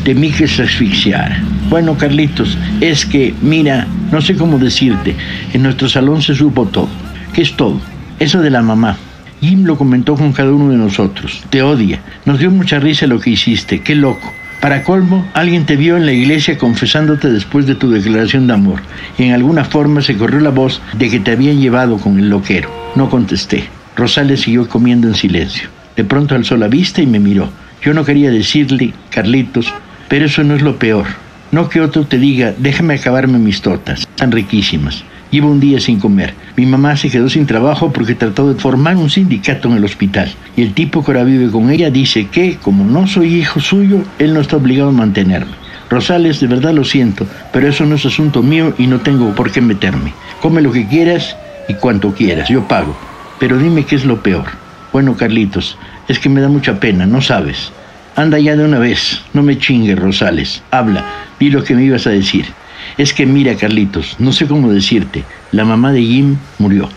Temí 0.04 0.30
que 0.30 0.46
se 0.46 0.62
asfixiara. 0.62 1.42
Bueno, 1.68 1.98
Carlitos, 1.98 2.56
es 2.80 3.04
que, 3.04 3.34
mira, 3.42 3.88
no 4.12 4.20
sé 4.20 4.36
cómo 4.36 4.58
decirte, 4.58 5.16
en 5.52 5.64
nuestro 5.64 5.88
salón 5.88 6.22
se 6.22 6.36
supo 6.36 6.64
todo. 6.66 6.88
¿Qué 7.32 7.42
es 7.42 7.56
todo? 7.56 7.80
Eso 8.20 8.40
de 8.40 8.50
la 8.50 8.62
mamá. 8.62 8.96
Jim 9.44 9.64
lo 9.64 9.76
comentó 9.76 10.14
con 10.14 10.32
cada 10.32 10.50
uno 10.52 10.70
de 10.70 10.78
nosotros. 10.78 11.44
Te 11.50 11.60
odia. 11.60 12.00
Nos 12.24 12.38
dio 12.38 12.50
mucha 12.50 12.80
risa 12.80 13.06
lo 13.06 13.20
que 13.20 13.28
hiciste. 13.28 13.80
Qué 13.80 13.94
loco. 13.94 14.32
Para 14.58 14.82
colmo, 14.82 15.28
alguien 15.34 15.66
te 15.66 15.76
vio 15.76 15.98
en 15.98 16.06
la 16.06 16.12
iglesia 16.12 16.56
confesándote 16.56 17.30
después 17.30 17.66
de 17.66 17.74
tu 17.74 17.90
declaración 17.90 18.46
de 18.46 18.54
amor 18.54 18.80
y 19.18 19.24
en 19.24 19.32
alguna 19.32 19.64
forma 19.64 20.00
se 20.00 20.16
corrió 20.16 20.40
la 20.40 20.48
voz 20.48 20.80
de 20.94 21.10
que 21.10 21.20
te 21.20 21.32
habían 21.32 21.60
llevado 21.60 21.98
con 21.98 22.18
el 22.18 22.30
loquero. 22.30 22.70
No 22.94 23.10
contesté. 23.10 23.64
Rosales 23.94 24.40
siguió 24.40 24.66
comiendo 24.66 25.08
en 25.08 25.14
silencio. 25.14 25.68
De 25.94 26.04
pronto 26.04 26.34
alzó 26.34 26.56
la 26.56 26.68
vista 26.68 27.02
y 27.02 27.06
me 27.06 27.20
miró. 27.20 27.50
Yo 27.82 27.92
no 27.92 28.06
quería 28.06 28.30
decirle, 28.30 28.94
Carlitos, 29.10 29.70
pero 30.08 30.24
eso 30.24 30.42
no 30.42 30.54
es 30.54 30.62
lo 30.62 30.78
peor. 30.78 31.04
No 31.52 31.68
que 31.68 31.82
otro 31.82 32.06
te 32.06 32.16
diga, 32.16 32.54
déjame 32.56 32.94
acabarme 32.94 33.38
mis 33.38 33.60
tortas, 33.60 34.00
están 34.00 34.32
riquísimas. 34.32 35.04
Llevo 35.34 35.50
un 35.50 35.58
día 35.58 35.80
sin 35.80 35.98
comer. 35.98 36.32
Mi 36.54 36.64
mamá 36.64 36.96
se 36.96 37.10
quedó 37.10 37.28
sin 37.28 37.44
trabajo 37.44 37.92
porque 37.92 38.14
trató 38.14 38.54
de 38.54 38.60
formar 38.60 38.96
un 38.96 39.10
sindicato 39.10 39.68
en 39.68 39.78
el 39.78 39.84
hospital. 39.84 40.32
Y 40.56 40.62
el 40.62 40.74
tipo 40.74 41.04
que 41.04 41.10
ahora 41.10 41.24
vive 41.24 41.50
con 41.50 41.70
ella 41.70 41.90
dice 41.90 42.28
que, 42.28 42.56
como 42.58 42.84
no 42.84 43.08
soy 43.08 43.40
hijo 43.40 43.58
suyo, 43.58 44.04
él 44.20 44.32
no 44.32 44.40
está 44.40 44.58
obligado 44.58 44.90
a 44.90 44.92
mantenerme. 44.92 45.50
Rosales, 45.90 46.38
de 46.38 46.46
verdad 46.46 46.72
lo 46.72 46.84
siento, 46.84 47.26
pero 47.52 47.66
eso 47.66 47.84
no 47.84 47.96
es 47.96 48.06
asunto 48.06 48.44
mío 48.44 48.74
y 48.78 48.86
no 48.86 49.00
tengo 49.00 49.34
por 49.34 49.50
qué 49.50 49.60
meterme. 49.60 50.14
Come 50.40 50.62
lo 50.62 50.70
que 50.70 50.86
quieras 50.86 51.36
y 51.68 51.74
cuanto 51.74 52.14
quieras, 52.14 52.48
yo 52.48 52.68
pago. 52.68 52.96
Pero 53.40 53.58
dime 53.58 53.82
qué 53.82 53.96
es 53.96 54.04
lo 54.04 54.22
peor. 54.22 54.44
Bueno, 54.92 55.16
Carlitos, 55.16 55.76
es 56.06 56.20
que 56.20 56.28
me 56.28 56.42
da 56.42 56.48
mucha 56.48 56.78
pena, 56.78 57.06
no 57.06 57.20
sabes. 57.20 57.72
Anda 58.14 58.38
ya 58.38 58.54
de 58.54 58.64
una 58.64 58.78
vez, 58.78 59.20
no 59.32 59.42
me 59.42 59.58
chingues, 59.58 59.98
Rosales. 59.98 60.62
Habla, 60.70 61.04
di 61.40 61.50
lo 61.50 61.64
que 61.64 61.74
me 61.74 61.82
ibas 61.82 62.06
a 62.06 62.10
decir. 62.10 62.46
Es 62.96 63.12
que 63.12 63.26
mira, 63.26 63.56
Carlitos, 63.56 64.14
no 64.20 64.32
sé 64.32 64.46
cómo 64.46 64.70
decirte, 64.70 65.24
la 65.50 65.64
mamá 65.64 65.90
de 65.90 66.00
Jim 66.00 66.36
murió. 66.58 66.88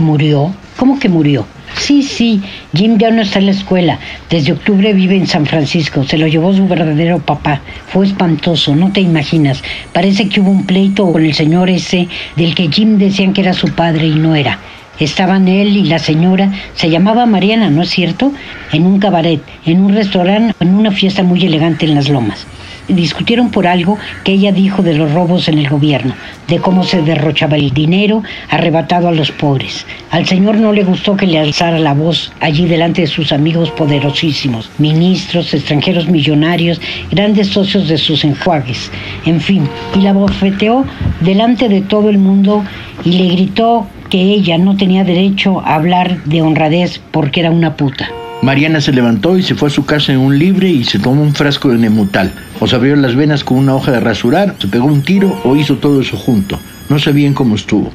¿Murió? 0.00 0.52
¿Cómo 0.76 0.98
que 0.98 1.08
murió? 1.08 1.46
Sí, 1.76 2.02
sí, 2.02 2.42
Jim 2.74 2.98
ya 2.98 3.12
no 3.12 3.22
está 3.22 3.38
en 3.38 3.46
la 3.46 3.52
escuela. 3.52 4.00
Desde 4.28 4.50
octubre 4.50 4.92
vive 4.94 5.16
en 5.16 5.28
San 5.28 5.46
Francisco. 5.46 6.02
Se 6.02 6.18
lo 6.18 6.26
llevó 6.26 6.52
su 6.52 6.66
verdadero 6.66 7.20
papá. 7.20 7.60
Fue 7.86 8.06
espantoso, 8.06 8.74
no 8.74 8.90
te 8.90 9.00
imaginas. 9.00 9.62
Parece 9.92 10.28
que 10.28 10.40
hubo 10.40 10.50
un 10.50 10.66
pleito 10.66 11.12
con 11.12 11.24
el 11.24 11.34
señor 11.34 11.70
ese 11.70 12.08
del 12.34 12.56
que 12.56 12.68
Jim 12.68 12.98
decían 12.98 13.32
que 13.32 13.42
era 13.42 13.52
su 13.52 13.68
padre 13.68 14.08
y 14.08 14.14
no 14.16 14.34
era. 14.34 14.58
Estaban 14.98 15.46
él 15.46 15.76
y 15.76 15.84
la 15.84 16.00
señora, 16.00 16.50
se 16.74 16.90
llamaba 16.90 17.26
Mariana, 17.26 17.70
¿no 17.70 17.82
es 17.82 17.90
cierto? 17.90 18.32
En 18.72 18.86
un 18.86 18.98
cabaret, 18.98 19.40
en 19.64 19.84
un 19.84 19.94
restaurante, 19.94 20.56
en 20.58 20.74
una 20.74 20.90
fiesta 20.90 21.22
muy 21.22 21.44
elegante 21.44 21.86
en 21.86 21.94
las 21.94 22.08
lomas 22.08 22.44
discutieron 22.88 23.50
por 23.50 23.66
algo 23.66 23.98
que 24.24 24.32
ella 24.32 24.52
dijo 24.52 24.82
de 24.82 24.94
los 24.94 25.12
robos 25.12 25.48
en 25.48 25.58
el 25.58 25.68
gobierno, 25.68 26.14
de 26.46 26.58
cómo 26.58 26.84
se 26.84 27.02
derrochaba 27.02 27.56
el 27.56 27.70
dinero 27.72 28.22
arrebatado 28.50 29.08
a 29.08 29.12
los 29.12 29.30
pobres. 29.30 29.86
Al 30.10 30.26
señor 30.26 30.56
no 30.56 30.72
le 30.72 30.84
gustó 30.84 31.16
que 31.16 31.26
le 31.26 31.38
alzara 31.38 31.78
la 31.78 31.94
voz 31.94 32.32
allí 32.40 32.66
delante 32.66 33.02
de 33.02 33.06
sus 33.06 33.32
amigos 33.32 33.70
poderosísimos, 33.70 34.70
ministros, 34.78 35.52
extranjeros 35.54 36.08
millonarios, 36.08 36.80
grandes 37.10 37.48
socios 37.48 37.88
de 37.88 37.98
sus 37.98 38.24
enjuagues, 38.24 38.90
en 39.24 39.40
fin, 39.40 39.68
y 39.94 40.00
la 40.00 40.12
bofeteó 40.12 40.84
delante 41.20 41.68
de 41.68 41.82
todo 41.82 42.10
el 42.10 42.18
mundo 42.18 42.64
y 43.04 43.12
le 43.12 43.28
gritó 43.34 43.86
que 44.10 44.20
ella 44.20 44.56
no 44.58 44.76
tenía 44.76 45.04
derecho 45.04 45.60
a 45.60 45.74
hablar 45.74 46.24
de 46.24 46.42
honradez 46.42 47.00
porque 47.10 47.40
era 47.40 47.50
una 47.50 47.76
puta. 47.76 48.08
Mariana 48.40 48.80
se 48.80 48.92
levantó 48.92 49.36
y 49.36 49.42
se 49.42 49.56
fue 49.56 49.68
a 49.68 49.72
su 49.72 49.84
casa 49.84 50.12
en 50.12 50.20
un 50.20 50.38
libre 50.38 50.68
y 50.68 50.84
se 50.84 51.00
tomó 51.00 51.22
un 51.22 51.34
frasco 51.34 51.70
de 51.70 51.78
nemutal. 51.78 52.32
O 52.60 52.68
se 52.68 52.76
abrió 52.76 52.94
las 52.94 53.16
venas 53.16 53.42
con 53.42 53.58
una 53.58 53.74
hoja 53.74 53.90
de 53.90 54.00
rasurar, 54.00 54.54
se 54.60 54.68
pegó 54.68 54.86
un 54.86 55.02
tiro 55.02 55.40
o 55.44 55.56
hizo 55.56 55.78
todo 55.78 56.00
eso 56.00 56.16
junto. 56.16 56.58
No 56.88 57.00
sabían 57.00 57.34
cómo 57.34 57.56
estuvo. 57.56 57.90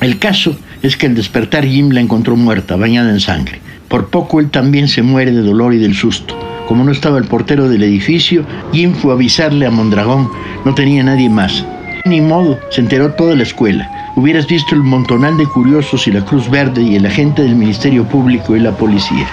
El 0.00 0.20
caso 0.20 0.56
es 0.82 0.96
que 0.96 1.06
al 1.06 1.16
despertar 1.16 1.64
Jim 1.64 1.90
la 1.90 2.00
encontró 2.00 2.36
muerta, 2.36 2.76
bañada 2.76 3.10
en 3.10 3.18
sangre. 3.18 3.60
Por 3.88 4.08
poco 4.08 4.38
él 4.38 4.50
también 4.50 4.86
se 4.86 5.02
muere 5.02 5.32
de 5.32 5.42
dolor 5.42 5.74
y 5.74 5.78
del 5.78 5.96
susto. 5.96 6.38
Como 6.68 6.84
no 6.84 6.92
estaba 6.92 7.18
el 7.18 7.24
portero 7.24 7.68
del 7.68 7.82
edificio, 7.82 8.44
Jim 8.72 8.94
fue 8.94 9.10
a 9.10 9.14
avisarle 9.14 9.66
a 9.66 9.70
Mondragón. 9.70 10.30
No 10.64 10.74
tenía 10.74 11.02
nadie 11.02 11.28
más. 11.28 11.64
Ni 12.04 12.20
modo, 12.20 12.60
se 12.70 12.82
enteró 12.82 13.14
toda 13.14 13.34
la 13.34 13.42
escuela. 13.42 13.90
Hubieras 14.14 14.46
visto 14.46 14.76
el 14.76 14.82
montonal 14.82 15.36
de 15.36 15.46
curiosos 15.46 16.06
y 16.06 16.12
la 16.12 16.24
Cruz 16.24 16.48
Verde 16.48 16.82
y 16.82 16.94
el 16.94 17.06
agente 17.06 17.42
del 17.42 17.56
Ministerio 17.56 18.04
Público 18.04 18.54
y 18.54 18.60
la 18.60 18.76
policía. 18.76 19.26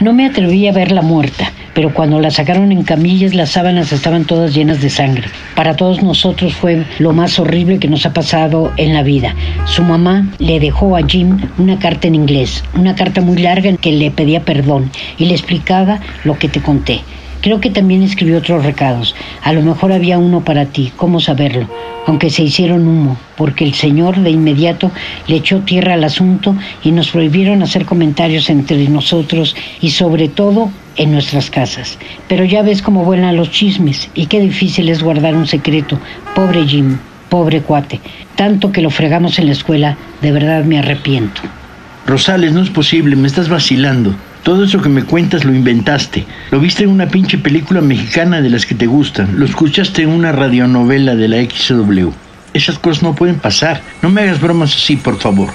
No 0.00 0.12
me 0.12 0.26
atreví 0.26 0.66
a 0.66 0.72
verla 0.72 1.02
muerta, 1.02 1.52
pero 1.74 1.92
cuando 1.92 2.20
la 2.20 2.30
sacaron 2.30 2.72
en 2.72 2.82
camillas 2.82 3.34
las 3.34 3.50
sábanas 3.50 3.92
estaban 3.92 4.24
todas 4.24 4.54
llenas 4.54 4.80
de 4.80 4.90
sangre. 4.90 5.28
Para 5.54 5.76
todos 5.76 6.02
nosotros 6.02 6.54
fue 6.54 6.84
lo 6.98 7.12
más 7.12 7.38
horrible 7.38 7.78
que 7.78 7.88
nos 7.88 8.06
ha 8.06 8.12
pasado 8.12 8.72
en 8.76 8.94
la 8.94 9.02
vida. 9.02 9.34
Su 9.66 9.82
mamá 9.82 10.26
le 10.38 10.60
dejó 10.60 10.96
a 10.96 11.06
Jim 11.06 11.38
una 11.58 11.78
carta 11.78 12.08
en 12.08 12.14
inglés, 12.14 12.64
una 12.74 12.94
carta 12.94 13.20
muy 13.20 13.38
larga 13.38 13.68
en 13.68 13.76
que 13.76 13.92
le 13.92 14.10
pedía 14.10 14.40
perdón 14.40 14.90
y 15.18 15.26
le 15.26 15.34
explicaba 15.34 16.00
lo 16.24 16.38
que 16.38 16.48
te 16.48 16.60
conté. 16.60 17.00
Creo 17.40 17.60
que 17.60 17.70
también 17.70 18.02
escribió 18.02 18.38
otros 18.38 18.64
recados. 18.64 19.14
A 19.42 19.52
lo 19.52 19.62
mejor 19.62 19.92
había 19.92 20.18
uno 20.18 20.44
para 20.44 20.66
ti, 20.66 20.92
¿cómo 20.96 21.20
saberlo? 21.20 21.68
Aunque 22.06 22.30
se 22.30 22.42
hicieron 22.42 22.86
humo, 22.86 23.16
porque 23.36 23.64
el 23.64 23.74
señor 23.74 24.18
de 24.20 24.30
inmediato 24.30 24.90
le 25.26 25.36
echó 25.36 25.60
tierra 25.60 25.94
al 25.94 26.04
asunto 26.04 26.56
y 26.82 26.92
nos 26.92 27.10
prohibieron 27.10 27.62
hacer 27.62 27.84
comentarios 27.84 28.50
entre 28.50 28.88
nosotros 28.88 29.56
y 29.80 29.90
sobre 29.90 30.28
todo 30.28 30.70
en 30.96 31.12
nuestras 31.12 31.50
casas. 31.50 31.98
Pero 32.28 32.44
ya 32.44 32.62
ves 32.62 32.82
cómo 32.82 33.04
vuelan 33.04 33.36
los 33.36 33.50
chismes 33.50 34.08
y 34.14 34.26
qué 34.26 34.40
difícil 34.40 34.88
es 34.88 35.02
guardar 35.02 35.34
un 35.34 35.46
secreto. 35.46 35.98
Pobre 36.34 36.66
Jim, 36.66 36.98
pobre 37.28 37.60
cuate. 37.60 38.00
Tanto 38.34 38.72
que 38.72 38.82
lo 38.82 38.90
fregamos 38.90 39.38
en 39.38 39.46
la 39.46 39.52
escuela, 39.52 39.96
de 40.22 40.32
verdad 40.32 40.64
me 40.64 40.78
arrepiento. 40.78 41.42
Rosales, 42.06 42.52
no 42.52 42.62
es 42.62 42.70
posible, 42.70 43.16
me 43.16 43.26
estás 43.26 43.48
vacilando. 43.48 44.14
Todo 44.46 44.62
eso 44.62 44.80
que 44.80 44.88
me 44.88 45.02
cuentas 45.02 45.44
lo 45.44 45.52
inventaste. 45.52 46.24
Lo 46.52 46.60
viste 46.60 46.84
en 46.84 46.90
una 46.90 47.08
pinche 47.08 47.36
película 47.36 47.80
mexicana 47.80 48.40
de 48.40 48.48
las 48.48 48.64
que 48.64 48.76
te 48.76 48.86
gustan. 48.86 49.40
Lo 49.40 49.44
escuchaste 49.44 50.02
en 50.02 50.10
una 50.10 50.30
radionovela 50.30 51.16
de 51.16 51.26
la 51.26 51.38
XW. 51.38 52.10
Esas 52.54 52.78
cosas 52.78 53.02
no 53.02 53.16
pueden 53.16 53.40
pasar. 53.40 53.82
No 54.02 54.08
me 54.08 54.20
hagas 54.20 54.40
bromas 54.40 54.72
así, 54.72 54.94
por 54.94 55.18
favor. 55.18 55.48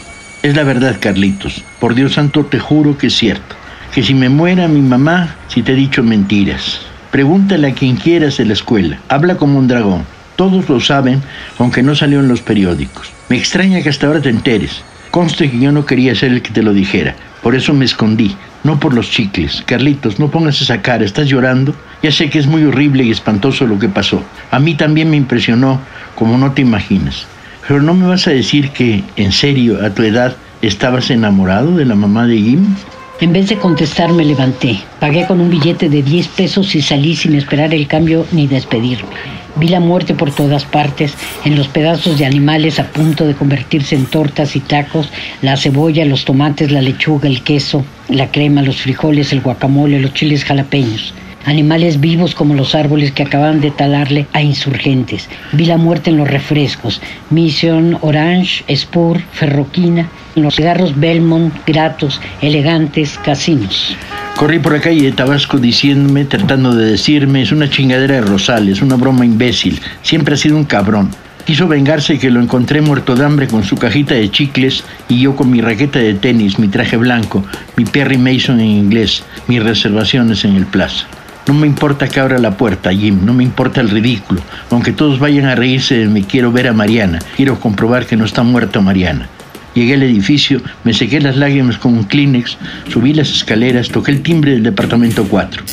Es 0.43 0.57
la 0.57 0.63
verdad, 0.63 0.97
Carlitos. 0.99 1.63
Por 1.79 1.95
Dios 1.95 2.15
santo, 2.15 2.43
te 2.43 2.59
juro 2.59 2.97
que 2.97 3.07
es 3.07 3.15
cierto. 3.15 3.55
Que 3.93 4.03
si 4.03 4.13
me 4.13 4.27
muera 4.27 4.67
mi 4.67 4.81
mamá, 4.81 5.37
si 5.47 5.61
te 5.61 5.71
he 5.71 5.75
dicho 5.75 6.03
mentiras. 6.03 6.81
Pregúntale 7.11 7.69
a 7.69 7.73
quien 7.73 7.95
quieras 7.95 8.35
de 8.35 8.43
la 8.43 8.53
escuela. 8.53 8.99
Habla 9.07 9.37
como 9.37 9.57
un 9.57 9.69
dragón. 9.69 10.03
Todos 10.35 10.67
lo 10.67 10.81
saben, 10.81 11.21
aunque 11.59 11.81
no 11.81 11.95
salió 11.95 12.19
en 12.19 12.27
los 12.27 12.41
periódicos. 12.41 13.09
Me 13.29 13.37
extraña 13.37 13.81
que 13.81 13.87
hasta 13.87 14.07
ahora 14.07 14.21
te 14.21 14.27
enteres. 14.27 14.83
Conste 15.11 15.51
que 15.51 15.59
yo 15.59 15.71
no 15.71 15.85
quería 15.85 16.15
ser 16.15 16.31
el 16.31 16.41
que 16.41 16.51
te 16.51 16.63
lo 16.63 16.73
dijera. 16.73 17.15
Por 17.43 17.55
eso 17.55 17.73
me 17.73 17.85
escondí 17.85 18.35
no 18.63 18.79
por 18.79 18.93
los 18.93 19.09
chicles. 19.09 19.63
Carlitos, 19.65 20.19
no 20.19 20.29
pongas 20.29 20.61
esa 20.61 20.81
cara, 20.81 21.03
estás 21.03 21.27
llorando. 21.27 21.73
Ya 22.03 22.11
sé 22.11 22.29
que 22.29 22.39
es 22.39 22.47
muy 22.47 22.63
horrible 22.63 23.03
y 23.03 23.11
espantoso 23.11 23.65
lo 23.65 23.79
que 23.79 23.89
pasó. 23.89 24.23
A 24.51 24.59
mí 24.59 24.75
también 24.75 25.09
me 25.09 25.17
impresionó, 25.17 25.79
como 26.15 26.37
no 26.37 26.51
te 26.51 26.61
imaginas. 26.61 27.25
Pero 27.67 27.81
no 27.81 27.93
me 27.93 28.07
vas 28.07 28.27
a 28.27 28.31
decir 28.31 28.69
que, 28.69 29.03
en 29.15 29.31
serio, 29.31 29.83
a 29.83 29.91
tu 29.91 30.03
edad, 30.03 30.35
estabas 30.61 31.09
enamorado 31.09 31.75
de 31.75 31.85
la 31.85 31.95
mamá 31.95 32.27
de 32.27 32.37
Jim. 32.37 32.75
En 33.19 33.33
vez 33.33 33.49
de 33.49 33.57
contestar 33.57 34.11
me 34.11 34.25
levanté, 34.25 34.79
pagué 34.99 35.27
con 35.27 35.39
un 35.39 35.49
billete 35.49 35.89
de 35.89 36.01
10 36.01 36.27
pesos 36.29 36.73
y 36.75 36.81
salí 36.81 37.15
sin 37.15 37.35
esperar 37.35 37.73
el 37.73 37.87
cambio 37.87 38.25
ni 38.31 38.47
despedirme. 38.47 39.40
Vi 39.55 39.67
la 39.67 39.79
muerte 39.79 40.13
por 40.13 40.31
todas 40.31 40.65
partes, 40.65 41.13
en 41.43 41.55
los 41.55 41.67
pedazos 41.67 42.17
de 42.17 42.25
animales 42.25 42.79
a 42.79 42.87
punto 42.87 43.25
de 43.25 43.35
convertirse 43.35 43.95
en 43.95 44.05
tortas 44.05 44.55
y 44.55 44.59
tacos, 44.61 45.09
la 45.41 45.57
cebolla, 45.57 46.05
los 46.05 46.25
tomates, 46.25 46.71
la 46.71 46.81
lechuga, 46.81 47.27
el 47.27 47.43
queso, 47.43 47.85
la 48.07 48.31
crema, 48.31 48.61
los 48.61 48.77
frijoles, 48.77 49.33
el 49.33 49.41
guacamole, 49.41 49.99
los 49.99 50.13
chiles 50.13 50.45
jalapeños. 50.45 51.13
Animales 51.45 51.99
vivos 51.99 52.35
como 52.35 52.53
los 52.53 52.75
árboles 52.75 53.11
que 53.11 53.23
acaban 53.23 53.61
de 53.61 53.71
talarle 53.71 54.27
a 54.33 54.41
insurgentes. 54.41 55.27
Vi 55.53 55.65
la 55.65 55.77
muerte 55.77 56.11
en 56.11 56.17
los 56.17 56.29
refrescos, 56.29 57.01
Mission, 57.29 57.97
Orange, 58.01 58.63
Spur, 58.75 59.19
Ferroquina, 59.33 60.07
en 60.35 60.43
los 60.43 60.55
cigarros 60.55 60.99
Belmont, 60.99 61.53
gratos, 61.65 62.21
elegantes, 62.41 63.17
casinos. 63.17 63.95
Corrí 64.35 64.59
por 64.59 64.73
la 64.73 64.81
calle 64.81 65.03
de 65.03 65.11
Tabasco 65.11 65.57
diciéndome, 65.57 66.25
tratando 66.25 66.73
de 66.75 66.91
decirme, 66.91 67.41
es 67.41 67.51
una 67.51 67.69
chingadera 67.69 68.15
de 68.15 68.21
Rosales, 68.21 68.81
una 68.81 68.95
broma 68.95 69.25
imbécil, 69.25 69.79
siempre 70.03 70.35
ha 70.35 70.37
sido 70.37 70.57
un 70.57 70.65
cabrón. 70.65 71.09
Quiso 71.45 71.67
vengarse 71.67 72.19
que 72.19 72.29
lo 72.29 72.39
encontré 72.39 72.81
muerto 72.81 73.15
de 73.15 73.25
hambre 73.25 73.47
con 73.47 73.63
su 73.63 73.75
cajita 73.75 74.13
de 74.13 74.29
chicles 74.29 74.83
y 75.09 75.21
yo 75.21 75.35
con 75.35 75.49
mi 75.49 75.59
raqueta 75.59 75.99
de 75.99 76.13
tenis, 76.13 76.59
mi 76.59 76.67
traje 76.67 76.97
blanco, 76.97 77.43
mi 77.75 77.85
Perry 77.85 78.17
Mason 78.17 78.59
en 78.59 78.67
inglés, 78.67 79.23
mis 79.47 79.61
reservaciones 79.61 80.45
en 80.45 80.55
el 80.55 80.67
plaza. 80.67 81.07
No 81.47 81.55
me 81.55 81.65
importa 81.65 82.07
que 82.07 82.19
abra 82.19 82.37
la 82.37 82.55
puerta, 82.55 82.93
Jim, 82.93 83.25
no 83.25 83.33
me 83.33 83.43
importa 83.43 83.81
el 83.81 83.89
ridículo. 83.89 84.41
Aunque 84.69 84.91
todos 84.91 85.19
vayan 85.19 85.45
a 85.45 85.55
reírse 85.55 85.97
de 85.97 86.07
mí, 86.07 86.23
quiero 86.23 86.51
ver 86.51 86.67
a 86.67 86.73
Mariana, 86.73 87.19
quiero 87.35 87.59
comprobar 87.59 88.05
que 88.05 88.15
no 88.15 88.25
está 88.25 88.43
muerta 88.43 88.79
Mariana. 88.79 89.27
Llegué 89.73 89.95
al 89.95 90.03
edificio, 90.03 90.61
me 90.83 90.93
sequé 90.93 91.19
las 91.21 91.37
lágrimas 91.37 91.77
con 91.77 91.93
un 91.93 92.03
Kleenex, 92.03 92.57
subí 92.89 93.13
las 93.13 93.31
escaleras, 93.31 93.89
toqué 93.89 94.11
el 94.11 94.21
timbre 94.21 94.51
del 94.51 94.63
departamento 94.63 95.25
4. 95.27 95.63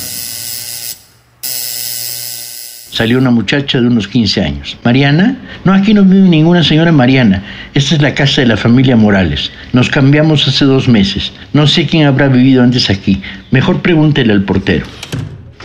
Salió 2.91 3.17
una 3.17 3.29
muchacha 3.29 3.79
de 3.79 3.87
unos 3.87 4.07
15 4.09 4.41
años. 4.41 4.77
¿Mariana? 4.83 5.37
No, 5.63 5.73
aquí 5.73 5.93
no 5.93 6.03
vive 6.03 6.27
ninguna 6.27 6.63
señora 6.63 6.91
Mariana. 6.91 7.43
Esta 7.73 7.95
es 7.95 8.01
la 8.01 8.13
casa 8.13 8.41
de 8.41 8.47
la 8.47 8.57
familia 8.57 8.97
Morales. 8.97 9.51
Nos 9.71 9.89
cambiamos 9.89 10.45
hace 10.47 10.65
dos 10.65 10.89
meses. 10.89 11.31
No 11.53 11.65
sé 11.65 11.85
quién 11.85 12.07
habrá 12.07 12.27
vivido 12.27 12.61
antes 12.61 12.89
aquí. 12.89 13.21
Mejor 13.51 13.81
pregúntele 13.81 14.33
al 14.33 14.43
portero. 14.43 14.85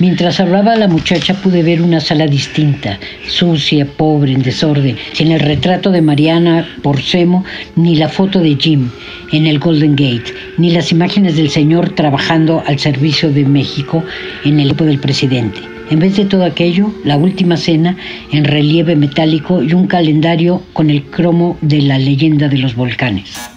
Mientras 0.00 0.40
hablaba 0.40 0.74
la 0.74 0.88
muchacha 0.88 1.34
pude 1.34 1.62
ver 1.62 1.80
una 1.80 2.00
sala 2.00 2.26
distinta, 2.26 2.98
sucia, 3.28 3.86
pobre, 3.86 4.32
en 4.32 4.42
desorden, 4.42 4.96
sin 5.12 5.30
el 5.30 5.38
retrato 5.38 5.92
de 5.92 6.02
Mariana 6.02 6.66
Porcemo, 6.82 7.44
ni 7.76 7.94
la 7.94 8.08
foto 8.08 8.40
de 8.40 8.56
Jim 8.56 8.90
en 9.30 9.46
el 9.46 9.60
Golden 9.60 9.92
Gate, 9.92 10.34
ni 10.58 10.72
las 10.72 10.90
imágenes 10.90 11.36
del 11.36 11.48
señor 11.48 11.90
trabajando 11.90 12.64
al 12.66 12.80
servicio 12.80 13.30
de 13.30 13.44
México 13.44 14.02
en 14.44 14.58
el 14.58 14.66
equipo 14.66 14.84
del 14.84 14.98
presidente. 14.98 15.60
En 15.90 16.00
vez 16.00 16.16
de 16.16 16.24
todo 16.24 16.44
aquello, 16.44 16.92
la 17.04 17.16
última 17.16 17.56
cena 17.56 17.96
en 18.32 18.44
relieve 18.44 18.96
metálico 18.96 19.62
y 19.62 19.74
un 19.74 19.86
calendario 19.86 20.62
con 20.72 20.90
el 20.90 21.04
cromo 21.04 21.56
de 21.60 21.82
la 21.82 21.98
leyenda 21.98 22.48
de 22.48 22.58
los 22.58 22.74
volcanes. 22.74 23.53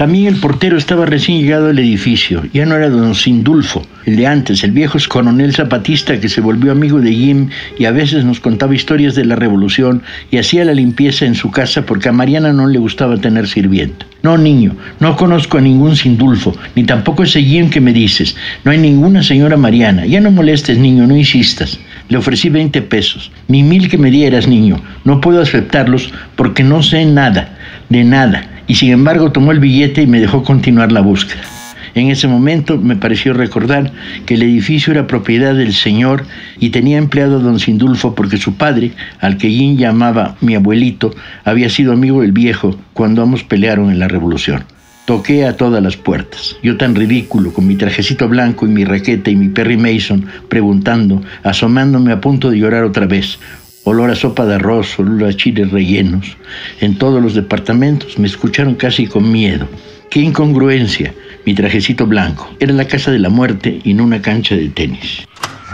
También 0.00 0.28
el 0.28 0.40
portero 0.40 0.78
estaba 0.78 1.04
recién 1.04 1.42
llegado 1.42 1.68
al 1.68 1.78
edificio. 1.78 2.42
Ya 2.54 2.64
no 2.64 2.74
era 2.74 2.88
don 2.88 3.14
Sindulfo, 3.14 3.82
el 4.06 4.16
de 4.16 4.26
antes, 4.26 4.64
el 4.64 4.70
viejo 4.70 4.96
coronel 5.06 5.52
zapatista 5.52 6.18
que 6.18 6.30
se 6.30 6.40
volvió 6.40 6.72
amigo 6.72 7.02
de 7.02 7.12
Jim 7.12 7.50
y 7.78 7.84
a 7.84 7.90
veces 7.90 8.24
nos 8.24 8.40
contaba 8.40 8.74
historias 8.74 9.14
de 9.14 9.26
la 9.26 9.36
revolución 9.36 10.02
y 10.30 10.38
hacía 10.38 10.64
la 10.64 10.72
limpieza 10.72 11.26
en 11.26 11.34
su 11.34 11.50
casa 11.50 11.84
porque 11.84 12.08
a 12.08 12.12
Mariana 12.12 12.50
no 12.50 12.66
le 12.66 12.78
gustaba 12.78 13.18
tener 13.18 13.46
sirvienta. 13.46 14.06
No, 14.22 14.38
niño, 14.38 14.74
no 15.00 15.16
conozco 15.16 15.58
a 15.58 15.60
ningún 15.60 15.94
Sindulfo, 15.94 16.56
ni 16.74 16.84
tampoco 16.84 17.24
ese 17.24 17.42
Jim 17.42 17.68
que 17.68 17.82
me 17.82 17.92
dices. 17.92 18.34
No 18.64 18.70
hay 18.70 18.78
ninguna 18.78 19.22
señora 19.22 19.58
Mariana. 19.58 20.06
Ya 20.06 20.22
no 20.22 20.30
molestes, 20.30 20.78
niño, 20.78 21.06
no 21.06 21.14
insistas. 21.14 21.78
Le 22.08 22.16
ofrecí 22.16 22.48
20 22.48 22.80
pesos. 22.80 23.30
Ni 23.48 23.62
mil 23.62 23.90
que 23.90 23.98
me 23.98 24.10
dieras, 24.10 24.48
niño. 24.48 24.80
No 25.04 25.20
puedo 25.20 25.42
aceptarlos 25.42 26.10
porque 26.36 26.64
no 26.64 26.82
sé 26.82 27.04
nada, 27.04 27.58
de 27.90 28.02
nada 28.02 28.46
y 28.70 28.76
sin 28.76 28.92
embargo 28.92 29.32
tomó 29.32 29.50
el 29.50 29.58
billete 29.58 30.02
y 30.02 30.06
me 30.06 30.20
dejó 30.20 30.44
continuar 30.44 30.92
la 30.92 31.00
búsqueda. 31.00 31.42
En 31.96 32.08
ese 32.08 32.28
momento 32.28 32.78
me 32.78 32.94
pareció 32.94 33.32
recordar 33.32 33.90
que 34.24 34.34
el 34.34 34.44
edificio 34.44 34.92
era 34.92 35.08
propiedad 35.08 35.56
del 35.56 35.74
señor 35.74 36.24
y 36.60 36.70
tenía 36.70 36.96
empleado 36.96 37.38
a 37.38 37.42
don 37.42 37.58
Sindulfo 37.58 38.14
porque 38.14 38.36
su 38.36 38.54
padre, 38.54 38.92
al 39.18 39.38
que 39.38 39.50
Jim 39.50 39.76
llamaba 39.76 40.36
mi 40.40 40.54
abuelito, 40.54 41.12
había 41.44 41.68
sido 41.68 41.92
amigo 41.92 42.20
del 42.20 42.30
viejo 42.30 42.78
cuando 42.92 43.22
ambos 43.22 43.42
pelearon 43.42 43.90
en 43.90 43.98
la 43.98 44.06
revolución. 44.06 44.62
Toqué 45.04 45.46
a 45.46 45.56
todas 45.56 45.82
las 45.82 45.96
puertas, 45.96 46.56
yo 46.62 46.76
tan 46.76 46.94
ridículo, 46.94 47.52
con 47.52 47.66
mi 47.66 47.74
trajecito 47.74 48.28
blanco 48.28 48.66
y 48.66 48.68
mi 48.68 48.84
raqueta 48.84 49.30
y 49.30 49.34
mi 49.34 49.48
Perry 49.48 49.78
Mason, 49.78 50.26
preguntando, 50.48 51.20
asomándome 51.42 52.12
a 52.12 52.20
punto 52.20 52.50
de 52.50 52.58
llorar 52.58 52.84
otra 52.84 53.06
vez, 53.06 53.40
olor 53.84 54.10
a 54.10 54.14
sopa 54.14 54.46
de 54.46 54.54
arroz, 54.54 54.98
olor 54.98 55.28
a 55.28 55.32
chiles 55.32 55.70
rellenos. 55.70 56.36
En 56.80 56.96
todos 56.96 57.22
los 57.22 57.34
departamentos 57.34 58.18
me 58.18 58.26
escucharon 58.26 58.74
casi 58.74 59.06
con 59.06 59.30
miedo. 59.30 59.68
Qué 60.10 60.20
incongruencia. 60.20 61.14
Mi 61.46 61.54
trajecito 61.54 62.06
blanco. 62.06 62.50
Era 62.60 62.72
la 62.72 62.86
casa 62.86 63.10
de 63.10 63.18
la 63.18 63.30
muerte 63.30 63.80
y 63.84 63.94
no 63.94 64.04
una 64.04 64.20
cancha 64.20 64.54
de 64.54 64.68
tenis. 64.68 65.26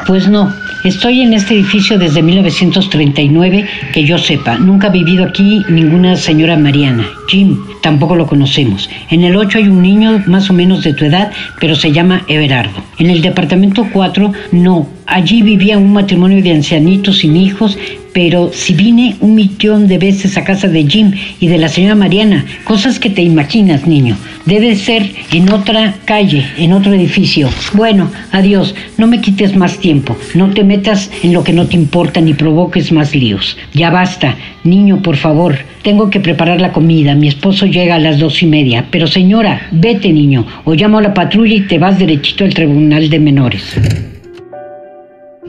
Pues 0.07 0.29
no, 0.29 0.53
estoy 0.85 1.23
en 1.23 1.33
este 1.33 1.55
edificio 1.55 1.99
desde 1.99 2.23
1939, 2.23 3.67
que 3.93 4.05
yo 4.05 4.19
sepa. 4.19 4.57
Nunca 4.59 4.89
ha 4.89 4.91
vivido 4.91 5.25
aquí 5.25 5.65
ninguna 5.69 6.17
señora 6.17 6.57
Mariana. 6.57 7.05
Jim, 7.29 7.59
tampoco 7.83 8.15
lo 8.15 8.27
conocemos. 8.27 8.89
En 9.11 9.25
el 9.25 9.35
8 9.35 9.59
hay 9.59 9.69
un 9.69 9.83
niño 9.83 10.23
más 10.27 10.51
o 10.51 10.53
menos 10.53 10.85
de 10.85 10.93
tu 10.93 11.07
edad, 11.07 11.33
pero 11.61 11.75
se 11.75 11.91
llama 11.91 12.23
Everardo. 12.29 12.85
En 12.99 13.11
el 13.11 13.23
departamento 13.23 13.89
4, 13.93 14.33
no, 14.53 14.87
Allí 15.07 15.43
vivía 15.43 15.79
un 15.79 15.93
matrimonio 15.93 16.43
de 16.43 16.53
ancianitos 16.53 17.19
sin 17.19 17.37
hijos, 17.37 17.79
pero 18.13 18.51
si 18.53 18.75
vine 18.75 19.15
un 19.21 19.37
millón 19.37 19.87
de 19.87 19.99
veces 19.99 20.37
a 20.37 20.43
casa 20.43 20.67
de 20.67 20.85
Jim 20.85 21.13
y 21.39 21.47
de 21.47 21.59
la 21.59 21.69
señora 21.69 21.95
Mariana, 21.95 22.45
cosas 22.65 22.99
que 22.99 23.11
te 23.11 23.23
imaginas, 23.23 23.87
niño. 23.87 24.17
Debe 24.47 24.75
ser 24.75 25.09
en 25.33 25.53
otra 25.53 25.95
calle, 26.07 26.45
en 26.59 26.73
otro 26.73 26.93
edificio. 26.93 27.49
Bueno, 27.75 28.11
adiós, 28.33 28.75
no 28.99 29.07
me 29.07 29.21
quites 29.21 29.55
más 29.55 29.79
tiempo, 29.79 30.17
no 30.35 30.51
te 30.51 30.65
metas 30.65 31.11
en 31.23 31.33
lo 31.33 31.45
que 31.45 31.53
no 31.53 31.67
te 31.67 31.77
importa 31.77 32.21
ni 32.21 32.35
provoques 32.35 32.91
más 32.91 33.15
líos. 33.15 33.57
Ya 33.75 33.91
basta, 33.91 34.35
niño, 34.65 35.03
por 35.03 35.17
favor, 35.17 35.57
tengo 35.83 36.11
que 36.11 36.19
preparar 36.19 36.61
la 36.61 36.73
comida, 36.73 37.15
mi 37.15 37.29
esposo 37.29 37.67
llega 37.67 37.95
a 37.95 38.01
las 38.01 38.19
dos 38.19 38.43
y 38.43 38.47
media. 38.47 38.87
Pero 38.91 39.07
señora, 39.07 39.69
vete, 39.71 40.13
niño, 40.13 40.45
o 40.65 40.75
llamo 40.75 40.99
a 40.99 41.03
la 41.03 41.15
patrulla 41.15 41.55
y 41.55 41.61
te 41.61 41.79
vas 41.79 41.97
derechito 41.97 42.45
al 42.45 42.55
tribunal 42.55 43.09
de 43.09 43.21
menores. 43.21 44.16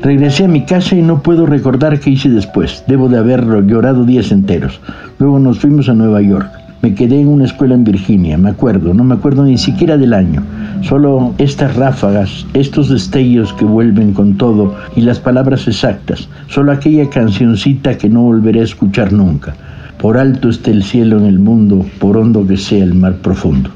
Regresé 0.02 0.45
a 0.45 0.48
mi 0.48 0.64
casa 0.64 0.95
y 0.95 1.02
no 1.02 1.24
puedo 1.24 1.48
recordar 1.48 1.99
qué 1.99 2.11
hice 2.11 2.30
después. 2.30 2.84
Debo 2.88 3.10
de 3.10 3.18
haberlo 3.18 3.61
llorado 3.61 4.06
días 4.06 4.32
enteros. 4.32 4.80
Luego 5.18 5.40
nos 5.40 5.60
fuimos 5.60 5.90
a 5.90 5.94
Nueva 5.94 6.22
York. 6.22 6.48
Me 6.84 6.94
quedé 6.94 7.19
en 7.19 7.28
una 7.28 7.45
escuela 7.45 7.74
en 7.74 7.84
Virginia, 7.84 8.38
me 8.38 8.52
acuerdo, 8.52 8.94
no 8.94 9.03
me 9.03 9.15
acuerdo 9.15 9.44
ni 9.44 9.57
siquiera 9.57 9.98
del 9.98 10.14
año. 10.14 10.44
Solo 10.84 11.34
estas 11.40 11.76
ráfagas, 11.76 12.45
estos 12.53 12.90
destellos 12.90 13.52
que 13.53 13.65
vuelven 13.65 14.14
con 14.14 14.38
todo 14.38 14.76
y 14.95 15.02
las 15.02 15.19
palabras 15.19 15.68
exactas. 15.68 16.30
Solo 16.48 16.72
aquella 16.72 17.10
cancioncita 17.10 17.98
que 17.98 18.10
no 18.10 18.22
volveré 18.22 18.61
a 18.61 18.65
escuchar 18.65 19.11
nunca. 19.11 19.56
Por 19.99 20.19
alto 20.19 20.49
esté 20.49 20.69
el 20.69 20.84
cielo 20.84 21.18
en 21.18 21.26
el 21.26 21.40
mundo, 21.40 21.84
por 21.99 22.15
hondo 22.15 22.45
que 22.45 22.57
sea 22.57 22.84
el 22.84 22.94
mar 22.94 23.15
profundo. 23.15 23.72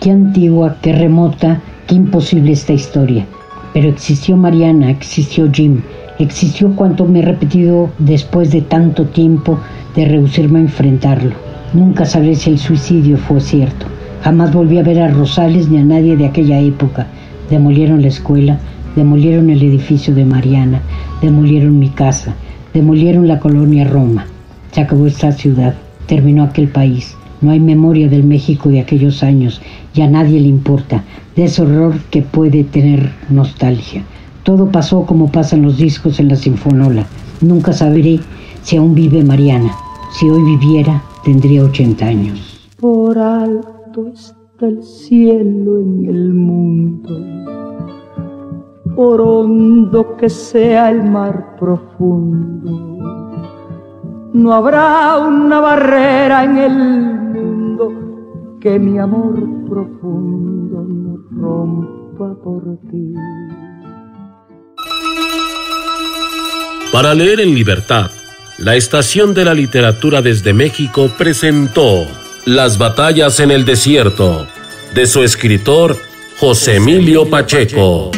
Qué 0.00 0.10
antigua, 0.10 0.76
qué 0.82 0.92
remota, 0.92 1.60
qué 1.86 1.94
imposible 1.94 2.50
esta 2.50 2.72
historia. 2.72 3.24
Pero 3.72 3.88
existió 3.88 4.36
Mariana, 4.36 4.90
existió 4.90 5.48
Jim, 5.52 5.82
existió 6.18 6.74
cuanto 6.74 7.04
me 7.04 7.20
he 7.20 7.22
repetido 7.22 7.90
después 7.98 8.50
de 8.50 8.62
tanto 8.62 9.06
tiempo 9.06 9.58
de 9.94 10.04
rehusarme 10.04 10.58
a 10.58 10.62
enfrentarlo. 10.62 11.34
Nunca 11.72 12.04
sabré 12.04 12.34
si 12.34 12.50
el 12.50 12.58
suicidio 12.58 13.16
fue 13.16 13.40
cierto. 13.40 13.86
Jamás 14.22 14.52
volví 14.52 14.78
a 14.78 14.82
ver 14.82 15.00
a 15.00 15.08
Rosales 15.08 15.68
ni 15.68 15.78
a 15.78 15.84
nadie 15.84 16.16
de 16.16 16.26
aquella 16.26 16.58
época. 16.60 17.06
Demolieron 17.48 18.02
la 18.02 18.08
escuela, 18.08 18.58
demolieron 18.96 19.50
el 19.50 19.62
edificio 19.62 20.14
de 20.14 20.24
Mariana, 20.24 20.82
demolieron 21.22 21.78
mi 21.78 21.90
casa, 21.90 22.34
demolieron 22.74 23.28
la 23.28 23.38
colonia 23.38 23.84
Roma. 23.84 24.26
Se 24.72 24.80
acabó 24.80 25.06
esta 25.06 25.32
ciudad, 25.32 25.74
terminó 26.06 26.42
aquel 26.42 26.68
país. 26.68 27.16
No 27.40 27.50
hay 27.50 27.60
memoria 27.60 28.08
del 28.08 28.24
México 28.24 28.68
de 28.68 28.80
aquellos 28.80 29.22
años 29.22 29.62
y 29.94 30.02
a 30.02 30.08
nadie 30.08 30.40
le 30.40 30.48
importa, 30.48 31.04
de 31.36 31.44
ese 31.44 31.62
horror 31.62 31.94
que 32.10 32.22
puede 32.22 32.64
tener 32.64 33.10
nostalgia. 33.30 34.04
Todo 34.42 34.70
pasó 34.70 35.06
como 35.06 35.30
pasan 35.30 35.62
los 35.62 35.78
discos 35.78 36.20
en 36.20 36.28
la 36.28 36.36
Sinfonola. 36.36 37.06
Nunca 37.40 37.72
sabré 37.72 38.20
si 38.62 38.76
aún 38.76 38.94
vive 38.94 39.24
Mariana. 39.24 39.74
Si 40.12 40.28
hoy 40.28 40.42
viviera, 40.42 41.02
tendría 41.24 41.64
80 41.64 42.04
años. 42.04 42.70
Por 42.78 43.18
alto 43.18 44.08
está 44.08 44.66
el 44.66 44.82
cielo 44.82 45.80
en 45.80 46.06
el 46.06 46.34
mundo, 46.34 47.10
por 48.94 49.20
hondo 49.20 50.16
que 50.16 50.28
sea 50.28 50.90
el 50.90 51.04
mar 51.04 51.56
profundo. 51.58 52.98
No 54.32 54.52
habrá 54.52 55.18
una 55.18 55.60
barrera 55.60 56.44
en 56.44 56.58
el 56.58 57.19
que 58.60 58.78
mi 58.78 58.98
amor 58.98 59.36
profundo 59.68 60.84
no 60.86 61.16
rompa 61.40 62.42
por 62.42 62.62
ti. 62.90 63.14
Para 66.92 67.14
leer 67.14 67.40
en 67.40 67.54
libertad, 67.54 68.10
la 68.58 68.76
Estación 68.76 69.32
de 69.32 69.46
la 69.46 69.54
Literatura 69.54 70.20
desde 70.20 70.52
México 70.52 71.10
presentó 71.16 72.06
Las 72.44 72.76
batallas 72.76 73.40
en 73.40 73.50
el 73.50 73.64
desierto, 73.64 74.46
de 74.94 75.06
su 75.06 75.22
escritor 75.22 75.96
José 76.38 76.76
Emilio 76.76 77.30
Pacheco. 77.30 78.10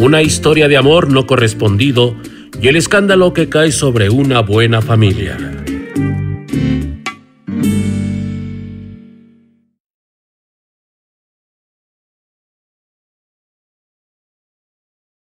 Una 0.00 0.22
historia 0.22 0.66
de 0.66 0.76
amor 0.76 1.08
no 1.10 1.26
correspondido 1.26 2.16
y 2.60 2.66
el 2.66 2.76
escándalo 2.76 3.32
que 3.32 3.48
cae 3.48 3.70
sobre 3.70 4.10
una 4.10 4.40
buena 4.40 4.82
familia. 4.82 5.63